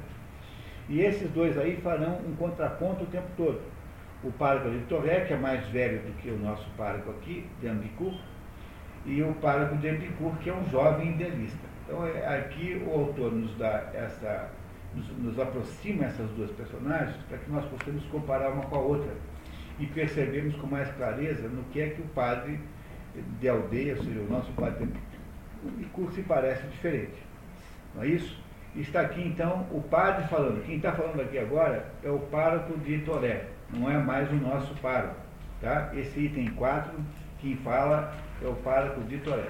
E 0.88 1.00
esses 1.00 1.30
dois 1.30 1.58
aí 1.58 1.76
farão 1.76 2.20
um 2.26 2.34
contraponto 2.36 3.04
o 3.04 3.06
tempo 3.06 3.28
todo. 3.36 3.60
O 4.24 4.32
pároco 4.32 4.70
de 4.70 4.78
Torré, 4.86 5.20
que 5.20 5.34
é 5.34 5.36
mais 5.36 5.66
velho 5.68 5.98
do 6.00 6.16
que 6.16 6.30
o 6.30 6.38
nosso 6.38 6.66
pároco 6.76 7.10
aqui, 7.10 7.46
de 7.60 7.68
Ambicur, 7.68 8.14
e 9.04 9.22
o 9.22 9.34
pároco 9.34 9.76
de 9.76 9.88
Ambicur, 9.88 10.34
que 10.38 10.48
é 10.48 10.54
um 10.54 10.68
jovem 10.70 11.10
idealista. 11.10 11.66
Então, 11.84 12.06
é, 12.06 12.38
aqui 12.38 12.82
o 12.86 12.90
autor 12.92 13.32
nos 13.32 13.56
dá 13.58 13.90
essa, 13.94 14.50
nos, 14.96 15.08
nos 15.18 15.38
aproxima 15.38 16.06
essas 16.06 16.28
duas 16.30 16.50
personagens 16.52 17.16
para 17.28 17.38
que 17.38 17.50
nós 17.50 17.64
possamos 17.66 18.02
comparar 18.06 18.50
uma 18.50 18.64
com 18.64 18.76
a 18.76 18.80
outra 18.80 19.12
e 19.78 19.86
percebermos 19.86 20.56
com 20.56 20.66
mais 20.66 20.90
clareza 20.92 21.48
no 21.48 21.62
que 21.64 21.80
é 21.80 21.90
que 21.90 22.00
o 22.00 22.06
padre 22.08 22.58
de 23.40 23.48
aldeia, 23.48 23.96
ou 23.96 24.02
seja, 24.02 24.20
o 24.20 24.30
nosso 24.30 24.50
padre 24.52 24.88
Epicuro 25.66 26.12
se 26.12 26.22
parece 26.22 26.66
diferente. 26.68 27.16
Não 27.94 28.02
é 28.02 28.08
isso? 28.08 28.38
Está 28.74 29.00
aqui 29.00 29.22
então 29.22 29.66
o 29.70 29.80
padre 29.80 30.26
falando. 30.28 30.64
Quem 30.64 30.76
está 30.76 30.92
falando 30.92 31.20
aqui 31.20 31.38
agora 31.38 31.90
é 32.02 32.10
o 32.10 32.18
pároco 32.18 32.78
de 32.78 32.98
Toré, 32.98 33.46
não 33.70 33.90
é 33.90 33.98
mais 33.98 34.30
o 34.30 34.34
nosso 34.34 34.74
pároco. 34.76 35.16
Tá? 35.60 35.90
Esse 35.94 36.20
item 36.20 36.48
4, 36.50 36.92
quem 37.40 37.56
fala 37.56 38.14
é 38.42 38.46
o 38.46 38.54
pároco 38.56 39.00
de 39.04 39.18
Toré. 39.18 39.48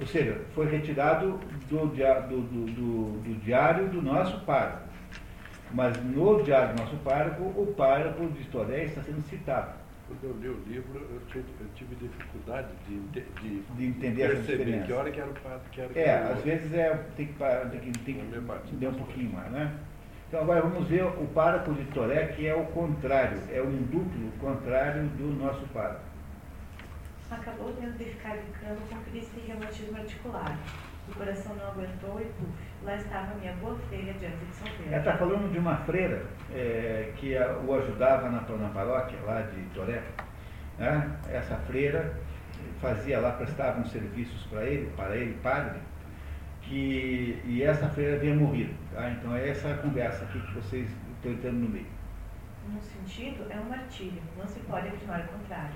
Ou 0.00 0.06
seja, 0.06 0.40
foi 0.54 0.66
retirado 0.66 1.38
do, 1.68 1.86
do, 1.86 2.40
do, 2.40 3.20
do, 3.20 3.40
diário 3.44 3.88
do 3.88 4.02
nosso 4.02 4.40
pároco. 4.40 4.88
Mas 5.72 5.96
no 6.04 6.42
diário 6.42 6.74
do 6.74 6.82
nosso 6.82 6.96
pároco, 6.96 7.42
o 7.42 7.74
pároco 7.76 8.26
de 8.28 8.44
Toré 8.44 8.84
está 8.84 9.02
sendo 9.02 9.22
citado 9.28 9.82
quando 10.20 10.24
eu 10.24 10.36
li 10.40 10.48
o 10.48 10.62
livro, 10.66 11.00
eu 11.10 11.20
tive, 11.28 11.44
eu 11.60 11.66
tive 11.74 11.94
dificuldade 11.94 12.68
de, 12.86 12.98
de, 13.08 13.20
de, 13.40 13.60
de 13.60 13.86
entender 13.86 14.28
de 14.28 14.42
perceber 14.42 14.84
que 14.84 14.92
hora 14.92 15.10
que 15.10 15.20
era 15.20 15.30
o 15.30 15.34
padre, 15.34 15.60
que 15.70 15.80
era 15.80 15.98
É, 15.98 16.02
era 16.02 16.32
às 16.34 16.42
vezes 16.42 16.74
é, 16.74 16.90
tem 17.16 17.26
que, 17.26 17.34
tem 17.34 17.80
que, 17.80 17.98
tem 18.00 18.14
que 18.14 18.20
entender 18.20 18.88
um 18.88 18.94
pouquinho 18.94 19.32
mais, 19.32 19.50
né? 19.50 19.72
Então 20.28 20.40
agora 20.40 20.62
vamos 20.62 20.88
ver 20.88 21.04
o 21.04 21.26
pároco 21.34 21.72
de 21.74 21.84
Toré, 21.92 22.26
que 22.26 22.46
é 22.46 22.54
o 22.54 22.64
contrário, 22.66 23.38
é 23.52 23.62
um 23.62 23.76
duplo 23.82 24.32
contrário 24.40 25.04
do 25.04 25.26
nosso 25.42 25.66
pároco. 25.68 26.00
Acabou 27.32 27.72
tendo 27.72 27.96
de 27.96 28.04
ficar 28.04 28.36
de 28.36 28.50
cama 28.52 28.80
com 28.88 29.10
crise 29.10 29.30
de 29.32 29.46
reumatismo 29.46 29.96
articular. 29.96 30.58
O 31.08 31.14
coração 31.14 31.56
não 31.56 31.66
aguentou 31.66 32.20
e 32.20 32.24
puf, 32.24 32.52
lá 32.84 32.94
estava 32.94 33.32
a 33.32 33.34
minha 33.34 33.52
boa 33.54 33.76
freira 33.88 34.12
diante 34.14 34.44
de 34.44 34.54
São 34.54 34.68
Pedro. 34.68 34.86
Ela 34.86 34.98
está 34.98 35.16
falando 35.16 35.50
de 35.50 35.58
uma 35.58 35.76
freira 35.78 36.24
é, 36.52 37.12
que 37.16 37.36
a, 37.36 37.56
o 37.58 37.74
ajudava 37.74 38.30
na, 38.30 38.40
na 38.40 38.68
paróquia 38.68 39.18
lá 39.22 39.42
de 39.42 39.60
Toré. 39.74 40.02
Né? 40.78 41.18
Essa 41.28 41.56
freira 41.56 42.14
fazia 42.80 43.18
lá, 43.18 43.32
prestava 43.32 43.80
uns 43.80 43.90
serviços 43.90 44.46
para 44.46 44.64
ele, 44.64 44.90
para 44.96 45.16
ele, 45.16 45.34
padre, 45.42 45.80
que, 46.62 47.40
e 47.44 47.62
essa 47.62 47.88
freira 47.88 48.16
havia 48.16 48.34
morrido. 48.34 48.74
Tá? 48.92 49.10
Então 49.10 49.34
é 49.34 49.48
essa 49.48 49.74
conversa 49.74 50.24
aqui 50.24 50.40
que 50.40 50.54
vocês 50.54 50.88
estão 51.16 51.32
entrando 51.32 51.58
no 51.58 51.68
meio. 51.68 51.86
Num 52.68 52.80
sentido, 52.80 53.44
é 53.50 53.56
um 53.56 53.68
martírio, 53.68 54.22
não 54.38 54.46
se 54.46 54.60
pode 54.60 54.86
afirmar 54.86 55.20
o 55.20 55.28
contrário. 55.28 55.74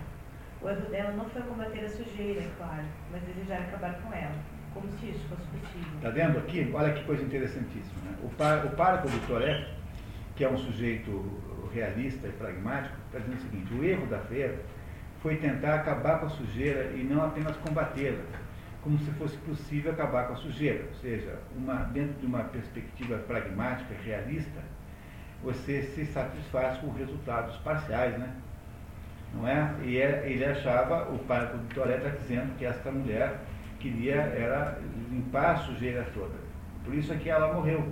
O 0.67 0.69
erro 0.69 0.91
dela 0.91 1.13
não 1.13 1.27
foi 1.27 1.43
combater 1.43 1.85
a 1.85 1.89
sujeira, 1.89 2.41
é 2.41 2.51
claro, 2.59 2.83
mas 3.13 3.23
desejar 3.23 3.61
acabar 3.61 4.03
com 4.03 4.13
ela 4.13 4.35
como 4.75 4.91
se 4.99 5.11
isso 5.11 5.25
fosse 5.29 5.47
possível. 5.47 5.95
Está 5.95 6.11
vendo 6.11 6.39
aqui? 6.39 6.69
Olha 6.75 6.93
que 6.93 7.05
coisa 7.05 7.23
interessantíssima. 7.23 8.01
Né? 8.05 8.19
O, 8.25 8.29
par, 8.31 8.67
o 8.67 8.71
pároco 8.71 9.09
do 9.09 9.27
Toré, 9.29 9.69
que 10.35 10.43
é 10.43 10.51
um 10.51 10.59
sujeito 10.59 11.71
realista 11.73 12.27
e 12.27 12.33
pragmático, 12.33 12.97
está 13.07 13.21
dizendo 13.21 13.39
o 13.39 13.43
seguinte, 13.43 13.75
o 13.75 13.85
erro 13.85 14.07
da 14.09 14.19
feira 14.19 14.59
foi 15.23 15.37
tentar 15.37 15.77
acabar 15.77 16.19
com 16.19 16.27
a 16.27 16.31
sujeira 16.31 16.91
e 16.97 17.05
não 17.05 17.25
apenas 17.25 17.57
combatê-la, 17.59 18.25
como 18.83 18.99
se 18.99 19.11
fosse 19.13 19.37
possível 19.37 19.93
acabar 19.93 20.27
com 20.27 20.33
a 20.33 20.37
sujeira. 20.37 20.85
Ou 20.89 20.95
seja, 20.95 21.39
uma, 21.57 21.85
dentro 21.85 22.15
de 22.15 22.27
uma 22.27 22.43
perspectiva 22.43 23.19
pragmática, 23.19 23.95
realista, 24.05 24.61
você 25.45 25.85
se 25.95 26.05
satisfaz 26.07 26.79
com 26.79 26.91
resultados 26.91 27.57
parciais, 27.59 28.19
né? 28.19 28.35
Não 29.37 29.47
é? 29.47 29.75
E 29.83 29.99
é, 29.99 30.25
ele 30.27 30.45
achava, 30.45 31.11
o 31.13 31.19
pai 31.21 31.47
do 31.47 31.91
está 31.91 32.09
dizendo 32.09 32.57
que 32.59 32.65
esta 32.65 32.91
mulher 32.91 33.41
queria 33.79 34.15
era 34.15 34.79
limpar 35.11 35.53
a 35.53 35.57
sujeira 35.57 36.07
toda. 36.15 36.35
Por 36.85 36.95
isso 36.95 37.13
é 37.13 37.17
que 37.17 37.29
ela 37.29 37.53
morreu, 37.53 37.87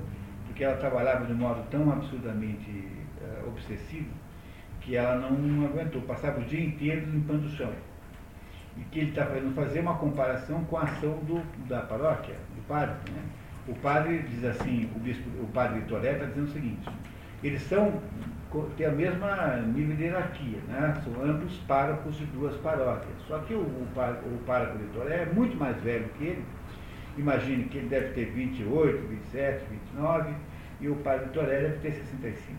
porque 0.47 0.64
ela 0.64 0.76
trabalhava 0.76 1.26
de 1.26 1.34
modo 1.34 1.62
tão 1.70 1.92
absurdamente 1.92 2.88
uh, 3.20 3.49
obsessivo 3.49 4.09
que 4.84 4.97
ela 4.97 5.16
não 5.16 5.66
aguentou, 5.66 6.03
passava 6.03 6.40
o 6.40 6.45
dia 6.45 6.62
inteiro 6.62 7.11
limpando 7.11 7.47
o 7.47 7.51
chão. 7.51 7.72
E 8.76 8.84
que 8.84 9.01
ele 9.01 9.11
está 9.11 9.24
fazendo 9.24 9.55
fazer 9.55 9.80
uma 9.80 9.97
comparação 9.97 10.64
com 10.64 10.76
a 10.76 10.82
ação 10.82 11.16
do, 11.24 11.42
da 11.66 11.80
paróquia, 11.80 12.34
do 12.55 12.62
padre. 12.66 12.95
Né? 13.12 13.22
O 13.66 13.74
padre 13.76 14.18
diz 14.28 14.45
assim, 14.45 14.90
o, 14.95 14.99
bispo, 14.99 15.28
o 15.42 15.47
padre 15.49 15.80
Toré 15.82 16.12
está 16.12 16.26
dizendo 16.26 16.49
o 16.49 16.53
seguinte, 16.53 16.88
eles 17.42 17.62
são, 17.62 18.01
têm 18.76 18.86
a 18.86 18.90
mesma 18.90 19.57
nível 19.57 19.96
de 19.96 20.05
hierarquia, 20.05 20.59
né? 20.68 20.94
são 21.02 21.24
ambos 21.24 21.57
párocos 21.66 22.16
de 22.16 22.24
duas 22.26 22.55
paróquias. 22.57 23.14
Só 23.26 23.38
que 23.40 23.55
o, 23.55 23.61
o, 23.61 24.40
pároco 24.46 24.78
de 24.78 24.84
Toré 24.92 25.22
é 25.22 25.26
muito 25.26 25.57
mais 25.57 25.76
velho 25.82 26.09
que 26.16 26.24
ele, 26.24 26.44
imagine 27.16 27.64
que 27.64 27.78
ele 27.78 27.88
deve 27.88 28.14
ter 28.14 28.26
28, 28.26 29.09
27, 29.09 29.64
29, 29.70 30.34
e 30.80 30.88
o 30.88 30.96
padre 30.96 31.28
Toré 31.30 31.61
deve 31.61 31.78
ter 31.78 31.94
65. 31.94 32.59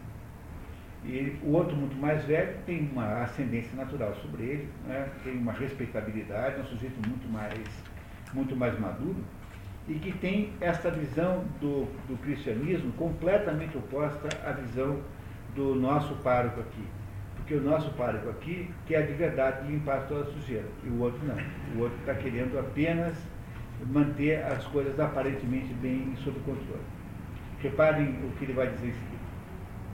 E 1.06 1.38
o 1.44 1.52
outro, 1.52 1.76
muito 1.76 1.96
mais 1.96 2.24
velho, 2.26 2.58
tem 2.66 2.90
uma 2.92 3.22
ascendência 3.22 3.76
natural 3.76 4.16
sobre 4.16 4.44
ele, 4.44 4.70
né? 4.88 5.08
tem 5.24 5.38
uma 5.38 5.54
respeitabilidade, 5.54 6.56
é 6.56 6.60
um 6.62 6.66
sujeito 6.66 6.96
muito 7.08 7.32
mais, 7.32 7.60
muito 8.34 8.56
mais 8.56 8.78
maduro, 8.80 9.24
e 9.88 9.94
que 9.94 10.12
tem 10.14 10.52
esta 10.60 10.90
visão 10.90 11.46
do, 11.62 11.86
do 12.08 12.18
cristianismo 12.24 12.92
completamente 12.94 13.78
oposta 13.78 14.30
à 14.44 14.52
visão 14.52 15.00
do 15.56 15.74
nosso 15.74 16.14
pároco 16.16 16.60
aqui. 16.60 16.86
Porque 17.36 17.56
o 17.56 17.62
nosso 17.62 17.92
pároco 17.92 18.30
aqui 18.30 18.70
quer 18.86 19.08
de 19.08 19.14
verdade 19.14 19.68
limpar 19.68 20.08
toda 20.08 20.22
a 20.24 20.34
sujeira, 20.34 20.68
e 20.84 20.90
o 20.90 21.00
outro 21.00 21.24
não. 21.26 21.38
O 21.76 21.84
outro 21.84 21.98
está 22.00 22.14
querendo 22.16 22.60
apenas 22.60 23.16
manter 23.88 24.44
as 24.44 24.66
coisas 24.66 25.00
aparentemente 25.00 25.74
bem 25.76 26.16
sob 26.18 26.40
controle. 26.40 26.84
Reparem 27.62 28.20
o 28.26 28.32
que 28.38 28.46
ele 28.46 28.54
vai 28.54 28.68
dizer 28.68 28.88
em 28.88 28.94
seguida. 28.94 29.26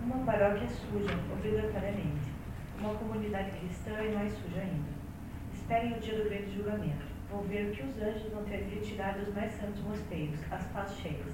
Uma 0.03 0.25
paróquia 0.25 0.67
suja, 0.67 1.13
obrigatoriamente. 1.31 2.31
Uma 2.79 2.95
comunidade 2.95 3.51
cristã 3.59 3.91
é 3.91 4.11
mais 4.15 4.33
suja 4.33 4.61
ainda. 4.61 4.89
Esperem 5.53 5.93
o 5.93 5.99
dia 5.99 6.17
do 6.17 6.29
grande 6.29 6.55
julgamento. 6.55 7.05
Vão 7.29 7.43
ver 7.43 7.67
o 7.67 7.71
que 7.71 7.83
os 7.83 8.01
anjos 8.01 8.31
vão 8.33 8.43
ter 8.45 8.67
retirado 8.73 9.19
dos 9.19 9.33
mais 9.33 9.51
santos 9.53 9.81
mosteiros, 9.83 10.39
as 10.51 10.65
pás 10.67 10.95
cheias. 10.97 11.33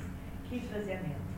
Que 0.49 0.57
esvaziamento. 0.57 1.36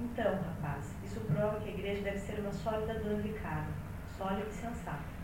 Então, 0.00 0.32
rapaz, 0.34 0.94
isso 1.04 1.20
prova 1.20 1.60
que 1.60 1.68
a 1.68 1.72
igreja 1.72 2.02
deve 2.02 2.18
ser 2.18 2.40
uma 2.40 2.52
sólida 2.52 2.94
dona 2.94 3.22
de 3.22 3.32
casa, 3.34 3.70
sólida 4.18 4.48
e 4.48 4.52
sensata. 4.52 5.14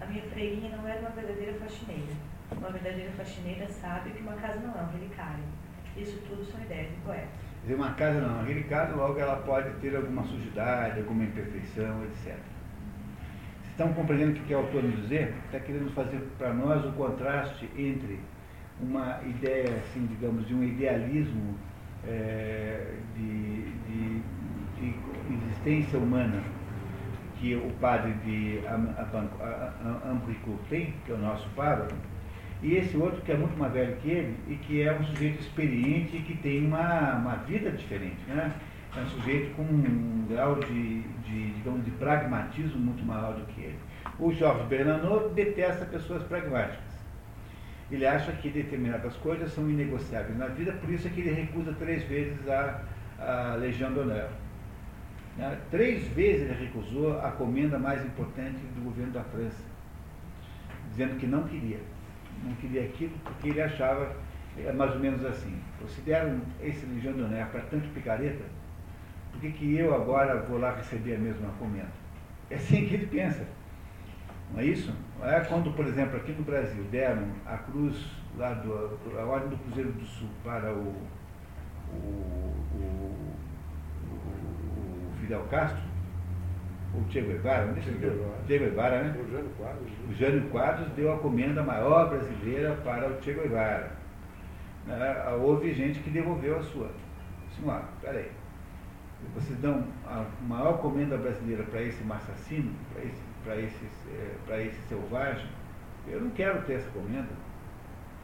A 0.00 0.06
minha 0.06 0.22
freirinha 0.24 0.76
não 0.76 0.86
era 0.86 1.00
uma 1.00 1.10
verdadeira 1.10 1.54
faxineira. 1.58 2.12
Uma 2.50 2.70
verdadeira 2.70 3.10
faxineira 3.12 3.68
sabe 3.68 4.10
que 4.10 4.22
uma 4.22 4.34
casa 4.34 4.60
não 4.60 4.78
é 4.78 4.82
um 4.82 4.92
relicário. 4.98 5.44
Isso 5.96 6.18
tudo 6.28 6.44
são 6.44 6.60
ideias 6.60 6.90
de 6.90 6.96
poetas 6.96 7.46
dizer, 7.66 7.74
uma 7.74 7.90
casa 7.94 8.20
não, 8.20 8.40
aquele 8.42 8.62
caso 8.64 8.96
logo 8.96 9.18
ela 9.18 9.36
pode 9.36 9.68
ter 9.80 9.94
alguma 9.96 10.22
sujidade, 10.22 11.00
alguma 11.00 11.24
imperfeição, 11.24 12.04
etc. 12.04 12.36
Estão 13.70 13.92
compreendendo 13.92 14.40
o 14.40 14.44
que 14.44 14.54
é 14.54 14.56
o 14.56 14.60
autor 14.60 14.84
nos 14.84 15.02
dizer? 15.02 15.34
Está 15.46 15.58
querendo 15.58 15.92
fazer 15.92 16.18
para 16.38 16.54
nós 16.54 16.84
o 16.84 16.92
contraste 16.92 17.68
entre 17.76 18.20
uma 18.80 19.20
ideia, 19.24 19.76
assim, 19.78 20.06
digamos, 20.06 20.46
de 20.46 20.54
um 20.54 20.62
idealismo 20.62 21.58
é, 22.06 22.94
de, 23.14 23.64
de, 23.86 24.22
de, 24.80 24.94
existência 25.30 25.98
humana 25.98 26.42
que 27.38 27.54
o 27.54 27.70
padre 27.80 28.12
de 28.24 28.60
Ambricourt 30.10 30.60
tem, 30.68 30.94
que 31.04 31.12
é 31.12 31.14
o 31.14 31.18
nosso 31.18 31.48
padre, 31.50 31.94
e 32.62 32.74
esse 32.76 32.96
outro 32.96 33.20
que 33.22 33.32
é 33.32 33.36
muito 33.36 33.58
mais 33.58 33.72
velho 33.72 33.96
que 33.96 34.10
ele 34.10 34.36
e 34.48 34.54
que 34.54 34.82
é 34.82 34.92
um 34.92 35.04
sujeito 35.04 35.40
experiente 35.40 36.16
e 36.16 36.20
que 36.20 36.36
tem 36.38 36.66
uma, 36.66 37.16
uma 37.16 37.36
vida 37.36 37.70
diferente. 37.70 38.18
Né? 38.28 38.52
É 38.96 39.00
um 39.00 39.06
sujeito 39.08 39.54
com 39.54 39.62
um 39.62 40.26
grau 40.28 40.54
de, 40.54 41.02
de, 41.02 41.50
digamos, 41.50 41.84
de 41.84 41.90
pragmatismo 41.92 42.78
muito 42.78 43.04
maior 43.04 43.34
do 43.34 43.44
que 43.52 43.60
ele. 43.60 43.78
O 44.18 44.32
Jorge 44.32 44.64
Bernanot 44.64 45.34
detesta 45.34 45.84
pessoas 45.84 46.22
pragmáticas. 46.22 46.85
Ele 47.90 48.06
acha 48.06 48.32
que 48.32 48.50
determinadas 48.50 49.14
coisas 49.16 49.52
são 49.52 49.70
inegociáveis 49.70 50.36
na 50.36 50.46
vida, 50.46 50.72
por 50.72 50.90
isso 50.90 51.06
é 51.06 51.10
que 51.10 51.20
ele 51.20 51.32
recusa 51.32 51.72
três 51.74 52.02
vezes 52.04 52.48
a, 52.48 52.82
a 53.18 53.54
Legião 53.54 53.92
d'Honneur. 53.92 54.28
Né? 55.36 55.58
Três 55.70 56.06
vezes 56.08 56.50
ele 56.50 56.64
recusou 56.64 57.20
a 57.20 57.30
comenda 57.30 57.78
mais 57.78 58.04
importante 58.04 58.58
do 58.74 58.84
governo 58.84 59.12
da 59.12 59.22
França, 59.22 59.62
dizendo 60.90 61.16
que 61.18 61.26
não 61.26 61.44
queria 61.44 61.78
não 62.44 62.54
queria 62.56 62.84
aquilo, 62.84 63.12
porque 63.24 63.48
ele 63.48 63.62
achava 63.62 64.14
é, 64.58 64.72
mais 64.72 64.92
ou 64.92 65.00
menos 65.00 65.24
assim, 65.24 65.58
consideram 65.80 66.40
esse 66.62 66.84
Legião 66.86 67.12
d'Honneur 67.12 67.46
para 67.48 67.60
tanto 67.62 67.88
picareta, 67.88 68.44
por 69.32 69.40
que, 69.40 69.50
que 69.52 69.76
eu 69.76 69.94
agora 69.94 70.40
vou 70.42 70.58
lá 70.58 70.74
receber 70.74 71.16
a 71.16 71.18
mesma 71.18 71.50
comenda? 71.58 71.92
É 72.50 72.54
assim 72.54 72.86
que 72.86 72.94
ele 72.94 73.06
pensa. 73.06 73.46
Não 74.52 74.60
é 74.60 74.64
isso? 74.64 74.92
É 75.22 75.40
quando, 75.40 75.74
por 75.74 75.86
exemplo, 75.86 76.16
aqui 76.16 76.32
no 76.32 76.44
Brasil 76.44 76.84
deram 76.90 77.28
a 77.44 77.56
cruz 77.58 77.96
lá 78.36 78.52
do, 78.54 78.98
a 79.18 79.24
ordem 79.24 79.48
do 79.50 79.56
Cruzeiro 79.58 79.92
do 79.92 80.04
Sul 80.04 80.28
para 80.44 80.72
o, 80.72 80.94
o, 81.92 81.96
o, 82.74 83.14
o 85.10 85.20
Fidel 85.20 85.42
Castro, 85.50 85.82
o 86.94 87.10
Che 87.10 87.20
Guevara, 87.20 87.66
não 87.66 87.82
Che 87.82 88.58
Guevara, 88.58 89.02
né? 89.02 89.18
O 89.20 89.30
Jânio 89.30 89.50
Quadros. 89.58 89.92
O 90.08 90.14
Jânio 90.14 90.48
Quadros 90.50 90.88
deu 90.92 91.12
a 91.12 91.18
comenda 91.18 91.62
maior 91.62 92.08
brasileira 92.08 92.74
para 92.84 93.08
o 93.08 93.22
Che 93.22 93.32
Guevara. 93.32 93.92
Né? 94.86 95.28
Houve 95.40 95.74
gente 95.74 96.00
que 96.00 96.10
devolveu 96.10 96.58
a 96.58 96.62
sua. 96.62 96.86
Assim, 96.86 97.68
ah, 97.68 97.82
peraí. 98.00 98.30
Vocês 99.34 99.58
dão 99.58 99.84
a 100.06 100.24
maior 100.46 100.78
comenda 100.78 101.16
brasileira 101.16 101.64
para 101.64 101.82
esse 101.82 102.02
assassino, 102.10 102.70
para 102.92 103.02
esse, 103.02 103.20
para 103.46 103.60
esse, 103.60 103.88
para 104.44 104.60
esse 104.60 104.80
selvagem, 104.88 105.48
eu 106.06 106.20
não 106.20 106.30
quero 106.30 106.60
ter 106.62 106.74
essa 106.74 106.90
comenda. 106.90 107.30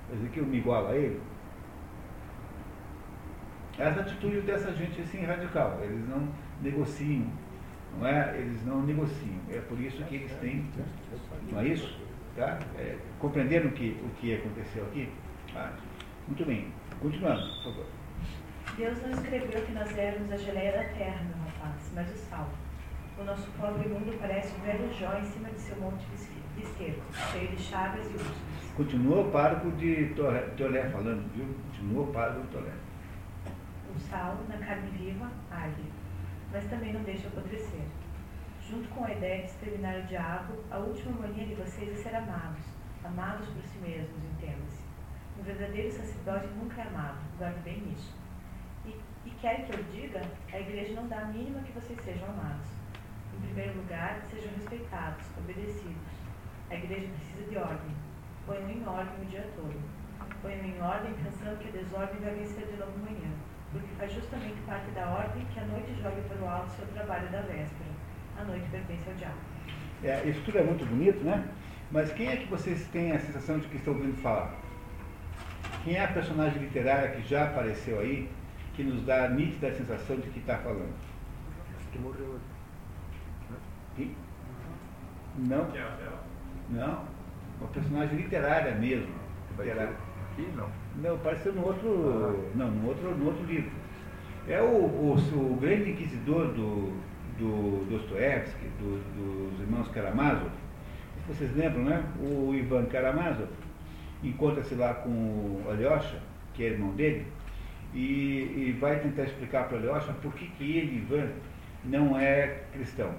Quer 0.09 0.17
dizer 0.17 0.29
que 0.31 0.41
eu 0.41 0.47
me 0.47 0.59
igualo 0.59 0.89
a 0.89 0.97
ele. 0.97 1.21
Essa 3.79 4.01
atitude 4.01 4.43
dessa 4.43 4.71
gente 4.75 5.01
assim 5.01 5.25
radical, 5.25 5.81
eles 5.83 6.07
não 6.07 6.29
negociam 6.61 7.27
não 7.99 8.07
é? 8.07 8.37
Eles 8.39 8.65
não 8.65 8.83
negociam. 8.83 9.41
É 9.51 9.61
por 9.61 9.79
isso 9.81 10.03
que 10.05 10.17
eles 10.17 10.33
têm. 10.39 10.69
Não 11.51 11.61
é 11.61 11.67
isso? 11.67 12.01
Tá? 12.37 12.59
É, 12.79 12.97
compreenderam 13.19 13.69
o 13.69 13.73
que, 13.73 14.01
o 14.03 14.09
que 14.21 14.35
aconteceu 14.35 14.85
aqui? 14.87 15.13
Ah, 15.55 15.73
muito 16.27 16.45
bem. 16.47 16.73
Continuando, 17.01 17.43
por 17.57 17.65
favor. 17.65 17.87
Deus 18.77 19.03
não 19.03 19.11
escreveu 19.11 19.63
que 19.67 19.73
nós 19.73 19.99
éramos 19.99 20.33
a 20.33 20.37
geleia 20.37 20.73
da 20.73 20.85
terra, 20.97 21.23
meu 21.25 21.45
rapaz, 21.45 21.93
mas 21.95 22.11
o 22.11 22.17
sal. 22.17 22.49
O 23.23 23.25
nosso 23.25 23.49
pobre 23.53 23.89
mundo 23.89 24.19
parece 24.19 24.53
um 24.53 24.65
velho 24.65 24.93
jó 24.93 25.17
em 25.17 25.25
cima 25.25 25.49
de 25.49 25.61
seu 25.61 25.77
monte 25.77 26.05
de 26.07 26.65
esterco, 26.65 27.05
cheio 27.31 27.51
de 27.51 27.63
chagas 27.63 28.05
e 28.11 28.15
ursos. 28.15 28.37
Continua 28.77 29.21
o 29.21 29.31
pároco 29.31 29.71
de 29.77 30.13
Tolé 30.17 30.91
falando, 30.91 31.33
viu? 31.33 31.47
Continua 31.69 32.03
o 32.03 32.13
pároco 32.13 32.41
de 32.41 32.49
Tolé. 32.49 32.73
O 33.95 34.01
sal, 34.01 34.39
na 34.49 34.57
carne 34.57 34.91
viva, 34.99 35.31
arde 35.53 35.85
mas 36.53 36.65
também 36.65 36.93
não 36.93 37.05
deixa 37.05 37.29
apodrecer. 37.29 37.85
Junto 38.69 38.89
com 38.89 39.05
a 39.05 39.13
ideia 39.13 39.45
de 39.45 39.51
exterminar 39.51 40.01
o 40.01 40.07
diabo, 40.07 40.55
a 40.69 40.79
última 40.79 41.21
mania 41.21 41.47
de 41.47 41.55
vocês 41.55 41.93
é 41.93 42.03
ser 42.03 42.17
amados, 42.17 42.65
amados 43.05 43.47
por 43.51 43.63
si 43.63 43.79
mesmos, 43.79 44.19
entenda-se. 44.33 44.83
Um 45.39 45.45
verdadeiro 45.45 45.93
sacerdote 45.93 46.49
nunca 46.61 46.83
é 46.83 46.89
amado, 46.89 47.21
guarde 47.39 47.61
bem 47.61 47.85
isso. 47.97 48.13
E, 48.85 48.97
e 49.25 49.31
quer 49.41 49.65
que 49.65 49.75
eu 49.75 49.85
diga, 49.93 50.23
a 50.53 50.59
igreja 50.59 50.95
não 50.95 51.07
dá 51.07 51.21
a 51.21 51.27
mínima 51.27 51.61
que 51.61 51.71
vocês 51.71 51.97
sejam 52.05 52.29
amados. 52.29 52.82
Em 53.43 53.47
primeiro 53.47 53.79
lugar, 53.79 54.23
sejam 54.31 54.51
respeitados, 54.55 55.27
obedecidos. 55.39 56.13
A 56.71 56.75
igreja 56.75 57.09
precisa 57.09 57.51
de 57.51 57.57
ordem. 57.59 57.97
Ponham 58.47 58.71
em 58.71 58.87
ordem 58.87 59.23
o 59.23 59.27
dia 59.27 59.47
todo. 59.57 59.81
Ponham 60.41 60.65
em 60.65 60.81
ordem 60.81 61.13
pensando 61.15 61.59
que 61.59 61.69
a 61.69 61.83
desordem 61.83 62.21
vai 62.21 62.35
vencer 62.35 62.67
de 62.67 62.77
novo 62.77 62.93
amanhã 62.97 63.31
porque 63.73 63.89
faz 63.99 64.13
justamente 64.13 64.61
parte 64.67 64.91
da 64.91 65.09
ordem 65.09 65.45
que 65.47 65.59
a 65.59 65.65
noite 65.65 65.95
joga 65.95 66.21
para 66.29 66.45
o 66.45 66.49
alto 66.49 66.71
seu 66.73 66.87
trabalho 66.89 67.29
da 67.31 67.41
véspera. 67.41 67.91
A 68.39 68.45
noite 68.45 68.69
pertence 68.71 69.09
ao 69.09 69.15
diabo. 69.15 69.39
É, 70.05 70.29
isso 70.29 70.43
tudo 70.45 70.59
é 70.59 70.63
muito 70.63 70.85
bonito, 70.85 71.25
né? 71.25 71.49
Mas 71.91 72.13
quem 72.13 72.29
é 72.29 72.37
que 72.37 72.47
vocês 72.47 72.87
têm 72.89 73.13
a 73.13 73.19
sensação 73.19 73.59
de 73.59 73.69
que 73.69 73.77
estão 73.77 73.95
ouvindo 73.95 74.17
falar? 74.21 74.55
Quem 75.85 75.95
é 75.97 76.05
a 76.05 76.09
personagem 76.09 76.63
literária 76.63 77.11
que 77.11 77.27
já 77.27 77.45
apareceu 77.45 78.01
aí, 78.01 78.31
que 78.75 78.83
nos 78.83 79.05
dá 79.05 79.25
a 79.25 79.29
nítida 79.29 79.73
sensação 79.73 80.17
de 80.17 80.29
que 80.29 80.39
está 80.39 80.59
falando? 80.59 80.95
Que 81.91 81.99
morreu. 81.99 82.39
Quem? 83.97 84.15
Não. 85.39 85.69
Não. 86.71 87.05
uma 87.61 87.69
personagem 87.69 88.17
literária 88.17 88.75
mesmo. 88.75 89.13
Literária. 89.51 89.95
ter 90.37 90.43
aqui, 90.43 90.53
não. 90.57 90.69
Não, 90.97 91.15
apareceu 91.15 91.53
no 91.53 91.67
outro. 91.67 92.51
Não, 92.55 92.71
no 92.71 92.89
outro, 92.89 93.15
no 93.15 93.27
outro 93.27 93.45
livro. 93.45 93.71
É 94.49 94.61
o, 94.61 94.67
o, 94.67 95.15
o 95.15 95.59
grande 95.61 95.93
inquisidor 95.93 96.49
do, 96.49 96.93
do 97.39 97.87
Dostoevsky, 97.89 98.67
do, 98.79 99.51
dos 99.51 99.61
irmãos 99.61 99.89
Karamazov. 99.89 100.51
Vocês 101.29 101.55
lembram, 101.57 101.85
né? 101.85 102.05
O 102.21 102.53
Ivan 102.53 102.87
Karamazov 102.87 103.49
encontra-se 104.23 104.75
lá 104.75 104.95
com 104.95 105.11
o 105.11 105.65
Alyosha, 105.71 106.19
que 106.55 106.65
é 106.65 106.71
irmão 106.71 106.91
dele, 106.91 107.27
e, 107.95 108.69
e 108.69 108.77
vai 108.81 108.99
tentar 108.99 109.25
explicar 109.25 109.69
para 109.69 109.77
o 109.77 109.81
Alyosha 109.81 110.13
por 110.15 110.35
que, 110.35 110.47
que 110.47 110.79
ele, 110.79 110.97
Ivan, 110.97 111.29
não 111.85 112.19
é 112.19 112.63
cristão. 112.73 113.15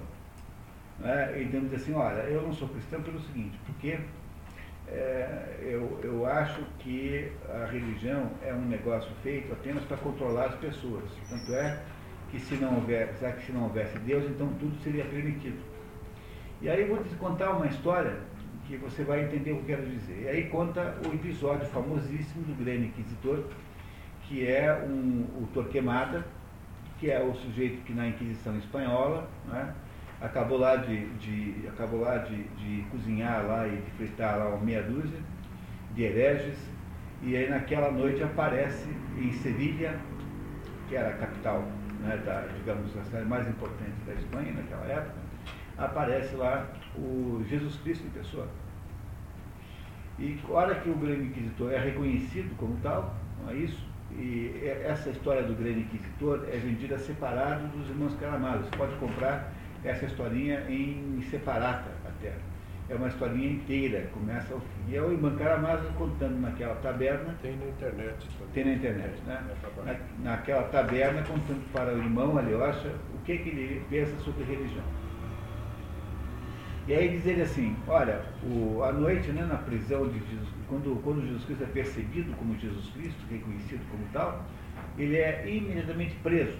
Né? 0.98 1.42
Então 1.42 1.60
diz 1.60 1.74
assim, 1.74 1.94
olha, 1.94 2.22
eu 2.22 2.42
não 2.42 2.52
sou 2.52 2.68
cristão 2.68 3.02
pelo 3.02 3.20
seguinte, 3.20 3.58
porque 3.66 3.98
é, 4.88 5.58
eu, 5.62 6.00
eu 6.02 6.26
acho 6.26 6.62
que 6.78 7.30
a 7.48 7.66
religião 7.66 8.30
é 8.42 8.52
um 8.52 8.64
negócio 8.64 9.10
feito 9.22 9.52
apenas 9.52 9.84
para 9.84 9.96
controlar 9.96 10.46
as 10.46 10.54
pessoas. 10.56 11.04
Tanto 11.28 11.54
é 11.54 11.82
que 12.30 12.38
se 12.38 12.54
não 12.56 12.76
houver, 12.76 13.14
já 13.20 13.32
que 13.32 13.46
se 13.46 13.52
não 13.52 13.64
houvesse 13.64 13.98
Deus, 14.00 14.24
então 14.30 14.48
tudo 14.58 14.76
seria 14.82 15.04
permitido. 15.04 15.58
E 16.60 16.68
aí 16.68 16.84
vou 16.84 17.02
te 17.02 17.14
contar 17.16 17.50
uma 17.50 17.66
história 17.66 18.16
que 18.66 18.76
você 18.76 19.02
vai 19.04 19.24
entender 19.24 19.52
o 19.52 19.56
que 19.56 19.72
eu 19.72 19.76
quero 19.76 19.90
dizer. 19.90 20.22
E 20.22 20.28
aí 20.28 20.44
conta 20.48 20.98
o 21.06 21.14
episódio 21.14 21.66
famosíssimo 21.68 22.44
do 22.44 22.54
grande 22.54 22.86
inquisitor, 22.86 23.44
que 24.22 24.46
é 24.46 24.72
um, 24.72 25.26
o 25.42 25.48
Torquemada, 25.52 26.26
que 26.98 27.10
é 27.10 27.22
o 27.22 27.34
sujeito 27.34 27.82
que 27.84 27.92
na 27.92 28.08
Inquisição 28.08 28.56
espanhola, 28.56 29.28
né, 29.46 29.74
acabou 30.20 30.58
lá 30.58 30.76
de, 30.76 31.06
de 31.16 31.68
acabou 31.68 32.00
lá 32.00 32.18
de, 32.18 32.44
de, 32.44 32.82
cozinhar 32.90 33.44
lá 33.46 33.66
e 33.66 33.76
de 33.76 33.90
fritar 33.92 34.38
lá 34.38 34.48
uma 34.48 34.64
meia 34.64 34.82
dúzia 34.82 35.18
de 35.94 36.02
hereges, 36.02 36.58
e 37.22 37.36
aí 37.36 37.48
naquela 37.48 37.90
noite 37.90 38.22
aparece 38.22 38.88
em 39.16 39.32
Sevilha, 39.32 39.98
que 40.88 40.96
era 40.96 41.10
a 41.10 41.12
capital, 41.14 41.62
né, 42.00 42.16
da, 42.24 42.46
digamos, 42.58 42.96
a 42.96 43.04
cidade 43.04 43.26
mais 43.26 43.48
importante 43.48 43.94
da 44.06 44.14
Espanha 44.14 44.52
naquela 44.52 44.86
época, 44.86 45.14
aparece 45.78 46.34
lá 46.36 46.66
o 46.96 47.44
Jesus 47.48 47.76
Cristo 47.78 48.06
em 48.06 48.10
pessoa. 48.10 48.48
E 50.18 50.38
a 50.48 50.52
hora 50.52 50.74
que 50.76 50.90
o 50.90 50.94
grande 50.94 51.26
inquisitor 51.26 51.72
é 51.72 51.78
reconhecido 51.78 52.56
como 52.56 52.76
tal, 52.82 53.14
não 53.42 53.50
é 53.50 53.54
isso? 53.54 53.84
E 54.12 54.52
essa 54.84 55.10
história 55.10 55.42
do 55.42 55.54
grande 55.54 55.80
inquisitor 55.80 56.44
é 56.48 56.56
vendida 56.56 56.98
separado 56.98 57.66
dos 57.68 57.88
irmãos 57.88 58.14
Caramados. 58.16 58.66
Você 58.66 58.76
pode 58.76 58.94
comprar 58.96 59.52
essa 59.84 60.06
historinha 60.06 60.64
em 60.68 61.22
separata 61.30 61.90
até. 62.06 62.32
É 62.88 62.94
uma 62.94 63.08
historinha 63.08 63.50
inteira, 63.50 64.08
começa 64.12 64.52
ao 64.52 64.60
fim. 64.60 64.92
E 64.92 64.96
é 64.96 65.00
o 65.00 65.10
irmão 65.10 65.34
Caramazo 65.36 65.86
contando 65.96 66.38
naquela 66.40 66.74
taberna. 66.76 67.34
Tem 67.40 67.56
na 67.56 67.66
internet 67.66 68.28
também. 68.38 68.52
Tem 68.52 68.64
na 68.64 68.72
internet, 68.74 69.22
né? 69.26 69.42
Na, 69.84 70.30
naquela 70.30 70.64
taberna 70.64 71.22
contando 71.22 71.72
para 71.72 71.94
o 71.94 71.98
irmão 71.98 72.36
Alyosha 72.36 72.92
o 73.14 73.24
que, 73.24 73.38
que 73.38 73.48
ele 73.48 73.82
pensa 73.88 74.14
sobre 74.18 74.44
religião. 74.44 74.84
E 76.86 76.92
aí 76.92 77.08
diz 77.08 77.24
ele 77.24 77.40
assim, 77.40 77.74
olha, 77.88 78.20
o, 78.42 78.82
à 78.82 78.92
noite, 78.92 79.32
né, 79.32 79.42
na 79.46 79.56
prisão 79.56 80.06
de 80.06 80.18
Jesus, 80.18 80.48
quando, 80.68 81.02
quando 81.02 81.22
Jesus 81.22 81.42
Cristo 81.46 81.64
é 81.64 81.66
percebido 81.68 82.36
como 82.36 82.54
Jesus 82.58 82.90
Cristo, 82.90 83.18
reconhecido 83.30 83.80
como 83.90 84.04
tal, 84.12 84.44
ele 84.98 85.16
é 85.16 85.48
imediatamente 85.48 86.14
preso, 86.22 86.58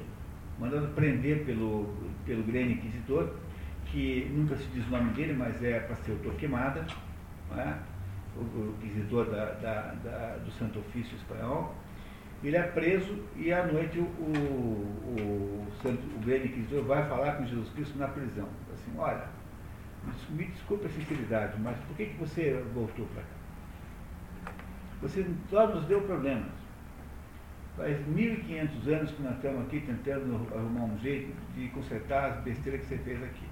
mandado 0.59 0.89
prender 0.95 1.45
pelo, 1.45 1.95
pelo 2.25 2.43
grande 2.43 2.75
inquisitor, 2.75 3.35
que 3.87 4.31
nunca 4.33 4.57
se 4.57 4.67
diz 4.69 4.87
o 4.87 4.91
nome 4.91 5.13
dele, 5.13 5.35
mas 5.35 5.63
é 5.63 5.81
para 5.81 5.97
ser 5.97 6.13
o 6.13 6.19
Torquemada, 6.19 6.85
é? 7.57 7.75
o, 8.37 8.41
o, 8.41 8.77
inquisitor 8.83 9.27
da, 9.27 9.53
da, 9.53 9.95
da, 10.03 10.37
do 10.39 10.51
Santo 10.53 10.79
Ofício 10.81 11.17
Espanhol. 11.17 11.75
Ele 12.43 12.57
é 12.57 12.63
preso 12.63 13.23
e 13.37 13.53
à 13.53 13.67
noite 13.67 13.99
o, 13.99 14.03
o, 14.03 15.67
Santo, 15.83 16.03
o 16.17 16.21
grande 16.21 16.49
inquisitor 16.49 16.85
vai 16.85 17.09
falar 17.09 17.37
com 17.37 17.47
Jesus 17.47 17.69
Cristo 17.71 17.99
na 17.99 18.09
prisão. 18.09 18.49
Assim, 18.73 18.93
olha, 18.99 19.29
me 20.31 20.45
desculpe 20.47 20.87
a 20.87 20.91
sinceridade, 20.91 21.59
mas 21.61 21.77
por 21.79 21.97
que, 21.97 22.07
que 22.07 22.19
você 22.19 22.63
voltou 22.75 23.07
para 23.07 23.23
cá? 23.23 24.53
Você 25.01 25.27
só 25.51 25.67
nos 25.69 25.85
deu 25.87 26.03
problemas. 26.03 26.64
Faz 27.77 27.97
1.500 28.07 28.87
anos 28.87 29.11
que 29.11 29.23
nós 29.23 29.35
estamos 29.35 29.63
aqui 29.63 29.81
tentando 29.81 30.47
arrumar 30.55 30.85
um 30.85 30.99
jeito 31.01 31.35
de 31.57 31.69
consertar 31.69 32.31
as 32.31 32.45
besteiras 32.45 32.83
que 32.83 32.87
você 32.87 32.99
fez 32.99 33.23
aqui. 33.23 33.47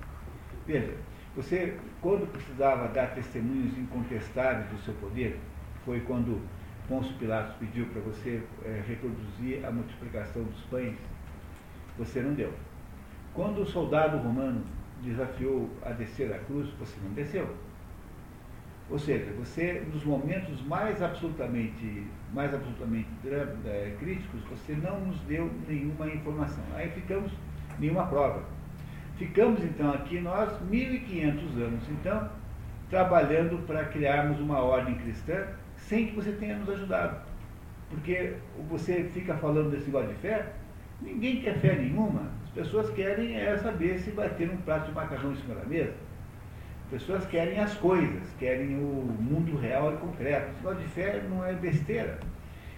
Veja, 0.64 0.95
você, 1.35 1.77
quando 2.01 2.31
precisava 2.31 2.87
dar 2.89 3.14
testemunhos 3.14 3.77
incontestáveis 3.77 4.68
do 4.70 4.79
seu 4.85 4.95
poder, 4.95 5.41
foi 5.85 6.01
quando 6.01 6.41
Pôncio 6.89 7.12
Pilatos 7.16 7.57
pediu 7.57 7.87
para 7.87 8.01
você 8.03 8.43
é, 8.64 8.83
reproduzir 8.87 9.64
a 9.64 9.73
multiplicação 9.73 10.45
dos 10.45 10.61
pães, 10.64 10.95
você 11.99 12.20
não 12.20 12.35
deu. 12.35 12.53
Quando 13.35 13.62
o 13.62 13.66
soldado 13.66 14.18
romano 14.18 14.62
desafiou 15.03 15.68
a 15.85 15.91
descer 15.91 16.33
a 16.33 16.39
cruz, 16.39 16.68
você 16.79 16.97
não 17.03 17.12
desceu. 17.12 17.53
Ou 18.91 18.99
seja, 18.99 19.33
você, 19.39 19.83
nos 19.93 20.05
momentos 20.05 20.61
mais 20.66 21.03
absolutamente, 21.03 22.07
mais 22.33 22.53
absolutamente 22.53 23.09
é, 23.26 23.97
críticos, 23.99 24.41
você 24.51 24.74
não 24.74 25.01
nos 25.01 25.18
deu 25.20 25.51
nenhuma 25.66 26.07
informação. 26.09 26.62
Aí 26.74 26.91
ficamos, 26.91 27.33
nenhuma 27.78 28.07
prova. 28.07 28.43
Ficamos 29.16 29.62
então 29.62 29.93
aqui 29.93 30.20
nós 30.20 30.51
1500 30.68 31.57
anos, 31.59 31.83
então, 31.91 32.28
trabalhando 32.91 33.64
para 33.66 33.85
criarmos 33.87 34.41
uma 34.41 34.59
ordem 34.59 34.95
cristã 34.97 35.47
sem 35.76 36.09
que 36.09 36.16
você 36.16 36.33
tenha 36.33 36.57
nos 36.57 36.68
ajudado. 36.68 37.22
Porque 37.89 38.35
você 38.68 39.05
fica 39.14 39.35
falando 39.35 39.70
desse 39.70 39.87
negócio 39.87 40.09
de 40.09 40.14
fé, 40.16 40.53
ninguém 41.01 41.41
quer 41.41 41.59
fé 41.59 41.76
nenhuma, 41.76 42.30
pessoas 42.55 42.91
querem 42.91 43.37
é 43.37 43.57
saber 43.59 43.99
se 43.99 44.11
vai 44.11 44.28
ter 44.30 44.51
um 44.51 44.57
prato 44.59 44.87
de 44.87 44.93
macarrão 44.93 45.33
em 45.33 45.37
cima 45.37 45.55
da 45.55 45.64
mesa. 45.64 45.95
Pessoas 46.93 47.24
querem 47.24 47.59
as 47.59 47.72
coisas, 47.72 48.22
querem 48.38 48.76
o 48.76 49.16
mundo 49.18 49.57
real 49.57 49.95
e 49.95 49.97
concreto. 49.97 50.51
Esse 50.62 50.74
de 50.74 50.88
fé 50.88 51.22
não 51.26 51.43
é 51.43 51.55
besteira. 51.55 52.18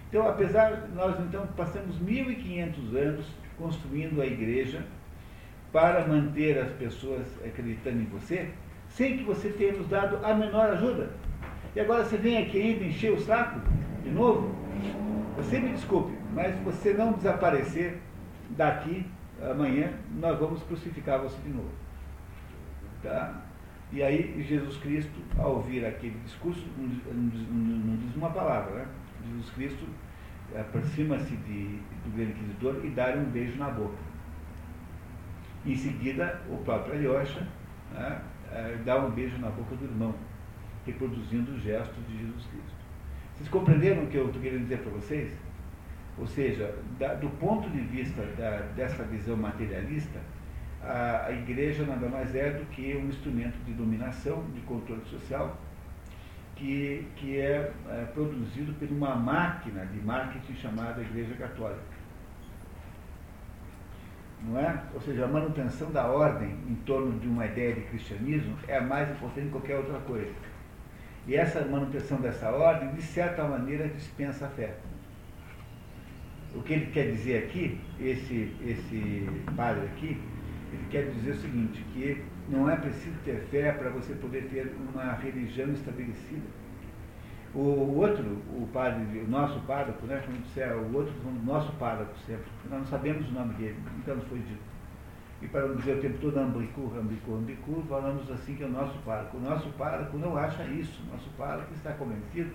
Então, 0.09 0.29
apesar, 0.29 0.89
nós 0.95 1.19
então 1.19 1.45
passamos 1.57 1.99
1.500 1.99 2.97
anos 2.97 3.27
construindo 3.59 4.23
a 4.23 4.27
igreja 4.27 4.87
para 5.73 6.07
manter 6.07 6.57
as 6.61 6.71
pessoas 6.75 7.27
acreditando 7.45 8.03
em 8.03 8.05
você, 8.05 8.51
sem 8.89 9.19
que 9.19 9.25
você 9.25 9.49
tenha 9.49 9.73
nos 9.73 9.89
dado 9.89 10.25
a 10.25 10.33
menor 10.33 10.71
ajuda. 10.71 11.11
E 11.75 11.81
agora 11.81 12.05
você 12.05 12.17
vem 12.17 12.39
aqui 12.39 12.63
ainda 12.63 12.85
encher 12.85 13.13
o 13.13 13.21
saco 13.21 13.59
de 14.05 14.11
novo? 14.11 14.55
Você 15.39 15.59
me 15.59 15.71
desculpe, 15.71 16.17
mas 16.33 16.55
se 16.55 16.63
você 16.63 16.95
não 16.95 17.15
desaparecer 17.15 17.99
daqui, 18.51 19.05
amanhã 19.43 19.93
nós 20.21 20.39
vamos 20.39 20.63
crucificar 20.63 21.19
você 21.19 21.37
de 21.43 21.49
novo. 21.49 21.73
Tá? 23.03 23.43
E 23.93 24.03
aí 24.03 24.43
Jesus 24.43 24.77
Cristo, 24.79 25.21
ao 25.39 25.57
ouvir 25.57 25.85
aquele 25.85 26.19
discurso, 26.25 26.65
não, 26.77 27.97
diz 27.97 28.17
uma 28.17 28.31
palavra, 28.31 28.75
né? 28.75 28.87
Jesus 29.27 29.51
Cristo 29.51 29.87
aproxima-se 30.55 31.35
do 31.35 32.17
grande 32.17 32.33
inquisidor 32.33 32.85
e 32.85 32.91
dá 32.91 33.15
um 33.15 33.25
beijo 33.25 33.57
na 33.57 33.71
boca. 33.71 33.97
Em 35.65 35.77
seguida, 35.77 36.43
o 36.51 36.59
próprio 36.59 36.95
Alyosha 36.95 37.47
né, 37.93 38.21
é, 38.53 38.77
dá 38.85 38.99
um 38.99 39.11
beijo 39.11 39.39
na 39.39 39.49
boca 39.49 39.75
do 39.77 39.85
irmão, 39.85 40.15
reproduzindo 40.85 41.53
o 41.53 41.61
gesto 41.61 41.95
de 42.03 42.19
Jesus 42.19 42.47
Cristo. 42.47 42.75
Vocês 43.35 43.49
compreenderam 43.49 44.05
o 44.05 44.07
que 44.07 44.17
eu 44.17 44.27
estou 44.27 44.43
querendo 44.43 44.63
dizer 44.63 44.79
para 44.79 44.93
vocês? 44.93 45.33
Ou 46.19 46.27
seja, 46.27 46.77
da, 46.99 47.15
do 47.15 47.29
ponto 47.41 47.69
de 47.71 47.81
vista 47.81 48.23
da, 48.37 48.59
dessa 48.77 49.03
visão 49.05 49.37
materialista, 49.37 50.21
a, 50.87 51.27
a, 51.27 51.33
igreja 51.33 51.85
nada 51.85 52.09
mais 52.09 52.35
é 52.35 52.51
do 52.51 52.65
que 52.67 52.95
um 52.97 53.09
instrumento 53.09 53.57
de 53.65 53.73
dominação, 53.73 54.45
de 54.55 54.61
controle 54.63 55.05
social, 55.07 55.59
que, 56.57 57.07
que 57.17 57.39
é, 57.39 57.73
é 57.89 58.05
produzido 58.13 58.73
por 58.75 58.89
uma 58.89 59.15
máquina 59.15 59.85
de 59.87 59.99
marketing 60.01 60.55
chamada 60.55 61.01
Igreja 61.01 61.35
Católica. 61.35 61.95
Não 64.43 64.61
é? 64.61 64.83
Ou 64.93 65.01
seja, 65.01 65.25
a 65.25 65.29
manutenção 65.29 65.91
da 65.91 66.07
ordem 66.07 66.51
em 66.69 66.75
torno 66.87 67.19
de 67.19 67.27
uma 67.27 67.47
ideia 67.47 67.75
de 67.75 67.81
cristianismo 67.83 68.57
é 68.69 68.77
a 68.77 68.83
mais 68.83 69.11
importante 69.11 69.47
que 69.47 69.53
qualquer 69.53 69.77
outra 69.77 69.99
coisa. 70.01 70.33
E 71.27 71.35
essa 71.35 71.65
manutenção 71.65 72.21
dessa 72.21 72.51
ordem, 72.51 72.93
de 72.93 73.01
certa 73.01 73.45
maneira, 73.45 73.89
dispensa 73.89 74.47
a 74.47 74.49
fé. 74.51 74.75
O 76.55 76.63
que 76.63 76.75
ele 76.75 76.87
quer 76.93 77.11
dizer 77.11 77.45
aqui, 77.45 77.81
esse, 77.99 78.55
esse 78.63 79.27
padre 79.57 79.87
aqui, 79.87 80.21
ele 80.75 80.87
quer 80.91 81.11
dizer 81.11 81.33
o 81.33 81.37
seguinte, 81.37 81.85
que 81.93 82.23
não 82.49 82.69
é 82.69 82.77
preciso 82.77 83.17
ter 83.25 83.41
fé 83.51 83.73
para 83.73 83.91
você 83.91 84.15
poder 84.15 84.49
ter 84.49 84.75
uma 84.93 85.15
religião 85.15 85.73
estabelecida. 85.73 86.47
O 87.55 87.97
outro, 87.97 88.25
o 88.25 88.69
padre, 88.73 89.21
o 89.21 89.29
nosso 89.29 89.61
pároco, 89.61 90.05
né, 90.07 90.21
como 90.27 90.39
disser, 90.39 90.77
o 90.77 90.93
outro, 90.93 91.15
o 91.25 91.45
nosso 91.45 91.73
pároco 91.75 92.13
sempre, 92.27 92.45
nós 92.69 92.81
não 92.81 92.87
sabemos 92.87 93.29
o 93.29 93.33
nome 93.33 93.55
dele, 93.55 93.77
nunca 93.97 94.15
nos 94.15 94.25
foi 94.25 94.39
dito. 94.39 94.75
e 95.41 95.47
para 95.47 95.69
não 95.69 95.77
dizer 95.77 95.99
o 95.99 96.01
tempo 96.01 96.19
todo 96.19 96.37
ambicu, 96.37 96.93
ambicu, 96.99 97.35
ambicu, 97.35 97.85
falamos 97.89 98.29
assim 98.31 98.57
que 98.57 98.65
é 98.65 98.67
o 98.67 98.71
nosso 98.71 98.99
pároco. 99.05 99.37
O 99.37 99.41
nosso 99.41 99.69
pároco 99.71 100.19
não 100.19 100.37
acha 100.37 100.65
isso, 100.65 101.01
o 101.05 101.13
nosso 101.13 101.31
pároco 101.39 101.73
está 101.75 101.93
convencido 101.93 102.51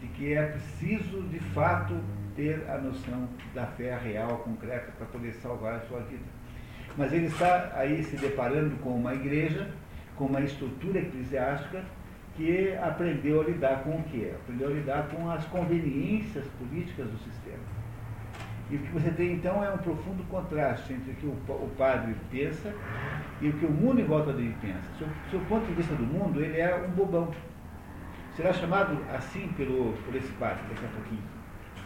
de 0.00 0.08
que 0.08 0.32
é 0.32 0.46
preciso, 0.46 1.22
de 1.28 1.38
fato, 1.38 1.94
ter 2.34 2.68
a 2.70 2.78
noção 2.78 3.28
da 3.54 3.66
fé 3.66 3.96
real, 3.98 4.38
concreta, 4.38 4.92
para 4.92 5.06
poder 5.06 5.32
salvar 5.34 5.74
a 5.74 5.80
sua 5.80 6.00
vida. 6.00 6.24
Mas 6.96 7.12
ele 7.12 7.26
está 7.26 7.72
aí 7.74 8.02
se 8.02 8.16
deparando 8.16 8.76
com 8.76 8.90
uma 8.90 9.14
igreja, 9.14 9.70
com 10.16 10.26
uma 10.26 10.40
estrutura 10.40 11.00
eclesiástica 11.00 11.82
que 12.36 12.74
aprendeu 12.76 13.40
a 13.40 13.44
lidar 13.44 13.82
com 13.82 13.96
o 13.96 14.02
que? 14.04 14.30
Aprendeu 14.30 14.68
a 14.68 14.72
lidar 14.72 15.08
com 15.08 15.30
as 15.30 15.44
conveniências 15.46 16.46
políticas 16.58 17.06
do 17.06 17.18
sistema. 17.18 17.62
E 18.70 18.76
o 18.76 18.78
que 18.78 18.92
você 18.92 19.10
tem 19.10 19.32
então 19.32 19.62
é 19.62 19.70
um 19.70 19.78
profundo 19.78 20.22
contraste 20.30 20.94
entre 20.94 21.12
o 21.12 21.14
que 21.14 21.26
o, 21.26 21.70
padre 21.76 22.16
pensa 22.30 22.74
e 23.40 23.48
o 23.48 23.52
que 23.52 23.66
o 23.66 23.70
mundo 23.70 24.00
em 24.00 24.04
volta 24.04 24.32
dele 24.32 24.56
pensa. 24.62 24.88
Do 24.98 25.30
seu 25.30 25.40
ponto 25.40 25.66
de 25.66 25.74
vista 25.74 25.94
do 25.94 26.04
mundo, 26.04 26.42
ele 26.42 26.58
é 26.58 26.74
um 26.74 26.90
bobão. 26.90 27.30
Será 28.34 28.50
chamado 28.52 28.96
assim 29.14 29.48
pelo, 29.58 29.92
por 30.04 30.14
esse 30.14 30.32
padre 30.32 30.62
daqui 30.70 30.86
a 30.86 30.88
pouquinho. 30.88 31.22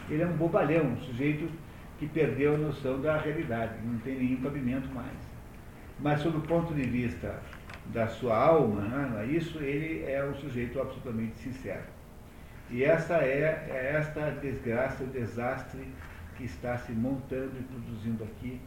Ele 0.09 0.23
é 0.23 0.25
um 0.25 0.37
bobalhão, 0.37 0.85
um 0.85 0.97
sujeito 0.97 1.49
que 1.97 2.07
perdeu 2.07 2.55
a 2.55 2.57
noção 2.57 3.01
da 3.01 3.17
realidade, 3.17 3.73
não 3.83 3.97
tem 3.99 4.17
nenhum 4.17 4.41
cabimento 4.41 4.87
mais. 4.93 5.17
Mas, 5.99 6.21
sob 6.21 6.37
o 6.37 6.41
ponto 6.41 6.73
de 6.73 6.83
vista 6.83 7.39
da 7.87 8.07
sua 8.07 8.37
alma, 8.37 8.81
né, 8.81 9.25
isso 9.25 9.59
ele 9.59 10.03
é 10.03 10.23
um 10.23 10.35
sujeito 10.35 10.79
absolutamente 10.79 11.37
sincero. 11.37 11.83
E 12.69 12.83
essa 12.83 13.15
é, 13.17 13.67
é 13.69 13.95
esta 13.97 14.29
desgraça, 14.31 15.03
o 15.03 15.07
desastre 15.07 15.87
que 16.35 16.43
está 16.43 16.77
se 16.77 16.91
montando 16.91 17.53
e 17.59 17.63
produzindo 17.63 18.23
aqui 18.23 18.61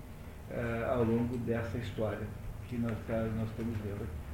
uh, 0.51 0.91
ao 0.93 1.05
longo 1.05 1.37
dessa 1.39 1.79
história 1.79 2.27
que 2.67 2.77
nós, 2.79 2.97
tá, 3.07 3.17
nós 3.37 3.49
estamos 3.51 3.77
vendo 3.79 4.03
aqui. 4.03 4.31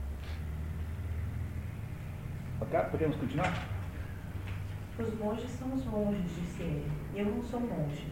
Ok? 2.60 2.80
Podemos 2.90 3.16
continuar? 3.16 3.66
Os 4.98 5.18
monges 5.18 5.50
são 5.50 5.72
os 5.74 5.84
monges, 5.84 6.30
disse 6.36 6.62
ele. 6.62 6.90
Eu 7.14 7.26
não 7.26 7.42
sou 7.42 7.60
monge. 7.60 8.06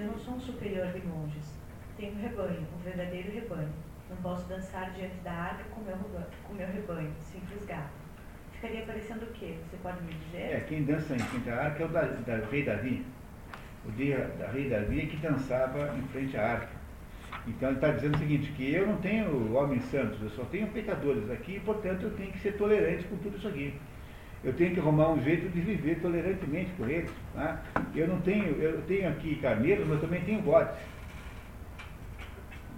Eu 0.00 0.06
não 0.06 0.18
sou 0.18 0.32
um 0.32 0.40
superior 0.40 0.86
de 0.92 1.06
monges. 1.06 1.54
Tenho 1.98 2.14
um 2.14 2.22
rebanho, 2.22 2.66
um 2.74 2.82
verdadeiro 2.82 3.32
rebanho. 3.32 3.68
Não 4.08 4.16
posso 4.16 4.48
dançar 4.48 4.90
diante 4.92 5.16
da 5.16 5.30
arca 5.30 5.64
com 5.64 5.82
meu, 5.82 5.94
com 5.94 6.54
meu 6.54 6.66
rebanho, 6.66 7.12
simples 7.18 7.66
gato. 7.66 7.92
Ficaria 8.52 8.86
parecendo 8.86 9.26
o 9.26 9.32
quê? 9.32 9.56
Você 9.68 9.76
pode 9.82 10.02
me 10.02 10.14
dizer? 10.14 10.38
É, 10.38 10.60
quem 10.66 10.84
dança 10.84 11.14
em 11.14 11.18
frente 11.18 11.50
à 11.50 11.64
arca 11.64 11.82
é 11.82 11.86
o 11.86 11.88
da, 11.90 12.00
da 12.00 12.36
rei 12.46 12.64
Davi. 12.64 13.04
O 13.84 13.92
dia 13.92 14.26
da 14.38 14.48
rei 14.48 14.70
Davi 14.70 15.02
é 15.02 15.06
que 15.06 15.16
dançava 15.18 15.94
em 15.94 16.02
frente 16.08 16.34
à 16.34 16.52
arca. 16.52 16.80
Então 17.46 17.68
ele 17.68 17.76
está 17.76 17.92
dizendo 17.92 18.14
o 18.14 18.18
seguinte, 18.18 18.52
que 18.52 18.72
eu 18.72 18.86
não 18.86 18.96
tenho 19.02 19.52
homens 19.54 19.84
santos, 19.84 20.22
eu 20.22 20.30
só 20.30 20.46
tenho 20.46 20.66
pecadores 20.68 21.30
aqui, 21.30 21.60
portanto 21.60 22.04
eu 22.04 22.16
tenho 22.16 22.32
que 22.32 22.38
ser 22.38 22.56
tolerante 22.56 23.04
com 23.04 23.18
tudo 23.18 23.36
isso 23.36 23.48
aqui 23.48 23.78
eu 24.42 24.54
tenho 24.54 24.72
que 24.72 24.80
arrumar 24.80 25.10
um 25.10 25.20
jeito 25.20 25.48
de 25.50 25.60
viver 25.60 26.00
tolerantemente 26.00 26.70
com 26.72 26.88
eles. 26.88 27.12
Tá? 27.34 27.62
Eu 27.94 28.08
não 28.08 28.20
tenho, 28.22 28.56
eu 28.60 28.80
tenho 28.82 29.08
aqui 29.08 29.36
carneiros, 29.36 29.86
mas 29.86 30.00
também 30.00 30.24
tenho 30.24 30.40
bodes. 30.42 30.74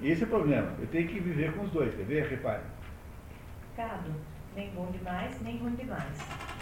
Esse 0.03 0.25
é 0.25 0.27
o 0.27 0.31
problema. 0.31 0.73
Eu 0.81 0.87
tenho 0.89 1.09
que 1.09 1.21
viver 1.21 1.53
com 1.55 1.63
os 1.63 1.71
dois, 1.71 1.95
quer 1.95 2.05
ver? 2.05 2.27
Repare. 2.27 2.63
Gado, 3.77 4.11
nem 4.57 4.71
bom 4.71 4.91
demais, 4.91 5.41
nem 5.43 5.59
ruim 5.59 5.77
demais. 5.77 6.19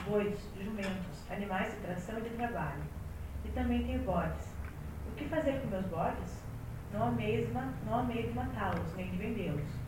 Bois, 0.06 0.38
jumentos, 0.62 1.30
animais 1.30 1.72
de 1.72 1.80
tração 1.80 2.18
e 2.18 2.22
de 2.22 2.30
trabalho. 2.30 2.82
E 3.46 3.48
também 3.48 3.82
tenho 3.84 4.00
bodes. 4.00 4.54
O 5.10 5.16
que 5.16 5.24
fazer 5.24 5.60
com 5.60 5.68
meus 5.68 5.86
bodes? 5.86 6.42
Não 6.92 7.12
meio 7.12 7.46
de 7.46 8.34
matá-los, 8.34 8.94
nem 8.96 9.10
de 9.10 9.16
vendê-los 9.16 9.80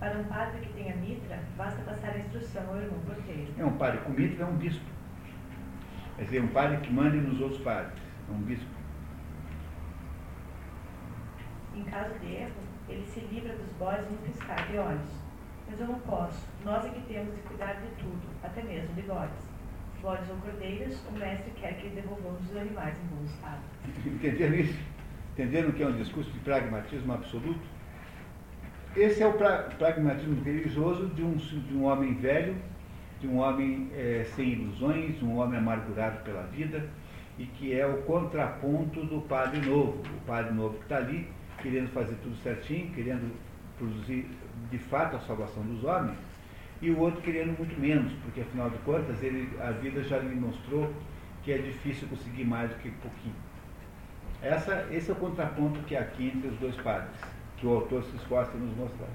para 0.00 0.18
um 0.18 0.24
padre 0.24 0.60
que 0.62 0.72
tenha 0.72 0.96
mitra, 0.96 1.38
basta 1.58 1.82
passar 1.82 2.12
a 2.12 2.18
instrução 2.18 2.66
ao 2.68 2.76
irmão 2.76 2.98
porteiro. 3.00 3.52
É 3.58 3.64
um 3.64 3.76
padre 3.76 4.00
com 4.00 4.12
mitra, 4.12 4.44
é 4.44 4.46
um 4.46 4.56
bispo. 4.56 4.84
Quer 6.16 6.24
dizer, 6.24 6.42
um 6.42 6.48
padre 6.48 6.78
que 6.78 6.90
mande 6.90 7.18
nos 7.18 7.38
outros 7.38 7.60
padres. 7.60 7.92
É 8.28 8.32
um 8.32 8.40
bispo. 8.40 8.70
Em 11.76 11.84
caso 11.84 12.18
de 12.18 12.34
erro, 12.34 12.60
ele 12.88 13.06
se 13.06 13.20
livra 13.20 13.54
dos 13.54 13.70
bodes 13.78 14.10
no 14.10 14.16
piscar 14.18 14.66
de 14.68 14.78
olhos. 14.78 15.12
Mas 15.68 15.78
eu 15.78 15.86
não 15.86 16.00
posso. 16.00 16.48
Nós 16.64 16.84
é 16.84 16.88
que 16.88 17.00
temos 17.02 17.34
de 17.34 17.42
cuidar 17.42 17.74
de 17.74 17.88
tudo, 17.98 18.22
até 18.42 18.62
mesmo 18.62 18.94
de 18.94 19.02
bodes. 19.02 19.50
Bodes 20.00 20.30
ou 20.30 20.36
cordeiras, 20.36 20.98
o 21.08 21.12
mestre 21.12 21.52
quer 21.60 21.74
que 21.74 21.90
devolvamos 21.90 22.40
os 22.50 22.56
animais 22.56 22.96
em 22.96 23.06
bom 23.14 23.24
estado. 23.26 23.60
Entenderam 24.06 24.54
isso? 24.54 24.78
Entenderam 25.34 25.72
que 25.72 25.82
é 25.82 25.86
um 25.86 25.96
discurso 25.96 26.30
de 26.30 26.38
pragmatismo 26.40 27.12
absoluto? 27.12 27.79
Esse 28.96 29.22
é 29.22 29.26
o 29.26 29.32
pra, 29.34 29.58
pragmatismo 29.78 30.42
religioso 30.42 31.06
de 31.08 31.22
um, 31.22 31.34
de 31.34 31.74
um 31.76 31.84
homem 31.84 32.14
velho, 32.14 32.56
de 33.20 33.28
um 33.28 33.38
homem 33.38 33.88
é, 33.94 34.26
sem 34.34 34.48
ilusões, 34.48 35.16
de 35.16 35.24
um 35.24 35.38
homem 35.38 35.60
amargurado 35.60 36.24
pela 36.24 36.42
vida, 36.42 36.88
e 37.38 37.46
que 37.46 37.72
é 37.72 37.86
o 37.86 38.02
contraponto 38.02 39.04
do 39.04 39.20
padre 39.22 39.60
novo. 39.60 40.02
O 40.02 40.26
padre 40.26 40.52
novo 40.52 40.74
que 40.74 40.82
está 40.82 40.96
ali, 40.96 41.28
querendo 41.62 41.88
fazer 41.92 42.16
tudo 42.16 42.34
certinho, 42.42 42.90
querendo 42.92 43.32
produzir 43.78 44.28
de 44.72 44.78
fato 44.78 45.16
a 45.16 45.20
salvação 45.20 45.62
dos 45.62 45.84
homens, 45.84 46.18
e 46.82 46.90
o 46.90 46.98
outro 46.98 47.20
querendo 47.22 47.56
muito 47.56 47.78
menos, 47.80 48.12
porque 48.24 48.40
afinal 48.40 48.70
de 48.70 48.78
contas 48.78 49.22
ele, 49.22 49.56
a 49.60 49.70
vida 49.70 50.02
já 50.02 50.18
lhe 50.18 50.34
mostrou 50.34 50.92
que 51.44 51.52
é 51.52 51.58
difícil 51.58 52.08
conseguir 52.08 52.44
mais 52.44 52.68
do 52.70 52.76
que 52.76 52.90
pouquinho. 52.90 53.36
Essa, 54.42 54.88
esse 54.90 55.10
é 55.10 55.12
o 55.12 55.16
contraponto 55.16 55.78
que 55.82 55.94
há 55.94 56.00
aqui 56.00 56.32
entre 56.34 56.48
os 56.48 56.58
dois 56.58 56.74
padres 56.76 57.14
que 57.60 57.66
o 57.66 57.74
autor 57.74 58.02
se 58.02 58.16
esforça 58.16 58.56
em 58.56 58.60
nos 58.60 58.76
mostrar. 58.76 59.08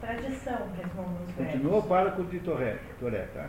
Tradição, 0.00 0.68
respondem 0.76 1.22
os 1.24 1.30
velhos. 1.32 1.52
Continua 1.52 1.78
o 1.78 1.82
pároco 1.84 2.24
de 2.24 2.40
Toré, 2.40 2.78
Toré 2.98 3.22
tá? 3.32 3.48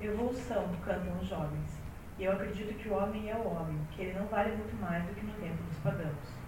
Evolução, 0.00 0.68
cantam 0.84 1.18
os 1.20 1.26
jovens. 1.26 1.82
E 2.18 2.24
eu 2.24 2.32
acredito 2.32 2.74
que 2.74 2.88
o 2.88 2.94
homem 2.94 3.30
é 3.30 3.34
o 3.34 3.46
homem, 3.46 3.78
que 3.90 4.02
ele 4.02 4.18
não 4.18 4.26
vale 4.26 4.54
muito 4.54 4.76
mais 4.80 5.02
do 5.04 5.14
que 5.14 5.24
no 5.24 5.32
tempo 5.32 5.62
dos 5.62 5.78
pagãos. 5.78 6.42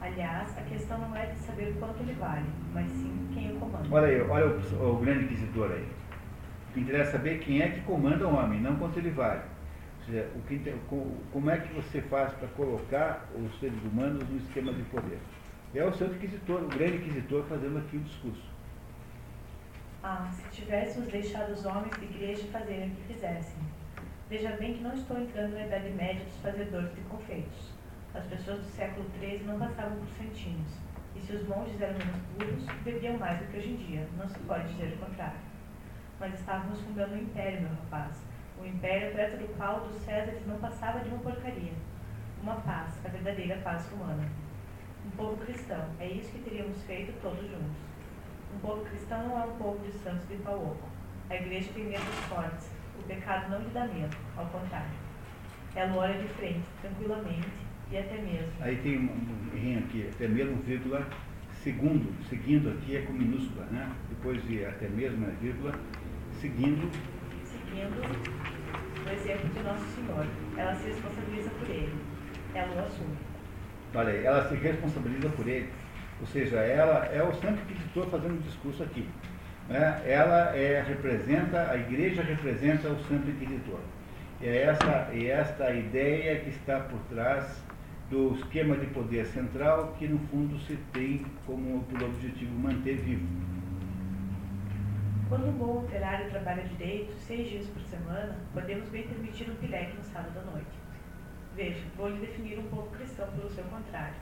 Aliás, 0.00 0.58
a 0.58 0.62
questão 0.62 0.98
não 0.98 1.14
é 1.14 1.26
de 1.26 1.38
saber 1.38 1.76
quanto 1.78 2.00
ele 2.00 2.14
vale, 2.14 2.46
mas 2.72 2.90
sim 2.90 3.28
quem 3.32 3.54
o 3.54 3.60
comanda. 3.60 3.86
Olha 3.90 4.06
aí, 4.06 4.20
olha 4.22 4.46
o, 4.46 4.96
o 4.96 4.96
grande 4.96 5.24
inquisidor 5.24 5.70
aí. 5.70 5.86
O 6.70 6.72
que 6.72 6.80
interessa 6.80 7.10
é 7.10 7.12
saber 7.12 7.38
quem 7.40 7.60
é 7.60 7.68
que 7.68 7.80
comanda 7.82 8.26
o 8.26 8.34
homem, 8.34 8.60
não 8.60 8.76
quanto 8.76 8.98
ele 8.98 9.10
vale. 9.10 9.42
Ou 10.00 10.06
seja, 10.06 10.28
o 10.34 10.40
que, 10.42 10.74
como 11.30 11.50
é 11.50 11.58
que 11.58 11.72
você 11.74 12.00
faz 12.00 12.32
para 12.32 12.48
colocar 12.48 13.28
os 13.36 13.60
seres 13.60 13.80
humanos 13.84 14.28
no 14.28 14.38
esquema 14.38 14.72
de 14.72 14.82
poder. 14.84 15.18
É 15.74 15.82
o 15.82 15.90
Santo 15.90 16.16
Inquisitor, 16.16 16.62
o 16.64 16.68
grande 16.68 16.96
Inquisitor, 16.96 17.44
fazendo 17.44 17.78
aqui 17.78 17.96
o 17.96 18.00
discurso. 18.00 18.42
Ah, 20.02 20.30
se 20.30 20.60
tivéssemos 20.60 21.10
deixado 21.10 21.50
os 21.50 21.64
homens 21.64 21.98
de 21.98 22.04
igreja 22.04 22.46
fazerem 22.52 22.90
o 22.90 22.94
que 22.94 23.14
fizessem. 23.14 23.56
Veja 24.28 24.50
bem 24.56 24.74
que 24.74 24.82
não 24.82 24.92
estou 24.92 25.18
entrando 25.18 25.54
na 25.54 25.64
Idade 25.64 25.88
Média 25.88 26.26
dos 26.26 26.36
fazedores 26.42 26.94
de 26.94 27.00
confeitos. 27.02 27.70
As 28.14 28.26
pessoas 28.26 28.58
do 28.58 28.66
século 28.66 29.06
XIII 29.18 29.44
não 29.44 29.58
passavam 29.58 29.96
por 29.96 30.08
centinhos. 30.08 30.72
E 31.16 31.20
se 31.20 31.32
os 31.32 31.48
monges 31.48 31.80
eram 31.80 31.96
menos 31.96 32.20
puros, 32.36 32.64
bebiam 32.84 33.16
mais 33.16 33.38
do 33.38 33.46
que 33.46 33.56
hoje 33.56 33.70
em 33.70 33.76
dia. 33.76 34.06
Não 34.18 34.28
se 34.28 34.38
pode 34.40 34.68
dizer 34.74 34.92
o 34.92 35.06
contrário. 35.06 35.40
Mas 36.20 36.34
estávamos 36.34 36.82
fundando 36.82 37.14
um 37.14 37.22
império, 37.22 37.62
meu 37.62 37.70
rapaz. 37.70 38.22
Um 38.60 38.66
império 38.66 39.14
perto 39.14 39.38
do 39.38 39.56
qual 39.56 39.80
dos 39.80 39.96
Césares 40.02 40.46
não 40.46 40.58
passava 40.58 41.00
de 41.00 41.08
uma 41.08 41.18
porcaria. 41.20 41.72
Uma 42.42 42.56
paz, 42.56 43.00
a 43.06 43.08
verdadeira 43.08 43.56
paz 43.64 43.88
romana 43.90 44.28
um 44.51 44.51
povo 45.16 45.36
cristão. 45.44 45.84
É 45.98 46.08
isso 46.08 46.30
que 46.32 46.38
teríamos 46.38 46.82
feito 46.82 47.12
todos 47.20 47.40
juntos. 47.40 47.76
Um 48.54 48.58
povo 48.58 48.84
cristão 48.84 49.28
não 49.28 49.40
é 49.40 49.44
um 49.44 49.56
povo 49.56 49.78
de 49.84 49.92
santos 49.98 50.26
de 50.28 50.34
oco. 50.46 50.88
A 51.30 51.36
igreja 51.36 51.70
tem 51.74 51.84
medos 51.84 52.14
fortes. 52.28 52.70
O 52.98 53.02
pecado 53.04 53.50
não 53.50 53.58
lhe 53.60 53.70
dá 53.70 53.86
medo, 53.86 54.16
ao 54.36 54.46
contrário. 54.46 54.90
Ela 55.74 55.96
olha 55.96 56.18
de 56.20 56.28
frente, 56.34 56.62
tranquilamente, 56.80 57.48
e 57.90 57.96
até 57.96 58.20
mesmo. 58.20 58.52
Aí 58.60 58.76
tem 58.76 58.98
um 58.98 59.56
errinho 59.56 59.78
aqui, 59.78 60.10
até 60.12 60.28
mesmo 60.28 60.56
vírgula, 60.62 61.06
segundo, 61.62 62.12
seguindo 62.28 62.70
aqui 62.70 62.96
é 62.96 63.02
com 63.02 63.12
minúscula, 63.12 63.64
né? 63.66 63.90
Depois 64.10 64.42
de 64.46 64.64
até 64.64 64.88
mesmo 64.88 65.26
é 65.26 65.30
vírgula, 65.40 65.74
seguindo. 66.32 66.90
Seguindo 67.44 68.02
o 69.04 69.10
exemplo 69.10 69.48
de 69.48 69.62
Nosso 69.62 69.84
Senhor. 69.94 70.26
Ela 70.56 70.74
se 70.76 70.88
responsabiliza 70.88 71.50
por 71.50 71.70
ele. 71.70 71.94
Ela 72.54 72.74
o 72.74 72.84
assume. 72.84 73.31
Olha 73.94 74.10
aí, 74.10 74.24
ela 74.24 74.48
se 74.48 74.54
responsabiliza 74.54 75.28
por 75.30 75.46
ele. 75.46 75.68
Ou 76.20 76.26
seja, 76.26 76.56
ela 76.60 77.04
é 77.06 77.22
o 77.22 77.32
santo 77.34 77.60
inquisitor 77.62 78.08
fazendo 78.08 78.38
o 78.38 78.42
discurso 78.42 78.82
aqui. 78.82 79.06
Né? 79.68 80.02
Ela 80.06 80.56
é, 80.56 80.82
representa, 80.86 81.70
a 81.70 81.76
igreja 81.76 82.22
representa 82.22 82.88
o 82.88 82.98
santo 83.04 83.28
inquisitor. 83.30 83.80
É 84.40 84.62
essa, 84.62 85.08
é 85.12 85.26
esta 85.26 85.70
ideia 85.70 86.40
que 86.40 86.50
está 86.50 86.80
por 86.80 86.98
trás 87.10 87.62
do 88.10 88.34
esquema 88.34 88.76
de 88.76 88.86
poder 88.86 89.26
central 89.26 89.94
que, 89.98 90.06
no 90.06 90.18
fundo, 90.28 90.58
se 90.60 90.76
tem 90.92 91.24
como 91.46 91.82
por 91.84 92.02
objetivo 92.02 92.52
manter 92.58 92.96
vivo. 92.96 93.26
Quando 95.28 95.48
um 95.48 95.52
bom 95.52 95.78
operário 95.78 96.28
trabalha 96.28 96.62
direito, 96.64 97.14
seis 97.18 97.48
dias 97.48 97.66
por 97.66 97.82
semana, 97.82 98.36
podemos 98.52 98.88
bem 98.90 99.04
permitir 99.04 99.50
um 99.50 99.54
pileque 99.54 99.96
no 99.96 100.04
sábado 100.04 100.38
à 100.38 100.50
noite. 100.50 100.81
Veja, 101.54 101.84
vou 101.96 102.08
lhe 102.08 102.26
definir 102.26 102.58
um 102.58 102.68
povo 102.68 102.88
cristão 102.96 103.26
pelo 103.32 103.50
seu 103.50 103.64
contrário. 103.64 104.14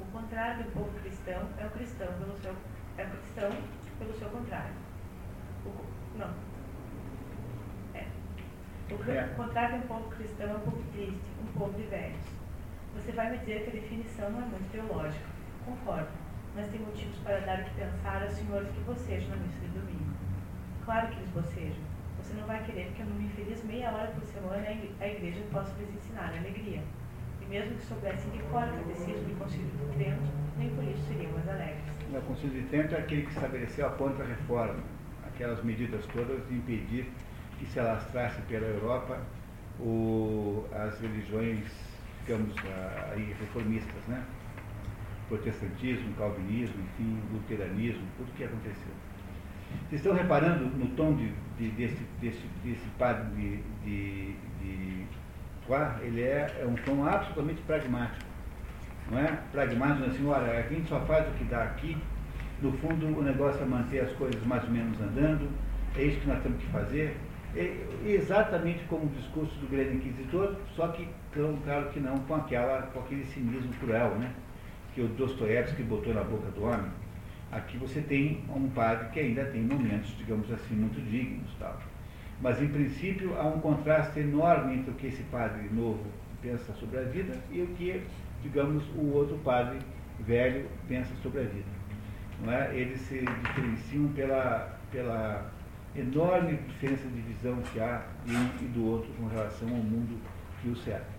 O 0.00 0.04
contrário 0.06 0.64
do 0.64 0.72
povo 0.72 0.90
cristão 1.00 1.48
é 1.58 1.66
o 1.66 1.70
cristão 1.70 2.08
pelo 2.18 2.36
seu 2.38 2.54
é 2.98 3.04
cristão 3.04 3.50
pelo 3.98 4.18
seu 4.18 4.28
contrário. 4.28 4.74
O, 5.64 5.70
não. 6.18 6.34
É. 7.94 8.06
O, 8.90 9.10
É. 9.10 9.26
o 9.26 9.34
contrário 9.36 9.78
de 9.78 9.84
um 9.84 9.88
povo 9.88 10.10
cristão 10.10 10.48
é 10.48 10.54
um 10.54 10.60
povo 10.60 10.82
triste, 10.92 11.20
um 11.40 11.58
povo 11.58 11.72
de 11.78 11.84
velhos. 11.84 12.26
Você 12.96 13.12
vai 13.12 13.30
me 13.30 13.38
dizer 13.38 13.62
que 13.64 13.70
a 13.70 13.80
definição 13.80 14.30
não 14.30 14.42
é 14.42 14.46
muito 14.46 14.72
teológica. 14.72 15.26
Concordo, 15.64 16.08
mas 16.54 16.68
tem 16.68 16.80
motivos 16.80 17.18
para 17.18 17.40
dar 17.40 17.60
o 17.60 17.64
que 17.64 17.74
pensar 17.74 18.22
aos 18.22 18.32
senhores 18.32 18.68
que 18.70 18.80
bocejam 18.80 19.28
na 19.30 19.36
missa 19.36 19.60
de 19.60 19.68
domingo. 19.68 20.14
Claro 20.84 21.08
que 21.08 21.16
eles 21.18 21.30
bocejam. 21.30 21.85
Não 22.46 22.54
vai 22.54 22.62
querer 22.64 22.92
que 22.94 23.02
eu 23.02 23.06
não 23.06 23.16
me 23.16 23.24
infeliz 23.24 23.64
meia 23.64 23.90
hora 23.90 24.06
por 24.06 24.22
semana 24.22 24.62
a 24.68 24.70
igre- 24.70 24.92
a 25.00 25.08
igreja 25.08 25.40
possa 25.50 25.72
lhes 25.80 25.92
ensinar 25.96 26.32
a 26.32 26.38
alegria. 26.38 26.80
E 27.42 27.46
mesmo 27.46 27.74
que 27.74 27.84
soubessem 27.86 28.30
de 28.30 28.38
cor 28.38 28.62
o 28.62 28.70
catecismo 28.70 29.28
e 29.28 29.34
concílio 29.34 29.66
de 29.66 29.96
Trento, 29.96 30.22
nem 30.56 30.70
por 30.70 30.84
isso 30.84 31.02
seriam 31.08 31.32
mais 31.32 31.48
alegres. 31.48 31.82
O 32.14 32.20
Conselho 32.22 32.52
de 32.52 32.62
Trento 32.68 32.94
é 32.94 32.98
aquele 32.98 33.22
que 33.22 33.32
estabeleceu 33.32 33.86
a 33.88 33.90
contra-reforma, 33.90 34.78
aquelas 35.26 35.60
medidas 35.64 36.06
todas 36.06 36.46
de 36.46 36.54
impedir 36.54 37.10
que 37.58 37.66
se 37.66 37.80
alastrasse 37.80 38.40
pela 38.42 38.66
Europa 38.68 39.18
o, 39.80 40.68
as 40.70 41.00
religiões, 41.00 41.66
digamos, 42.24 42.54
aí, 43.10 43.34
reformistas, 43.40 44.06
né? 44.06 44.22
Protestantismo, 45.28 46.14
calvinismo, 46.14 46.80
enfim, 46.80 47.20
luteranismo, 47.32 48.06
tudo 48.16 48.30
que 48.36 48.44
aconteceu. 48.44 48.94
Vocês 49.88 50.00
estão 50.00 50.14
reparando 50.14 50.64
no 50.66 50.86
tom 50.96 51.14
de, 51.14 51.32
de- 51.58 51.70
desse, 51.70 52.02
desse, 52.20 52.42
desse 52.64 52.88
padre 52.98 53.24
de, 53.34 53.56
de, 53.84 54.32
de? 54.60 55.06
Ele 56.02 56.22
é, 56.22 56.60
é 56.62 56.66
um 56.66 56.74
tom 56.76 57.04
absolutamente 57.04 57.60
pragmático 57.62 58.24
não 59.10 59.18
é? 59.18 59.38
Pragmático, 59.52 60.10
assim, 60.10 60.26
olha, 60.26 60.58
a 60.58 60.62
gente 60.62 60.88
só 60.88 61.00
faz 61.00 61.26
o 61.28 61.30
que 61.32 61.44
dá 61.44 61.62
aqui, 61.62 61.96
no 62.60 62.72
fundo 62.78 63.06
o 63.06 63.22
negócio 63.22 63.62
é 63.62 63.64
manter 63.64 64.00
as 64.00 64.12
coisas 64.12 64.44
mais 64.44 64.64
ou 64.64 64.70
menos 64.70 65.00
andando, 65.00 65.48
é 65.96 66.02
isso 66.02 66.20
que 66.20 66.26
nós 66.28 66.42
temos 66.42 66.58
que 66.60 66.66
fazer. 66.70 67.16
É 67.54 67.74
exatamente 68.04 68.84
como 68.84 69.04
o 69.06 69.08
discurso 69.08 69.54
do 69.60 69.68
grande 69.70 69.96
inquisitor, 69.96 70.56
só 70.74 70.88
que, 70.88 71.08
claro 71.32 71.88
que 71.90 72.00
não 72.00 72.18
com, 72.18 72.34
aquela, 72.34 72.82
com 72.82 73.00
aquele 73.00 73.24
cinismo 73.26 73.72
cruel, 73.80 74.10
né? 74.16 74.30
Que 74.94 75.00
o 75.02 75.08
Dostoiévski 75.08 75.82
botou 75.82 76.12
na 76.12 76.22
boca 76.22 76.50
do 76.50 76.64
homem. 76.64 76.90
Aqui 77.52 77.76
você 77.78 78.00
tem 78.00 78.44
um 78.54 78.68
padre 78.70 79.08
que 79.10 79.20
ainda 79.20 79.44
tem 79.46 79.62
momentos, 79.62 80.16
digamos 80.18 80.50
assim, 80.52 80.74
muito 80.74 81.00
dignos. 81.08 81.48
Tal. 81.58 81.78
Mas, 82.40 82.60
em 82.60 82.68
princípio, 82.68 83.38
há 83.38 83.44
um 83.44 83.60
contraste 83.60 84.20
enorme 84.20 84.74
entre 84.74 84.90
o 84.90 84.94
que 84.94 85.06
esse 85.06 85.22
padre 85.24 85.68
novo 85.70 86.04
pensa 86.42 86.72
sobre 86.74 86.98
a 86.98 87.02
vida 87.02 87.34
e 87.50 87.62
o 87.62 87.66
que, 87.68 88.02
digamos, 88.42 88.84
o 88.94 89.12
outro 89.12 89.38
padre 89.38 89.78
velho 90.20 90.68
pensa 90.88 91.14
sobre 91.22 91.40
a 91.40 91.44
vida. 91.44 91.76
Não 92.42 92.52
é? 92.52 92.74
Eles 92.76 93.00
se 93.00 93.24
diferenciam 93.24 94.08
pela, 94.08 94.78
pela 94.92 95.50
enorme 95.94 96.56
diferença 96.68 97.08
de 97.08 97.20
visão 97.22 97.62
que 97.62 97.80
há 97.80 98.02
de 98.24 98.34
um 98.34 98.50
e 98.60 98.68
do 98.68 98.84
outro 98.86 99.10
com 99.14 99.26
relação 99.28 99.68
ao 99.68 99.76
mundo 99.76 100.20
que 100.60 100.68
o 100.68 100.76
cerca. 100.76 101.16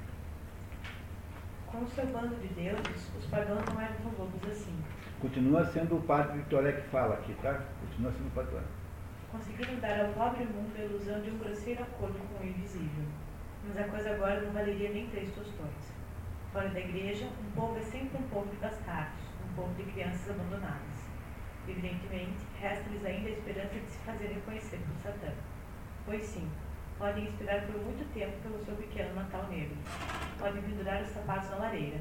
Com 1.66 1.80
o 1.80 1.88
seu 1.88 2.06
bando 2.08 2.36
de 2.36 2.48
deuses, 2.50 3.12
os 3.18 3.26
pagãos 3.26 3.64
não 3.74 3.82
eram 3.82 3.96
tão 3.96 4.12
loucos 4.18 4.50
assim. 4.50 4.76
Continua 5.20 5.66
sendo 5.66 5.98
o 5.98 6.02
padre 6.02 6.44
Toré 6.48 6.74
que 6.74 6.90
fala 6.90 7.16
aqui, 7.16 7.34
tá? 7.42 7.60
Continua 7.82 8.12
sendo 8.12 8.28
o 8.28 8.32
padre 8.32 8.52
Toré. 8.52 8.66
Conseguiram 9.32 9.80
dar 9.80 10.00
ao 10.06 10.14
pobre 10.14 10.46
mundo 10.46 10.72
a 10.78 10.84
ilusão 10.84 11.20
de 11.22 11.32
um 11.32 11.40
grosseiro 11.40 11.82
acordo 11.82 12.20
com 12.20 12.44
o 12.44 12.48
invisível. 12.48 13.04
Mas 13.68 13.78
a 13.78 13.90
coisa 13.90 14.12
agora 14.12 14.42
não 14.42 14.52
valeria 14.52 14.92
nem 14.92 15.10
três 15.10 15.32
tostões. 15.32 15.92
Fora 16.54 16.70
da 16.70 16.80
igreja, 16.80 17.26
um 17.26 17.52
povo 17.52 17.80
é 17.80 17.82
sempre 17.82 18.16
um 18.16 18.28
povo 18.30 18.48
de 18.52 18.58
bastardos, 18.58 19.24
um 19.50 19.56
povo 19.56 19.74
de 19.74 19.92
crianças 19.92 20.30
abandonadas. 20.30 21.10
Evidentemente, 21.68 22.38
resta-lhes 22.62 23.04
ainda 23.04 23.30
a 23.30 23.32
esperança 23.32 23.74
de 23.74 23.90
se 23.90 23.98
fazer 24.00 24.28
reconhecer 24.28 24.78
por 24.78 25.02
Satã. 25.02 25.34
Pois 26.06 26.24
sim, 26.24 26.48
podem 27.00 27.26
esperar 27.26 27.66
por 27.66 27.76
muito 27.82 28.08
tempo 28.14 28.38
pelo 28.44 28.64
seu 28.64 28.76
pequeno 28.76 29.16
Natal 29.16 29.48
negro. 29.50 29.76
Podem 30.38 30.62
pendurar 30.62 31.02
os 31.02 31.10
sapatos 31.10 31.50
na 31.50 31.58
lareira. 31.58 32.00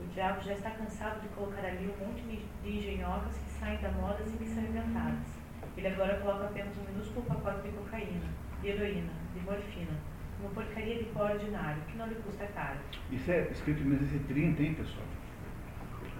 O 0.00 0.06
diabo 0.14 0.40
já 0.42 0.52
está 0.52 0.70
cansado 0.70 1.20
de 1.20 1.28
colocar 1.28 1.64
ali 1.64 1.90
um 1.90 2.06
monte 2.06 2.22
de 2.62 2.68
engenhocas 2.68 3.36
que 3.36 3.50
saem 3.58 3.80
da 3.80 3.90
moda 3.92 4.24
sem 4.24 4.46
ser 4.46 4.60
inventadas. 4.60 5.38
Ele 5.76 5.88
agora 5.88 6.18
coloca 6.20 6.46
apenas 6.46 6.76
um 6.78 6.92
minúsculo 6.92 7.26
pacote 7.26 7.68
de 7.68 7.76
cocaína, 7.76 8.26
de 8.60 8.68
heroína, 8.68 9.12
de 9.34 9.40
morfina, 9.40 9.96
uma 10.40 10.50
porcaria 10.50 10.98
de 10.98 11.04
pó 11.10 11.24
ordinário, 11.24 11.82
que 11.82 11.96
não 11.96 12.06
lhe 12.06 12.14
custa 12.16 12.46
caro. 12.48 12.78
Isso 13.10 13.30
é 13.30 13.48
escrito 13.50 13.80
em 13.80 13.84
1930, 13.84 14.62
hein, 14.62 14.74
pessoal? 14.74 15.06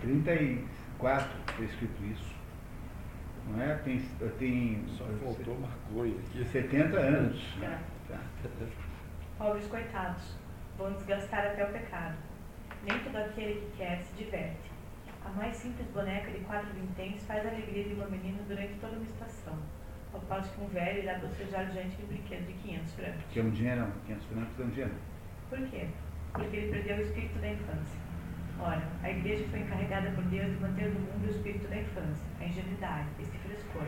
34 0.00 1.28
foi 1.54 1.64
escrito 1.66 2.04
isso. 2.04 2.38
Não 3.48 3.62
é? 3.62 3.74
Tem, 3.76 4.00
tem 4.38 4.84
Só 4.96 5.04
faltou 5.24 5.58
maconha 5.58 6.14
aqui. 6.18 6.44
70 6.44 6.98
anos. 6.98 7.56
Tá. 7.60 7.78
Tá. 8.08 8.20
Pobres 9.38 9.66
coitados, 9.66 10.36
vão 10.76 10.92
desgastar 10.92 11.46
até 11.46 11.64
o 11.64 11.72
pecado. 11.72 12.16
Nem 12.89 12.99
todo 13.01 13.16
aquele 13.18 13.61
que 13.61 13.76
quer 13.76 14.03
se 14.03 14.14
diverte. 14.14 14.70
A 15.22 15.28
mais 15.30 15.55
simples 15.55 15.86
boneca 15.89 16.30
de 16.30 16.39
quatro 16.41 16.72
vinténs 16.72 17.22
faz 17.26 17.45
a 17.45 17.51
alegria 17.51 17.84
de 17.84 17.93
uma 17.93 18.07
menina 18.07 18.39
durante 18.49 18.72
toda 18.80 18.97
uma 18.97 19.05
estação, 19.05 19.59
ao 20.14 20.20
passo 20.20 20.51
que 20.55 20.62
um 20.62 20.68
velho 20.68 21.03
irá 21.03 21.18
bocejar 21.18 21.70
diante 21.70 21.97
de 21.97 22.05
um 22.05 22.07
brinquedo 22.07 22.47
de 22.47 22.55
500 22.55 22.95
francos. 22.95 23.24
Que 23.30 23.41
é 23.41 23.43
um 23.43 23.51
dinheiro, 23.51 23.93
500 24.07 24.26
francos 24.28 24.61
é 24.61 24.62
um 24.62 24.68
dinheiro. 24.70 24.95
Por 25.51 25.59
quê? 25.68 25.89
Porque 26.32 26.57
ele 26.57 26.72
perdeu 26.72 26.97
o 26.97 27.01
espírito 27.03 27.39
da 27.41 27.53
infância. 27.53 28.01
Ora, 28.59 28.89
a 29.03 29.11
igreja 29.11 29.47
foi 29.51 29.61
encarregada 29.61 30.11
por 30.12 30.24
Deus 30.24 30.51
de 30.51 30.57
manter 30.59 30.89
no 30.89 31.01
mundo 31.01 31.26
o 31.26 31.30
espírito 31.30 31.68
da 31.68 31.76
infância, 31.76 32.26
a 32.41 32.45
ingenuidade, 32.47 33.09
este 33.20 33.36
frescor. 33.36 33.86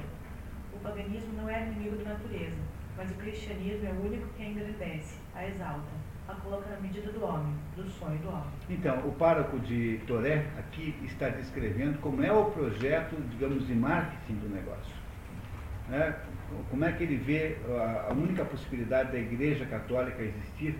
O 0.75 0.79
paganismo 0.81 1.33
não 1.39 1.49
é 1.49 1.67
inimigo 1.67 1.97
da 2.05 2.11
natureza, 2.11 2.61
mas 2.99 3.11
o 3.11 3.15
cristianismo 3.15 3.89
é 3.89 3.93
o 3.93 4.07
único 4.07 4.29
que 4.35 4.43
a 4.43 4.47
engrandece, 4.47 5.19
a 5.35 5.47
exalta, 5.47 5.91
a 6.31 6.35
coloca 6.37 6.69
na 6.71 6.81
medida 6.81 7.11
do 7.13 7.25
homem, 7.25 7.55
do 7.77 7.89
sonho 7.91 8.19
do 8.19 8.29
homem. 8.29 8.51
Então, 8.69 8.99
o 9.07 9.13
pároco 9.13 9.59
de 9.59 10.01
Toré 10.07 10.47
aqui 10.59 10.95
está 11.05 11.29
descrevendo 11.29 11.99
como 12.01 12.23
é 12.23 12.33
o 12.33 12.47
projeto, 12.47 13.17
digamos, 13.31 13.67
de 13.67 13.75
marketing 13.75 14.35
do 14.35 14.49
negócio. 14.49 14.95
Né? 15.89 16.15
Como 16.71 16.85
é 16.85 16.93
que 16.93 17.03
ele 17.03 17.17
vê 17.17 17.57
a, 18.09 18.13
única 18.13 18.45
possibilidade 18.45 19.13
da 19.13 19.19
Igreja 19.19 19.65
Católica 19.67 20.23
existir 20.23 20.79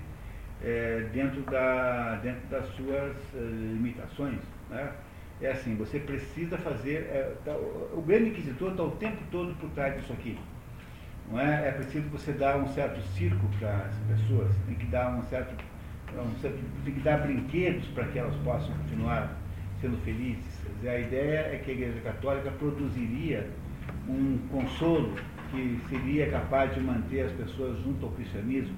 eh, 0.63 1.09
dentro, 1.13 1.43
da, 1.43 2.17
dentro 2.17 2.47
das 2.49 2.67
suas 2.75 3.17
eh, 3.35 3.39
limitações. 3.39 4.41
Né? 4.69 4.93
É 5.41 5.53
assim, 5.53 5.75
você 5.75 5.99
precisa 5.99 6.59
fazer. 6.59 7.09
eh, 7.11 7.35
tá- 7.45 7.57
o 7.57 8.03
grande 8.07 8.31
inquisitor 8.31 8.73
está 8.73 8.83
o 8.83 8.91
tempo 8.93 9.23
todo 9.31 9.55
por 9.55 9.71
trás 9.71 9.97
disso 9.97 10.13
aqui. 10.13 10.39
Não 11.31 11.41
é? 11.41 11.69
é 11.69 11.71
preciso 11.71 12.09
você 12.09 12.33
dar 12.33 12.57
um 12.57 12.67
certo 12.69 13.01
circo 13.15 13.47
para 13.59 13.77
as 13.77 14.19
pessoas, 14.19 14.51
tem 14.67 14.75
que 14.75 14.87
dar 14.87 15.17
um 15.17 15.23
certo, 15.25 15.55
um 16.13 16.41
certo 16.41 16.59
tem 16.85 16.95
que 16.95 17.01
dar 17.01 17.19
brinquedos 17.19 17.87
para 17.89 18.05
que 18.05 18.19
elas 18.19 18.35
possam 18.43 18.75
continuar 18.79 19.37
sendo 19.81 19.97
felizes. 20.05 20.61
A 20.85 20.99
ideia 20.99 21.55
é 21.55 21.63
que 21.65 21.71
a 21.71 21.75
Igreja 21.75 22.01
Católica 22.01 22.51
produziria 22.53 23.49
um 24.09 24.39
consolo 24.51 25.15
que 25.51 25.81
seria 25.89 26.31
capaz 26.31 26.75
de 26.75 26.81
manter 26.81 27.27
as 27.27 27.33
pessoas 27.33 27.79
junto 27.83 28.07
ao 28.07 28.13
cristianismo. 28.13 28.77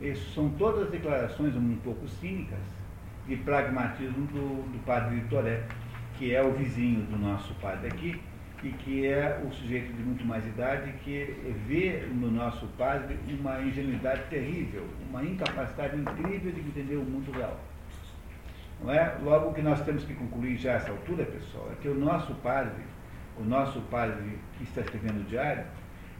Essas 0.00 0.34
são 0.34 0.50
todas 0.50 0.90
declarações 0.90 1.54
um 1.56 1.76
pouco 1.76 2.08
cínicas 2.08 2.58
de 3.26 3.36
pragmatismo 3.36 4.26
do, 4.26 4.72
do 4.72 4.84
padre 4.84 5.20
Toré, 5.30 5.62
que 6.18 6.34
é 6.34 6.42
o 6.42 6.52
vizinho 6.52 7.02
do 7.06 7.16
nosso 7.16 7.54
padre 7.54 7.88
aqui, 7.88 8.20
e 8.62 8.70
que 8.70 9.06
é 9.06 9.40
o 9.44 9.52
sujeito 9.52 9.92
de 9.92 10.02
muito 10.02 10.24
mais 10.24 10.46
idade 10.46 10.92
que 11.04 11.36
vê 11.66 12.06
no 12.12 12.30
nosso 12.30 12.66
padre 12.78 13.18
uma 13.40 13.60
ingenuidade 13.60 14.22
terrível, 14.30 14.86
uma 15.08 15.24
incapacidade 15.24 15.96
incrível 15.96 16.52
de 16.52 16.60
entender 16.60 16.96
o 16.96 17.04
mundo 17.04 17.32
real. 17.32 17.58
Não 18.80 18.92
é? 18.92 19.16
Logo, 19.22 19.50
o 19.50 19.54
que 19.54 19.62
nós 19.62 19.80
temos 19.82 20.04
que 20.04 20.14
concluir 20.14 20.56
já 20.56 20.72
a 20.72 20.76
essa 20.76 20.90
altura, 20.90 21.24
pessoal, 21.24 21.70
é 21.72 21.82
que 21.82 21.88
o 21.88 21.94
nosso 21.94 22.34
padre, 22.36 22.82
o 23.36 23.44
nosso 23.44 23.80
padre 23.82 24.38
que 24.58 24.64
está 24.64 24.80
escrevendo 24.80 25.20
o 25.20 25.24
diário, 25.24 25.64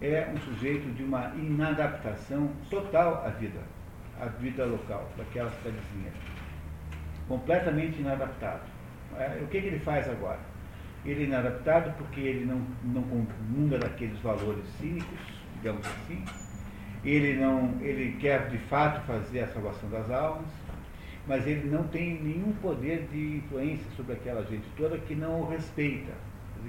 é 0.01 0.29
um 0.35 0.39
sujeito 0.41 0.93
de 0.95 1.05
uma 1.05 1.33
inadaptação 1.37 2.51
total 2.69 3.25
à 3.25 3.31
vida, 3.31 3.61
à 4.21 4.27
vida 4.27 4.65
local, 4.65 5.09
daquela 5.17 5.51
cidadezinha. 5.51 6.13
Completamente 7.29 8.01
inadaptado. 8.01 8.63
É, 9.17 9.39
o 9.43 9.47
que, 9.47 9.61
que 9.61 9.67
ele 9.69 9.79
faz 9.79 10.09
agora? 10.09 10.52
Ele 11.05 11.25
é 11.25 11.27
inadaptado 11.27 11.93
porque 11.99 12.21
ele 12.21 12.45
não, 12.45 12.61
não 12.85 13.03
comunga 13.03 13.79
daqueles 13.79 14.19
valores 14.21 14.65
cínicos, 14.79 15.19
digamos 15.57 15.85
assim. 15.87 16.25
Ele, 17.05 17.35
não, 17.35 17.75
ele 17.81 18.17
quer 18.21 18.49
de 18.49 18.59
fato 18.59 19.05
fazer 19.07 19.41
a 19.41 19.49
salvação 19.49 19.91
das 19.91 20.09
almas, 20.11 20.47
mas 21.27 21.47
ele 21.47 21.69
não 21.69 21.85
tem 21.89 22.23
nenhum 22.23 22.53
poder 22.63 23.09
de 23.11 23.39
influência 23.39 23.91
sobre 23.97 24.15
aquela 24.15 24.45
gente 24.45 24.65
toda 24.77 24.97
que 24.99 25.15
não 25.15 25.41
o 25.41 25.49
respeita, 25.49 26.13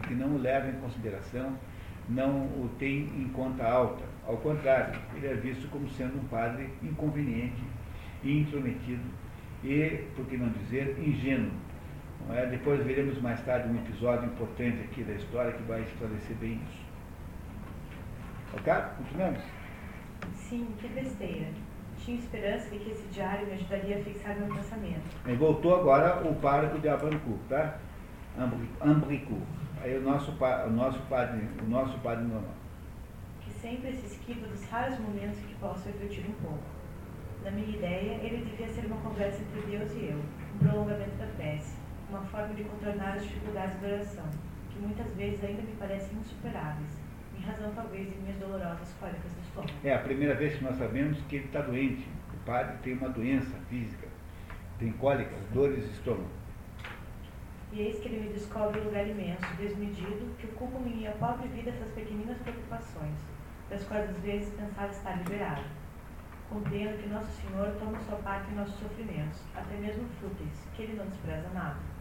que 0.08 0.16
não 0.16 0.36
o 0.36 0.38
leva 0.40 0.70
em 0.70 0.80
consideração, 0.80 1.56
não 2.10 2.42
o 2.42 2.70
tem 2.80 3.04
em 3.16 3.30
conta 3.34 3.64
alta. 3.64 4.04
Ao 4.26 4.38
contrário, 4.38 5.00
ele 5.16 5.28
é 5.28 5.36
visto 5.36 5.70
como 5.70 5.88
sendo 5.92 6.18
um 6.20 6.26
padre 6.26 6.70
inconveniente 6.82 7.62
intrometido 8.24 9.04
e, 9.64 10.04
por 10.16 10.26
que 10.26 10.38
não 10.38 10.50
dizer, 10.50 10.98
ingênuo. 11.00 11.52
É? 12.32 12.46
Depois 12.46 12.84
veremos 12.84 13.22
mais 13.22 13.40
tarde 13.42 13.68
um 13.68 13.76
episódio 13.76 14.26
importante 14.26 14.82
aqui 14.84 15.04
da 15.04 15.14
história 15.14 15.52
que 15.52 15.64
vai 15.64 15.82
esclarecer 15.82 16.36
bem 16.38 16.62
isso. 16.70 16.84
Ok? 18.54 18.74
Continuamos? 18.98 19.42
Sim, 20.36 20.68
que 20.80 20.88
besteira. 20.88 21.48
Tinha 21.98 22.18
esperança 22.18 22.70
de 22.70 22.80
que 22.80 22.92
esse 22.92 23.08
diário 23.08 23.48
me 23.48 23.54
ajudaria 23.54 23.98
a 23.98 24.04
fixar 24.04 24.36
meu 24.36 24.48
pensamento. 24.56 25.02
E 25.26 25.34
voltou 25.36 25.76
agora 25.80 26.28
o 26.28 26.36
pároco 26.36 26.80
de 26.80 26.90
Abancourt, 26.90 27.40
tá? 27.50 27.78
Ambricourt. 28.82 29.44
Aí 29.82 29.98
o 29.98 30.02
nosso, 30.02 30.32
o 30.32 30.70
nosso 30.70 31.00
padre, 31.10 31.48
o 31.62 31.70
nosso 31.70 31.98
padre 32.00 32.24
normal. 32.24 32.54
Que 33.42 33.52
sempre 33.52 33.94
se 33.94 34.06
esquiva 34.08 34.48
dos 34.48 34.64
raros 34.70 34.98
momentos 35.00 35.40
que 35.40 35.56
posso 35.56 35.86
refletir 35.88 36.26
um 36.28 36.34
pouco. 36.46 36.64
Na 37.44 37.52
minha 37.52 37.76
ideia, 37.76 38.14
ele 38.22 38.46
devia 38.46 38.70
ser 38.70 38.86
uma 38.86 38.98
conversa 38.98 39.42
entre 39.42 39.78
Deus 39.78 39.92
e 39.94 40.12
eu, 40.12 40.18
um 40.18 40.58
prolongamento 40.60 41.18
da 41.18 41.28
prece, 41.36 41.76
uma 42.14 42.26
forma 42.26 42.54
de 42.54 42.64
contornar 42.64 43.16
as 43.16 43.24
dificuldades 43.24 43.82
da 43.82 43.88
oração, 43.88 44.26
que 44.72 44.80
muitas 44.80 45.12
vezes 45.16 45.44
ainda 45.44 45.64
me 45.64 45.76
parecem 45.78 46.18
insuperáveis, 46.20 46.90
em 47.36 47.42
razão 47.42 47.72
talvez 47.74 48.08
de 48.08 48.16
minhas 48.20 48.38
dolorosas 48.38 48.94
cólicas 49.00 49.32
do 49.32 49.42
estômago. 49.42 49.74
É 49.84 49.96
a 49.96 50.00
primeira 50.00 50.36
vez 50.36 50.56
que 50.56 50.64
nós 50.64 50.78
sabemos 50.78 51.18
que 51.28 51.38
ele 51.38 51.46
está 51.46 51.62
doente. 51.62 52.08
O 52.34 52.46
padre 52.46 52.78
tem 52.84 52.94
uma 52.94 53.10
doença 53.10 53.58
física, 53.70 54.08
tem 54.78 54.92
cólicas, 54.94 55.40
dores 55.52 55.84
de 55.84 55.92
estômago. 55.92 56.30
E 57.72 57.82
eis 57.82 58.00
que 58.00 58.08
ele 58.08 58.28
me 58.28 58.34
descobre 58.34 58.80
um 58.80 58.84
lugar 58.84 59.08
imenso, 59.08 59.42
desmedido, 59.58 60.36
que 60.38 60.46
ocupa 60.46 60.78
minha 60.78 61.12
pobre 61.14 61.48
vida 61.48 61.72
essas 61.72 61.92
pequeninas 61.94 62.38
preocupações, 62.38 63.16
das 63.68 63.84
quais 63.86 64.08
às 64.08 64.18
vezes 64.18 64.54
pensava 64.54 64.92
estar 64.92 65.18
liberado. 65.18 65.64
Compreendo 66.48 67.02
que 67.02 67.10
Nosso 67.10 67.32
Senhor 67.42 67.74
toma 67.80 68.00
sua 68.02 68.18
parte 68.18 68.52
em 68.52 68.56
nossos 68.56 68.80
sofrimentos, 68.80 69.42
até 69.56 69.76
mesmo 69.78 70.08
fúteis, 70.22 70.68
que 70.76 70.84
Ele 70.84 70.98
não 70.98 71.08
despreza 71.08 71.50
nada. 71.52 71.93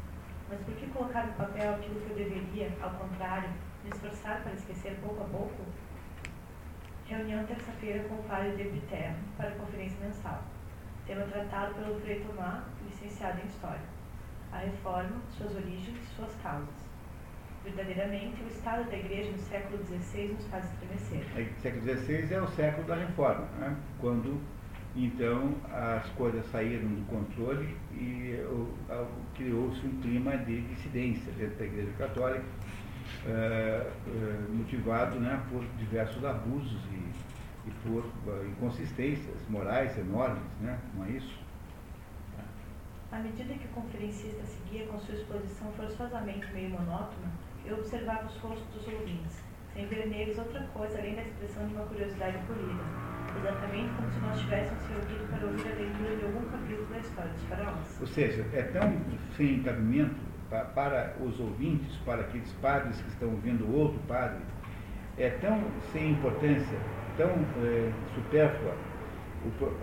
Mas 0.52 0.60
por 0.60 0.74
que 0.74 0.86
colocar 0.88 1.26
no 1.26 1.32
papel 1.32 1.74
aquilo 1.74 1.98
que 2.00 2.10
eu 2.10 2.16
deveria, 2.16 2.70
ao 2.82 2.90
contrário, 2.90 3.48
me 3.82 3.88
esforçar 3.88 4.42
para 4.42 4.52
esquecer 4.52 4.98
pouco 5.00 5.22
a 5.22 5.26
pouco? 5.26 5.64
Reunião 7.06 7.42
terça-feira 7.46 8.06
com 8.06 8.16
o 8.16 8.22
padre 8.24 8.54
de 8.56 8.62
Epiterno 8.62 9.16
para 9.38 9.48
a 9.48 9.52
conferência 9.52 9.98
mensal. 10.04 10.42
Tema 11.06 11.24
tratado 11.24 11.74
pelo 11.74 11.98
Frei 12.00 12.20
Tomás, 12.20 12.64
licenciado 12.84 13.40
em 13.40 13.46
História. 13.46 13.80
A 14.52 14.58
reforma, 14.58 15.22
suas 15.30 15.56
origens 15.56 15.96
e 15.96 16.14
suas 16.14 16.34
causas. 16.42 16.92
Verdadeiramente, 17.64 18.42
o 18.42 18.48
estado 18.48 18.90
da 18.90 18.96
igreja 18.98 19.30
no 19.30 19.38
século 19.38 19.82
XVI 19.86 20.34
nos 20.34 20.46
faz 20.48 20.66
estremecer. 20.70 21.24
O 21.56 21.62
século 21.62 21.82
XVI 21.82 22.34
é 22.34 22.42
o 22.42 22.48
século 22.48 22.86
da 22.86 22.96
reforma, 22.96 23.46
né? 23.58 23.74
quando 23.98 24.38
então 24.94 25.54
as 25.72 26.06
coisas 26.10 26.44
saíram 26.50 26.86
do 26.88 27.06
controle 27.06 27.74
e 27.92 28.38
criou-se 29.42 29.84
um 29.84 30.00
clima 30.00 30.36
de 30.38 30.60
dissidência 30.62 31.32
dentro 31.32 31.56
da 31.58 31.64
Igreja 31.64 31.92
Católica, 31.98 32.44
é, 33.26 33.30
é, 33.30 33.92
motivado 34.50 35.18
né, 35.18 35.42
por 35.50 35.64
diversos 35.78 36.24
abusos 36.24 36.80
e, 36.92 37.68
e 37.68 37.70
por 37.84 38.04
uh, 38.04 38.46
inconsistências 38.46 39.36
morais 39.48 39.96
enormes, 39.98 40.42
né? 40.60 40.78
não 40.94 41.04
é 41.04 41.10
isso? 41.10 41.42
À 43.10 43.18
medida 43.18 43.52
que 43.54 43.66
o 43.66 43.70
conferencista 43.70 44.42
seguia 44.44 44.86
com 44.86 44.98
sua 44.98 45.14
exposição 45.14 45.70
forçosamente 45.72 46.50
meio 46.52 46.70
monótona, 46.70 47.30
eu 47.64 47.76
observava 47.76 48.26
os 48.26 48.36
rostos 48.38 48.66
dos 48.74 48.86
ouvintes, 48.88 49.42
sem 49.74 49.86
ver 49.86 50.06
neles 50.06 50.38
outra 50.38 50.60
coisa 50.74 50.98
além 50.98 51.14
da 51.14 51.22
expressão 51.22 51.66
de 51.66 51.74
uma 51.74 51.84
curiosidade 51.86 52.38
polida, 52.46 52.82
exatamente 53.38 53.90
como 53.94 54.12
se 54.12 54.18
nós 54.20 54.40
tivéssemos 54.40 54.82
se 54.82 54.92
ouvido 54.92 55.30
para 55.30 55.46
ouvir 55.46 55.72
a 55.72 55.74
leitura 55.74 56.16
de 56.16 56.24
algum 56.24 56.50
capítulo 56.50 56.86
da 56.86 56.98
história 56.98 57.30
dos 57.32 57.42
faraós. 57.44 58.00
Ou 58.00 58.06
seja, 58.06 58.46
é 58.52 58.62
tão 58.62 59.00
sem 59.36 59.62
cabimento 59.62 60.32
para 60.74 61.14
os 61.20 61.40
ouvintes, 61.40 61.96
para 62.04 62.20
aqueles 62.20 62.52
padres 62.60 63.00
que 63.00 63.08
estão 63.08 63.30
ouvindo 63.30 63.74
outro 63.74 63.98
padre, 64.06 64.42
é 65.16 65.30
tão 65.30 65.62
sem 65.92 66.10
importância, 66.10 66.78
tão 67.16 67.30
é, 67.30 67.92
supérflua 68.14 68.74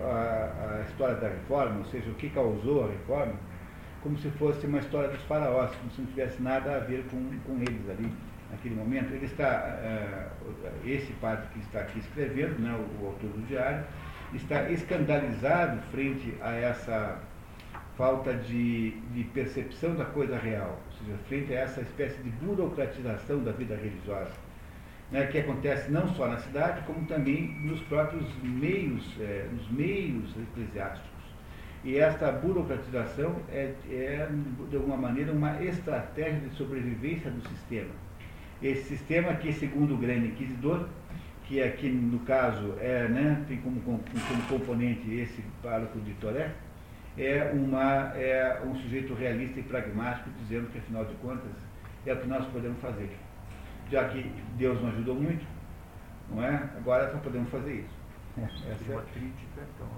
a, 0.02 0.76
a 0.78 0.80
história 0.88 1.16
da 1.16 1.28
reforma, 1.28 1.78
ou 1.78 1.84
seja, 1.86 2.08
o 2.10 2.14
que 2.14 2.30
causou 2.30 2.84
a 2.84 2.88
reforma, 2.88 3.34
como 4.02 4.16
se 4.16 4.30
fosse 4.30 4.64
uma 4.66 4.78
história 4.78 5.08
dos 5.10 5.22
faraós, 5.24 5.74
como 5.74 5.90
se 5.90 6.00
não 6.00 6.08
tivesse 6.08 6.40
nada 6.40 6.76
a 6.76 6.78
ver 6.78 7.04
com, 7.10 7.18
com 7.40 7.56
eles 7.60 7.90
ali 7.90 8.10
naquele 8.50 8.74
momento. 8.74 9.12
Ele 9.12 9.26
está, 9.26 9.78
uh, 9.82 10.88
esse 10.88 11.12
padre 11.14 11.46
que 11.52 11.60
está 11.60 11.80
aqui 11.80 11.98
escrevendo, 11.98 12.58
né, 12.58 12.72
o, 12.72 13.04
o, 13.04 13.06
autor 13.08 13.30
do 13.30 13.46
diário, 13.46 13.84
está 14.34 14.70
escandalizado 14.70 15.80
frente 15.90 16.34
a 16.40 16.52
essa 16.52 17.18
falta 17.96 18.32
de, 18.32 18.92
de 19.12 19.24
percepção 19.24 19.94
da 19.94 20.04
coisa 20.06 20.38
real, 20.38 20.80
ou 20.86 20.98
seja, 20.98 21.18
frente 21.28 21.52
a 21.52 21.60
essa 21.60 21.80
espécie 21.82 22.22
de 22.22 22.30
burocratização 22.30 23.42
da 23.42 23.52
vida 23.52 23.74
religiosa, 23.74 24.32
né, 25.10 25.26
que 25.26 25.38
acontece 25.38 25.90
não 25.90 26.08
só 26.14 26.28
na 26.28 26.38
cidade, 26.38 26.82
como 26.86 27.04
também 27.06 27.48
nos 27.60 27.80
próprios 27.82 28.26
meios, 28.42 29.04
é, 29.20 29.46
nos 29.52 29.70
meios 29.70 30.30
eclesiásticos. 30.36 31.10
E 31.82 31.98
esta 31.98 32.30
burocratização 32.30 33.36
é, 33.50 33.72
é, 33.90 34.28
de 34.68 34.76
alguma 34.76 34.96
maneira, 34.96 35.32
uma 35.32 35.62
estratégia 35.62 36.40
de 36.40 36.54
sobrevivência 36.54 37.30
do 37.30 37.46
sistema. 37.48 37.90
Esse 38.62 38.96
sistema 38.96 39.34
que, 39.34 39.52
segundo 39.52 39.94
o 39.94 39.96
grande 39.96 40.28
inquisidor, 40.28 40.86
que 41.44 41.62
aqui 41.62 41.88
no 41.88 42.20
caso 42.20 42.74
é, 42.78 43.08
né, 43.08 43.44
tem 43.48 43.58
como, 43.58 43.80
como, 43.80 43.98
como 43.98 44.42
componente 44.48 45.12
esse 45.12 45.42
pároco 45.62 45.98
de 46.00 46.12
Toré, 46.14 46.52
é, 47.18 47.50
uma, 47.52 48.12
é 48.16 48.62
um 48.64 48.74
sujeito 48.76 49.14
realista 49.14 49.58
e 49.58 49.62
pragmático, 49.62 50.30
dizendo 50.38 50.70
que, 50.70 50.78
afinal 50.78 51.04
de 51.04 51.14
contas, 51.14 51.50
é 52.06 52.12
o 52.12 52.16
que 52.18 52.28
nós 52.28 52.46
podemos 52.46 52.80
fazer. 52.80 53.10
Já 53.90 54.08
que 54.08 54.22
Deus 54.56 54.80
não 54.80 54.90
ajudou 54.90 55.14
muito, 55.16 55.44
não 56.30 56.44
é? 56.44 56.68
Agora 56.76 57.10
só 57.10 57.18
podemos 57.18 57.50
fazer 57.50 57.80
isso. 57.80 58.00
Essa 58.70 58.92
é 58.92 58.94
uma 58.94 59.02
crítica, 59.02 59.62
então. 59.74 59.88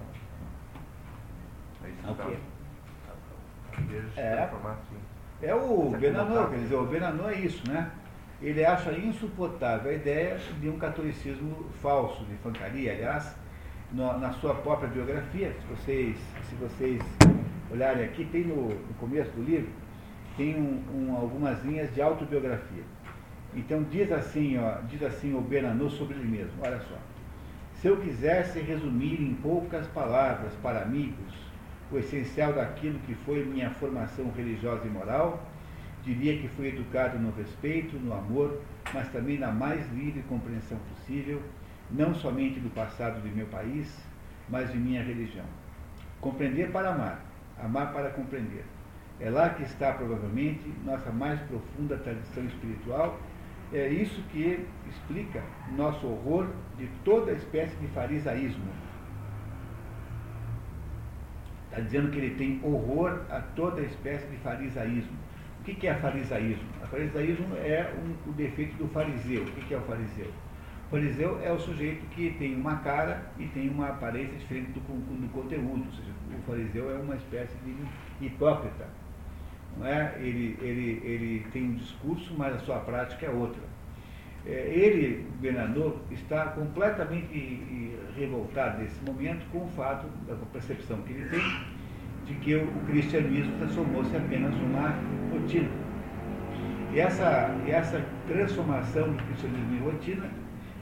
Okay. 2.12 2.38
É, 4.16 4.48
é 5.42 5.54
o 5.54 5.90
Benanô, 5.90 6.48
quer 6.48 6.58
dizer, 6.58 6.76
o 6.76 6.86
Benanô 6.86 7.28
é 7.28 7.34
isso, 7.34 7.68
né? 7.70 7.90
Ele 8.42 8.64
acha 8.64 8.90
insuportável 8.92 9.92
a 9.92 9.94
ideia 9.94 10.36
de 10.60 10.68
um 10.68 10.76
catolicismo 10.76 11.66
falso, 11.80 12.24
de 12.24 12.34
fancaria. 12.36 12.92
Aliás, 12.92 13.36
no, 13.92 14.18
na 14.18 14.32
sua 14.32 14.54
própria 14.54 14.88
biografia, 14.88 15.52
se 15.52 15.66
vocês, 15.66 16.16
se 16.48 16.54
vocês 16.56 17.00
olharem 17.70 18.04
aqui, 18.04 18.24
tem 18.24 18.44
no, 18.44 18.68
no 18.68 18.94
começo 18.98 19.30
do 19.30 19.42
livro, 19.42 19.70
tem 20.36 20.56
um, 20.56 20.82
um, 20.92 21.16
algumas 21.16 21.62
linhas 21.64 21.94
de 21.94 22.02
autobiografia. 22.02 22.82
Então 23.54 23.84
diz 23.84 24.10
assim, 24.10 24.58
ó, 24.58 24.80
diz 24.88 25.02
assim 25.02 25.34
o 25.34 25.40
Benanô 25.40 25.88
sobre 25.88 26.16
ele 26.16 26.28
mesmo, 26.28 26.54
olha 26.64 26.80
só. 26.80 26.96
Se 27.74 27.86
eu 27.86 27.96
quisesse 27.98 28.60
resumir 28.60 29.20
em 29.20 29.34
poucas 29.34 29.86
palavras 29.88 30.52
para 30.62 30.82
amigos 30.82 31.34
o 31.90 31.98
essencial 31.98 32.52
daquilo 32.54 32.98
que 33.00 33.14
foi 33.14 33.44
minha 33.44 33.70
formação 33.70 34.30
religiosa 34.36 34.86
e 34.86 34.90
moral, 34.90 35.46
diria 36.04 36.38
que 36.38 36.48
fui 36.48 36.68
educado 36.68 37.18
no 37.18 37.30
respeito, 37.32 37.98
no 37.98 38.12
amor, 38.12 38.60
mas 38.92 39.08
também 39.12 39.38
na 39.38 39.50
mais 39.50 39.90
livre 39.92 40.22
compreensão 40.28 40.78
possível, 40.94 41.42
não 41.90 42.14
somente 42.14 42.58
do 42.60 42.70
passado 42.70 43.20
de 43.20 43.28
meu 43.28 43.46
país, 43.46 44.04
mas 44.48 44.70
de 44.72 44.78
minha 44.78 45.02
religião. 45.02 45.44
Compreender 46.20 46.70
para 46.70 46.92
amar, 46.92 47.24
amar 47.58 47.92
para 47.92 48.10
compreender. 48.10 48.64
É 49.20 49.30
lá 49.30 49.50
que 49.50 49.62
está 49.62 49.92
provavelmente 49.92 50.72
nossa 50.84 51.10
mais 51.10 51.40
profunda 51.42 51.96
tradição 51.96 52.44
espiritual. 52.44 53.20
É 53.72 53.88
isso 53.88 54.20
que 54.30 54.66
explica 54.88 55.42
nosso 55.76 56.06
horror 56.06 56.48
de 56.76 56.86
toda 57.04 57.32
espécie 57.32 57.74
de 57.76 57.86
farisaísmo 57.88 58.70
Está 61.72 61.80
dizendo 61.80 62.10
que 62.10 62.18
ele 62.18 62.34
tem 62.34 62.60
horror 62.62 63.22
a 63.30 63.40
toda 63.40 63.80
espécie 63.80 64.26
de 64.26 64.36
farisaísmo. 64.36 65.16
O 65.62 65.64
que, 65.64 65.86
é 65.86 65.94
farisaísmo? 65.94 66.68
O 66.82 66.86
farisaísmo 66.88 67.56
é 67.58 67.94
um, 67.96 68.30
o 68.30 68.32
defeito 68.32 68.76
do 68.78 68.88
fariseu. 68.88 69.44
O 69.44 69.46
que, 69.46 69.72
é 69.72 69.78
o 69.78 69.82
fariseu? 69.82 70.26
O 70.88 70.90
fariseu 70.90 71.40
é 71.40 71.52
o 71.52 71.60
sujeito 71.60 72.04
que 72.06 72.32
tem 72.32 72.56
uma 72.56 72.78
cara 72.78 73.30
e 73.38 73.46
tem 73.46 73.68
uma 73.68 73.90
aparência 73.90 74.36
diferente 74.36 74.72
do, 74.72 74.80
do 74.80 75.32
conteúdo. 75.32 75.86
Ou 75.86 75.92
seja, 75.92 76.10
o 76.36 76.42
fariseu 76.42 76.90
é 76.90 76.98
uma 76.98 77.14
espécie 77.14 77.54
de 77.58 78.26
hipócrita. 78.26 78.88
Não 79.78 79.86
é? 79.86 80.16
ele, 80.18 80.58
ele, 80.60 81.00
ele 81.04 81.46
tem 81.52 81.62
um 81.62 81.74
discurso, 81.74 82.34
mas 82.36 82.56
a 82.56 82.58
sua 82.58 82.80
prática 82.80 83.26
é 83.26 83.30
outra. 83.30 83.62
É, 84.44 84.50
ele, 84.74 85.24
Bernardo, 85.40 86.00
está 86.10 86.46
completamente 86.46 87.96
revoltado 88.16 88.82
nesse 88.82 89.00
momento 89.04 89.48
com 89.52 89.64
o 89.64 89.68
fato, 89.68 90.08
da 90.26 90.34
percepção 90.52 91.00
que 91.02 91.12
ele 91.12 91.28
tem, 91.28 91.40
de 92.26 92.34
que 92.34 92.54
o 92.56 92.66
cristianismo 92.86 93.56
transformou-se 93.58 94.16
apenas 94.16 94.54
numa 94.56 94.94
rotina. 95.30 95.68
E 96.92 97.00
essa, 97.00 97.54
essa 97.66 98.04
transformação 98.28 99.12
do 99.12 99.22
cristianismo 99.24 99.76
em 99.76 99.80
rotina, 99.80 100.30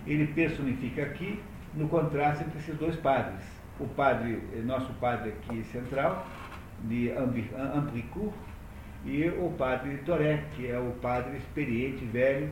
ele 0.07 0.27
personifica 0.27 1.03
aqui 1.03 1.41
no 1.75 1.89
contraste 1.89 2.45
entre 2.45 2.59
esses 2.59 2.77
dois 2.77 2.97
padres. 2.97 3.45
O 3.79 3.87
padre, 3.87 4.43
nosso 4.65 4.93
padre 4.95 5.31
aqui 5.31 5.63
central, 5.65 6.27
de 6.85 7.11
Ambricourt, 7.13 8.35
e 9.05 9.29
o 9.29 9.51
padre 9.57 9.99
Toré, 9.99 10.45
que 10.55 10.71
é 10.71 10.79
o 10.79 10.91
padre 11.01 11.39
experiente, 11.39 12.05
velho, 12.05 12.51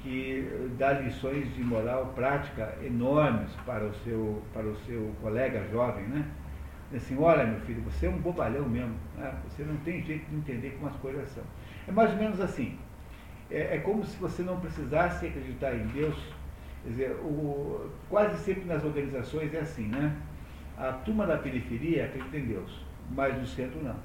que 0.00 0.68
dá 0.78 0.92
lições 0.92 1.54
de 1.54 1.62
moral 1.62 2.12
prática 2.14 2.74
enormes 2.84 3.50
para 3.64 3.84
o 3.84 3.94
seu, 3.96 4.42
para 4.52 4.66
o 4.66 4.76
seu 4.80 5.12
colega 5.22 5.66
jovem, 5.70 6.04
né? 6.04 6.24
Assim, 6.92 7.18
olha 7.18 7.44
meu 7.44 7.60
filho, 7.60 7.82
você 7.82 8.06
é 8.06 8.10
um 8.10 8.18
bobalhão 8.18 8.68
mesmo, 8.68 8.94
né? 9.16 9.34
você 9.48 9.64
não 9.64 9.76
tem 9.78 10.02
jeito 10.02 10.28
de 10.30 10.36
entender 10.36 10.70
como 10.78 10.88
as 10.88 10.96
coisas 10.96 11.28
são. 11.30 11.42
É 11.88 11.92
mais 11.92 12.10
ou 12.10 12.16
menos 12.16 12.40
assim. 12.40 12.78
É, 13.50 13.76
é 13.76 13.78
como 13.78 14.04
se 14.04 14.16
você 14.16 14.42
não 14.42 14.60
precisasse 14.60 15.26
acreditar 15.26 15.74
em 15.74 15.86
Deus. 15.88 16.16
Quer 16.82 16.90
dizer, 16.90 17.10
o, 17.22 17.90
quase 18.08 18.36
sempre 18.44 18.64
nas 18.64 18.84
organizações 18.84 19.52
é 19.54 19.60
assim, 19.60 19.86
né? 19.86 20.16
A 20.76 20.92
turma 20.92 21.26
da 21.26 21.38
periferia 21.38 22.04
acredita 22.04 22.36
em 22.36 22.46
Deus, 22.46 22.84
mas 23.10 23.36
no 23.38 23.46
centro 23.46 23.82
não. 23.82 23.96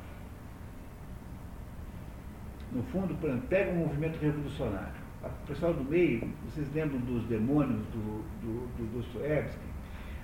No 2.72 2.84
fundo, 2.84 3.15
pega 3.49 3.72
um 3.72 3.77
movimento 3.77 4.19
revolucionário. 4.19 4.99
O 5.23 5.47
pessoal 5.47 5.73
do 5.73 5.84
meio, 5.84 6.31
vocês 6.45 6.72
lembram 6.73 6.99
dos 6.99 7.26
demônios 7.26 7.81
do, 7.88 8.23
do, 8.41 8.68
do 8.77 8.93
Dostoevsky? 8.93 9.68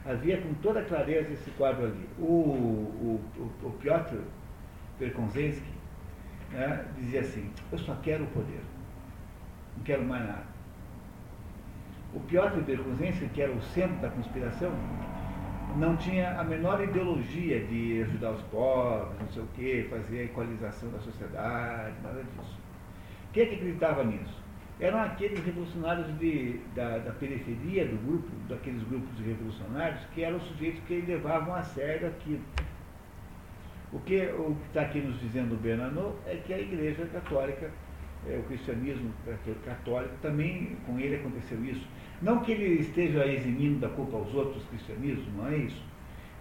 Havia 0.06 0.40
com 0.40 0.54
toda 0.56 0.84
clareza 0.84 1.34
esse 1.34 1.50
quadro 1.52 1.86
ali. 1.86 2.10
O, 2.20 2.24
o, 2.24 3.22
o, 3.38 3.68
o 3.68 3.72
Piotr 3.80 4.18
Perkonzensky 5.00 5.74
né, 6.52 6.86
dizia 6.98 7.22
assim, 7.22 7.52
eu 7.72 7.78
só 7.80 7.96
quero 7.96 8.24
o 8.24 8.28
poder, 8.28 8.62
não 9.76 9.84
quero 9.84 10.04
mais 10.04 10.26
nada. 10.28 10.46
O 12.14 12.20
Piotr 12.22 12.62
Perkonzensky, 12.64 13.28
que 13.30 13.42
era 13.42 13.52
o 13.52 13.62
centro 13.62 13.98
da 13.98 14.10
conspiração, 14.10 14.72
não 15.76 15.98
tinha 15.98 16.40
a 16.40 16.44
menor 16.44 16.82
ideologia 16.82 17.66
de 17.66 18.04
ajudar 18.04 18.32
os 18.32 18.42
pobres, 18.44 19.20
não 19.20 19.28
sei 19.30 19.44
o 19.44 19.48
quê, 19.56 19.88
fazer 19.90 20.20
a 20.20 20.24
equalização 20.24 20.90
da 20.92 21.00
sociedade, 21.00 21.96
nada 22.02 22.24
disso. 22.24 22.60
Quem 23.34 23.44
é 23.44 23.46
que 23.48 23.56
acreditava 23.56 24.04
nisso? 24.04 24.45
Eram 24.80 25.02
aqueles 25.02 25.40
revolucionários 25.40 26.06
de, 26.20 26.60
da, 26.76 26.98
da, 26.98 27.12
periferia 27.12 27.86
do 27.86 27.96
grupo, 28.06 28.28
daqueles 28.50 28.84
grupos 28.84 29.16
de 29.18 29.24
revolucionários, 29.24 30.02
que 30.14 30.22
eram 30.22 30.38
os 30.38 30.44
sujeitos 30.44 30.82
que 30.86 31.00
levavam 31.02 31.56
a 31.56 31.64
sério 31.64 32.08
aquilo. 32.08 32.42
O 33.94 34.00
que 34.02 34.16
está 34.68 34.82
aqui 34.82 35.00
nos 35.00 35.18
dizendo 35.22 35.54
o 35.54 35.58
Bernanot 35.58 36.18
é 36.26 36.36
que 36.36 36.54
a 36.54 36.60
Igreja 36.60 37.06
Católica, 37.06 37.72
é, 38.28 38.38
o 38.38 38.44
cristianismo 38.44 39.14
católico, 39.64 40.14
também 40.22 40.76
com 40.86 41.00
ele 41.00 41.16
aconteceu 41.16 41.64
isso. 41.64 41.88
Não 42.22 42.40
que 42.40 42.52
ele 42.52 42.82
esteja 42.82 43.26
eximindo 43.26 43.80
da 43.80 43.88
culpa 43.90 44.18
aos 44.18 44.34
outros 44.34 44.66
cristianismos, 44.66 45.34
não 45.38 45.48
é 45.48 45.56
isso. 45.56 45.82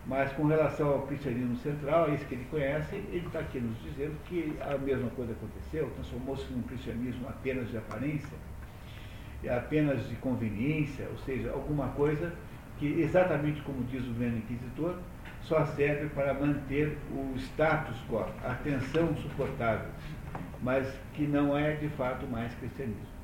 Mas 0.06 0.30
com 0.32 0.46
relação 0.46 0.88
ao 0.88 1.02
cristianismo 1.06 1.56
central, 1.56 2.08
é 2.08 2.14
isso 2.14 2.26
que 2.26 2.34
ele 2.34 2.46
conhece, 2.50 2.94
ele 2.94 3.26
está 3.26 3.38
aqui 3.38 3.58
nos 3.58 3.80
dizendo 3.82 4.14
que 4.26 4.54
a 4.60 4.76
mesma 4.76 5.08
coisa 5.10 5.32
aconteceu, 5.32 5.90
transformou-se 5.94 6.52
num 6.52 6.62
cristianismo 6.62 7.26
apenas 7.26 7.70
de 7.70 7.78
aparência, 7.78 8.36
apenas 9.50 10.06
de 10.08 10.14
conveniência, 10.16 11.06
ou 11.10 11.18
seja, 11.18 11.50
alguma 11.52 11.88
coisa 11.88 12.32
que, 12.78 12.86
exatamente 13.00 13.62
como 13.62 13.82
diz 13.84 14.06
o 14.06 14.12
grande 14.12 14.38
inquisitor, 14.38 14.98
só 15.40 15.64
serve 15.66 16.08
para 16.10 16.34
manter 16.34 16.98
o 17.10 17.34
status 17.36 17.96
quo, 18.08 18.26
a 18.42 18.54
tensão 18.62 19.14
suportável, 19.16 19.88
mas 20.62 20.86
que 21.14 21.26
não 21.26 21.56
é 21.56 21.72
de 21.76 21.88
fato 21.90 22.26
mais 22.26 22.54
cristianismo. 22.54 23.14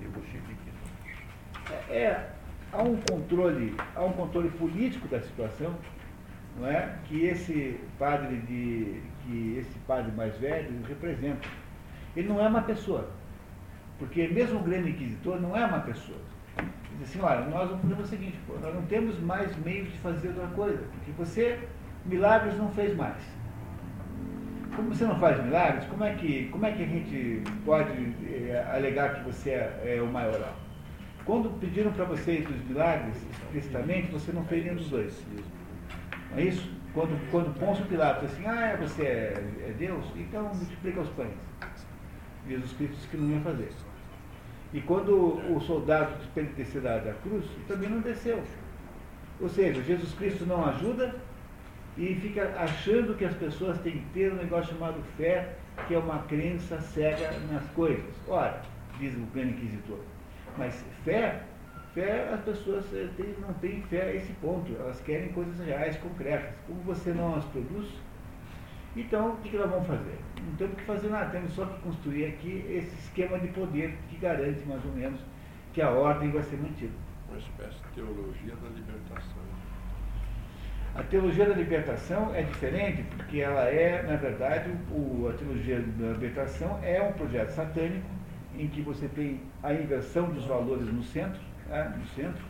E 0.00 0.06
o 0.06 0.12
é, 1.68 1.96
é, 1.96 2.30
há 2.72 2.82
um 2.82 2.96
controle, 2.96 3.74
há 3.94 4.04
um 4.04 4.12
controle 4.12 4.50
político 4.50 5.08
da 5.08 5.20
situação, 5.20 5.74
não 6.58 6.68
é? 6.68 6.96
Que 7.04 7.26
esse 7.26 7.78
padre 7.98 8.36
de, 8.38 9.02
que 9.22 9.58
esse 9.58 9.78
padre 9.80 10.12
mais 10.12 10.36
velho 10.38 10.70
representa. 10.86 11.48
Ele 12.16 12.28
não 12.28 12.40
é 12.40 12.48
uma 12.48 12.62
pessoa, 12.62 13.10
porque 13.98 14.26
mesmo 14.28 14.60
o 14.60 14.62
grande 14.62 14.90
inquisitor 14.90 15.40
não 15.40 15.56
é 15.56 15.64
uma 15.64 15.80
pessoa. 15.80 16.18
Diz 16.98 17.10
assim, 17.10 17.20
olha, 17.20 17.44
nós 17.46 17.68
vamos 17.68 17.82
fazer 17.82 18.02
o 18.02 18.06
seguinte, 18.06 18.38
pô, 18.46 18.54
nós 18.54 18.74
não 18.74 18.82
temos 18.86 19.18
mais 19.20 19.54
meios 19.58 19.92
de 19.92 19.98
fazer 19.98 20.28
outra 20.28 20.46
coisa, 20.48 20.78
porque 20.78 21.12
você 21.12 21.58
milagres 22.06 22.56
não 22.56 22.70
fez 22.70 22.96
mais. 22.96 23.22
Como 24.74 24.94
você 24.94 25.04
não 25.04 25.18
faz 25.18 25.42
milagres, 25.42 25.84
como 25.86 26.04
é 26.04 26.14
que, 26.14 26.48
como 26.48 26.66
é 26.66 26.72
que 26.72 26.82
a 26.82 26.86
gente 26.86 27.42
pode 27.64 28.14
é, 28.30 28.66
alegar 28.74 29.16
que 29.16 29.24
você 29.24 29.50
é, 29.50 29.96
é 29.98 30.02
o 30.02 30.06
maioral? 30.06 30.65
Quando 31.26 31.58
pediram 31.58 31.92
para 31.92 32.04
você 32.04 32.46
os 32.48 32.68
milagres, 32.68 33.16
explicitamente, 33.32 34.12
você 34.12 34.30
não 34.32 34.44
fez 34.44 34.64
nenhum 34.64 34.76
dos 34.76 34.88
dois. 34.88 35.24
Não 36.30 36.38
é 36.38 36.44
isso? 36.44 36.70
Quando, 36.94 37.30
quando 37.30 37.58
Pôncio 37.58 37.84
disse 37.84 38.00
assim, 38.00 38.46
ah, 38.46 38.76
você 38.80 39.02
é, 39.02 39.44
é 39.68 39.74
Deus? 39.76 40.04
Então 40.16 40.54
multiplica 40.54 41.00
os 41.00 41.08
pães. 41.10 41.32
Jesus 42.48 42.72
Cristo 42.74 42.94
disse 42.94 43.08
que 43.08 43.16
não 43.16 43.34
ia 43.34 43.40
fazer. 43.40 43.70
E 44.72 44.80
quando 44.80 45.12
o 45.52 45.60
soldado 45.60 46.12
da, 46.82 46.98
da 46.98 47.12
cruz, 47.14 47.44
também 47.66 47.88
não 47.88 48.00
desceu. 48.00 48.42
Ou 49.40 49.48
seja, 49.48 49.82
Jesus 49.82 50.14
Cristo 50.14 50.46
não 50.46 50.64
ajuda 50.64 51.14
e 51.98 52.14
fica 52.14 52.54
achando 52.58 53.16
que 53.16 53.24
as 53.24 53.34
pessoas 53.34 53.78
têm 53.80 53.98
que 53.98 54.06
ter 54.14 54.32
um 54.32 54.36
negócio 54.36 54.74
chamado 54.74 55.02
fé, 55.16 55.56
que 55.88 55.94
é 55.94 55.98
uma 55.98 56.20
crença 56.20 56.80
cega 56.80 57.32
nas 57.50 57.64
coisas. 57.70 58.14
Ora, 58.28 58.62
diz 58.98 59.14
o 59.14 59.20
grande 59.34 59.54
inquisitor, 59.54 59.98
mas 60.58 60.84
fé, 61.04 61.42
fé 61.94 62.30
as 62.32 62.40
pessoas 62.40 62.84
eh, 62.92 63.08
têm, 63.16 63.34
não 63.40 63.52
têm 63.54 63.82
fé 63.82 64.02
a 64.02 64.14
esse 64.14 64.32
ponto. 64.34 64.74
Elas 64.78 65.00
querem 65.00 65.28
coisas 65.28 65.58
reais, 65.64 65.96
concretas. 65.96 66.54
Como 66.66 66.80
você 66.82 67.12
não 67.12 67.34
as 67.34 67.44
produz, 67.46 67.88
então 68.96 69.32
o 69.32 69.36
que, 69.38 69.50
que 69.50 69.56
nós 69.58 69.70
vamos 69.70 69.86
fazer? 69.86 70.18
Não 70.42 70.56
temos 70.56 70.76
que 70.76 70.84
fazer 70.84 71.08
nada, 71.08 71.30
temos 71.30 71.52
só 71.52 71.66
que 71.66 71.80
construir 71.80 72.26
aqui 72.26 72.64
esse 72.68 72.94
esquema 72.96 73.38
de 73.38 73.48
poder 73.48 73.94
que 74.08 74.16
garante 74.16 74.66
mais 74.66 74.84
ou 74.84 74.92
menos 74.92 75.20
que 75.72 75.82
a 75.82 75.90
ordem 75.90 76.30
vai 76.30 76.42
ser 76.42 76.56
mantida. 76.56 76.92
Uma 77.28 77.38
espécie 77.38 77.74
de 77.74 77.88
teologia 77.94 78.54
da 78.56 78.68
libertação. 78.70 79.42
A 80.94 81.02
teologia 81.02 81.46
da 81.46 81.54
libertação 81.54 82.34
é 82.34 82.42
diferente 82.42 83.02
porque 83.14 83.40
ela 83.40 83.64
é, 83.64 84.02
na 84.02 84.16
verdade, 84.16 84.70
o, 84.90 85.28
a 85.28 85.36
teologia 85.36 85.78
da 85.78 86.12
libertação 86.12 86.80
é 86.82 87.02
um 87.02 87.12
projeto 87.12 87.50
satânico 87.50 88.15
em 88.58 88.68
que 88.68 88.80
você 88.82 89.08
tem 89.08 89.40
a 89.62 89.72
inversão 89.72 90.30
dos 90.30 90.44
valores 90.44 90.86
no 90.86 91.02
centro, 91.02 91.40
né, 91.68 91.94
no 91.98 92.06
centro, 92.08 92.44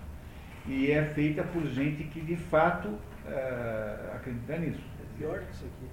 e 0.67 0.91
é 0.91 1.05
feita 1.05 1.43
por 1.43 1.65
gente 1.67 2.05
que 2.05 2.21
de 2.21 2.37
fato 2.37 2.89
uh, 2.89 4.15
acredita 4.15 4.59
nisso. 4.59 4.83
É 5.01 5.19
pior 5.19 5.41
que 5.41 5.53
isso 5.53 5.65
aqui. 5.65 5.87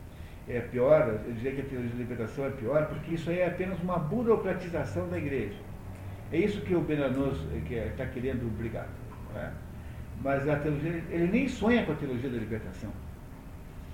É 0.48 0.60
pior, 0.60 1.20
eu 1.26 1.34
diria 1.34 1.54
que 1.54 1.62
a 1.62 1.64
teologia 1.64 1.92
da 1.92 1.98
libertação 1.98 2.46
é 2.46 2.50
pior, 2.50 2.88
porque 2.88 3.16
isso 3.16 3.30
aí 3.30 3.40
é 3.40 3.48
apenas 3.48 3.80
uma 3.80 3.98
burocratização 3.98 5.08
da 5.08 5.18
igreja. 5.18 5.58
É 6.32 6.38
isso 6.38 6.62
que 6.62 6.76
o 6.76 6.82
Benanos 6.82 7.40
está 7.70 8.06
querendo 8.08 8.48
obrigar. 8.48 8.90
Né? 9.34 9.54
Mas 10.22 10.48
a 10.50 10.58
teologia, 10.58 11.04
ele 11.10 11.28
nem 11.28 11.48
sonha 11.48 11.86
com 11.86 11.94
a 11.94 11.96
teologia 11.96 12.30
da 12.30 12.38
libertação. 12.38 12.90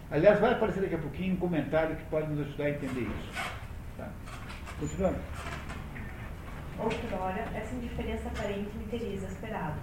Aliás, 0.10 0.40
vai 0.40 0.54
aparecer 0.54 0.82
daqui 0.82 0.96
a 0.96 1.00
pouquinho 1.00 1.34
um 1.34 1.38
comentário 1.38 1.96
que 1.96 2.04
pode 2.06 2.28
nos 2.32 2.40
ajudar 2.48 2.66
a 2.66 2.70
entender 2.72 3.02
isso. 3.02 3.54
Tá? 3.98 4.10
Continuando. 4.80 5.18
Outrora, 6.80 7.46
essa 7.54 7.76
indiferença 7.76 8.30
aparente 8.30 8.72
me 8.78 8.86
teria 8.86 9.14
exasperado. 9.14 9.78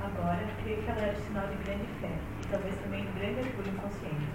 Agora, 0.00 0.40
creio 0.62 0.82
que 0.82 0.90
ela 0.90 1.00
era 1.02 1.16
sinal 1.16 1.46
de 1.48 1.62
grande 1.64 1.86
fé, 2.00 2.08
e 2.42 2.46
talvez 2.50 2.74
também 2.76 3.04
de 3.04 3.12
grande 3.12 3.40
orgulho 3.40 3.68
inconsciente. 3.68 4.26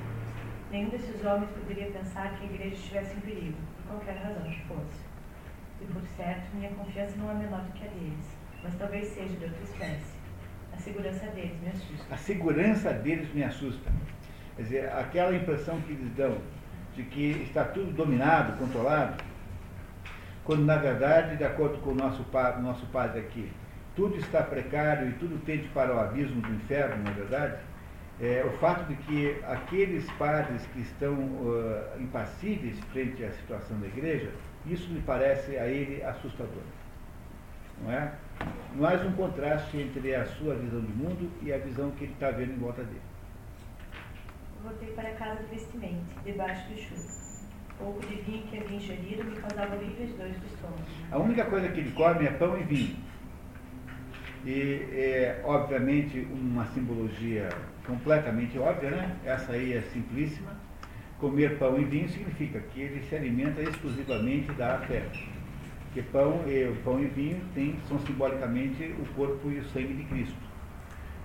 Nenhum 0.70 0.90
desses 0.90 1.26
homens 1.26 1.50
poderia 1.50 1.88
pensar 1.88 2.38
que 2.38 2.44
a 2.44 2.46
igreja 2.46 2.76
estivesse 2.76 3.18
em 3.18 3.22
perigo, 3.22 3.58
por 3.78 3.94
qualquer 3.94 4.18
razão 4.18 4.44
que 4.44 4.62
fosse. 4.68 5.06
E, 5.82 5.86
por 5.86 6.02
certo, 6.16 6.56
minha 6.56 6.70
confiança 6.70 7.16
não 7.18 7.32
é 7.32 7.34
menor 7.34 7.62
do 7.62 7.72
que 7.74 7.84
a 7.84 7.90
deles, 7.90 8.38
mas 8.64 8.76
talvez 8.76 9.08
seja 9.08 9.36
de 9.36 9.46
outra 9.46 9.64
espécie. 9.64 10.16
A 10.74 10.78
segurança 10.78 11.26
deles 11.28 11.60
me 11.60 11.70
assusta. 11.70 12.14
A 12.14 12.18
segurança 12.18 12.94
deles 12.94 13.34
me 13.34 13.44
assusta. 13.44 13.92
Quer 14.56 14.62
dizer, 14.62 14.90
aquela 14.94 15.36
impressão 15.36 15.82
que 15.82 15.94
eles 15.94 16.14
dão 16.16 16.38
de 16.96 17.04
que 17.04 17.32
está 17.48 17.64
tudo 17.64 17.92
dominado, 17.92 18.58
controlado, 18.58 19.24
quando 20.46 20.64
na 20.64 20.78
verdade, 20.78 21.38
de 21.38 21.44
acordo 21.44 21.80
com 21.80 21.90
o 21.90 21.96
nosso, 21.96 22.24
nosso 22.62 22.86
padre 22.88 23.20
aqui, 23.20 23.52
tudo 23.96 24.16
está 24.18 24.44
precário 24.44 25.10
e 25.10 25.14
tudo 25.14 25.44
tende 25.44 25.68
para 25.70 25.94
o 25.94 26.00
abismo 26.00 26.40
do 26.42 26.54
inferno, 26.54 27.04
na 27.04 27.12
verdade, 27.12 27.58
é, 28.22 28.46
o 28.46 28.52
fato 28.60 28.86
de 28.88 28.96
que 28.96 29.44
aqueles 29.44 30.10
padres 30.12 30.66
que 30.68 30.82
estão 30.82 31.14
uh, 31.14 32.00
impassíveis 32.00 32.80
frente 32.94 33.24
à 33.26 33.32
situação 33.32 33.78
da 33.80 33.88
igreja, 33.88 34.32
isso 34.66 34.90
me 34.90 35.02
parece 35.02 35.58
a 35.58 35.68
ele 35.68 36.02
assustador. 36.04 36.64
Não 37.82 37.92
é? 37.92 38.14
Mais 38.76 39.04
um 39.06 39.12
contraste 39.14 39.78
entre 39.78 40.16
a 40.16 40.26
sua 40.26 40.56
visão 40.56 40.80
de 40.80 40.94
mundo 40.94 41.30
e 41.42 41.52
a 41.52 41.58
visão 41.58 41.92
que 41.92 42.06
ele 42.06 42.14
está 42.14 42.32
vendo 42.32 42.54
em 42.54 42.58
volta 42.58 42.84
dele. 42.84 43.02
Voltei 44.64 44.94
para 44.94 45.10
a 45.10 45.16
casa 45.16 45.42
do 45.42 45.48
vestimento, 45.50 46.06
debaixo 46.24 46.70
do 46.70 46.78
chumbo 46.78 47.25
pouco 47.78 48.00
de 48.06 48.16
vinho 48.16 48.44
que 48.44 48.58
havia 48.58 48.78
ingerido 48.78 49.24
me 49.24 49.36
causava 49.36 49.76
horríveis 49.76 50.16
dores 50.18 50.38
do 50.38 50.46
estômago. 50.46 50.82
A 51.12 51.18
única 51.18 51.46
coisa 51.46 51.68
que 51.70 51.80
ele 51.80 51.92
come 51.92 52.26
é 52.26 52.32
pão 52.32 52.58
e 52.60 52.64
vinho. 52.64 52.96
E 54.46 54.88
é, 54.94 55.42
obviamente, 55.44 56.28
uma 56.32 56.66
simbologia 56.68 57.50
completamente 57.86 58.58
óbvia, 58.60 58.92
né? 58.92 59.16
Essa 59.26 59.54
aí 59.54 59.74
é 59.74 59.82
simplíssima, 59.82 60.56
Comer 61.20 61.58
pão 61.58 61.80
e 61.80 61.86
vinho 61.86 62.10
significa 62.10 62.60
que 62.60 62.82
ele 62.82 63.02
se 63.08 63.16
alimenta 63.16 63.62
exclusivamente 63.62 64.52
da 64.52 64.80
fé. 64.80 65.06
Porque 65.86 66.02
pão 66.02 66.44
e, 66.46 66.76
pão 66.84 67.02
e 67.02 67.06
vinho 67.06 67.42
tem, 67.54 67.80
são 67.88 67.98
simbolicamente 68.00 68.94
o 69.00 69.06
corpo 69.16 69.50
e 69.50 69.60
o 69.60 69.66
sangue 69.70 69.94
de 69.94 70.04
Cristo. 70.04 70.36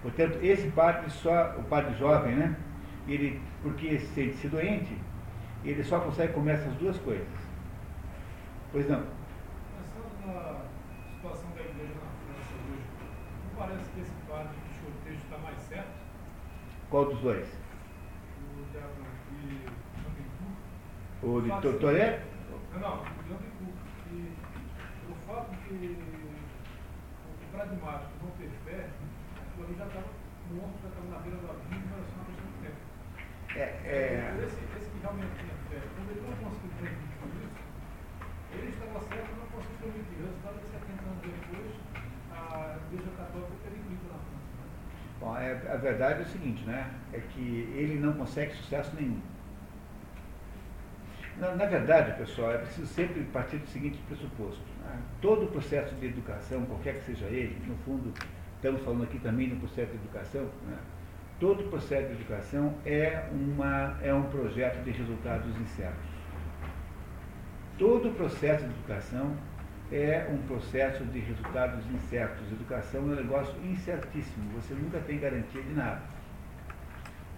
Portanto, 0.00 0.38
esse 0.42 0.68
padre 0.68 1.10
só, 1.10 1.56
o 1.58 1.64
padre 1.64 1.98
jovem, 1.98 2.36
né? 2.36 2.56
Ele, 3.08 3.40
porque 3.62 3.98
sente-se 3.98 4.46
doente, 4.46 4.96
ele 5.64 5.84
só 5.84 6.00
consegue 6.00 6.32
comer 6.32 6.52
essas 6.52 6.74
duas 6.74 6.96
coisas. 6.98 7.26
Pois 8.72 8.88
não. 8.88 9.02
Pensando 9.02 10.26
na 10.26 10.62
situação 11.14 11.50
da 11.50 11.60
igreja 11.60 11.94
na 11.94 12.34
França 12.34 12.54
hoje, 12.70 12.86
não 13.44 13.58
parece 13.58 13.90
que 13.90 14.00
esse 14.00 14.12
padre 14.28 14.54
que 14.54 14.86
o 14.86 14.92
texto 15.04 15.24
está 15.24 15.38
mais 15.38 15.58
certo? 15.58 16.00
Qual 16.88 17.04
dos 17.06 17.20
dois? 17.20 17.46
O 18.42 18.62
de 18.64 18.78
Jean 18.78 18.86
O 21.22 21.40
de 21.42 21.50
Tortoré? 21.60 22.22
Não, 22.72 22.80
não, 22.80 23.02
o 23.02 23.04
de 23.04 23.28
Jean 23.28 23.38
E 24.12 24.34
o 25.10 25.14
fato 25.26 25.50
de 25.50 25.96
o 27.26 27.52
pragmático 27.52 28.12
não 28.22 28.30
ter 28.38 28.50
fé, 28.64 28.88
aquilo 29.36 29.66
ali 29.66 29.74
já 29.76 29.86
estava 29.86 30.06
morto, 30.54 30.78
já 30.82 30.88
estava 30.88 31.06
na 31.10 31.18
beira 31.18 31.38
do 31.38 31.50
abismo, 31.50 31.90
era 31.92 32.04
só 32.06 32.14
uma 32.16 32.24
questão 32.24 32.46
de 32.46 32.58
tempo. 32.62 32.90
É, 33.56 33.66
é... 33.84 34.44
Esse, 34.44 34.62
esse 34.78 34.90
que 34.90 34.98
realmente 35.02 35.34
tinha 35.38 35.54
fé, 35.68 35.82
quando 35.94 36.10
ele 36.10 36.22
não 36.22 36.36
conseguiu 36.38 36.70
transmitir 36.78 37.10
isso, 37.10 37.70
ele 38.60 38.72
estava 38.72 39.00
certo, 39.00 39.30
é 39.30 39.50
que 39.50 40.66
70 40.66 41.02
anos 41.02 41.20
depois, 41.22 41.72
a 42.30 42.76
Igreja 42.92 43.10
Católica 43.16 43.54
na 44.08 44.18
França. 44.18 44.40
Bom, 45.20 45.36
é, 45.36 45.52
a 45.72 45.76
verdade 45.76 46.20
é 46.20 46.22
o 46.22 46.28
seguinte, 46.28 46.64
né? 46.64 46.90
É 47.12 47.20
que 47.20 47.72
ele 47.74 47.98
não 47.98 48.12
consegue 48.12 48.54
sucesso 48.54 48.94
nenhum. 48.96 49.20
Na, 51.38 51.54
na 51.54 51.64
verdade, 51.64 52.18
pessoal, 52.18 52.52
é 52.52 52.58
preciso 52.58 52.86
sempre 52.86 53.22
partir 53.24 53.56
do 53.56 53.66
seguinte 53.66 53.98
pressuposto. 54.06 54.62
Né? 54.84 54.98
Todo 55.22 55.44
o 55.44 55.48
processo 55.48 55.94
de 55.94 56.06
educação, 56.06 56.66
qualquer 56.66 56.96
que 56.96 57.06
seja 57.06 57.26
ele, 57.26 57.56
no 57.66 57.76
fundo, 57.78 58.12
estamos 58.56 58.82
falando 58.82 59.04
aqui 59.04 59.18
também 59.18 59.48
do 59.48 59.56
processo 59.56 59.90
de 59.90 59.96
educação, 59.96 60.42
né? 60.66 60.76
todo 61.38 61.64
o 61.64 61.68
processo 61.68 62.08
de 62.08 62.12
educação 62.12 62.74
é, 62.84 63.24
uma, 63.32 63.98
é 64.02 64.12
um 64.12 64.24
projeto 64.24 64.84
de 64.84 64.90
resultados 64.90 65.58
incertos. 65.58 66.19
Todo 67.80 68.10
o 68.10 68.12
processo 68.12 68.62
de 68.62 68.70
educação 68.72 69.34
é 69.90 70.28
um 70.30 70.36
processo 70.46 71.02
de 71.02 71.18
resultados 71.18 71.82
incertos. 71.90 72.52
Educação 72.52 73.00
é 73.00 73.04
um 73.04 73.14
negócio 73.14 73.54
incertíssimo, 73.64 74.50
você 74.50 74.74
nunca 74.74 74.98
tem 74.98 75.18
garantia 75.18 75.62
de 75.62 75.72
nada. 75.72 76.02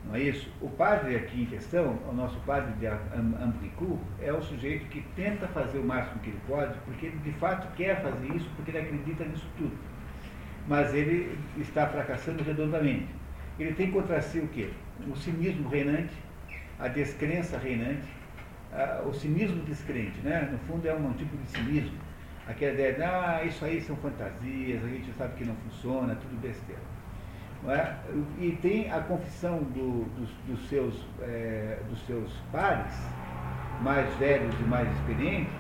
Não 0.05 0.16
é 0.16 0.20
isso? 0.20 0.51
O 0.60 0.69
padre 0.69 1.14
aqui 1.14 1.43
em 1.43 1.47
questão, 1.47 1.97
o 2.10 2.12
nosso 2.12 2.40
padre 2.40 2.73
de 2.73 2.89
Ambricou, 2.89 4.01
é 4.20 4.32
o 4.32 4.43
sujeito 4.43 4.86
que 4.86 5.02
tenta 5.14 5.47
fazer 5.47 5.78
o 5.78 5.85
máximo 5.85 6.19
que 6.23 6.31
ele 6.31 6.40
pode, 6.48 6.77
porque 6.86 7.06
ele 7.06 7.19
de 7.19 7.32
fato 7.35 7.73
quer 7.77 8.02
fazer 8.02 8.35
isso, 8.35 8.51
porque 8.56 8.73
ele 8.73 8.78
acredita 8.78 9.24
nisso 9.24 9.47
tudo. 9.56 9.78
Mas 10.66 10.93
ele 10.93 11.39
está 11.59 11.86
fracassando 11.86 12.43
redondamente. 12.43 13.06
Ele 13.60 13.74
tem 13.74 13.93
contra 13.93 14.20
si 14.20 14.40
o 14.40 14.48
quê? 14.48 14.70
O 15.09 15.14
cinismo 15.14 15.69
reinante, 15.69 16.16
a 16.81 16.89
descrença 16.89 17.56
reinante, 17.56 18.09
a, 18.73 19.03
o 19.07 19.12
cinismo 19.12 19.62
descrente, 19.65 20.20
né? 20.20 20.49
No 20.51 20.59
fundo 20.59 20.86
é 20.86 20.94
um 20.94 21.12
tipo 21.12 21.36
de 21.36 21.47
cinismo. 21.49 21.99
Aquela 22.47 22.73
ideia 22.73 22.94
de, 22.94 23.03
ah, 23.03 23.43
isso 23.44 23.65
aí 23.65 23.81
são 23.81 23.97
fantasias, 23.97 24.85
a 24.85 24.89
gente 24.89 25.12
sabe 25.12 25.35
que 25.36 25.44
não 25.44 25.55
funciona, 25.57 26.16
tudo 26.16 26.40
besteira. 26.40 26.81
É? 27.69 27.94
E 28.40 28.59
tem 28.61 28.90
a 28.90 29.01
confissão 29.01 29.59
do, 29.62 30.05
dos, 30.16 30.28
dos, 30.49 30.69
seus, 30.69 31.07
é, 31.20 31.78
dos 31.89 32.05
seus 32.07 32.32
pares, 32.51 32.93
mais 33.81 34.12
velhos 34.16 34.53
e 34.59 34.65
mais 34.65 34.90
experientes, 34.97 35.53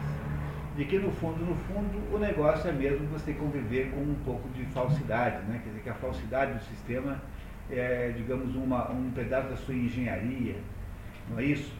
de 0.76 0.84
que 0.84 0.98
no 0.98 1.12
fundo, 1.12 1.44
no 1.44 1.54
fundo, 1.54 2.12
o 2.12 2.18
negócio 2.18 2.68
é 2.68 2.72
mesmo 2.72 3.06
você 3.06 3.32
conviver 3.34 3.92
com 3.92 4.00
um 4.00 4.16
pouco 4.24 4.48
de 4.48 4.64
falsidade, 4.66 5.44
né? 5.44 5.60
quer 5.62 5.70
dizer, 5.70 5.82
que 5.82 5.90
a 5.90 5.94
falsidade 5.94 6.54
do 6.54 6.64
sistema 6.64 7.20
é, 7.70 8.12
digamos, 8.16 8.54
uma, 8.54 8.90
um 8.90 9.10
pedaço 9.10 9.48
da 9.48 9.56
sua 9.56 9.74
engenharia, 9.74 10.56
não 11.30 11.38
é 11.38 11.44
isso? 11.44 11.72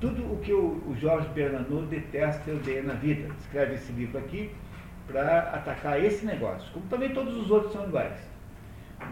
Tudo 0.00 0.30
o 0.30 0.38
que 0.40 0.52
o, 0.52 0.94
Jorge 1.00 1.28
Bernanou 1.30 1.86
detesta 1.86 2.50
eu 2.50 2.58
dei 2.58 2.82
na 2.82 2.94
vida. 2.94 3.34
Escreve 3.40 3.74
esse 3.74 3.92
livro 3.92 4.18
aqui 4.18 4.50
para 5.06 5.38
atacar 5.54 6.02
esse 6.02 6.26
negócio, 6.26 6.70
como 6.72 6.86
também 6.86 7.14
todos 7.14 7.34
os 7.36 7.50
outros 7.50 7.72
são 7.72 7.86
iguais. 7.86 8.18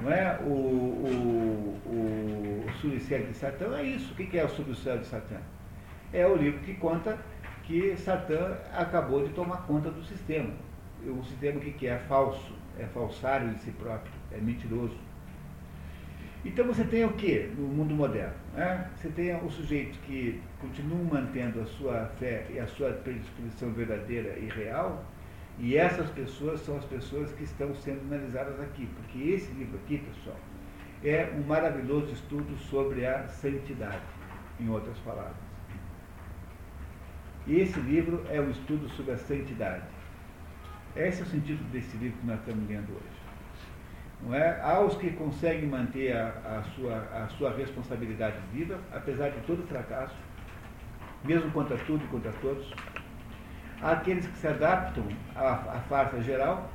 Não 0.03 0.13
é? 0.13 0.39
O, 0.43 0.51
o, 0.51 1.81
o, 1.87 2.67
o 2.67 2.89
de 2.91 3.35
Satã 3.35 3.77
é 3.79 3.85
isso. 3.85 4.13
O 4.13 4.17
que 4.17 4.37
é 4.37 4.45
o 4.45 4.49
Suricério 4.49 5.01
de 5.01 5.07
Satã? 5.07 5.37
É 6.13 6.27
o 6.27 6.37
livro 6.37 6.61
que 6.61 6.75
conta 6.75 7.19
que 7.63 7.97
Satã 7.97 8.59
acabou 8.73 9.27
de 9.27 9.33
tomar 9.33 9.67
conta 9.67 9.91
do 9.91 10.03
sistema. 10.05 10.51
O 11.07 11.23
sistema 11.25 11.61
que 11.61 11.87
é 11.87 11.99
falso, 12.09 12.53
é 12.79 12.85
falsário 12.87 13.49
de 13.51 13.61
si 13.61 13.71
próprio, 13.73 14.13
é 14.33 14.39
mentiroso. 14.39 14.97
Então 16.45 16.67
você 16.67 16.85
tem 16.85 17.05
o 17.05 17.13
que 17.15 17.51
no 17.57 17.67
mundo 17.69 17.95
moderno? 17.95 18.35
Né? 18.55 18.91
Você 18.97 19.09
tem 19.09 19.35
o 19.35 19.51
sujeito 19.51 19.99
que 20.01 20.41
continua 20.61 21.03
mantendo 21.03 21.61
a 21.63 21.67
sua 21.67 22.07
fé 22.19 22.47
e 22.51 22.59
a 22.59 22.67
sua 22.67 22.91
predisposição 22.93 23.73
verdadeira 23.73 24.39
e 24.39 24.49
real, 24.51 25.05
e 25.59 25.77
essas 25.77 26.11
pessoas 26.11 26.61
são 26.61 26.77
as 26.77 26.85
pessoas 26.85 27.33
que 27.33 27.45
estão 27.45 27.75
sendo 27.77 28.01
analisadas 28.13 28.61
aqui, 28.61 28.87
porque 28.97 29.31
esse 29.31 29.51
livro 29.53 29.79
aqui, 29.79 29.99
pessoal, 29.99 30.37
é 31.03 31.33
um 31.37 31.47
maravilhoso 31.47 32.13
estudo 32.13 32.57
sobre 32.59 33.07
a 33.07 33.27
santidade, 33.29 34.03
em 34.61 34.69
outras 34.69 34.99
palavras. 34.99 35.37
E 37.47 37.61
esse 37.61 37.79
livro 37.81 38.23
é 38.29 38.41
um 38.41 38.51
estudo 38.51 38.89
sobre 38.91 39.13
a 39.13 39.19
santidade. 39.19 39.85
Esse 40.97 41.21
é 41.21 41.25
o 41.25 41.29
sentido 41.29 41.63
desse 41.71 41.97
livro 41.97 42.19
que 42.19 42.27
nós 42.27 42.39
estamos 42.41 42.69
lendo 42.69 42.91
hoje. 42.93 43.14
Não 44.23 44.35
é? 44.35 44.61
Há 44.63 44.81
os 44.81 44.97
que 44.97 45.11
conseguem 45.11 45.67
manter 45.69 46.17
a, 46.17 46.29
a, 46.59 46.63
sua, 46.75 46.97
a 46.97 47.29
sua 47.37 47.55
responsabilidade 47.55 48.37
viva, 48.53 48.79
apesar 48.93 49.31
de 49.31 49.41
todo 49.41 49.63
o 49.63 49.67
fracasso, 49.67 50.15
mesmo 51.25 51.51
contra 51.51 51.77
tudo 51.79 52.05
e 52.05 52.09
contra 52.09 52.33
todos. 52.41 52.73
Há 53.83 53.93
aqueles 53.93 54.27
que 54.27 54.37
se 54.39 54.47
adaptam 54.47 55.05
à, 55.35 55.53
à 55.53 55.81
farsa 55.89 56.23
geral, 56.23 56.71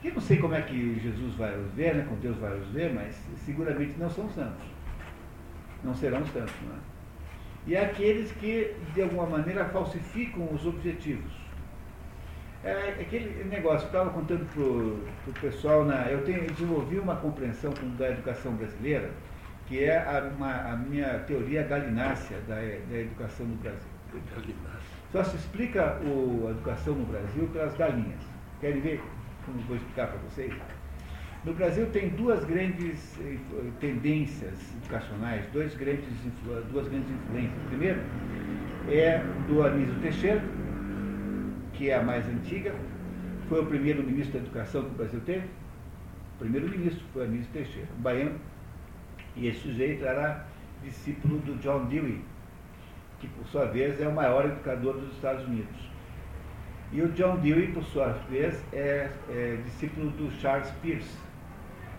que 0.00 0.10
não 0.10 0.20
sei 0.20 0.38
como 0.38 0.54
é 0.54 0.62
que 0.62 1.00
Jesus 1.00 1.34
vai 1.34 1.58
os 1.58 1.72
ver, 1.72 1.96
né, 1.96 2.04
como 2.08 2.20
Deus 2.20 2.36
vai 2.36 2.56
os 2.56 2.68
ver, 2.68 2.92
mas 2.94 3.16
seguramente 3.44 3.98
não 3.98 4.08
são 4.08 4.28
santos. 4.30 4.64
Não 5.82 5.94
serão 5.94 6.24
santos. 6.26 6.54
Não 6.64 6.74
é? 6.74 6.78
E 7.66 7.76
há 7.76 7.82
aqueles 7.82 8.30
que, 8.32 8.74
de 8.94 9.02
alguma 9.02 9.26
maneira, 9.26 9.64
falsificam 9.66 10.48
os 10.52 10.64
objetivos 10.64 11.47
é 12.64 12.96
aquele 13.00 13.44
negócio, 13.44 13.84
eu 13.84 13.86
estava 13.86 14.10
contando 14.10 14.44
para 14.52 14.62
o 14.62 15.34
pessoal, 15.40 15.84
na, 15.84 16.06
eu, 16.10 16.24
tenho, 16.24 16.38
eu 16.38 16.50
desenvolvi 16.50 16.98
uma 16.98 17.16
compreensão 17.16 17.72
da 17.96 18.10
educação 18.10 18.52
brasileira, 18.54 19.10
que 19.66 19.84
é 19.84 19.98
a, 19.98 20.30
uma, 20.34 20.72
a 20.72 20.76
minha 20.76 21.20
teoria 21.20 21.62
galinácea 21.62 22.38
da, 22.48 22.56
da 22.56 22.98
educação 22.98 23.46
no 23.46 23.56
Brasil. 23.56 23.88
Só 25.12 25.24
se 25.24 25.36
explica 25.36 25.98
o, 26.02 26.46
a 26.48 26.50
educação 26.50 26.94
no 26.94 27.06
Brasil 27.06 27.48
pelas 27.52 27.76
galinhas. 27.76 28.20
Querem 28.60 28.80
ver 28.80 29.00
como 29.48 29.58
vou 29.62 29.76
explicar 29.76 30.08
para 30.08 30.18
vocês? 30.28 30.52
No 31.44 31.54
Brasil 31.54 31.86
tem 31.92 32.10
duas 32.10 32.44
grandes 32.44 33.18
eh, 33.20 33.38
tendências 33.80 34.58
educacionais, 34.82 35.44
dois 35.52 35.74
grandes, 35.74 36.04
duas 36.70 36.88
grandes 36.88 37.10
influências. 37.10 37.62
Primeiro 37.68 38.00
é 38.90 39.22
do 39.46 39.62
Anísio 39.62 39.94
Teixeira, 40.00 40.42
que 41.78 41.90
é 41.90 41.94
a 41.94 42.02
mais 42.02 42.26
antiga, 42.28 42.74
foi 43.48 43.62
o 43.62 43.66
primeiro 43.66 44.02
ministro 44.02 44.32
da 44.32 44.44
Educação 44.44 44.82
que 44.82 44.88
o 44.88 44.94
Brasil 44.94 45.20
teve. 45.24 45.46
O 46.34 46.38
primeiro 46.40 46.68
ministro 46.68 47.04
foi 47.12 47.24
Anísio 47.24 47.48
Teixeira, 47.52 47.88
um 47.96 48.02
baiano. 48.02 48.38
E 49.36 49.46
esse 49.46 49.60
sujeito 49.60 50.04
era 50.04 50.44
discípulo 50.82 51.38
do 51.38 51.54
John 51.60 51.84
Dewey, 51.84 52.20
que 53.20 53.28
por 53.28 53.46
sua 53.46 53.66
vez 53.66 54.00
é 54.00 54.08
o 54.08 54.12
maior 54.12 54.44
educador 54.44 54.94
dos 54.94 55.12
Estados 55.14 55.46
Unidos. 55.46 55.88
E 56.90 57.00
o 57.00 57.08
John 57.12 57.36
Dewey, 57.36 57.68
por 57.68 57.84
sua 57.84 58.08
vez, 58.28 58.60
é, 58.72 59.10
é 59.30 59.58
discípulo 59.64 60.10
do 60.10 60.30
Charles 60.40 60.70
Peirce, 60.82 61.16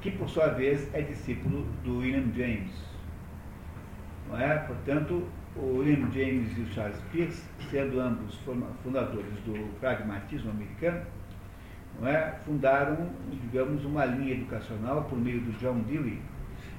que 0.02 0.12
por 0.12 0.30
sua 0.30 0.48
vez 0.48 0.94
é 0.94 1.02
discípulo 1.02 1.66
do 1.86 2.00
William 2.00 2.26
James. 2.36 2.72
Não 4.28 4.38
é? 4.38 4.58
Portanto, 4.58 5.26
o 5.56 5.80
William 5.80 6.12
James 6.12 6.58
e 6.58 6.62
o 6.62 6.68
Charles 6.74 7.00
Peirce, 7.12 7.44
sendo 7.70 8.00
ambos 8.00 8.40
fundadores 8.84 9.34
do 9.46 9.80
pragmatismo 9.80 10.52
americano, 10.52 11.02
é, 12.04 12.34
fundaram, 12.46 13.10
digamos, 13.42 13.84
uma 13.84 14.06
linha 14.06 14.34
educacional 14.34 15.04
por 15.04 15.18
meio 15.20 15.42
do 15.42 15.52
John 15.60 15.80
Dewey, 15.82 16.22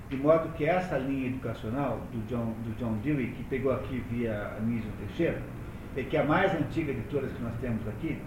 de 0.09 0.17
modo 0.17 0.49
que 0.55 0.65
essa 0.65 0.97
linha 0.99 1.29
educacional 1.29 2.01
do 2.13 2.27
John, 2.27 2.55
do 2.65 2.77
John 2.79 2.95
Dewey, 3.03 3.29
que 3.33 3.45
pegou 3.45 3.73
aqui 3.73 4.03
via 4.11 4.57
Anísio 4.59 4.91
Teixeira, 4.99 5.43
é 5.97 6.03
que 6.03 6.17
é 6.17 6.21
a 6.21 6.25
mais 6.25 6.55
antiga 6.55 6.93
de 6.93 7.03
todas 7.03 7.33
que 7.33 7.43
nós 7.43 7.55
temos 7.61 7.87
aqui, 7.89 8.19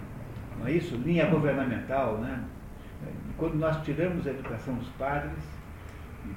não 0.58 0.66
é 0.66 0.72
isso? 0.72 0.94
Linha 0.96 1.26
governamental, 1.26 2.18
né? 2.18 2.44
Quando 3.36 3.56
nós 3.56 3.82
tiramos 3.84 4.26
a 4.26 4.30
educação 4.30 4.74
dos 4.74 4.88
padres, 4.90 5.42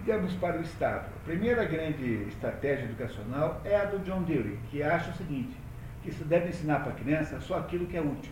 temos 0.06 0.34
para 0.34 0.58
o 0.58 0.62
Estado. 0.62 1.06
A 1.16 1.26
primeira 1.26 1.66
grande 1.66 2.24
estratégia 2.28 2.86
educacional 2.86 3.62
é 3.64 3.76
a 3.76 3.86
do 3.86 4.00
John 4.00 4.24
Dewey, 4.24 4.60
que 4.70 4.84
acha 4.84 5.12
o 5.12 5.14
seguinte, 5.14 5.56
que 6.04 6.12
se 6.12 6.24
deve 6.24 6.50
ensinar 6.50 6.80
para 6.80 6.92
a 6.92 6.96
criança 6.96 7.40
só 7.40 7.60
aquilo 7.60 7.86
que 7.86 7.98
é 7.98 8.02
útil, 8.02 8.32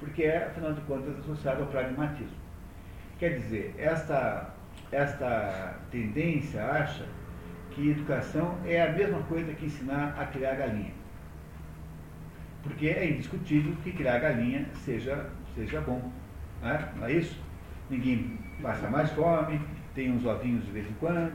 porque 0.00 0.24
é, 0.24 0.44
afinal 0.44 0.72
de 0.72 0.80
contas, 0.82 1.18
associado 1.18 1.62
ao 1.62 1.68
pragmatismo. 1.68 2.36
Quer 3.18 3.38
dizer, 3.38 3.74
esta, 3.78 4.50
esta 4.92 5.76
tendência 5.90 6.64
acha 6.64 7.06
que 7.70 7.90
educação 7.90 8.58
é 8.64 8.82
a 8.82 8.92
mesma 8.92 9.22
coisa 9.24 9.52
que 9.52 9.66
ensinar 9.66 10.14
a 10.18 10.26
criar 10.26 10.54
galinha. 10.54 10.92
Porque 12.62 12.88
é 12.88 13.10
indiscutível 13.10 13.74
que 13.84 13.92
criar 13.92 14.18
galinha 14.18 14.66
seja, 14.84 15.30
seja 15.54 15.80
bom. 15.80 16.10
Não 16.60 16.70
é? 16.70 16.88
não 16.96 17.06
é 17.06 17.12
isso? 17.12 17.40
Ninguém 17.88 18.38
passa 18.60 18.88
mais 18.88 19.10
fome, 19.12 19.60
tem 19.96 20.12
uns 20.12 20.24
ovinhos 20.24 20.64
de 20.64 20.70
vez 20.70 20.86
em 20.86 20.94
quando. 21.00 21.32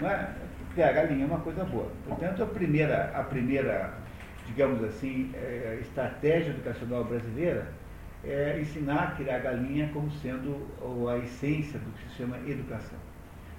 Não 0.00 0.10
é? 0.10 0.34
Criar 0.74 0.92
galinha 0.92 1.24
é 1.24 1.26
uma 1.26 1.40
coisa 1.40 1.62
boa. 1.64 1.88
Portanto, 2.08 2.42
a 2.42 2.46
primeira, 2.46 3.12
a 3.14 3.22
primeira 3.22 3.94
digamos 4.50 4.82
assim, 4.82 5.30
é, 5.34 5.78
estratégia 5.80 6.50
educacional 6.50 7.04
brasileira 7.04 7.68
é 8.24 8.58
ensinar 8.60 9.02
a 9.02 9.10
criar 9.12 9.38
galinha 9.38 9.88
como 9.92 10.10
sendo 10.10 10.66
a 11.08 11.18
essência 11.18 11.78
do 11.78 11.90
que 11.92 12.08
se 12.08 12.16
chama 12.16 12.36
educação. 12.46 12.98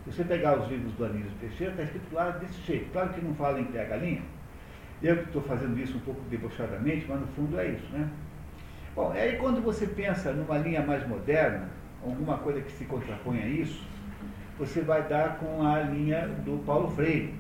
Se 0.04 0.12
você 0.12 0.24
pegar 0.24 0.60
os 0.60 0.70
livros 0.70 0.94
do 0.94 1.06
Anísio 1.06 1.32
Teixeira, 1.40 1.72
está 1.72 1.84
escrito 1.84 2.14
lá 2.14 2.32
desse 2.32 2.62
jeito. 2.62 2.92
Claro 2.92 3.10
que 3.10 3.22
não 3.22 3.34
fala 3.36 3.60
em 3.60 3.66
criar 3.66 3.86
galinha. 3.86 4.22
Eu 5.02 5.16
estou 5.24 5.42
fazendo 5.44 5.80
isso 5.80 5.98
um 5.98 6.02
pouco 6.02 6.22
debochadamente, 6.30 7.06
mas 7.08 7.22
no 7.22 7.28
fundo 7.28 7.60
é 7.60 7.70
isso, 7.70 7.88
né? 7.92 8.08
Bom, 8.96 9.12
aí 9.12 9.38
quando 9.38 9.64
você 9.64 9.88
pensa 9.88 10.32
numa 10.34 10.58
linha 10.58 10.82
mais 10.82 11.08
moderna, 11.08 11.70
alguma 12.04 12.38
coisa 12.40 12.62
que 12.62 12.72
se 12.72 12.86
contrapõe 12.86 13.42
a 13.42 13.48
isso, 13.48 13.88
você 14.62 14.82
vai 14.82 15.02
dar 15.08 15.40
com 15.40 15.66
a 15.66 15.80
linha 15.80 16.28
do 16.28 16.64
Paulo 16.64 16.92
Freire, 16.92 17.34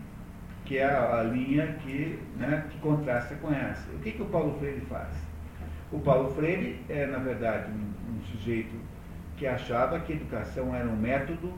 que 0.65 0.79
é 0.79 0.85
a, 0.85 1.21
linha 1.21 1.67
que, 1.83 2.19
né, 2.35 2.65
que 2.71 2.79
contrasta 2.79 3.35
com 3.35 3.53
essa. 3.53 3.87
O 3.91 3.99
que, 3.99 4.13
que 4.13 4.23
o 4.23 4.25
Paulo 4.25 4.57
Freire 4.57 4.81
faz? 4.89 5.09
O 5.91 5.99
Paulo 5.99 6.31
Freire 6.33 6.79
é, 6.89 7.05
na 7.05 7.19
verdade, 7.19 7.69
um, 7.71 8.15
um 8.15 8.21
sujeito 8.23 8.75
que 9.37 9.45
achava 9.45 9.99
que 9.99 10.13
educação 10.13 10.73
era 10.73 10.87
um 10.87 10.95
método 10.95 11.53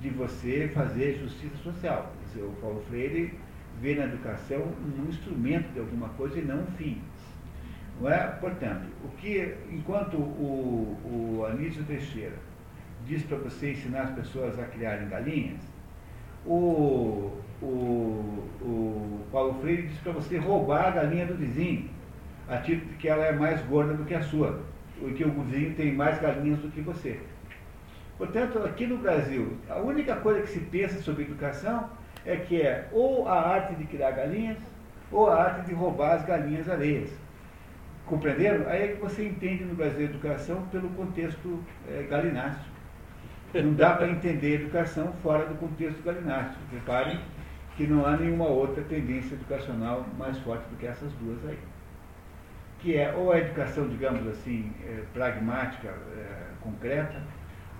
de 0.00 0.10
você 0.10 0.70
fazer 0.72 1.18
justiça 1.18 1.56
social. 1.56 2.12
O 2.36 2.52
Paulo 2.60 2.80
Freire 2.88 3.36
vê 3.80 3.96
na 3.96 4.04
educação 4.04 4.62
um 4.96 5.08
instrumento 5.08 5.72
de 5.72 5.80
alguma 5.80 6.10
coisa 6.10 6.38
e 6.38 6.42
não 6.42 6.60
um 6.60 6.66
fim. 6.78 7.02
Não 8.00 8.08
é? 8.08 8.28
Portanto, 8.40 8.86
o 9.02 9.08
que, 9.16 9.56
enquanto 9.72 10.16
o, 10.16 11.40
o 11.40 11.46
Anísio 11.46 11.82
Teixeira 11.82 12.53
diz 13.06 13.22
para 13.24 13.38
você 13.38 13.72
ensinar 13.72 14.02
as 14.02 14.10
pessoas 14.10 14.58
a 14.58 14.64
criarem 14.64 15.08
galinhas, 15.08 15.60
o, 16.46 17.32
o, 17.62 17.66
o 18.60 19.20
Paulo 19.32 19.54
Freire 19.60 19.88
diz 19.88 19.98
para 19.98 20.12
você 20.12 20.38
roubar 20.38 20.88
a 20.88 20.90
galinha 20.90 21.26
do 21.26 21.34
vizinho, 21.34 21.88
a 22.48 22.58
título 22.58 22.90
de 22.92 22.96
que 22.96 23.08
ela 23.08 23.24
é 23.24 23.32
mais 23.32 23.60
gorda 23.62 23.94
do 23.94 24.04
que 24.04 24.14
a 24.14 24.22
sua, 24.22 24.60
e 25.00 25.10
que 25.12 25.24
o 25.24 25.30
vizinho 25.30 25.74
tem 25.74 25.92
mais 25.92 26.20
galinhas 26.20 26.58
do 26.60 26.68
que 26.70 26.80
você. 26.80 27.18
Portanto, 28.18 28.58
aqui 28.58 28.86
no 28.86 28.98
Brasil, 28.98 29.56
a 29.68 29.78
única 29.78 30.16
coisa 30.16 30.42
que 30.42 30.48
se 30.48 30.60
pensa 30.60 31.00
sobre 31.02 31.24
educação 31.24 31.90
é 32.24 32.36
que 32.36 32.62
é 32.62 32.88
ou 32.92 33.26
a 33.28 33.40
arte 33.40 33.74
de 33.74 33.84
criar 33.84 34.12
galinhas, 34.12 34.58
ou 35.10 35.28
a 35.28 35.42
arte 35.42 35.66
de 35.66 35.74
roubar 35.74 36.14
as 36.14 36.24
galinhas 36.24 36.68
alheias. 36.68 37.10
Compreenderam? 38.06 38.68
Aí 38.68 38.82
é 38.82 38.88
que 38.88 39.00
você 39.00 39.26
entende 39.26 39.64
no 39.64 39.74
Brasil 39.74 40.00
a 40.00 40.10
educação 40.10 40.62
pelo 40.70 40.88
contexto 40.90 41.62
é, 41.88 42.02
galináceo. 42.02 42.73
Não 43.62 43.74
dá 43.74 43.94
para 43.94 44.08
entender 44.08 44.62
educação 44.62 45.12
fora 45.22 45.46
do 45.46 45.54
contexto 45.54 46.02
galináceo. 46.02 46.56
Reparem 46.72 47.20
que 47.76 47.86
não 47.86 48.04
há 48.04 48.16
nenhuma 48.16 48.46
outra 48.46 48.82
tendência 48.82 49.34
educacional 49.34 50.04
mais 50.18 50.36
forte 50.38 50.64
do 50.70 50.76
que 50.76 50.86
essas 50.86 51.12
duas 51.14 51.38
aí. 51.46 51.58
Que 52.80 52.96
é 52.96 53.12
ou 53.14 53.32
a 53.32 53.38
educação, 53.38 53.88
digamos 53.88 54.26
assim, 54.26 54.72
é, 54.84 55.02
pragmática, 55.12 55.88
é, 55.88 56.50
concreta, 56.60 57.22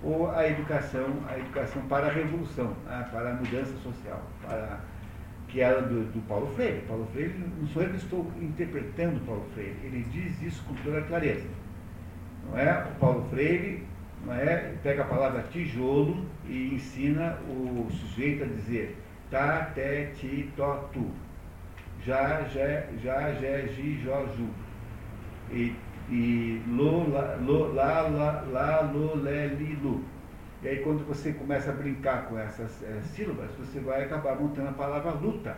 ou 0.01 0.31
a 0.31 0.47
educação, 0.47 1.07
a 1.29 1.37
educação 1.37 1.81
para 1.83 2.07
a 2.07 2.11
revolução, 2.11 2.75
né, 2.85 3.07
para 3.11 3.31
a 3.31 3.33
mudança 3.33 3.73
social, 3.77 4.21
para 4.41 4.79
que 5.47 5.61
era 5.61 5.81
do, 5.81 6.11
do, 6.11 6.21
Paulo 6.27 6.47
Freire. 6.55 6.81
Paulo 6.87 7.07
Freire, 7.13 7.33
não 7.59 7.67
sou 7.67 7.83
eu 7.83 7.89
que 7.89 7.97
estou 7.97 8.31
interpretando 8.41 9.25
Paulo 9.25 9.45
Freire, 9.53 9.77
ele 9.83 10.05
diz 10.11 10.41
isso 10.41 10.63
com 10.65 10.73
toda 10.75 11.01
clareza. 11.01 11.47
Não 12.45 12.57
é? 12.57 12.83
O 12.83 12.99
Paulo 12.99 13.27
Freire 13.29 13.85
é? 14.33 14.75
pega 14.81 15.03
a 15.03 15.05
palavra 15.05 15.43
tijolo 15.51 16.25
e 16.47 16.73
ensina 16.73 17.37
o 17.47 17.87
sujeito 17.91 18.43
a 18.43 18.47
dizer 18.47 18.97
ta, 19.29 19.71
te, 19.73 20.11
ti, 20.15 20.51
to, 20.55 20.89
tu. 20.93 21.11
Já, 22.05 22.43
já, 22.43 22.83
já, 23.03 23.33
já, 23.33 23.67
ji, 23.67 23.99
ju. 24.01 24.49
E, 25.51 25.75
e 26.09 26.61
lo, 26.67 27.09
la, 27.09 27.35
lo, 27.35 27.73
la, 27.73 28.01
la, 28.01 28.41
la, 28.51 28.81
lo, 28.81 29.15
le, 29.15 29.47
li, 29.47 29.75
lu. 29.81 30.03
E 30.63 30.67
aí 30.67 30.79
quando 30.79 31.05
você 31.05 31.33
começa 31.33 31.71
a 31.71 31.73
brincar 31.73 32.27
com 32.27 32.37
essas 32.37 32.81
é, 32.83 33.01
sílabas, 33.01 33.51
você 33.57 33.79
vai 33.79 34.03
acabar 34.03 34.35
montando 34.35 34.69
a 34.69 34.73
palavra 34.73 35.11
luta, 35.11 35.57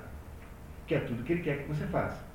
que 0.86 0.96
é 0.96 1.00
tudo 1.00 1.24
que 1.24 1.34
ele 1.34 1.42
quer 1.42 1.60
que 1.60 1.68
você 1.68 1.86
faça. 1.88 2.26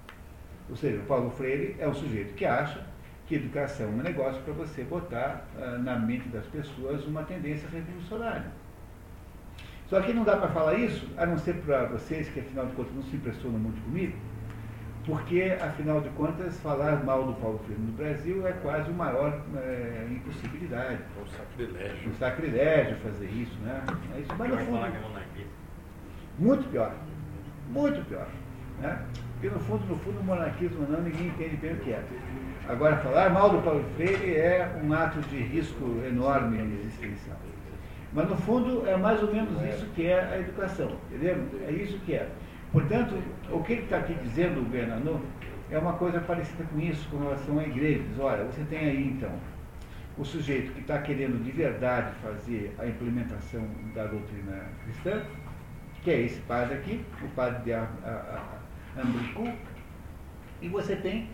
Ou 0.71 0.77
seja, 0.77 0.99
o 0.99 1.05
Paulo 1.05 1.31
Freire 1.31 1.77
é 1.79 1.89
um 1.89 1.95
sujeito 1.95 2.35
que 2.35 2.47
acha 2.47 2.87
que 3.27 3.37
educação 3.37 3.87
é 3.87 3.91
um 3.91 4.03
negócio 4.03 4.41
para 4.43 4.53
você 4.55 4.83
botar 4.85 5.47
uh, 5.57 5.79
na 5.83 5.99
mente 5.99 6.29
das 6.29 6.47
pessoas 6.47 7.05
uma 7.07 7.23
tendência 7.23 7.69
revolucionária. 7.69 8.47
Só 9.89 10.01
que 10.01 10.13
não 10.13 10.25
dá 10.25 10.37
para 10.37 10.49
falar 10.49 10.75
isso, 10.75 11.07
a 11.19 11.27
não 11.27 11.37
ser 11.37 11.55
para 11.57 11.85
vocês 11.85 12.29
que 12.31 12.41
afinal 12.41 12.67
de 12.67 12.73
contas 12.73 12.95
não 12.95 13.03
se 13.03 13.17
impressionam 13.17 13.59
muito 13.59 13.83
comigo, 13.85 14.17
porque 15.05 15.57
afinal 15.61 16.01
de 16.01 16.09
contas 16.11 16.59
falar 16.61 17.05
mal 17.05 17.25
do 17.25 17.35
Paulo 17.35 17.59
Freire 17.67 17.83
no 17.83 17.93
Brasil 17.93 18.47
é 18.47 18.53
quase 18.53 18.91
uma 18.91 19.07
maior 19.07 19.43
é, 19.57 20.07
impossibilidade. 20.11 20.99
Um 21.21 21.27
sacrilégio. 21.27 22.09
Um 22.09 22.15
sacrilégio 22.15 22.97
fazer 22.99 23.27
isso, 23.27 23.59
né? 23.61 23.83
É 24.15 24.21
isso, 24.21 24.31
mas 24.39 24.51
no 24.51 24.59
fundo, 24.59 24.87
é 24.87 24.93
muito 26.39 26.71
pior. 26.71 26.95
Muito 27.69 28.09
pior. 28.09 28.29
Né? 28.81 29.05
Porque 29.35 29.51
no 29.51 29.61
fundo, 29.61 29.85
no 29.87 29.97
fundo, 29.99 30.21
o 30.21 30.25
monarquismo 30.25 30.87
não, 30.89 31.03
ninguém 31.03 31.27
entende 31.27 31.57
bem 31.57 31.73
o 31.75 31.77
que 31.79 31.93
é. 31.93 32.03
Agora, 32.69 32.97
falar 32.99 33.31
mal 33.31 33.51
do 33.51 33.63
Paulo 33.63 33.85
Freire 33.97 34.37
é 34.37 34.81
um 34.83 34.93
ato 34.93 35.21
de 35.23 35.37
risco 35.37 36.01
enorme 36.07 36.59
existencial. 36.81 37.37
Mas, 38.13 38.29
no 38.29 38.37
fundo, 38.37 38.87
é 38.87 38.97
mais 38.97 39.23
ou 39.23 39.33
menos 39.33 39.51
isso 39.75 39.87
que 39.95 40.07
é 40.07 40.21
a 40.21 40.39
educação, 40.39 40.97
entendeu? 41.11 41.45
É 41.67 41.73
isso 41.73 41.99
que 42.01 42.15
é. 42.15 42.29
Portanto, 42.71 43.15
o 43.51 43.63
que 43.63 43.73
ele 43.73 43.83
está 43.83 43.99
aqui 43.99 44.15
dizendo, 44.15 44.61
o 44.61 44.65
Bernardo, 44.65 45.21
é 45.71 45.79
uma 45.79 45.95
coisa 45.95 46.21
parecida 46.21 46.65
com 46.65 46.79
isso, 46.79 47.09
com 47.11 47.19
relação 47.19 47.59
à 47.59 47.65
igreja. 47.65 48.03
Diz, 48.03 48.19
olha, 48.19 48.45
você 48.45 48.63
tem 48.65 48.79
aí, 48.79 49.09
então, 49.09 49.31
o 50.17 50.25
sujeito 50.25 50.73
que 50.73 50.81
está 50.81 50.99
querendo 50.99 51.43
de 51.43 51.51
verdade 51.51 52.15
fazer 52.23 52.75
a 52.79 52.87
implementação 52.87 53.67
da 53.95 54.05
doutrina 54.05 54.67
cristã, 54.85 55.23
que 56.03 56.11
é 56.11 56.21
esse 56.21 56.41
padre 56.43 56.75
aqui, 56.75 57.05
o 57.23 57.29
padre 57.29 57.63
de 57.65 57.73
Ambricu, 57.73 59.53
e 60.61 60.69
você 60.69 60.97
tem 60.97 61.29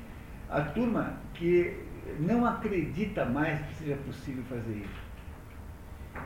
a 0.51 0.61
turma 0.63 1.15
que 1.35 1.79
não 2.19 2.47
acredita 2.47 3.25
mais 3.25 3.61
que 3.67 3.75
seja 3.77 3.97
possível 3.97 4.43
fazer 4.45 4.77
isso. 4.77 5.09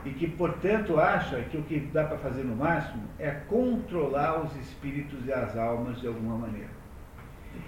E 0.05 0.11
que, 0.11 0.27
portanto, 0.27 0.99
acha 0.99 1.41
que 1.43 1.57
o 1.57 1.63
que 1.63 1.79
dá 1.79 2.05
para 2.05 2.17
fazer 2.17 2.43
no 2.43 2.55
máximo 2.55 3.03
é 3.19 3.31
controlar 3.31 4.41
os 4.41 4.55
espíritos 4.57 5.25
e 5.25 5.31
as 5.31 5.55
almas 5.57 5.99
de 5.99 6.07
alguma 6.07 6.37
maneira. 6.37 6.69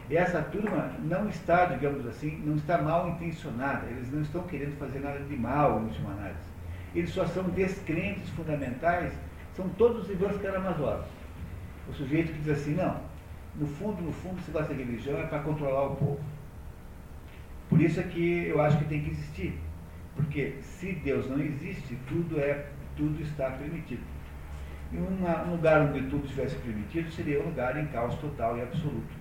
E 0.10 0.18
essa 0.18 0.42
turma 0.42 0.92
não 1.04 1.30
está, 1.30 1.66
digamos 1.66 2.06
assim, 2.08 2.42
não 2.46 2.56
está 2.56 2.80
mal 2.80 3.10
intencionada, 3.10 3.86
eles 3.88 4.12
não 4.12 4.22
estão 4.22 4.44
querendo 4.44 4.78
fazer 4.78 5.00
nada 5.00 5.20
de 5.20 5.36
mal, 5.36 5.80
em 5.80 5.84
última 5.86 6.12
análise. 6.12 6.56
Eles 6.96 7.10
só 7.12 7.26
são 7.28 7.44
descrentes 7.50 8.30
fundamentais, 8.30 9.14
são 9.56 9.68
todos 9.70 10.04
os 10.04 10.10
Ivãs 10.10 10.42
Karamazov. 10.42 11.04
O 11.90 11.94
sujeito 11.94 12.32
que 12.32 12.40
diz 12.40 12.50
assim, 12.50 12.76
não, 12.76 13.00
no 13.56 13.68
fundo, 13.68 14.02
no 14.02 14.12
fundo, 14.12 14.42
se 14.42 14.52
gosta 14.52 14.74
de 14.74 14.84
religião 14.84 15.20
é 15.20 15.26
para 15.26 15.40
controlar 15.40 15.84
o 15.84 15.96
povo. 15.96 16.20
Por 17.70 17.82
isso 17.82 18.00
é 18.00 18.04
que 18.04 18.48
eu 18.48 18.62
acho 18.62 18.78
que 18.78 18.86
tem 18.86 19.02
que 19.02 19.12
existir. 19.12 19.60
Porque 20.16 20.56
se 20.62 20.94
Deus 20.94 21.30
não 21.30 21.40
existe, 21.40 21.98
tudo, 22.08 22.40
é, 22.40 22.68
tudo 22.96 23.22
está 23.22 23.52
permitido. 23.52 24.04
E 24.92 24.98
um 24.98 25.52
lugar 25.52 25.82
onde 25.82 26.02
tudo 26.10 26.26
estivesse 26.26 26.56
permitido 26.58 27.12
seria 27.12 27.42
um 27.42 27.48
lugar 27.48 27.78
em 27.78 27.88
caos 27.88 28.16
total 28.16 28.58
e 28.58 28.62
absoluto. 28.62 29.14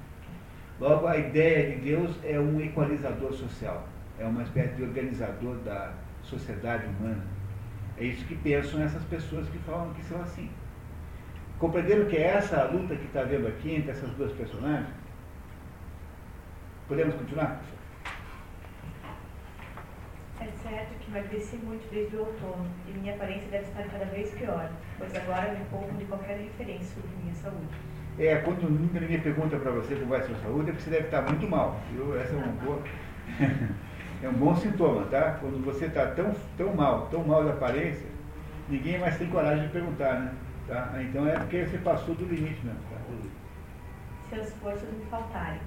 Logo, 0.78 1.06
a 1.06 1.16
ideia 1.16 1.74
de 1.74 1.82
Deus 1.82 2.18
é 2.24 2.38
um 2.38 2.60
equalizador 2.60 3.32
social, 3.32 3.88
é 4.18 4.24
uma 4.24 4.42
espécie 4.42 4.74
de 4.74 4.82
organizador 4.82 5.56
da 5.58 5.92
sociedade 6.22 6.86
humana. 6.86 7.24
É 7.96 8.04
isso 8.04 8.24
que 8.26 8.34
pensam 8.36 8.82
essas 8.82 9.02
pessoas 9.04 9.48
que 9.48 9.58
falam 9.58 9.94
que 9.94 10.04
são 10.04 10.20
assim. 10.20 10.50
Compreenderam 11.58 12.06
que 12.06 12.16
é 12.16 12.22
essa 12.22 12.60
a 12.60 12.64
luta 12.64 12.96
que 12.96 13.06
está 13.06 13.22
vendo 13.22 13.46
aqui 13.46 13.74
entre 13.76 13.92
essas 13.92 14.10
duas 14.10 14.32
personagens? 14.32 14.88
Podemos 16.88 17.14
continuar? 17.14 17.60
É 17.62 17.83
certo 20.74 20.98
que 20.98 21.10
emagreci 21.10 21.56
muito 21.56 21.88
desde 21.90 22.16
o 22.16 22.20
outono 22.20 22.66
e 22.88 22.98
minha 22.98 23.14
aparência 23.14 23.48
deve 23.48 23.64
estar 23.64 23.84
cada 23.84 24.04
vez 24.06 24.30
pior, 24.32 24.68
pois 24.98 25.14
agora 25.14 25.52
me 25.52 25.64
pouco 25.66 25.94
de 25.94 26.04
qualquer 26.06 26.38
referência 26.38 26.94
sobre 26.94 27.10
minha 27.22 27.34
saúde. 27.34 27.74
É, 28.18 28.36
quando 28.36 28.68
ninguém 28.68 29.20
pergunta 29.20 29.56
para 29.56 29.70
você 29.70 29.94
como 29.94 30.08
vai 30.08 30.20
a 30.20 30.24
sua 30.24 30.36
saúde, 30.36 30.70
é 30.70 30.72
porque 30.72 30.84
você 30.84 30.90
deve 30.90 31.04
estar 31.04 31.22
muito 31.22 31.48
mal. 31.48 31.80
Viu? 31.92 32.18
Essa 32.20 32.32
é 32.32 32.36
uma 32.36 32.52
boa. 32.64 32.82
é 34.22 34.28
um 34.28 34.32
bom 34.32 34.54
sintoma, 34.56 35.04
tá? 35.06 35.38
Quando 35.40 35.64
você 35.64 35.86
está 35.86 36.06
tão, 36.08 36.34
tão 36.56 36.74
mal, 36.74 37.08
tão 37.08 37.24
mal 37.24 37.44
de 37.44 37.50
aparência, 37.50 38.06
ninguém 38.68 38.98
mais 38.98 39.16
tem 39.18 39.28
coragem 39.28 39.66
de 39.66 39.72
perguntar, 39.72 40.20
né? 40.20 40.34
Tá? 40.66 40.92
Então 41.02 41.28
é 41.28 41.38
porque 41.38 41.66
você 41.66 41.78
passou 41.78 42.14
do 42.14 42.24
limite 42.24 42.64
mesmo. 42.64 42.80
Tá? 42.90 42.98
Se 44.28 44.40
as 44.40 44.52
forças 44.54 44.88
me 44.92 45.04
faltarem. 45.06 45.60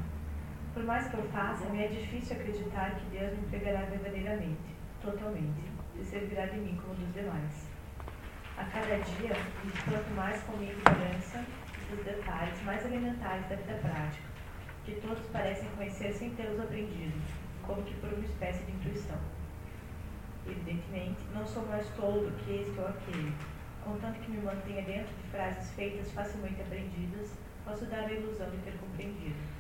Por 0.74 0.84
mais 0.84 1.08
que 1.08 1.18
eu 1.18 1.24
faça, 1.34 1.66
me 1.70 1.84
é 1.84 1.88
difícil 1.88 2.36
acreditar 2.36 2.92
que 2.92 3.18
Deus 3.18 3.32
me 3.32 3.40
entregará 3.40 3.82
verdadeiramente, 3.86 4.77
totalmente, 5.12 5.64
e 5.96 6.04
servirá 6.04 6.48
de 6.48 6.58
mim 6.58 6.78
como 6.84 6.96
dos 6.96 7.14
demais. 7.14 7.68
A 8.58 8.66
cada 8.66 8.98
dia, 8.98 9.32
espanto 9.74 10.12
mais 10.16 10.42
com 10.44 10.58
minha 10.58 10.74
ignorância 10.74 11.46
dos 11.90 12.04
detalhes 12.04 12.62
mais 12.64 12.86
elementares 12.86 13.48
da 13.48 13.56
vida 13.56 13.80
prática, 13.82 14.28
que 14.84 14.96
todos 15.00 15.26
parecem 15.28 15.70
conhecer 15.78 16.12
sem 16.12 16.32
tê-los 16.32 16.60
aprendido, 16.60 17.22
como 17.66 17.84
que 17.84 17.94
por 17.96 18.12
uma 18.12 18.26
espécie 18.26 18.66
de 18.66 18.72
intuição. 18.74 19.18
Evidentemente, 20.46 21.20
não 21.34 21.48
sou 21.48 21.66
mais 21.68 21.88
tolo 21.96 22.30
do 22.30 22.44
que 22.44 22.62
este 22.62 22.78
ou 22.78 22.88
aquele. 22.88 23.34
Contanto 23.84 24.20
que 24.20 24.32
me 24.32 24.42
mantenha 24.44 24.82
dentro 24.82 25.14
de 25.16 25.30
frases 25.30 25.72
feitas 25.72 26.12
facilmente 26.12 26.62
aprendidas, 26.62 27.32
posso 27.64 27.86
dar 27.86 28.04
a 28.04 28.12
ilusão 28.12 28.50
de 28.50 28.58
ter 28.58 28.78
compreendido. 28.78 29.57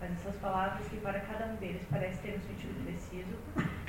Mas 0.00 0.12
essas 0.12 0.36
palavras, 0.36 0.86
que 0.86 0.96
para 0.98 1.18
cada 1.20 1.46
um 1.46 1.56
deles 1.56 1.82
parece 1.90 2.18
ter 2.18 2.36
um 2.36 2.40
sentido 2.40 2.84
preciso, 2.84 3.36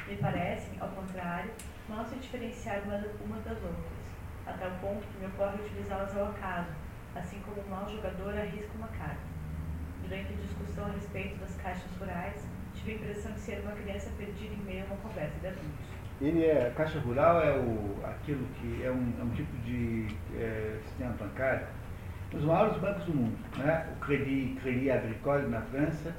me 0.08 0.16
parecem, 0.18 0.74
ao 0.80 0.90
contrário, 0.90 1.52
mal 1.88 2.04
se 2.06 2.16
diferenciar 2.16 2.82
uma, 2.84 2.98
das 3.42 3.58
outras, 3.62 4.10
a 4.48 4.54
tal 4.54 4.72
ponto 4.82 5.06
que 5.06 5.20
me 5.20 5.28
ocorre 5.28 5.62
utilizá-las 5.62 6.18
ao 6.18 6.30
acaso, 6.30 6.72
assim 7.16 7.40
como 7.42 7.62
um 7.62 7.70
mau 7.70 7.88
jogador 7.88 8.36
arrisca 8.36 8.72
uma 8.76 8.88
carta. 8.88 9.22
Durante 10.02 10.34
a 10.34 10.38
discussão 10.38 10.86
a 10.86 10.90
respeito 10.90 11.40
das 11.40 11.56
caixas 11.58 11.92
rurais, 12.00 12.44
tive 12.74 12.94
a 12.94 12.96
impressão 12.96 13.32
de 13.34 13.40
ser 13.40 13.60
uma 13.60 13.74
criança 13.74 14.10
perdida 14.18 14.54
em 14.56 14.64
meio 14.66 14.84
a 14.86 14.88
uma 14.88 14.98
conversa 14.98 15.38
de 15.40 15.48
adultos. 15.48 16.00
Ele 16.20 16.44
é, 16.44 16.68
a 16.68 16.72
caixa 16.72 17.00
rural 17.00 17.40
é 17.42 17.56
o, 17.56 18.04
aquilo 18.04 18.46
que 18.56 18.84
é 18.84 18.92
um, 18.92 19.14
é 19.20 19.24
um 19.24 19.30
tipo 19.30 19.56
de 19.60 20.08
é, 20.36 20.80
sistema 20.84 21.14
bancário 21.14 21.68
os 22.34 22.44
maiores 22.44 22.78
bancos 22.78 23.06
do 23.06 23.14
mundo. 23.16 23.38
Né? 23.58 23.88
O 23.96 24.06
Crédit, 24.06 24.60
Crédit 24.62 24.92
Agricole 24.92 25.48
na 25.48 25.62
França, 25.62 26.16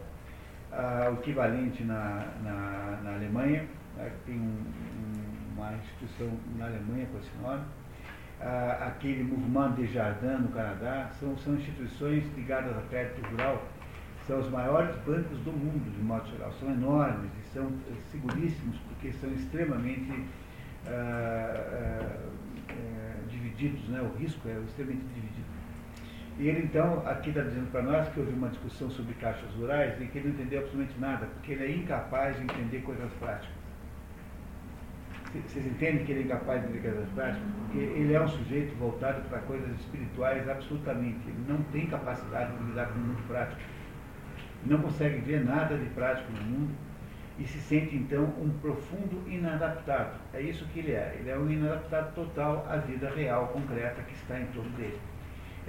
uh, 0.73 1.11
o 1.11 1.15
equivalente 1.21 1.85
na, 1.85 2.27
na, 2.43 3.01
na 3.03 3.15
Alemanha, 3.15 3.67
né? 3.97 4.11
tem 4.27 4.35
um, 4.37 4.65
um, 4.67 5.57
uma 5.57 5.73
instituição 5.75 6.31
na 6.57 6.67
Alemanha 6.67 7.07
com 7.07 7.19
esse 7.19 7.31
nome, 7.41 7.63
uh, 8.41 8.85
aquele 8.87 9.23
Mouvement 9.23 9.73
de 9.75 9.87
Jardin 9.87 10.43
no 10.43 10.49
Canadá, 10.49 11.11
são, 11.19 11.37
são 11.39 11.55
instituições 11.55 12.25
ligadas 12.37 12.77
a 12.77 12.83
crédito 12.83 13.25
rural, 13.31 13.63
são 14.27 14.41
os 14.41 14.51
maiores 14.51 14.95
bancos 15.07 15.39
do 15.39 15.53
mundo, 15.53 15.91
de 15.91 16.03
modo 16.03 16.29
geral, 16.31 16.53
são 16.53 16.71
enormes 16.71 17.31
e 17.41 17.49
são 17.49 17.73
seguríssimos 18.11 18.77
porque 18.89 19.13
são 19.13 19.31
extremamente 19.31 20.13
uh, 20.87 22.31
divididos, 23.29 23.89
né? 23.89 24.01
o 24.01 24.17
risco 24.19 24.49
é 24.49 24.59
extremamente 24.61 25.05
dividido. 25.07 25.30
E 26.41 26.49
ele 26.49 26.63
então, 26.63 27.07
aqui 27.07 27.29
está 27.29 27.43
dizendo 27.43 27.71
para 27.71 27.83
nós 27.83 28.09
que 28.09 28.19
houve 28.19 28.33
uma 28.33 28.49
discussão 28.49 28.89
sobre 28.89 29.13
caixas 29.17 29.51
rurais 29.57 30.01
e 30.01 30.07
que 30.07 30.17
ele 30.17 30.29
não 30.29 30.35
entendeu 30.37 30.61
absolutamente 30.61 30.99
nada, 30.99 31.27
porque 31.27 31.53
ele 31.53 31.65
é 31.65 31.77
incapaz 31.77 32.35
de 32.35 32.45
entender 32.45 32.79
coisas 32.79 33.13
práticas. 33.21 33.61
Vocês 35.47 35.67
entendem 35.67 36.03
que 36.07 36.13
ele 36.13 36.21
é 36.21 36.25
incapaz 36.25 36.63
de 36.63 36.69
entender 36.69 36.89
coisas 36.89 37.11
práticas? 37.11 37.47
Porque 37.59 37.79
ele 37.79 38.15
é 38.15 38.21
um 38.23 38.29
sujeito 38.29 38.75
voltado 38.79 39.21
para 39.29 39.41
coisas 39.41 39.69
espirituais 39.81 40.49
absolutamente. 40.49 41.21
Ele 41.29 41.45
não 41.47 41.63
tem 41.65 41.87
capacidade 41.89 42.57
de 42.57 42.65
lidar 42.65 42.87
com 42.87 42.95
o 42.95 43.03
mundo 43.03 43.29
prático. 43.29 43.61
Não 44.65 44.81
consegue 44.81 45.19
ver 45.19 45.45
nada 45.45 45.77
de 45.77 45.91
prático 45.91 46.33
no 46.33 46.43
mundo 46.43 46.75
e 47.39 47.47
se 47.47 47.59
sente 47.59 47.95
então 47.95 48.25
um 48.41 48.49
profundo 48.63 49.23
inadaptado. 49.29 50.19
É 50.33 50.41
isso 50.41 50.65
que 50.73 50.79
ele 50.79 50.93
é. 50.93 51.19
Ele 51.21 51.29
é 51.29 51.37
um 51.37 51.51
inadaptado 51.51 52.15
total 52.15 52.67
à 52.67 52.79
vida 52.79 53.11
real, 53.11 53.49
concreta 53.49 54.01
que 54.01 54.15
está 54.15 54.41
em 54.41 54.47
torno 54.47 54.71
dele. 54.71 54.99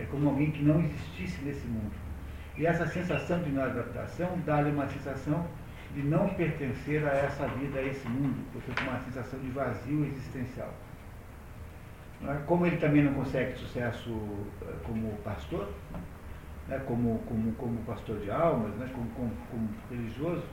É 0.02 0.06
como 0.10 0.30
alguém 0.30 0.50
que 0.52 0.64
não 0.64 0.82
existisse 0.82 1.44
nesse 1.44 1.68
mundo. 1.68 1.92
E 2.58 2.66
essa 2.66 2.88
sensação 2.88 3.42
de 3.44 3.50
inadaptação 3.50 4.40
dá-lhe 4.46 4.72
uma 4.72 4.88
sensação 4.88 5.46
de 5.94 6.02
não 6.02 6.30
pertencer 6.30 7.06
a 7.06 7.12
essa 7.12 7.48
vida, 7.48 7.80
a 7.80 7.84
esse 7.84 8.08
mundo, 8.08 8.44
portanto, 8.52 8.82
uma 8.82 9.00
sensação 9.02 9.40
de 9.40 9.50
vazio 9.50 10.06
existencial. 10.06 10.74
É? 12.28 12.36
Como 12.46 12.66
ele 12.66 12.78
também 12.78 13.04
não 13.04 13.14
consegue 13.14 13.58
sucesso 13.58 14.10
eh, 14.62 14.74
como 14.84 15.12
pastor, 15.24 15.70
né, 16.68 16.82
como, 16.86 17.20
como, 17.28 17.52
como 17.54 17.78
pastor 17.84 18.20
de 18.20 18.32
almas, 18.32 18.74
né, 18.76 18.90
como, 18.94 19.10
como, 19.12 19.32
como 19.50 19.70
religioso, 19.90 20.44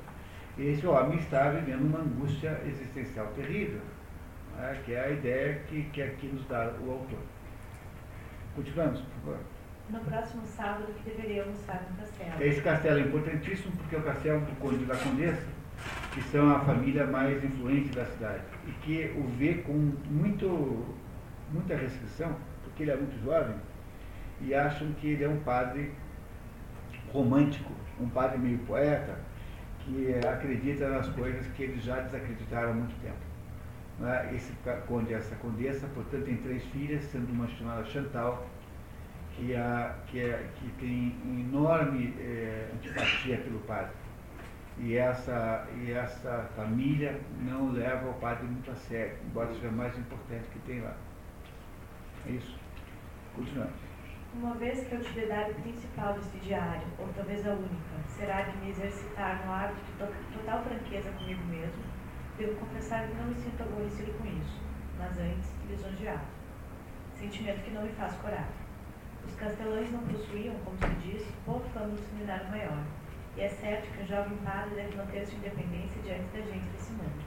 esse 0.59 0.87
homem 0.87 1.19
está 1.19 1.51
vivendo 1.51 1.87
uma 1.87 2.01
angústia 2.01 2.61
existencial 2.67 3.29
terrível, 3.37 3.81
né, 4.57 4.81
que 4.85 4.93
é 4.93 5.05
a 5.05 5.11
ideia 5.11 5.61
que, 5.69 5.85
que 5.85 6.03
aqui 6.03 6.27
nos 6.27 6.47
dá 6.49 6.73
o 6.85 6.91
autor. 6.91 7.21
Continuamos, 8.59 9.01
por 9.03 9.21
favor. 9.21 9.39
No 9.89 10.01
próximo 10.01 10.45
sábado 10.45 10.93
que 10.93 11.11
deveria 11.11 11.45
almoçar 11.45 11.81
no 11.89 11.97
castelo. 11.97 12.43
Esse 12.43 12.61
castelo 12.61 12.99
é 12.99 13.03
importantíssimo 13.03 13.71
porque 13.77 13.95
é 13.95 13.99
o 14.01 14.03
castelo 14.03 14.41
do 14.41 14.59
Conde 14.59 14.85
da 14.85 14.97
Condessa, 14.97 15.47
que 16.13 16.21
são 16.23 16.51
a 16.51 16.59
família 16.65 17.07
mais 17.07 17.43
influente 17.45 17.91
da 17.91 18.05
cidade, 18.05 18.43
e 18.67 18.73
que 18.83 19.15
o 19.17 19.23
vê 19.39 19.55
com 19.59 19.73
muito, 20.11 20.97
muita 21.53 21.77
restrição, 21.77 22.35
porque 22.65 22.83
ele 22.83 22.91
é 22.91 22.97
muito 22.97 23.25
jovem, 23.25 23.55
e 24.41 24.53
acham 24.53 24.91
que 24.95 25.07
ele 25.07 25.23
é 25.23 25.29
um 25.29 25.39
padre 25.39 25.93
romântico, 27.13 27.73
um 28.01 28.09
padre 28.09 28.39
meio 28.39 28.59
poeta, 28.59 29.21
que 29.85 30.17
acredita 30.29 30.89
nas 30.89 31.09
coisas 31.11 31.47
que 31.53 31.63
eles 31.63 31.85
já 31.85 32.01
desacreditaram 32.01 32.71
há 32.71 32.75
muito 32.75 33.01
tempo. 33.01 33.28
Né? 33.99 34.35
Esse 34.35 34.53
conde, 34.87 35.13
essa 35.13 35.35
condessa, 35.37 35.87
portanto, 35.89 36.25
tem 36.25 36.37
três 36.37 36.65
filhas, 36.67 37.05
sendo 37.05 37.33
uma 37.33 37.49
chamada 37.49 37.85
Chantal, 37.85 38.47
que, 39.35 39.55
a, 39.55 39.97
que, 40.07 40.21
é, 40.21 40.49
que 40.57 40.69
tem 40.81 41.17
enorme 41.25 42.15
é, 42.19 42.71
antipatia 42.75 43.39
pelo 43.39 43.59
padre. 43.61 43.93
E 44.79 44.97
essa, 44.97 45.67
e 45.77 45.91
essa 45.91 46.49
família 46.55 47.21
não 47.41 47.73
leva 47.73 48.11
o 48.11 48.15
padre 48.15 48.47
muito 48.47 48.71
a 48.71 48.75
sério, 48.77 49.17
embora 49.27 49.53
seja 49.53 49.71
mais 49.71 49.97
importante 49.99 50.49
que 50.53 50.59
tem 50.61 50.81
lá. 50.81 50.97
É 52.27 52.31
isso. 52.31 52.57
Continuamos. 53.35 53.89
Uma 54.35 54.55
vez 54.55 54.87
que 54.87 54.95
a 54.95 54.99
utilidade 54.99 55.55
principal 55.55 56.15
deste 56.15 56.39
diário, 56.39 56.87
ou 56.99 57.09
talvez 57.17 57.45
a 57.47 57.53
única, 57.53 57.99
será 58.09 58.43
de 58.43 58.57
me 58.59 58.71
exercitar 58.71 59.45
no 59.45 59.53
hábito 59.53 59.81
de 59.87 60.39
total 60.39 60.63
franqueza 60.63 61.11
comigo 61.13 61.45
mesmo, 61.47 61.83
Devo 62.39 62.55
confessar 62.55 63.09
que 63.09 63.17
não 63.17 63.25
me 63.27 63.35
sinto 63.35 63.61
aborrecido 63.65 64.17
com 64.17 64.25
isso, 64.29 64.63
mas 64.97 65.19
antes 65.19 65.53
lisonjeado. 65.69 66.23
Sentimento 67.17 67.65
que 67.65 67.73
não 67.73 67.83
me 67.83 67.89
faz 67.95 68.15
coragem. 68.19 68.63
Os 69.27 69.35
castelães 69.35 69.91
não 69.91 70.07
possuíam, 70.07 70.55
como 70.65 70.79
se 70.79 70.95
diz, 71.03 71.27
boa 71.45 71.59
fama 71.75 71.89
do 71.89 71.99
seminário 71.99 72.49
maior, 72.49 72.85
e 73.37 73.41
é 73.41 73.49
certo 73.49 73.91
que 73.91 74.05
um 74.05 74.07
jovem 74.07 74.37
padre 74.45 74.77
deve 74.77 74.97
manter 74.97 75.27
sua 75.27 75.37
independência 75.39 76.01
diante 76.03 76.31
da 76.33 76.41
gente 76.43 76.69
desse 76.69 76.93
mundo. 76.93 77.25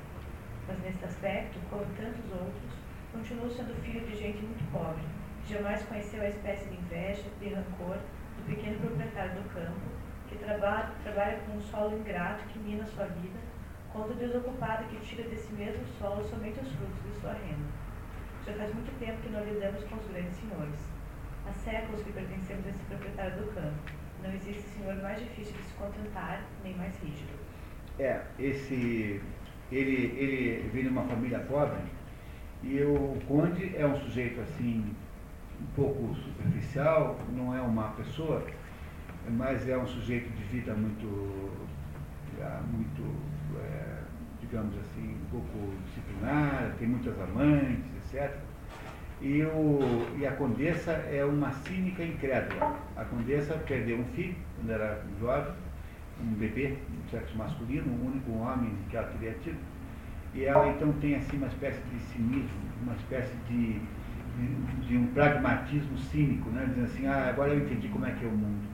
Mas 0.66 0.80
neste 0.80 1.04
aspecto, 1.04 1.60
como 1.70 1.84
tantos 1.98 2.32
outros, 2.32 2.72
continuo 3.12 3.52
sendo 3.52 3.76
filho 3.84 4.08
de 4.08 4.16
gente 4.16 4.42
muito 4.42 4.72
pobre, 4.72 5.04
que 5.44 5.56
jamais 5.56 5.84
conheceu 5.84 6.22
a 6.22 6.30
espécie 6.30 6.70
de 6.70 6.78
inveja, 6.78 7.30
de 7.38 7.50
rancor 7.50 7.98
do 8.38 8.46
pequeno 8.46 8.80
proprietário 8.80 9.34
do 9.34 9.54
campo, 9.54 9.92
que 10.30 10.38
trabalha, 10.38 10.94
trabalha 11.04 11.38
com 11.40 11.58
um 11.58 11.62
solo 11.62 11.98
ingrato 11.98 12.46
que 12.46 12.60
mina 12.60 12.86
sua 12.86 13.08
vida 13.08 13.41
quanto 13.94 14.12
o 14.12 14.16
desocupado 14.16 14.86
que 14.86 14.98
tira 15.06 15.28
desse 15.30 15.52
mesmo 15.54 15.86
solo 16.00 16.24
somente 16.24 16.60
os 16.60 16.72
frutos 16.72 17.04
de 17.04 17.20
sua 17.20 17.34
renda. 17.34 17.70
Já 18.46 18.54
faz 18.54 18.74
muito 18.74 18.98
tempo 19.00 19.22
que 19.22 19.30
não 19.30 19.44
lidamos 19.44 19.84
com 19.84 19.96
os 19.96 20.08
grandes 20.08 20.36
senhores. 20.36 20.80
Há 21.48 21.54
séculos 21.54 22.02
que 22.04 22.12
pertencemos 22.12 22.66
a 22.66 22.70
esse 22.70 22.84
proprietário 22.86 23.38
do 23.38 23.54
campo. 23.54 23.78
Não 24.24 24.34
existe 24.34 24.62
senhor 24.62 24.96
mais 25.02 25.20
difícil 25.20 25.54
de 25.54 25.64
se 25.64 25.74
contentar, 25.74 26.44
nem 26.64 26.76
mais 26.76 26.98
rígido. 27.00 27.34
É, 28.00 28.22
esse. 28.40 29.22
Ele, 29.72 30.18
ele 30.18 30.70
vem 30.70 30.84
de 30.84 30.90
uma 30.90 31.04
família 31.04 31.40
pobre 31.40 31.82
e 32.64 32.82
o 32.84 33.18
conde 33.28 33.76
é 33.76 33.86
um 33.86 33.96
sujeito 33.96 34.40
assim, 34.42 34.96
um 35.60 35.66
pouco 35.76 36.14
superficial, 36.16 37.18
não 37.32 37.56
é 37.56 37.62
uma 37.62 37.90
pessoa, 37.92 38.46
mas 39.30 39.68
é 39.68 39.78
um 39.78 39.88
sujeito 39.88 40.30
de 40.30 40.44
vida 40.44 40.74
muito, 40.74 41.08
muito 42.72 43.02
é, 43.02 43.31
digamos 44.52 44.76
assim, 44.80 45.16
um 45.16 45.30
pouco 45.32 45.74
disciplinada, 45.86 46.76
tem 46.78 46.90
muitas 46.90 47.18
amantes, 47.22 47.86
etc. 48.14 48.36
E, 49.22 49.44
o, 49.44 49.80
e 50.20 50.28
a 50.28 50.32
condessa 50.34 50.92
é 50.92 51.24
uma 51.24 51.52
cínica 51.54 52.04
incrédula. 52.04 52.78
A 52.98 53.06
condessa 53.06 53.54
perdeu 53.66 54.00
um 54.00 54.06
filho 54.14 54.36
quando 54.58 54.72
era 54.72 55.02
jovem, 55.20 55.54
um 56.22 56.34
bebê, 56.34 56.76
um 56.92 57.10
sexo 57.10 57.38
masculino, 57.38 57.94
o 57.94 58.08
único 58.08 58.32
homem 58.32 58.74
que 58.90 58.98
ela 58.98 59.08
teria 59.08 59.34
tido. 59.42 59.58
E 60.34 60.44
ela 60.44 60.68
então 60.70 60.92
tem 60.94 61.16
assim 61.16 61.38
uma 61.38 61.48
espécie 61.48 61.82
de 61.82 62.00
cinismo, 62.12 62.50
uma 62.84 62.96
espécie 62.96 63.36
de, 63.48 63.80
de, 64.38 64.88
de 64.88 64.98
um 64.98 65.08
pragmatismo 65.08 65.98
cínico, 65.98 66.50
né? 66.50 66.66
dizendo 66.68 66.86
assim, 66.86 67.08
ah, 67.08 67.30
agora 67.30 67.54
eu 67.54 67.60
entendi 67.60 67.88
como 67.88 68.06
é 68.06 68.12
que 68.12 68.26
é 68.26 68.28
o 68.28 68.32
mundo. 68.32 68.70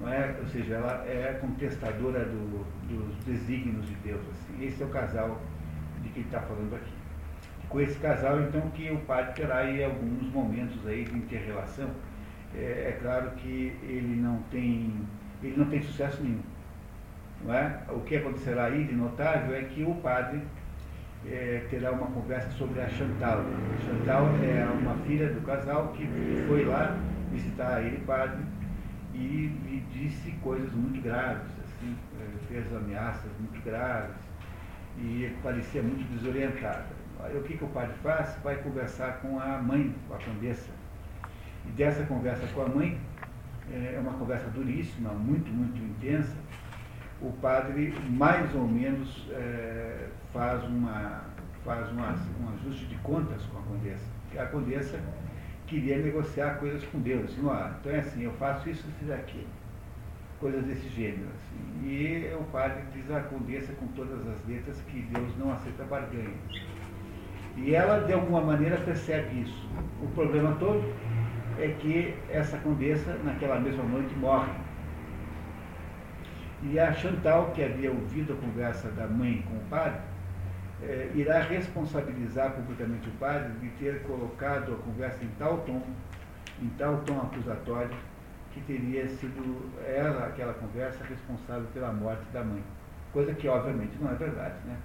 Não 0.00 0.08
é? 0.08 0.34
Ou 0.40 0.46
seja, 0.48 0.74
ela 0.74 1.04
é 1.06 1.38
contestadora 1.40 2.24
do, 2.24 2.64
dos 2.88 3.24
desígnios 3.24 3.86
de 3.86 3.94
Deus. 3.96 4.22
Assim. 4.30 4.49
Esse 4.60 4.82
é 4.82 4.86
o 4.86 4.90
casal 4.90 5.40
de 6.02 6.10
que 6.10 6.20
ele 6.20 6.26
está 6.26 6.40
falando 6.40 6.74
aqui. 6.74 6.92
Com 7.70 7.80
esse 7.80 7.98
casal, 7.98 8.40
então, 8.42 8.60
que 8.70 8.90
o 8.90 8.98
padre 9.00 9.32
terá 9.32 9.58
aí 9.58 9.82
alguns 9.82 10.30
momentos 10.32 10.86
aí 10.86 11.04
de 11.04 11.16
interrelação. 11.16 11.88
É, 12.54 12.88
é 12.88 12.98
claro 13.00 13.30
que 13.36 13.74
ele 13.82 14.20
não 14.20 14.42
tem, 14.50 14.92
ele 15.42 15.56
não 15.56 15.64
tem 15.66 15.80
sucesso 15.80 16.22
nenhum. 16.22 16.42
Não 17.42 17.54
é? 17.54 17.80
O 17.88 18.00
que 18.00 18.16
acontecerá 18.16 18.64
aí 18.64 18.84
de 18.84 18.94
notável 18.94 19.56
é 19.56 19.62
que 19.62 19.82
o 19.82 19.94
padre 19.94 20.42
é, 21.26 21.64
terá 21.70 21.92
uma 21.92 22.08
conversa 22.08 22.50
sobre 22.50 22.80
a 22.80 22.88
Chantal. 22.88 23.42
Chantal 23.86 24.26
é 24.42 24.64
uma 24.78 24.94
filha 25.06 25.32
do 25.32 25.40
casal 25.40 25.88
que 25.92 26.06
foi 26.48 26.64
lá 26.66 26.98
visitar 27.32 27.80
ele, 27.82 27.98
padre, 28.04 28.44
e 29.14 29.82
disse 29.92 30.32
coisas 30.42 30.70
muito 30.72 31.00
graves, 31.00 31.48
assim, 31.64 31.96
é, 32.20 32.52
fez 32.52 32.74
ameaças 32.74 33.30
muito 33.38 33.62
graves 33.64 34.29
e 34.98 35.34
parecia 35.42 35.82
muito 35.82 36.04
desorientada. 36.12 36.86
Aí 37.22 37.36
o 37.36 37.42
que, 37.42 37.56
que 37.56 37.64
o 37.64 37.68
padre 37.68 37.94
faz? 38.02 38.36
Vai 38.42 38.56
conversar 38.56 39.20
com 39.20 39.38
a 39.38 39.58
mãe, 39.58 39.94
com 40.08 40.14
a 40.14 40.18
condessa. 40.18 40.70
E 41.66 41.70
dessa 41.72 42.04
conversa 42.04 42.46
com 42.54 42.62
a 42.62 42.68
mãe, 42.68 42.98
é, 43.72 43.98
uma 44.00 44.14
conversa 44.14 44.48
duríssima, 44.48 45.10
muito, 45.10 45.50
muito 45.50 45.78
intensa, 45.78 46.34
o 47.20 47.32
padre 47.32 47.94
mais 48.08 48.54
ou 48.54 48.66
menos 48.66 49.28
é, 49.32 50.08
faz, 50.32 50.64
uma, 50.64 51.24
faz 51.64 51.90
uma, 51.90 52.16
um 52.40 52.54
ajuste 52.54 52.86
de 52.86 52.96
contas 52.96 53.42
com 53.44 53.58
a 53.58 53.62
condessa. 53.62 54.06
A 54.38 54.46
condessa 54.46 54.98
queria 55.66 55.98
negociar 55.98 56.54
coisas 56.58 56.82
com 56.84 57.00
Deus. 57.00 57.24
Assim, 57.24 57.40
então 57.80 57.92
é 57.92 57.98
assim, 57.98 58.22
eu 58.22 58.32
faço 58.32 58.68
isso 58.68 58.84
e 58.88 58.92
fiz 58.98 59.10
aquilo. 59.10 59.59
Coisas 60.40 60.64
desse 60.64 60.88
gênero. 60.88 61.28
Assim. 61.34 61.86
E 61.86 62.34
o 62.34 62.44
padre 62.44 62.82
diz 62.94 63.10
à 63.10 63.20
condessa 63.20 63.72
com 63.74 63.86
todas 63.88 64.26
as 64.26 64.46
letras 64.46 64.80
que 64.88 65.02
Deus 65.02 65.36
não 65.38 65.52
aceita 65.52 65.84
barganha. 65.84 66.34
E 67.56 67.74
ela, 67.74 68.00
de 68.00 68.12
alguma 68.12 68.40
maneira, 68.40 68.78
percebe 68.78 69.42
isso. 69.42 69.68
O 70.02 70.08
problema 70.08 70.56
todo 70.58 70.82
é 71.58 71.68
que 71.78 72.14
essa 72.30 72.56
condessa, 72.58 73.14
naquela 73.22 73.60
mesma 73.60 73.84
noite, 73.84 74.14
morre 74.16 74.50
e 76.62 76.78
a 76.78 76.92
Chantal, 76.92 77.52
que 77.52 77.62
havia 77.62 77.90
ouvido 77.90 78.34
a 78.34 78.36
conversa 78.36 78.88
da 78.90 79.06
mãe 79.06 79.42
com 79.48 79.56
o 79.56 79.60
padre, 79.70 80.00
eh, 80.82 81.10
irá 81.14 81.40
responsabilizar 81.40 82.52
publicamente 82.52 83.08
o 83.08 83.12
padre 83.12 83.50
de 83.60 83.68
ter 83.70 84.02
colocado 84.02 84.74
a 84.74 84.76
conversa 84.76 85.24
em 85.24 85.30
tal 85.38 85.58
tom, 85.58 85.82
em 86.60 86.68
tal 86.76 86.98
tom 86.98 87.18
acusatório, 87.18 87.96
que 88.52 88.60
teria 88.62 89.08
sido 89.08 89.70
ela, 89.86 90.26
aquela 90.26 90.54
conversa, 90.54 91.04
responsável 91.04 91.68
pela 91.72 91.92
morte 91.92 92.24
da 92.32 92.42
mãe. 92.42 92.62
Coisa 93.12 93.34
que, 93.34 93.48
obviamente, 93.48 93.96
não 94.00 94.10
é 94.10 94.14
verdade. 94.14 94.56
Né? 94.64 94.76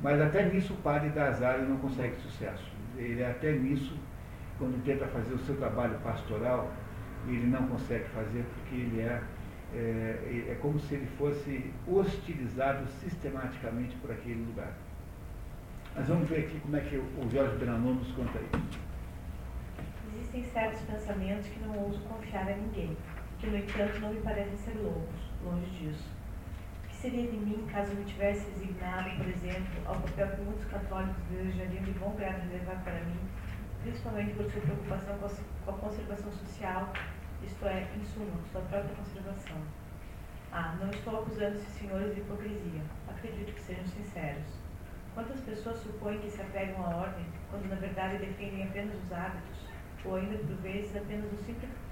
Mas 0.00 0.20
até 0.20 0.48
nisso 0.48 0.74
o 0.74 0.76
padre 0.78 1.10
dá 1.10 1.28
azar 1.28 1.58
não 1.60 1.76
consegue 1.78 2.16
sucesso. 2.16 2.72
Ele 2.96 3.24
até 3.24 3.52
nisso, 3.52 3.96
quando 4.58 4.82
tenta 4.84 5.06
fazer 5.06 5.34
o 5.34 5.38
seu 5.38 5.56
trabalho 5.56 5.98
pastoral, 6.00 6.72
ele 7.26 7.46
não 7.46 7.66
consegue 7.68 8.04
fazer 8.10 8.44
porque 8.54 8.74
ele 8.74 9.00
é 9.00 9.22
é, 9.74 10.46
é 10.50 10.58
como 10.60 10.78
se 10.78 10.94
ele 10.94 11.06
fosse 11.18 11.70
hostilizado 11.86 12.86
sistematicamente 13.00 13.96
por 13.96 14.10
aquele 14.10 14.44
lugar. 14.44 14.72
Mas 15.96 16.08
vamos 16.08 16.28
ver 16.28 16.40
aqui 16.40 16.58
como 16.60 16.76
é 16.76 16.80
que 16.80 16.96
o 16.96 17.30
Jorge 17.30 17.56
Benanon 17.56 17.94
nos 17.94 18.10
conta 18.12 18.38
isso. 18.38 18.83
Existem 20.34 20.52
certos 20.52 20.80
pensamentos 20.80 21.46
que 21.46 21.60
não 21.60 21.78
ouso 21.78 22.00
confiar 22.08 22.48
a 22.48 22.56
ninguém, 22.56 22.96
que 23.38 23.46
no 23.46 23.56
entanto 23.56 24.00
não 24.00 24.12
me 24.12 24.20
parecem 24.20 24.56
ser 24.56 24.76
loucos, 24.80 25.30
longe 25.44 25.70
disso. 25.70 26.10
O 26.82 26.88
que 26.88 26.96
seria 26.96 27.30
de 27.30 27.36
mim 27.36 27.64
caso 27.70 27.94
me 27.94 28.04
tivesse 28.04 28.50
resignado, 28.50 29.10
por 29.16 29.28
exemplo, 29.28 29.82
ao 29.86 29.94
papel 30.00 30.28
que 30.30 30.40
muitos 30.42 30.64
católicos 30.64 31.22
desejariam 31.30 31.84
de 31.84 31.92
bom 31.92 32.16
grado 32.16 32.50
levar 32.50 32.82
para 32.82 32.98
mim, 33.04 33.20
principalmente 33.84 34.34
por 34.34 34.50
sua 34.50 34.60
preocupação 34.62 35.18
com 35.64 35.70
a 35.70 35.78
conservação 35.78 36.32
social 36.32 36.92
isto 37.44 37.66
é, 37.66 37.86
em 37.94 38.04
suma, 38.04 38.40
sua 38.50 38.62
própria 38.62 38.96
conservação. 38.96 39.58
Ah, 40.50 40.76
não 40.80 40.90
estou 40.90 41.20
acusando 41.20 41.58
esses 41.58 41.74
senhores 41.74 42.12
de 42.12 42.22
hipocrisia. 42.22 42.82
Acredito 43.08 43.54
que 43.54 43.60
sejam 43.60 43.86
sinceros. 43.86 44.64
Quantas 45.14 45.40
pessoas 45.42 45.78
supõem 45.78 46.18
que 46.18 46.28
se 46.28 46.42
apegam 46.42 46.84
à 46.84 46.96
ordem, 46.96 47.24
quando 47.48 47.68
na 47.68 47.76
verdade 47.76 48.18
defendem 48.18 48.64
apenas 48.64 48.96
os 49.00 49.12
hábitos, 49.12 49.53
ou 50.04 50.16
ainda 50.16 50.36
por 50.38 50.56
vezes 50.56 50.94
apenas 50.96 51.32
o 51.32 51.36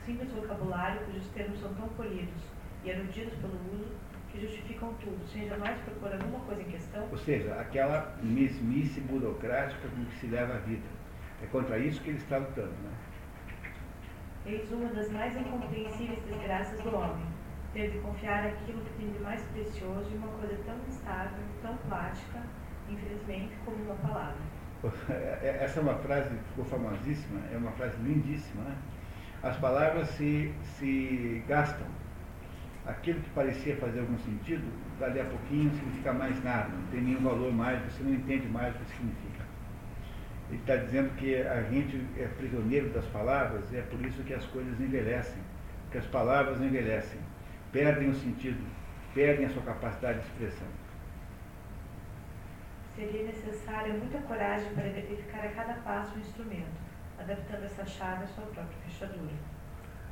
simples, 0.04 0.32
vocabulário 0.32 1.04
cujos 1.06 1.26
termos 1.28 1.60
são 1.60 1.72
tão 1.74 1.88
polidos 1.88 2.42
e 2.84 2.90
erudidos 2.90 3.34
pelo 3.34 3.54
uso 3.74 3.92
que 4.30 4.40
justificam 4.40 4.92
tudo, 4.94 5.26
sem 5.28 5.46
jamais 5.46 5.78
propor 5.80 6.12
alguma 6.12 6.40
coisa 6.40 6.62
em 6.62 6.70
questão? 6.70 7.06
Ou 7.10 7.18
seja, 7.18 7.54
aquela 7.54 8.16
mesmice 8.22 9.00
burocrática 9.02 9.88
com 9.88 10.04
que 10.06 10.16
se 10.16 10.26
leva 10.26 10.54
a 10.54 10.58
vida. 10.58 10.88
É 11.42 11.46
contra 11.46 11.78
isso 11.78 12.00
que 12.02 12.10
ele 12.10 12.18
está 12.18 12.38
lutando, 12.38 12.72
né? 12.82 12.92
Eis 14.46 14.72
uma 14.72 14.88
das 14.88 15.10
mais 15.10 15.36
incompreensíveis 15.36 16.18
desgraças 16.24 16.80
do 16.80 16.96
homem, 16.96 17.26
ter 17.72 17.90
de 17.90 17.98
confiar 17.98 18.46
aquilo 18.46 18.80
que 18.80 18.92
tem 18.98 19.12
de 19.12 19.18
mais 19.20 19.42
precioso 19.52 20.10
em 20.10 20.16
uma 20.16 20.28
coisa 20.28 20.56
tão 20.64 20.76
instável, 20.88 21.44
tão 21.60 21.76
plástica, 21.88 22.42
infelizmente, 22.88 23.54
como 23.64 23.76
uma 23.84 23.94
palavra. 23.96 24.51
Essa 25.42 25.78
é 25.78 25.82
uma 25.82 25.94
frase 25.94 26.28
que 26.30 26.44
ficou 26.48 26.64
famosíssima, 26.64 27.40
é 27.52 27.56
uma 27.56 27.70
frase 27.72 27.96
lindíssima. 28.02 28.64
Né? 28.64 28.76
As 29.42 29.56
palavras 29.56 30.08
se, 30.10 30.52
se 30.78 31.42
gastam. 31.46 31.86
Aquilo 32.84 33.20
que 33.20 33.30
parecia 33.30 33.76
fazer 33.76 34.00
algum 34.00 34.18
sentido, 34.18 34.64
dali 34.98 35.20
a 35.20 35.24
pouquinho 35.24 35.64
não 35.66 35.74
significa 35.74 36.12
mais 36.12 36.42
nada, 36.42 36.68
não 36.68 36.86
tem 36.88 37.00
nenhum 37.00 37.22
valor 37.22 37.52
mais, 37.52 37.80
você 37.84 38.02
não 38.02 38.12
entende 38.12 38.48
mais 38.48 38.74
o 38.74 38.78
que 38.80 38.90
significa. 38.96 39.44
Ele 40.50 40.58
está 40.58 40.76
dizendo 40.76 41.14
que 41.16 41.36
a 41.36 41.62
gente 41.62 42.04
é 42.18 42.26
prisioneiro 42.36 42.88
das 42.90 43.04
palavras 43.06 43.70
e 43.72 43.76
é 43.76 43.82
por 43.82 44.04
isso 44.04 44.22
que 44.24 44.34
as 44.34 44.44
coisas 44.46 44.80
envelhecem, 44.80 45.40
que 45.92 45.98
as 45.98 46.06
palavras 46.06 46.60
envelhecem, 46.60 47.20
perdem 47.70 48.10
o 48.10 48.14
sentido, 48.14 48.60
perdem 49.14 49.46
a 49.46 49.50
sua 49.50 49.62
capacidade 49.62 50.18
de 50.18 50.26
expressão. 50.26 50.81
Seria 52.94 53.24
necessária 53.24 53.94
muita 53.94 54.18
coragem 54.18 54.74
para 54.74 54.88
identificar 54.88 55.46
a 55.46 55.52
cada 55.52 55.74
passo 55.80 56.14
o 56.14 56.20
instrumento, 56.20 56.78
adaptando 57.18 57.64
essa 57.64 57.86
chave 57.86 58.24
à 58.24 58.26
sua 58.26 58.44
própria 58.44 58.78
fechadura. 58.84 59.32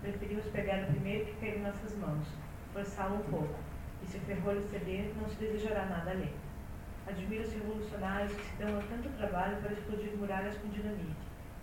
Preferimos 0.01 0.47
pegar 0.47 0.85
o 0.85 0.87
primeiro 0.87 1.27
que 1.27 1.37
caiu 1.41 1.57
em 1.57 1.63
nossas 1.63 1.95
mãos, 1.99 2.27
forçá-lo 2.73 3.17
um 3.17 3.31
pouco, 3.31 3.59
e 4.03 4.07
se 4.07 4.17
o 4.17 4.21
ferrolho 4.21 4.63
ceder, 4.71 5.13
não 5.21 5.29
se 5.29 5.37
desejará 5.37 5.85
nada 5.85 6.11
além. 6.11 6.33
Admiro 7.07 7.43
os 7.43 7.53
revolucionários 7.53 8.33
que 8.33 8.45
se 8.45 8.57
dão 8.57 8.79
a 8.79 8.83
tanto 8.83 9.09
trabalho 9.19 9.57
para 9.59 9.73
explodir 9.73 10.17
muralhas 10.17 10.57
com 10.57 10.69
dinamite, 10.69 11.17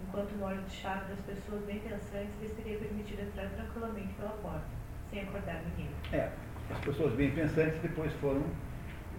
enquanto 0.07 0.31
o 0.33 0.37
molho 0.37 0.61
de 0.61 0.71
chave 0.71 1.09
das 1.09 1.19
pessoas 1.21 1.63
bem 1.63 1.79
pensantes 1.79 2.39
lhes 2.39 2.51
teria 2.51 2.77
permitido 2.77 3.21
entrar 3.21 3.49
tranquilamente 3.49 4.13
pela 4.13 4.31
porta, 4.33 4.67
sem 5.09 5.21
acordar 5.23 5.63
ninguém. 5.63 5.89
É, 6.13 6.29
as 6.69 6.79
pessoas 6.81 7.13
bem 7.13 7.31
pensantes 7.31 7.81
depois 7.81 8.13
foram 8.13 8.43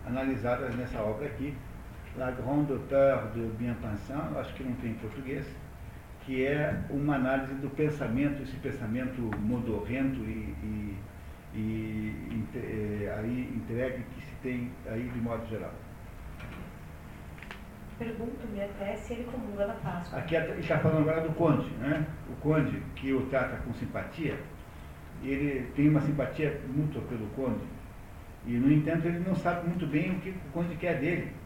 analisadas 0.07 0.77
nessa 0.77 1.01
obra 1.03 1.27
aqui, 1.27 1.57
La 2.19 2.33
Grande 2.33 2.73
Auteur 2.73 3.31
de 3.33 3.43
Bien-Pensant, 3.59 4.37
acho 4.41 4.53
que 4.55 4.65
não 4.65 4.73
tem 4.75 4.91
em 4.91 4.95
português, 4.95 5.47
que 6.27 6.45
é 6.45 6.77
uma 6.91 7.15
análise 7.15 7.55
do 7.55 7.71
pensamento, 7.71 8.43
esse 8.43 8.57
pensamento 8.57 9.21
modorrento 9.39 10.19
e, 10.25 10.53
e, 10.65 10.99
e, 11.55 12.45
eh, 12.57 13.15
aí 13.17 13.53
entregue 13.55 14.03
que 14.15 14.21
se 14.21 14.35
tem 14.43 14.73
aí 14.87 15.09
de 15.09 15.21
modo 15.21 15.47
geral. 15.47 15.73
Pergunto-me 17.99 18.63
até 18.63 18.97
se 18.97 19.13
ele 19.13 19.25
comunga 19.25 19.69
na 19.69 19.75
Páscoa. 19.75 20.19
Aqui 20.19 20.35
está 20.35 20.79
falando 20.79 21.09
agora 21.09 21.21
do 21.21 21.33
conde, 21.35 21.71
né? 21.77 22.05
O 22.29 22.37
conde 22.41 22.83
que 22.97 23.13
o 23.13 23.27
trata 23.27 23.59
com 23.59 23.73
simpatia, 23.75 24.39
ele 25.23 25.71
tem 25.77 25.89
uma 25.89 26.01
simpatia 26.01 26.61
mútua 26.69 27.03
pelo 27.03 27.29
conde. 27.29 27.65
E, 28.45 28.53
no 28.53 28.73
entanto, 28.73 29.07
ele 29.07 29.21
não 29.21 29.37
sabe 29.37 29.69
muito 29.69 29.87
bem 29.87 30.13
o 30.13 30.21
que 30.21 30.31
o 30.31 30.53
conde 30.53 30.75
quer 30.77 30.99
dele. 30.99 31.38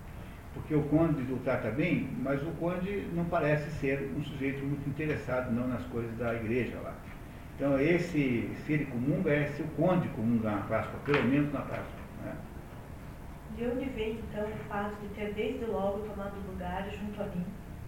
Porque 0.54 0.74
o 0.74 0.82
conde 0.84 1.32
o 1.32 1.38
trata 1.38 1.70
bem, 1.70 2.10
mas 2.20 2.42
o 2.42 2.50
conde 2.52 3.08
não 3.14 3.24
parece 3.24 3.70
ser 3.78 4.12
um 4.16 4.22
sujeito 4.22 4.64
muito 4.64 4.88
interessado 4.88 5.50
não 5.50 5.66
nas 5.66 5.82
coisas 5.86 6.14
da 6.18 6.34
igreja 6.34 6.78
lá. 6.80 6.94
Então, 7.56 7.78
esse, 7.78 8.50
se 8.66 8.72
ele 8.72 8.86
comunga, 8.86 9.32
é 9.32 9.46
se 9.46 9.62
o 9.62 9.66
conde 9.68 10.08
comunga 10.08 10.50
na 10.50 10.62
Páscoa, 10.62 10.98
pelo 11.04 11.24
menos 11.24 11.52
na 11.52 11.60
Páscoa. 11.60 12.02
De 13.56 13.66
onde 13.66 13.84
vem, 13.90 14.18
então, 14.30 14.44
o 14.44 14.56
fato 14.68 14.96
de 15.02 15.08
ter 15.08 15.34
desde 15.34 15.66
logo 15.66 16.08
tomado 16.08 16.34
lugar 16.50 16.88
junto 16.90 17.20
a 17.20 17.26
mim, 17.26 17.44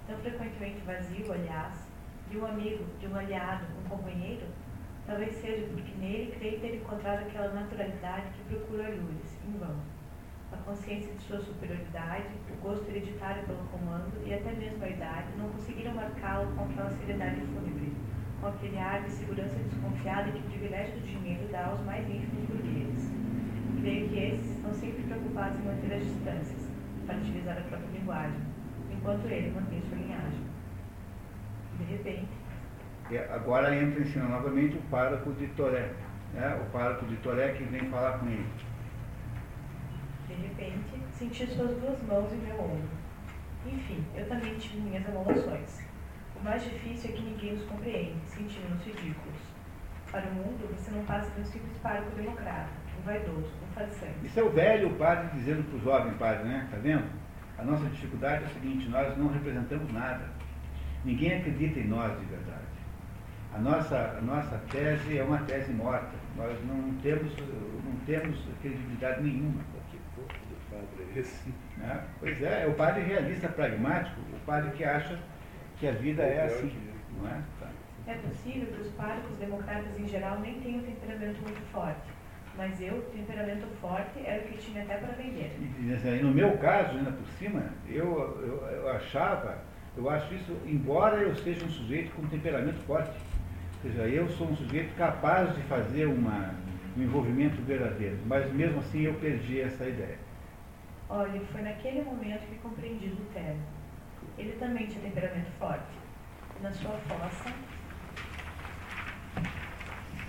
tão 0.07 0.19
frequentemente 0.19 0.81
vazio, 0.86 1.32
aliás, 1.32 1.89
de 2.31 2.39
um 2.39 2.47
amigo, 2.47 2.85
de 3.01 3.07
um 3.07 3.16
aliado, 3.16 3.65
um 3.82 3.89
companheiro? 3.89 4.47
Talvez 5.07 5.35
seja 5.36 5.66
porque 5.73 5.93
nele 5.99 6.35
creio 6.39 6.61
ter 6.61 6.77
encontrado 6.77 7.20
aquela 7.20 7.53
naturalidade 7.55 8.27
que 8.36 8.55
procura 8.55 8.89
a 8.89 8.91
em 8.91 9.59
vão. 9.59 9.94
A 10.55 10.57
consciência 10.59 11.13
de 11.13 11.21
sua 11.25 11.41
superioridade, 11.41 12.29
o 12.49 12.63
gosto 12.63 12.89
hereditário 12.89 13.43
pelo 13.43 13.59
comando 13.73 14.13
e 14.25 14.33
até 14.33 14.53
mesmo 14.53 14.85
a 14.85 14.89
idade 14.89 15.27
não 15.37 15.49
conseguiram 15.49 15.93
marcá-lo 15.95 16.47
com 16.55 16.65
aquela 16.65 16.91
seriedade 16.91 17.41
fúnebre, 17.41 17.93
com 18.41 18.47
aquele 18.47 18.79
ar 18.79 19.03
de 19.03 19.11
segurança 19.11 19.57
desconfiada 19.57 20.31
que 20.31 20.39
o 20.39 20.43
privilégio 20.43 20.95
do 20.95 21.07
dinheiro 21.07 21.49
dá 21.51 21.67
aos 21.67 21.81
mais 21.81 22.09
ínfimos 22.09 22.45
burgueses. 22.47 23.11
Creio 23.81 24.09
que 24.09 24.19
esses 24.19 24.57
estão 24.57 24.73
sempre 24.73 25.03
preocupados 25.03 25.59
em 25.59 25.65
manter 25.65 25.93
as 25.93 26.05
distâncias, 26.05 26.71
para 27.05 27.17
utilizar 27.17 27.59
a 27.59 27.63
própria 27.63 27.99
linguagem, 27.99 28.41
enquanto 28.93 29.27
ele 29.27 29.51
mantém 29.51 29.83
sua 29.83 29.99
linhagem. 29.99 30.41
De 31.79 31.85
repente. 31.85 32.33
E 33.11 33.19
agora 33.19 33.75
entra 33.75 34.01
em 34.01 34.05
cena 34.05 34.29
novamente 34.29 34.77
o 34.77 34.83
pároco 34.83 35.33
de 35.33 35.49
Toré, 35.49 35.91
né? 36.33 36.63
o 36.65 36.71
pároco 36.71 37.05
de 37.07 37.17
Toré 37.17 37.55
que 37.55 37.65
vem 37.65 37.91
falar 37.91 38.19
com 38.21 38.29
ele. 38.29 38.47
De 40.35 40.47
repente, 40.48 41.01
senti 41.12 41.47
suas 41.47 41.77
duas 41.78 42.02
mãos 42.02 42.32
em 42.32 42.39
meu 42.39 42.61
ombro. 42.61 42.89
Enfim, 43.66 44.05
eu 44.16 44.28
também 44.28 44.56
tive 44.59 44.81
minhas 44.81 45.06
emulações. 45.09 45.81
O 46.36 46.44
mais 46.44 46.62
difícil 46.62 47.11
é 47.11 47.12
que 47.15 47.23
ninguém 47.23 47.55
nos 47.55 47.65
compreende, 47.65 48.16
sentindo-nos 48.27 48.85
ridículos. 48.85 49.39
Para 50.11 50.28
o 50.28 50.35
mundo, 50.35 50.69
você 50.77 50.90
não 50.90 51.05
passa 51.05 51.31
de 51.31 51.40
um 51.40 51.44
simples 51.44 51.78
pároco 51.78 52.11
democrata, 52.16 52.69
um 52.98 53.02
vaidoso, 53.02 53.51
um 53.62 53.74
farsante. 53.74 54.15
Isso 54.24 54.39
é 54.39 54.43
o 54.43 54.51
velho 54.51 54.90
padre 54.97 55.28
dizendo 55.35 55.65
para 55.69 55.77
o 55.77 55.81
jovem 55.81 56.15
padre, 56.15 56.44
né? 56.44 56.62
Está 56.66 56.77
vendo? 56.78 57.05
A 57.59 57.65
nossa 57.65 57.85
dificuldade 57.86 58.44
é 58.44 58.47
a 58.47 58.51
seguinte, 58.51 58.89
nós 58.89 59.16
não 59.16 59.28
representamos 59.28 59.93
nada. 59.93 60.28
Ninguém 61.05 61.39
acredita 61.39 61.78
em 61.78 61.86
nós 61.86 62.19
de 62.19 62.27
verdade. 62.27 62.65
A 63.55 63.59
nossa, 63.59 64.16
a 64.19 64.20
nossa 64.20 64.61
tese 64.70 65.19
é 65.19 65.23
uma 65.23 65.39
tese 65.39 65.73
morta. 65.73 66.11
Nós 66.36 66.59
não 66.66 66.93
temos, 67.01 67.32
não 67.85 67.97
temos 68.05 68.39
credibilidade 68.61 69.23
nenhuma. 69.23 69.61
É? 71.16 71.24
Né? 71.77 72.05
Pois 72.20 72.40
é, 72.40 72.62
é 72.62 72.66
o 72.69 72.74
padre 72.74 73.02
realista 73.02 73.48
pragmático, 73.48 74.20
o 74.32 74.39
padre 74.47 74.70
que 74.70 74.85
acha 74.85 75.19
que 75.78 75.89
a 75.89 75.93
vida 75.93 76.23
é 76.23 76.44
assim. 76.44 76.73
Não 77.19 77.28
é? 77.28 77.43
Tá. 77.61 77.69
É 78.06 78.15
possível 78.15 78.66
que 78.66 78.82
os 78.82 78.90
párocos 78.93 79.36
democratas 79.39 79.98
em 79.98 80.06
geral 80.06 80.39
nem 80.40 80.61
tenham 80.61 80.81
um 80.81 80.82
temperamento 80.82 81.40
muito 81.40 81.61
forte, 81.73 82.12
mas 82.56 82.81
eu, 82.81 83.01
temperamento 83.12 83.66
forte, 83.81 84.20
era 84.24 84.43
o 84.43 84.44
que 84.47 84.59
tinha 84.59 84.82
até 84.82 84.98
para 84.98 85.12
vender. 85.15 85.56
E, 85.59 86.23
no 86.23 86.31
meu 86.31 86.56
caso, 86.59 86.98
ainda 86.98 87.12
por 87.12 87.27
cima, 87.39 87.70
eu, 87.89 88.05
eu, 88.43 88.66
eu 88.77 88.90
achava, 88.90 89.59
eu 89.97 90.09
acho 90.11 90.35
isso, 90.35 90.56
embora 90.66 91.16
eu 91.16 91.35
seja 91.36 91.65
um 91.65 91.70
sujeito 91.70 92.15
com 92.15 92.27
temperamento 92.28 92.78
forte, 92.81 93.11
ou 93.82 93.90
seja, 93.90 94.02
eu 94.06 94.28
sou 94.28 94.48
um 94.48 94.56
sujeito 94.56 94.94
capaz 94.97 95.55
de 95.55 95.62
fazer 95.62 96.06
uma, 96.06 96.55
um 96.97 97.02
envolvimento 97.02 97.61
verdadeiro, 97.62 98.19
mas 98.27 98.52
mesmo 98.52 98.81
assim 98.81 99.02
eu 99.02 99.15
perdi 99.15 99.61
essa 99.61 99.86
ideia. 99.86 100.19
Olha, 101.16 101.41
foi 101.53 101.62
naquele 101.62 102.03
momento 102.03 102.45
que 102.49 102.59
compreendi 102.59 103.07
Lutero. 103.07 103.61
Ele 104.36 104.53
também 104.59 104.89
tinha 104.89 105.01
temperamento 105.01 105.49
forte. 105.61 105.97
Na 106.61 106.73
sua 106.73 106.91
fossa, 106.91 107.55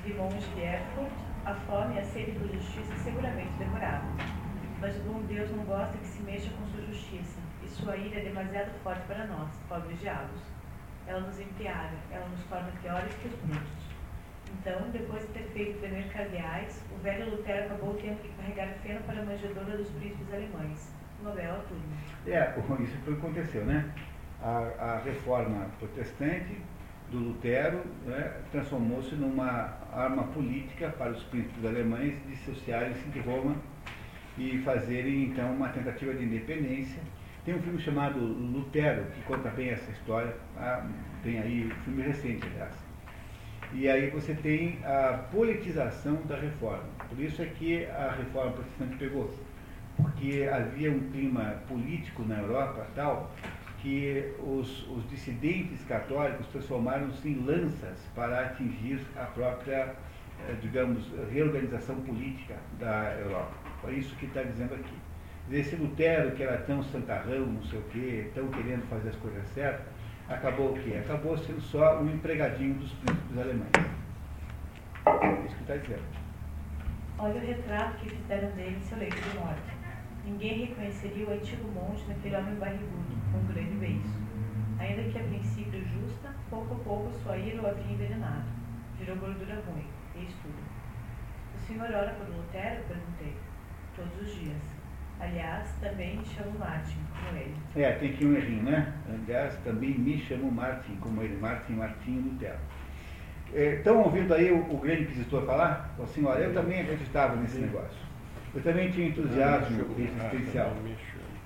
de 0.04 0.14
monge 0.14 0.48
de 0.54 0.62
Erfurt, 0.62 1.12
a 1.44 1.56
fome 1.56 1.96
e 1.96 2.00
a 2.00 2.04
sede 2.04 2.34
por 2.34 2.48
justiça 2.54 2.96
seguramente 2.98 3.52
demoravam. 3.58 4.12
Mas 4.80 4.96
o 4.98 5.00
bom 5.00 5.24
Deus 5.24 5.50
não 5.50 5.64
gosta 5.64 5.98
que 5.98 6.06
se 6.06 6.22
mexa 6.22 6.52
com 6.52 6.68
sua 6.68 6.84
justiça, 6.84 7.40
e 7.64 7.68
sua 7.68 7.98
ira 7.98 8.20
é 8.20 8.26
demasiado 8.26 8.70
forte 8.84 9.02
para 9.08 9.26
nós, 9.26 9.50
pobres 9.68 10.00
diabos. 10.00 10.40
Ela 11.08 11.22
nos 11.22 11.40
embriaga, 11.40 11.98
ela 12.12 12.28
nos 12.28 12.44
torna 12.44 12.72
piores 12.84 13.16
que 13.16 13.28
os 13.28 13.36
brutos. 13.38 13.85
Então, 14.60 14.90
depois 14.92 15.22
de 15.28 15.34
ter 15.34 15.44
feito 15.54 15.80
tremer 15.80 16.08
cardeais, 16.10 16.84
o 16.92 17.02
velho 17.02 17.30
Lutero 17.30 17.66
acabou 17.66 17.94
tendo 17.96 18.22
que 18.22 18.30
carregar 18.30 18.70
feno 18.82 19.00
para 19.02 19.22
a 19.22 19.26
manjedoura 19.26 19.78
dos 19.78 19.90
príncipes 19.92 20.34
alemães. 20.34 20.94
Nobel 21.24 21.64
turma. 21.68 21.84
É, 22.28 22.54
isso 22.84 22.98
foi 23.04 23.14
o 23.14 23.18
que 23.18 23.26
aconteceu, 23.26 23.66
né? 23.66 23.92
A, 24.42 24.58
a 24.80 25.00
reforma 25.00 25.68
protestante 25.80 26.62
do 27.12 27.20
Lutero 27.20 27.84
né, 28.06 28.42
transformou-se 28.52 29.16
numa 29.16 29.78
arma 29.94 30.24
política 30.24 30.90
para 30.90 31.12
os 31.12 31.24
príncipes 31.24 31.64
alemães 31.66 32.16
dissociarem-se 32.28 33.08
de 33.10 33.20
Roma 33.20 33.56
e 34.38 34.58
fazerem 34.60 35.26
então 35.26 35.54
uma 35.54 35.70
tentativa 35.70 36.14
de 36.14 36.26
independência. 36.26 37.02
Tem 37.46 37.56
um 37.56 37.62
filme 37.62 37.80
chamado 37.80 38.20
Lutero 38.20 39.06
que 39.12 39.22
conta 39.24 39.50
bem 39.50 39.70
essa 39.70 39.90
história, 39.92 40.36
tá? 40.56 40.88
tem 41.24 41.40
aí 41.40 41.68
um 41.68 41.84
filme 41.84 42.02
recente, 42.04 42.46
aliás. 42.48 42.85
E 43.78 43.90
aí 43.90 44.10
você 44.10 44.34
tem 44.34 44.80
a 44.86 45.26
politização 45.34 46.22
da 46.30 46.38
reforma. 46.38 46.86
Por 47.10 47.20
isso 47.20 47.42
é 47.42 47.46
que 47.46 47.86
a 47.88 48.16
reforma 48.18 48.54
protestante 48.54 48.96
pegou, 48.96 49.30
porque 49.98 50.48
havia 50.50 50.90
um 50.90 51.12
clima 51.12 51.62
político 51.68 52.24
na 52.24 52.40
Europa 52.40 52.88
tal 52.96 53.30
que 53.82 54.34
os, 54.40 54.88
os 54.90 55.08
dissidentes 55.10 55.84
católicos 55.84 56.48
transformaram-se 56.48 57.28
em 57.28 57.46
lanças 57.46 58.00
para 58.16 58.46
atingir 58.46 59.02
a 59.18 59.26
própria, 59.26 59.94
eh, 60.48 60.56
digamos, 60.62 61.12
reorganização 61.30 61.98
política 61.98 62.56
da 62.80 63.14
Europa. 63.20 63.54
É 63.90 63.92
isso 63.92 64.16
que 64.16 64.26
está 64.26 64.42
dizendo 64.42 64.74
aqui. 64.74 64.96
Esse 65.52 65.76
Lutero, 65.76 66.32
que 66.32 66.44
era 66.44 66.58
tão 66.60 66.82
santarrão, 66.82 67.46
não 67.46 67.64
sei 67.64 67.78
o 67.78 67.84
quê, 67.92 68.32
tão 68.34 68.48
querendo 68.48 68.88
fazer 68.90 69.10
as 69.10 69.16
coisas 69.18 69.46
certas, 69.50 69.86
acabou 70.30 70.72
o 70.72 70.80
quê? 70.82 70.98
Acabou 70.98 71.38
sendo 71.38 71.62
só 71.62 72.00
um 72.02 72.10
empregadinho 72.10 72.76
dos 72.76 72.92
príncipes 72.94 73.38
alemães. 73.38 73.72
É 75.06 75.46
isso 75.46 75.56
que 75.56 75.62
está 75.62 75.78
dizendo. 75.78 76.26
Olha 77.18 77.36
o 77.36 77.46
retrato 77.46 77.98
que 77.98 78.10
fizeram 78.10 78.52
dele 78.52 78.78
em 78.78 78.82
seu 78.82 78.98
leito 78.98 79.16
de 79.16 79.38
morte. 79.38 79.76
Ninguém 80.26 80.66
reconheceria 80.66 81.28
o 81.28 81.32
antigo 81.32 81.72
monge 81.72 82.04
naquele 82.08 82.36
homem 82.36 82.56
barrigudo, 82.56 83.16
com 83.32 83.38
um 83.38 83.46
grande 83.46 83.76
beiço. 83.76 84.26
Ainda 84.80 85.04
que 85.04 85.20
a 85.20 85.24
princípio 85.24 85.82
justa, 85.86 86.34
pouco 86.50 86.74
a 86.74 86.80
pouco 86.80 87.12
sua 87.24 87.38
ira 87.38 87.62
o 87.62 87.68
havia 87.68 87.94
envenenado. 87.94 88.46
Virou 88.98 89.16
gordura 89.18 89.62
ruim, 89.68 89.88
eis 90.16 90.34
tudo. 90.42 90.62
O 91.56 91.60
senhor 91.68 91.86
ora 91.86 92.14
por 92.16 92.28
Lutero? 92.28 92.84
Perguntei. 92.88 93.36
Todos 93.96 94.22
os 94.22 94.36
dias. 94.36 94.75
Aliás, 95.20 95.70
também 95.82 96.18
me 96.18 96.26
chamo 96.26 96.60
Martin, 96.60 96.98
como 97.10 97.38
ele. 97.38 97.56
É, 97.76 97.92
tem 97.94 98.10
aqui 98.12 98.26
um 98.26 98.36
errinho, 98.36 98.64
né? 98.64 98.94
Aliás, 99.10 99.56
também 99.64 99.98
me 99.98 100.20
chamo 100.20 100.52
Martin, 100.52 100.96
como 100.98 101.22
ele. 101.22 101.38
Martin 101.38 101.74
Martin 101.74 102.20
Lutero. 102.20 102.60
Estão 103.54 104.02
ouvindo 104.02 104.34
aí 104.34 104.52
o, 104.52 104.58
o 104.74 104.78
grande 104.78 105.04
inquisitor 105.04 105.46
falar? 105.46 105.92
Falou 105.96 106.12
assim, 106.12 106.26
olha, 106.26 106.44
eu 106.44 106.54
também 106.54 106.82
acreditava 106.82 107.36
nesse 107.38 107.60
negócio. 107.60 107.98
Eu 108.54 108.62
também 108.62 108.92
tinha 108.92 109.08
entusiasmo 109.08 109.86
existencial. 109.98 110.74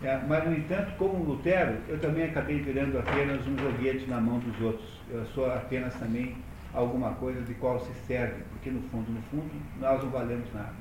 É, 0.02 0.20
mas, 0.28 0.46
no 0.46 0.56
entanto, 0.56 0.96
como 0.98 1.24
Lutero, 1.24 1.78
eu 1.88 2.00
também 2.00 2.26
acabei 2.26 2.62
virando 2.62 2.98
apenas 2.98 3.46
um 3.46 3.58
joguete 3.58 4.10
na 4.10 4.20
mão 4.20 4.40
dos 4.40 4.60
outros. 4.62 5.02
Eu 5.12 5.26
sou 5.28 5.52
apenas 5.52 5.94
também 5.96 6.38
alguma 6.74 7.12
coisa 7.16 7.41
de 7.41 7.54
qual 7.56 7.80
se 7.80 7.94
serve, 8.06 8.44
porque 8.52 8.70
no 8.70 8.82
fundo, 8.90 9.12
no 9.12 9.22
fundo, 9.24 9.52
nós 9.80 10.02
não 10.04 10.10
valemos 10.10 10.52
nada. 10.54 10.74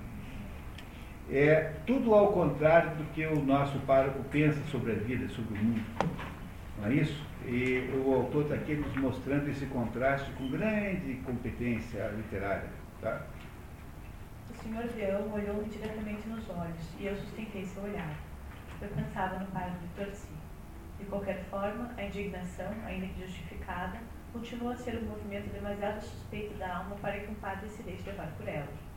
É 1.31 1.75
tudo 1.87 2.15
ao 2.15 2.33
contrário 2.33 2.97
do 2.97 3.05
que 3.13 3.27
o 3.27 3.45
nosso 3.45 3.79
pároco 3.81 4.23
pensa 4.31 4.59
sobre 4.71 4.93
a 4.93 4.95
vida, 4.95 5.29
sobre 5.29 5.59
o 5.59 5.63
mundo. 5.63 5.85
Não 6.79 6.87
é 6.87 6.95
isso? 6.95 7.23
E 7.45 7.91
o 7.95 8.15
autor 8.15 8.45
está 8.45 8.55
aqui 8.55 8.75
nos 8.77 8.95
mostrando 8.97 9.49
esse 9.51 9.67
contraste 9.67 10.31
com 10.33 10.49
grande 10.49 11.15
competência 11.27 12.09
literária. 12.17 12.71
Tá? 13.03 13.27
O 14.51 14.55
senhor 14.63 14.85
Leão 14.97 15.31
olhou-me 15.33 15.69
diretamente 15.69 16.27
nos 16.29 16.49
olhos 16.49 16.95
e 16.99 17.07
eu 17.07 17.17
sustentei 17.17 17.65
seu 17.65 17.83
olhar. 17.83 18.17
Eu 18.81 18.89
pensava 18.89 19.39
no 19.39 19.47
pai 19.49 19.71
de 19.83 20.03
Torci. 20.03 20.29
De 20.99 21.05
qualquer 21.05 21.45
forma, 21.51 21.93
a 21.97 22.05
indignação, 22.05 22.73
ainda 22.87 23.07
que 23.07 23.21
justificada, 23.21 23.99
continua 24.33 24.73
a 24.73 24.77
ser 24.77 24.97
um 24.97 25.07
movimento 25.07 25.53
demasiado 25.53 26.01
suspeito 26.01 26.55
da 26.55 26.79
alma 26.79 26.97
para 26.97 27.21
que 27.21 27.31
um 27.31 27.35
padre 27.35 27.69
se 27.69 27.83
deixe 27.83 28.09
levar 28.09 28.29
por 28.37 28.49
ela. 28.49 28.88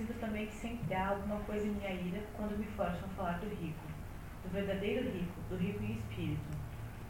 Sinto 0.00 0.18
também 0.18 0.46
que 0.46 0.54
sempre 0.54 0.94
há 0.94 1.08
alguma 1.08 1.36
coisa 1.40 1.66
em 1.66 1.72
minha 1.72 1.90
ira 1.90 2.22
quando 2.34 2.58
me 2.58 2.64
forçam 2.74 3.04
a 3.04 3.14
falar 3.16 3.38
do 3.38 3.50
rico, 3.50 3.84
do 4.42 4.50
verdadeiro 4.50 5.04
rico, 5.10 5.34
do 5.50 5.56
rico 5.58 5.84
em 5.84 5.92
espírito, 5.92 6.40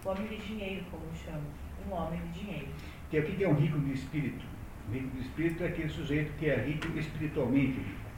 o 0.04 0.08
homem 0.08 0.26
de 0.26 0.38
dinheiro, 0.38 0.84
como 0.90 1.04
chamo, 1.14 1.46
um 1.88 1.92
homem 1.92 2.20
de 2.22 2.40
dinheiro. 2.40 2.66
Que 3.08 3.20
o 3.20 3.22
que 3.24 3.44
é 3.44 3.48
um 3.48 3.54
rico 3.54 3.78
de 3.78 3.92
espírito? 3.92 4.44
O 4.88 4.92
rico 4.92 5.06
de 5.06 5.20
espírito 5.20 5.62
é 5.62 5.68
aquele 5.68 5.88
sujeito 5.88 6.32
que 6.36 6.46
é 6.46 6.56
rico 6.56 6.88
espiritualmente 6.98 7.78
rico. 7.78 8.10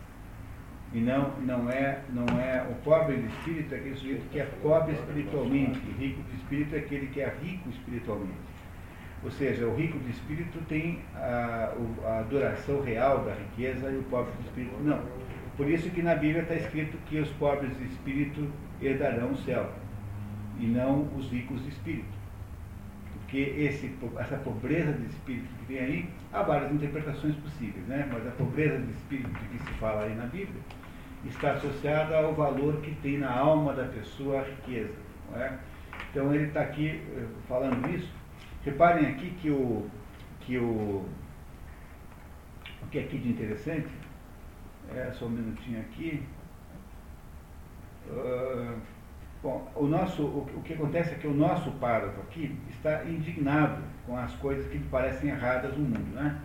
E 0.94 1.01
não, 1.01 1.39
não, 1.40 1.69
é, 1.69 2.01
não 2.09 2.40
é 2.40 2.66
o 2.70 2.74
pobre 2.77 3.19
de 3.19 3.27
espírito, 3.27 3.74
é 3.74 3.78
aquele 3.78 3.97
sujeito 3.97 4.27
que 4.31 4.40
é 4.40 4.47
pobre 4.62 4.94
espiritualmente. 4.94 5.81
Rico 5.99 6.23
de 6.23 6.36
espírito 6.36 6.74
é 6.74 6.78
aquele 6.78 7.09
que 7.09 7.20
é 7.20 7.28
rico 7.43 7.69
espiritualmente. 7.69 8.52
Ou 9.24 9.31
seja, 9.31 9.66
o 9.66 9.74
rico 9.77 9.99
de 10.01 10.11
espírito 10.11 10.59
tem 10.69 11.01
a, 11.15 11.73
a 12.05 12.19
adoração 12.20 12.82
real 12.82 13.24
da 13.24 13.35
riqueza 13.35 13.90
e 13.90 13.99
o 13.99 14.03
pobre 14.05 14.32
de 14.40 14.49
espírito 14.49 14.77
não. 14.82 15.01
Por 15.57 15.69
isso 15.69 15.90
que 15.90 16.03
na 16.03 16.15
Bíblia 16.15 16.43
está 16.43 16.55
escrito 16.55 16.97
que 17.07 17.20
os 17.20 17.28
pobres 17.32 17.77
de 17.78 17.85
espírito 17.85 18.51
herdarão 18.81 19.31
o 19.31 19.36
céu, 19.36 19.70
e 20.59 20.66
não 20.66 21.03
os 21.16 21.31
ricos 21.31 21.62
de 21.62 21.69
espírito. 21.69 22.23
Porque 23.12 23.39
esse, 23.39 23.94
essa 24.19 24.36
pobreza 24.39 24.93
de 24.93 25.07
espírito 25.07 25.49
que 25.61 25.66
tem 25.66 25.78
aí, 25.78 26.09
há 26.32 26.43
várias 26.43 26.73
interpretações 26.73 27.36
possíveis, 27.36 27.86
né? 27.86 28.09
mas 28.12 28.27
a 28.27 28.31
pobreza 28.32 28.78
de 28.78 28.90
espírito 28.90 29.31
que 29.31 29.59
se 29.59 29.73
fala 29.74 30.03
aí 30.03 30.15
na 30.15 30.27
Bíblia 30.27 30.61
está 31.24 31.53
associada 31.53 32.16
ao 32.16 32.35
valor 32.35 32.81
que 32.81 32.94
tem 32.97 33.19
na 33.19 33.31
alma 33.31 33.73
da 33.73 33.85
pessoa 33.85 34.40
a 34.40 34.44
riqueza. 34.44 34.94
É? 35.35 35.53
Então 36.11 36.35
ele 36.35 36.44
está 36.44 36.61
aqui 36.61 37.01
eh, 37.16 37.24
falando 37.49 37.89
isso. 37.89 38.12
Reparem 38.65 39.07
aqui 39.07 39.31
que 39.41 39.51
o 39.51 39.91
que 40.43 40.59
o, 40.59 41.05
o 42.83 42.87
que 42.91 42.99
é 42.99 43.03
aqui 43.03 43.19
de 43.19 43.29
interessante, 43.29 43.89
é 44.95 45.11
só 45.13 45.27
um 45.27 45.31
minutinho 45.31 45.81
aqui. 45.81 46.23
Uh, 48.09 48.77
bom, 49.43 49.71
o, 49.75 49.87
nosso, 49.87 50.23
o, 50.23 50.51
o, 50.57 50.63
que 50.63 50.75
acontece 50.75 51.13
é 51.13 51.15
que 51.15 51.27
o 51.27 51.35
nosso 51.35 51.71
pároco 51.73 52.21
aqui 52.23 52.59
está 52.69 53.05
indignado 53.05 53.83
com 54.05 54.17
as 54.17 54.35
coisas 54.37 54.67
que 54.67 54.79
lhe 54.79 54.89
parecem 54.89 55.31
erradas 55.31 55.77
no 55.77 55.85
mundo, 55.85 56.15
né? 56.15 56.41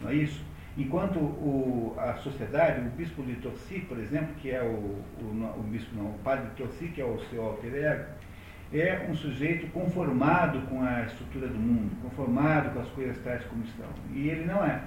não 0.00 0.10
é 0.10 0.14
isso? 0.14 0.42
Enquanto 0.76 1.18
o, 1.18 1.94
a 1.98 2.14
sociedade, 2.14 2.80
o 2.80 2.90
bispo 2.90 3.22
de 3.22 3.34
Torci, 3.36 3.80
por 3.80 3.98
exemplo, 3.98 4.34
que 4.36 4.50
é 4.50 4.62
o, 4.62 5.02
o, 5.20 5.54
o 5.58 5.62
bispo 5.64 5.94
não, 5.94 6.06
o 6.06 6.18
padre 6.24 6.48
de 6.48 6.56
Torci, 6.56 6.88
que 6.88 7.02
é 7.02 7.04
o 7.04 7.20
seu 7.28 7.44
alter 7.44 7.74
ego, 7.74 8.04
é 8.72 9.06
um 9.08 9.14
sujeito 9.14 9.66
conformado 9.68 10.60
com 10.62 10.82
a 10.82 11.02
estrutura 11.02 11.48
do 11.48 11.58
mundo, 11.58 11.90
conformado 12.02 12.70
com 12.70 12.80
as 12.80 12.88
coisas 12.88 13.18
tais 13.22 13.44
como 13.44 13.62
estão. 13.64 13.88
E 14.14 14.28
ele 14.28 14.46
não 14.46 14.64
é. 14.64 14.82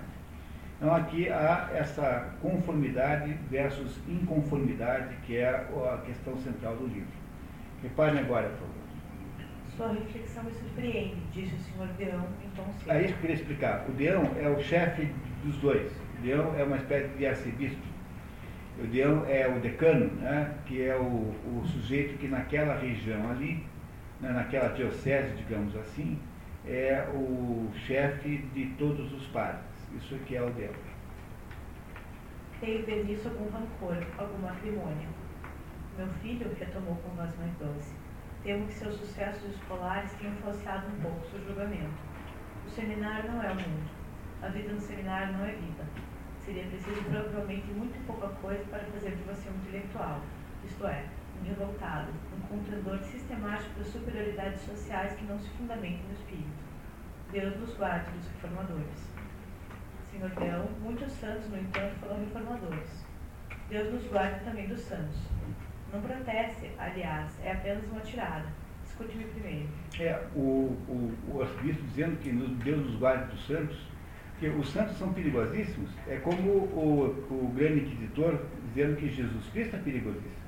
Então 0.78 0.94
aqui 0.94 1.30
há 1.30 1.70
essa 1.74 2.34
conformidade 2.41 3.34
versus 3.49 3.98
inconformidade, 4.07 5.16
que 5.26 5.38
é 5.38 5.48
a 5.49 6.02
questão 6.06 6.36
central 6.38 6.76
do 6.76 6.88
livro. 6.88 7.07
Reparem 7.82 8.20
agora, 8.20 8.49
por 8.49 8.57
favor. 8.60 8.76
Sua 9.78 9.88
reflexão 9.90 10.44
me 10.44 10.52
surpreende, 10.52 11.16
disse 11.34 11.53
o 11.56 11.60
senhor 11.60 11.88
Deão 11.98 12.26
tom 12.56 12.66
seco. 12.74 12.91
É 12.91 13.02
isso 13.02 13.07
que 13.07 13.14
eu 13.14 13.22
queria 13.22 13.36
explicar. 13.36 13.86
O 13.88 13.91
Deão 13.91 14.32
é 14.38 14.49
o 14.49 14.60
chefe 14.62 15.10
dos 15.44 15.57
dois. 15.57 15.91
O 16.18 16.22
Deão 16.22 16.56
é 16.57 16.64
uma 16.64 16.78
espécie 16.78 17.10
de 17.10 17.26
arcebispo. 17.26 17.82
O 18.80 18.88
Deão 18.88 19.26
é 19.28 19.48
o 19.48 19.60
decano, 19.60 20.07
né, 20.16 20.53
que 20.66 20.82
é 20.82 20.95
o, 20.95 21.02
o 21.03 21.64
sujeito 21.66 22.18
que 22.18 22.28
naquela 22.28 22.78
região 22.78 23.30
ali 23.30 23.64
naquela 24.21 24.69
diocese, 24.69 25.35
digamos 25.35 25.75
assim, 25.75 26.19
é 26.65 27.07
o 27.13 27.69
chefe 27.85 28.37
de 28.53 28.67
todos 28.77 29.11
os 29.13 29.27
padres. 29.27 29.63
Isso 29.95 30.15
aqui 30.15 30.35
é 30.35 30.41
o 30.41 30.49
dela. 30.51 30.73
Tenho 32.59 33.05
nisso 33.05 33.27
algum 33.27 33.49
rancor, 33.49 34.03
alguma 34.17 34.51
acrimônia. 34.51 35.07
Meu 35.97 36.07
filho, 36.21 36.51
retomou 36.59 36.95
com 36.95 37.09
voz 37.15 37.31
mais 37.37 37.53
doce, 37.57 37.93
temo 38.43 38.65
que 38.67 38.73
seus 38.73 38.95
sucessos 38.95 39.55
escolares 39.55 40.11
tenham 40.13 40.35
falseado 40.37 40.87
um 40.87 41.01
pouco 41.01 41.27
seu 41.27 41.43
julgamento. 41.45 41.93
O 42.65 42.69
seminário 42.69 43.31
não 43.31 43.43
é 43.43 43.51
o 43.51 43.55
mundo. 43.55 43.89
A 44.41 44.47
vida 44.47 44.73
no 44.73 44.79
seminário 44.79 45.37
não 45.37 45.45
é 45.45 45.51
vida. 45.51 45.83
Seria 46.39 46.65
preciso 46.65 47.01
provavelmente 47.03 47.67
muito 47.71 48.05
pouca 48.05 48.27
coisa 48.41 48.63
para 48.65 48.79
fazer 48.79 49.11
de 49.11 49.23
você 49.23 49.49
um 49.49 49.55
intelectual, 49.55 50.21
isto 50.63 50.85
é, 50.85 51.05
revoltado, 51.44 52.12
um 52.38 52.41
contendor 52.48 52.99
sistemático 52.99 53.78
das 53.78 53.88
superioridades 53.88 54.62
sociais 54.62 55.14
que 55.14 55.26
não 55.26 55.40
se 55.40 55.49
fundamentam 55.49 56.07
no 56.07 56.14
espírito. 56.14 56.66
Deus 57.32 57.60
nos 57.60 57.76
guarde 57.76 58.12
dos 58.12 58.28
reformadores. 58.28 59.10
Senhor 60.12 60.30
Deão, 60.30 60.68
muitos 60.82 61.12
santos, 61.12 61.49
no 61.49 61.57
entanto, 61.57 61.95
foram 61.99 62.20
reformadores. 62.20 63.06
Deus 63.70 63.94
nos 63.94 64.07
guarde 64.07 64.45
também 64.45 64.68
dos 64.68 64.80
santos. 64.80 65.18
Não 65.91 66.02
proteste, 66.02 66.72
aliás, 66.78 67.38
é 67.44 67.52
apenas 67.52 67.84
uma 67.86 68.02
tirada. 68.02 68.45
Escute-me 68.86 69.26
primeiro. 69.26 69.68
É, 69.99 70.26
o, 70.36 70.78
o, 70.88 71.18
o 71.34 71.41
arcebispo 71.41 71.84
dizendo 71.84 72.18
que 72.18 72.32
Deus 72.32 72.86
nos 72.86 72.95
guarde 72.98 73.32
dos 73.32 73.45
santos, 73.45 73.78
que 74.40 74.48
os 74.48 74.70
santos 74.70 74.98
são 74.98 75.12
perigosíssimos, 75.14 75.90
é 76.07 76.18
como 76.18 76.49
o, 76.49 77.26
o 77.30 77.53
grande 77.56 77.82
inquisitor 77.82 78.40
dizendo 78.68 78.95
que 78.98 79.10
Jesus 79.10 79.45
Cristo 79.48 79.76
é 79.76 79.80
perigosíssimo. 79.80 80.44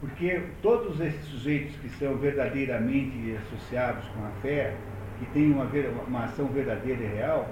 Porque 0.00 0.42
todos 0.62 0.98
esses 0.98 1.24
sujeitos 1.26 1.76
que 1.76 1.90
são 1.90 2.16
verdadeiramente 2.16 3.36
associados 3.36 4.04
com 4.08 4.24
a 4.24 4.30
fé, 4.40 4.74
que 5.18 5.26
têm 5.26 5.52
uma, 5.52 5.68
uma 6.08 6.24
ação 6.24 6.46
verdadeira 6.46 7.02
e 7.02 7.06
real, 7.06 7.48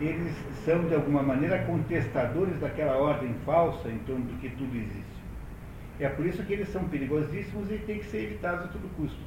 eles 0.00 0.32
são 0.64 0.86
de 0.86 0.94
alguma 0.94 1.22
maneira 1.22 1.58
contestadores 1.64 2.58
daquela 2.60 2.96
ordem 2.96 3.34
falsa 3.44 3.88
em 3.88 3.98
torno 3.98 4.24
do 4.24 4.38
que 4.38 4.48
tudo 4.50 4.74
existe. 4.76 5.20
É 5.98 6.08
por 6.08 6.24
isso 6.24 6.42
que 6.44 6.52
eles 6.52 6.68
são 6.68 6.84
perigosíssimos 6.84 7.70
e 7.70 7.78
têm 7.78 7.98
que 7.98 8.06
ser 8.06 8.22
evitados 8.22 8.66
a 8.66 8.68
todo 8.68 8.88
custo. 8.96 9.20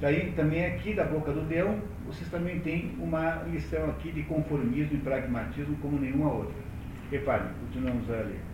Daí 0.00 0.32
também 0.32 0.66
aqui 0.66 0.92
da 0.92 1.04
boca 1.04 1.32
do 1.32 1.48
leão, 1.48 1.80
vocês 2.06 2.28
também 2.30 2.60
têm 2.60 2.94
uma 2.98 3.42
lição 3.50 3.88
aqui 3.90 4.12
de 4.12 4.22
conformismo 4.24 4.94
e 4.94 5.00
pragmatismo 5.00 5.76
como 5.80 5.98
nenhuma 5.98 6.32
outra. 6.32 6.54
Reparem, 7.10 7.48
continuamos 7.60 8.08
a 8.10 8.16
ler. 8.16 8.53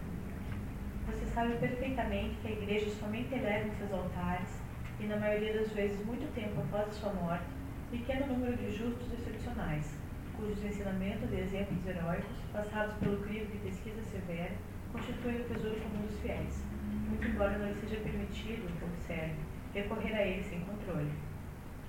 Você 1.11 1.27
sabe 1.35 1.57
perfeitamente 1.57 2.37
que 2.37 2.47
a 2.47 2.53
igreja 2.53 2.89
somente 2.91 3.35
eleva 3.35 3.67
em 3.67 3.75
seus 3.75 3.93
altares, 3.93 4.63
e 5.01 5.07
na 5.07 5.17
maioria 5.17 5.55
das 5.55 5.73
vezes 5.73 6.07
muito 6.07 6.33
tempo 6.37 6.61
após 6.61 6.87
a 6.87 6.93
sua 6.93 7.13
morte, 7.15 7.47
pequeno 7.91 8.29
número 8.29 8.57
de 8.57 8.71
justos 8.71 9.13
excepcionais, 9.13 9.99
cujos 10.37 10.65
ensinamentos 10.65 11.29
de 11.29 11.41
exemplos 11.41 11.85
heróicos, 11.85 12.39
passados 12.53 12.95
pelo 12.99 13.21
crivo 13.25 13.51
de 13.51 13.59
pesquisa 13.59 14.01
severa, 14.03 14.53
constituem 14.93 15.41
o 15.41 15.45
tesouro 15.45 15.81
comum 15.81 16.07
dos 16.07 16.21
fiéis, 16.21 16.63
muito 17.09 17.27
embora 17.27 17.59
não 17.59 17.69
lhe 17.69 17.81
seja 17.81 18.01
permitido, 18.03 18.71
observe, 18.85 19.35
recorrer 19.75 20.15
a 20.15 20.27
ele 20.27 20.45
sem 20.45 20.61
controle. 20.61 21.11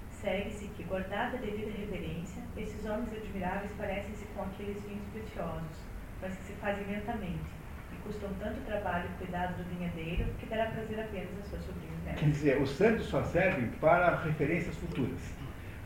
Segue-se 0.09 0.65
que, 0.69 0.83
guardada 0.83 1.37
a 1.37 1.41
devida 1.41 1.69
reverência, 1.69 2.41
esses 2.57 2.83
homens 2.85 3.13
admiráveis 3.13 3.71
parecem-se 3.77 4.25
com 4.33 4.41
aqueles 4.41 4.81
vinhos 4.83 5.05
preciosos, 5.13 5.77
mas 6.19 6.35
que 6.37 6.43
se 6.43 6.53
fazem 6.53 6.85
lentamente, 6.87 7.60
custam 8.03 8.29
tanto 8.39 8.59
trabalho 8.65 9.09
e 9.13 9.23
cuidado 9.23 9.55
do 9.57 9.63
vinhadeiro 9.75 10.25
que 10.39 10.45
dará 10.45 10.65
prazer 10.67 10.99
apenas 10.99 11.29
a 11.39 11.49
seus 11.49 11.63
sobrinhos 11.63 12.03
netos. 12.05 12.19
Quer 12.19 12.29
dizer, 12.29 12.61
os 12.61 12.69
santos 12.71 13.05
só 13.07 13.23
servem 13.23 13.67
para 13.79 14.15
referências 14.17 14.75
futuras. 14.77 15.19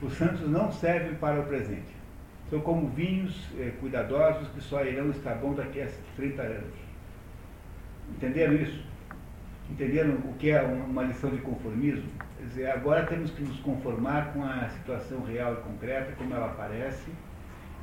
Os 0.02 0.14
santos 0.14 0.48
não 0.50 0.72
servem 0.72 1.16
para 1.16 1.40
o 1.40 1.46
presente. 1.46 1.96
São 2.50 2.60
como 2.60 2.88
vinhos 2.90 3.48
eh, 3.58 3.72
cuidadosos 3.80 4.48
que 4.50 4.62
só 4.62 4.84
irão 4.84 5.10
estar 5.10 5.36
bom 5.36 5.54
daqui 5.54 5.82
a 5.82 5.88
30 6.16 6.42
anos. 6.42 6.74
Entenderam 8.12 8.54
isso? 8.54 8.84
Entenderam 9.70 10.14
o 10.14 10.34
que 10.38 10.52
é 10.52 10.62
uma 10.62 11.04
lição 11.04 11.32
de 11.32 11.38
conformismo? 11.38 12.10
Quer 12.38 12.46
dizer, 12.46 12.70
agora 12.70 13.06
temos 13.06 13.32
que 13.32 13.42
nos 13.42 13.60
conformar 13.62 14.32
com 14.34 14.44
a 14.44 14.70
situação 14.70 15.24
real 15.24 15.54
e 15.54 15.58
concreta, 15.58 16.12
como 16.18 16.36
ela 16.36 16.46
aparece, 16.46 17.12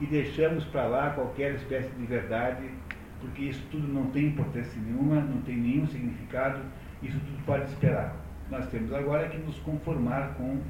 e 0.00 0.06
deixamos 0.06 0.64
para 0.66 0.84
lá 0.84 1.10
qualquer 1.10 1.54
espécie 1.54 1.90
de 1.90 2.06
verdade 2.06 2.70
porque 3.22 3.44
isso 3.44 3.64
tudo 3.70 3.88
não 3.88 4.10
tem 4.10 4.26
importância 4.26 4.80
nenhuma, 4.82 5.20
não 5.20 5.40
tem 5.42 5.56
nenhum 5.56 5.86
significado, 5.86 6.60
isso 7.02 7.18
tudo 7.18 7.46
pode 7.46 7.64
esperar. 7.66 8.14
Nós 8.50 8.66
temos 8.66 8.92
agora 8.92 9.28
que 9.28 9.38
nos 9.38 9.58
conformar 9.60 10.34
com, 10.34 10.60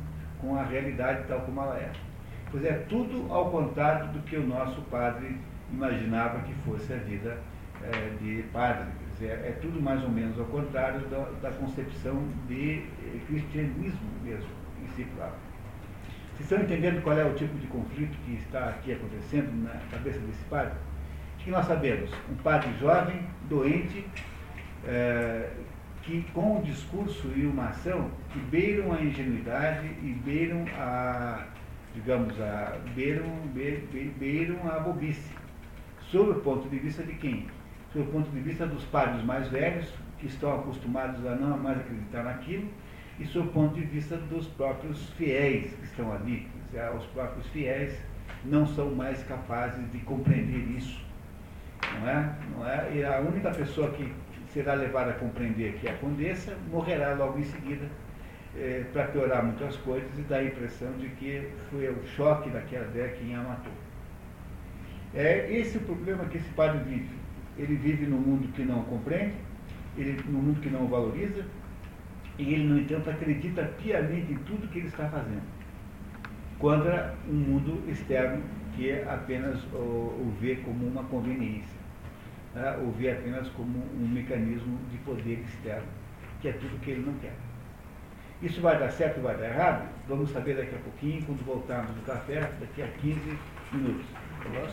com 0.40 0.56
a 0.56 0.62
realidade 0.62 1.26
tal 1.26 1.40
como 1.40 1.60
ela 1.60 1.76
é. 1.78 1.90
Pois 2.50 2.64
é, 2.64 2.74
tudo 2.88 3.32
ao 3.32 3.50
contrário 3.50 4.12
do 4.12 4.20
que 4.20 4.36
o 4.36 4.46
nosso 4.46 4.80
padre 4.82 5.36
imaginava 5.72 6.40
que 6.40 6.52
fosse 6.66 6.92
a 6.92 6.96
vida 6.96 7.38
é, 7.82 8.10
de 8.20 8.42
padre. 8.52 8.86
Dizer, 9.12 9.30
é 9.30 9.58
tudo 9.60 9.80
mais 9.80 10.02
ou 10.02 10.10
menos 10.10 10.38
ao 10.38 10.46
contrário 10.46 11.00
da, 11.08 11.30
da 11.42 11.50
concepção 11.52 12.22
de 12.48 12.78
eh, 12.78 13.20
cristianismo 13.26 14.00
mesmo, 14.22 14.48
em 14.82 14.88
si 14.94 15.04
próprio. 15.16 15.38
Vocês 16.34 16.50
estão 16.50 16.60
entendendo 16.60 17.02
qual 17.02 17.18
é 17.18 17.24
o 17.24 17.34
tipo 17.34 17.56
de 17.58 17.66
conflito 17.66 18.16
que 18.24 18.34
está 18.34 18.70
aqui 18.70 18.92
acontecendo 18.92 19.52
na 19.62 19.78
cabeça 19.90 20.18
desse 20.20 20.44
padre? 20.44 20.74
Que 21.44 21.50
nós 21.50 21.66
sabemos? 21.66 22.10
Um 22.30 22.36
padre 22.36 22.72
jovem, 22.78 23.20
doente, 23.48 24.04
é, 24.86 25.50
que 26.02 26.22
com 26.32 26.58
o 26.58 26.62
discurso 26.62 27.28
e 27.36 27.46
uma 27.46 27.68
ação 27.68 28.10
que 28.32 28.38
beiram 28.38 28.92
a 28.92 29.00
ingenuidade 29.00 29.86
e 30.02 30.16
beiram 30.24 30.64
a, 30.76 31.46
digamos, 31.94 32.40
a, 32.40 32.78
beiram, 32.94 33.28
be, 33.54 33.88
be, 33.92 34.12
beiram 34.18 34.56
a 34.70 34.80
bobice. 34.80 35.32
Sob 36.00 36.30
o 36.30 36.34
ponto 36.36 36.68
de 36.68 36.78
vista 36.78 37.02
de 37.02 37.14
quem? 37.14 37.46
Sob 37.92 38.04
o 38.04 38.12
ponto 38.12 38.30
de 38.30 38.40
vista 38.40 38.66
dos 38.66 38.84
padres 38.84 39.24
mais 39.24 39.48
velhos, 39.48 39.92
que 40.18 40.26
estão 40.26 40.60
acostumados 40.60 41.24
a 41.26 41.34
não 41.34 41.58
mais 41.58 41.78
acreditar 41.78 42.22
naquilo, 42.22 42.68
e 43.18 43.26
sob 43.26 43.48
o 43.48 43.52
ponto 43.52 43.74
de 43.74 43.82
vista 43.82 44.16
dos 44.16 44.46
próprios 44.46 45.10
fiéis 45.10 45.72
que 45.74 45.84
estão 45.84 46.12
ali. 46.12 46.46
Os 46.96 47.04
próprios 47.06 47.46
fiéis 47.48 47.98
não 48.44 48.66
são 48.66 48.94
mais 48.94 49.22
capazes 49.24 49.90
de 49.90 49.98
compreender 50.00 50.76
isso 50.76 51.01
não 52.00 52.08
é? 52.08 52.34
Não 52.56 52.68
é? 52.68 52.90
E 52.94 53.04
a 53.04 53.20
única 53.20 53.50
pessoa 53.50 53.90
que 53.90 54.12
será 54.52 54.74
levada 54.74 55.10
a 55.10 55.14
compreender 55.14 55.74
que 55.74 55.88
é 55.88 55.92
a 55.92 55.96
condessa 55.96 56.56
morrerá 56.70 57.14
logo 57.14 57.38
em 57.38 57.44
seguida, 57.44 57.86
é, 58.56 58.84
para 58.92 59.04
piorar 59.04 59.42
muitas 59.42 59.76
coisas 59.78 60.10
e 60.18 60.22
dar 60.22 60.38
a 60.38 60.44
impressão 60.44 60.92
de 60.98 61.08
que 61.08 61.48
foi 61.70 61.88
o 61.88 62.04
choque 62.04 62.50
daquela 62.50 62.86
ideia 62.86 63.08
quem 63.08 63.34
a 63.34 63.40
matou. 63.40 63.72
É 65.14 65.50
esse 65.50 65.78
o 65.78 65.80
problema 65.80 66.24
que 66.26 66.38
esse 66.38 66.48
padre 66.50 66.82
vive. 66.84 67.10
Ele 67.58 67.76
vive 67.76 68.06
num 68.06 68.18
mundo 68.18 68.48
que 68.52 68.62
não 68.62 68.82
compreende, 68.84 69.34
ele, 69.96 70.22
num 70.26 70.40
mundo 70.40 70.60
que 70.60 70.70
não 70.70 70.84
o 70.84 70.88
valoriza, 70.88 71.44
e 72.38 72.54
ele, 72.54 72.64
no 72.64 72.78
entanto, 72.78 73.10
acredita 73.10 73.62
piamente 73.82 74.32
em 74.32 74.36
tudo 74.36 74.68
que 74.68 74.78
ele 74.78 74.88
está 74.88 75.06
fazendo, 75.08 75.42
contra 76.58 77.14
um 77.28 77.34
mundo 77.34 77.82
externo 77.90 78.42
que 78.74 78.92
apenas 79.02 79.62
o, 79.72 79.76
o 79.76 80.36
vê 80.40 80.56
como 80.56 80.86
uma 80.86 81.04
conveniência. 81.04 81.80
né, 82.54 82.76
ou 82.82 82.92
vê 82.92 83.10
apenas 83.12 83.48
como 83.50 83.78
um 83.78 84.08
mecanismo 84.08 84.78
de 84.90 84.98
poder 84.98 85.40
externo, 85.40 85.86
que 86.40 86.48
é 86.48 86.52
tudo 86.52 86.80
que 86.80 86.90
ele 86.92 87.06
não 87.06 87.14
quer. 87.14 87.34
Isso 88.42 88.60
vai 88.60 88.78
dar 88.78 88.90
certo 88.90 89.18
ou 89.18 89.22
vai 89.22 89.36
dar 89.36 89.48
errado? 89.48 89.88
Vamos 90.08 90.30
saber 90.30 90.56
daqui 90.56 90.74
a 90.74 90.78
pouquinho, 90.78 91.24
quando 91.24 91.44
voltarmos 91.44 91.94
do 91.94 92.04
café, 92.04 92.50
daqui 92.60 92.82
a 92.82 92.88
15 92.88 93.38
minutos. 93.72 94.06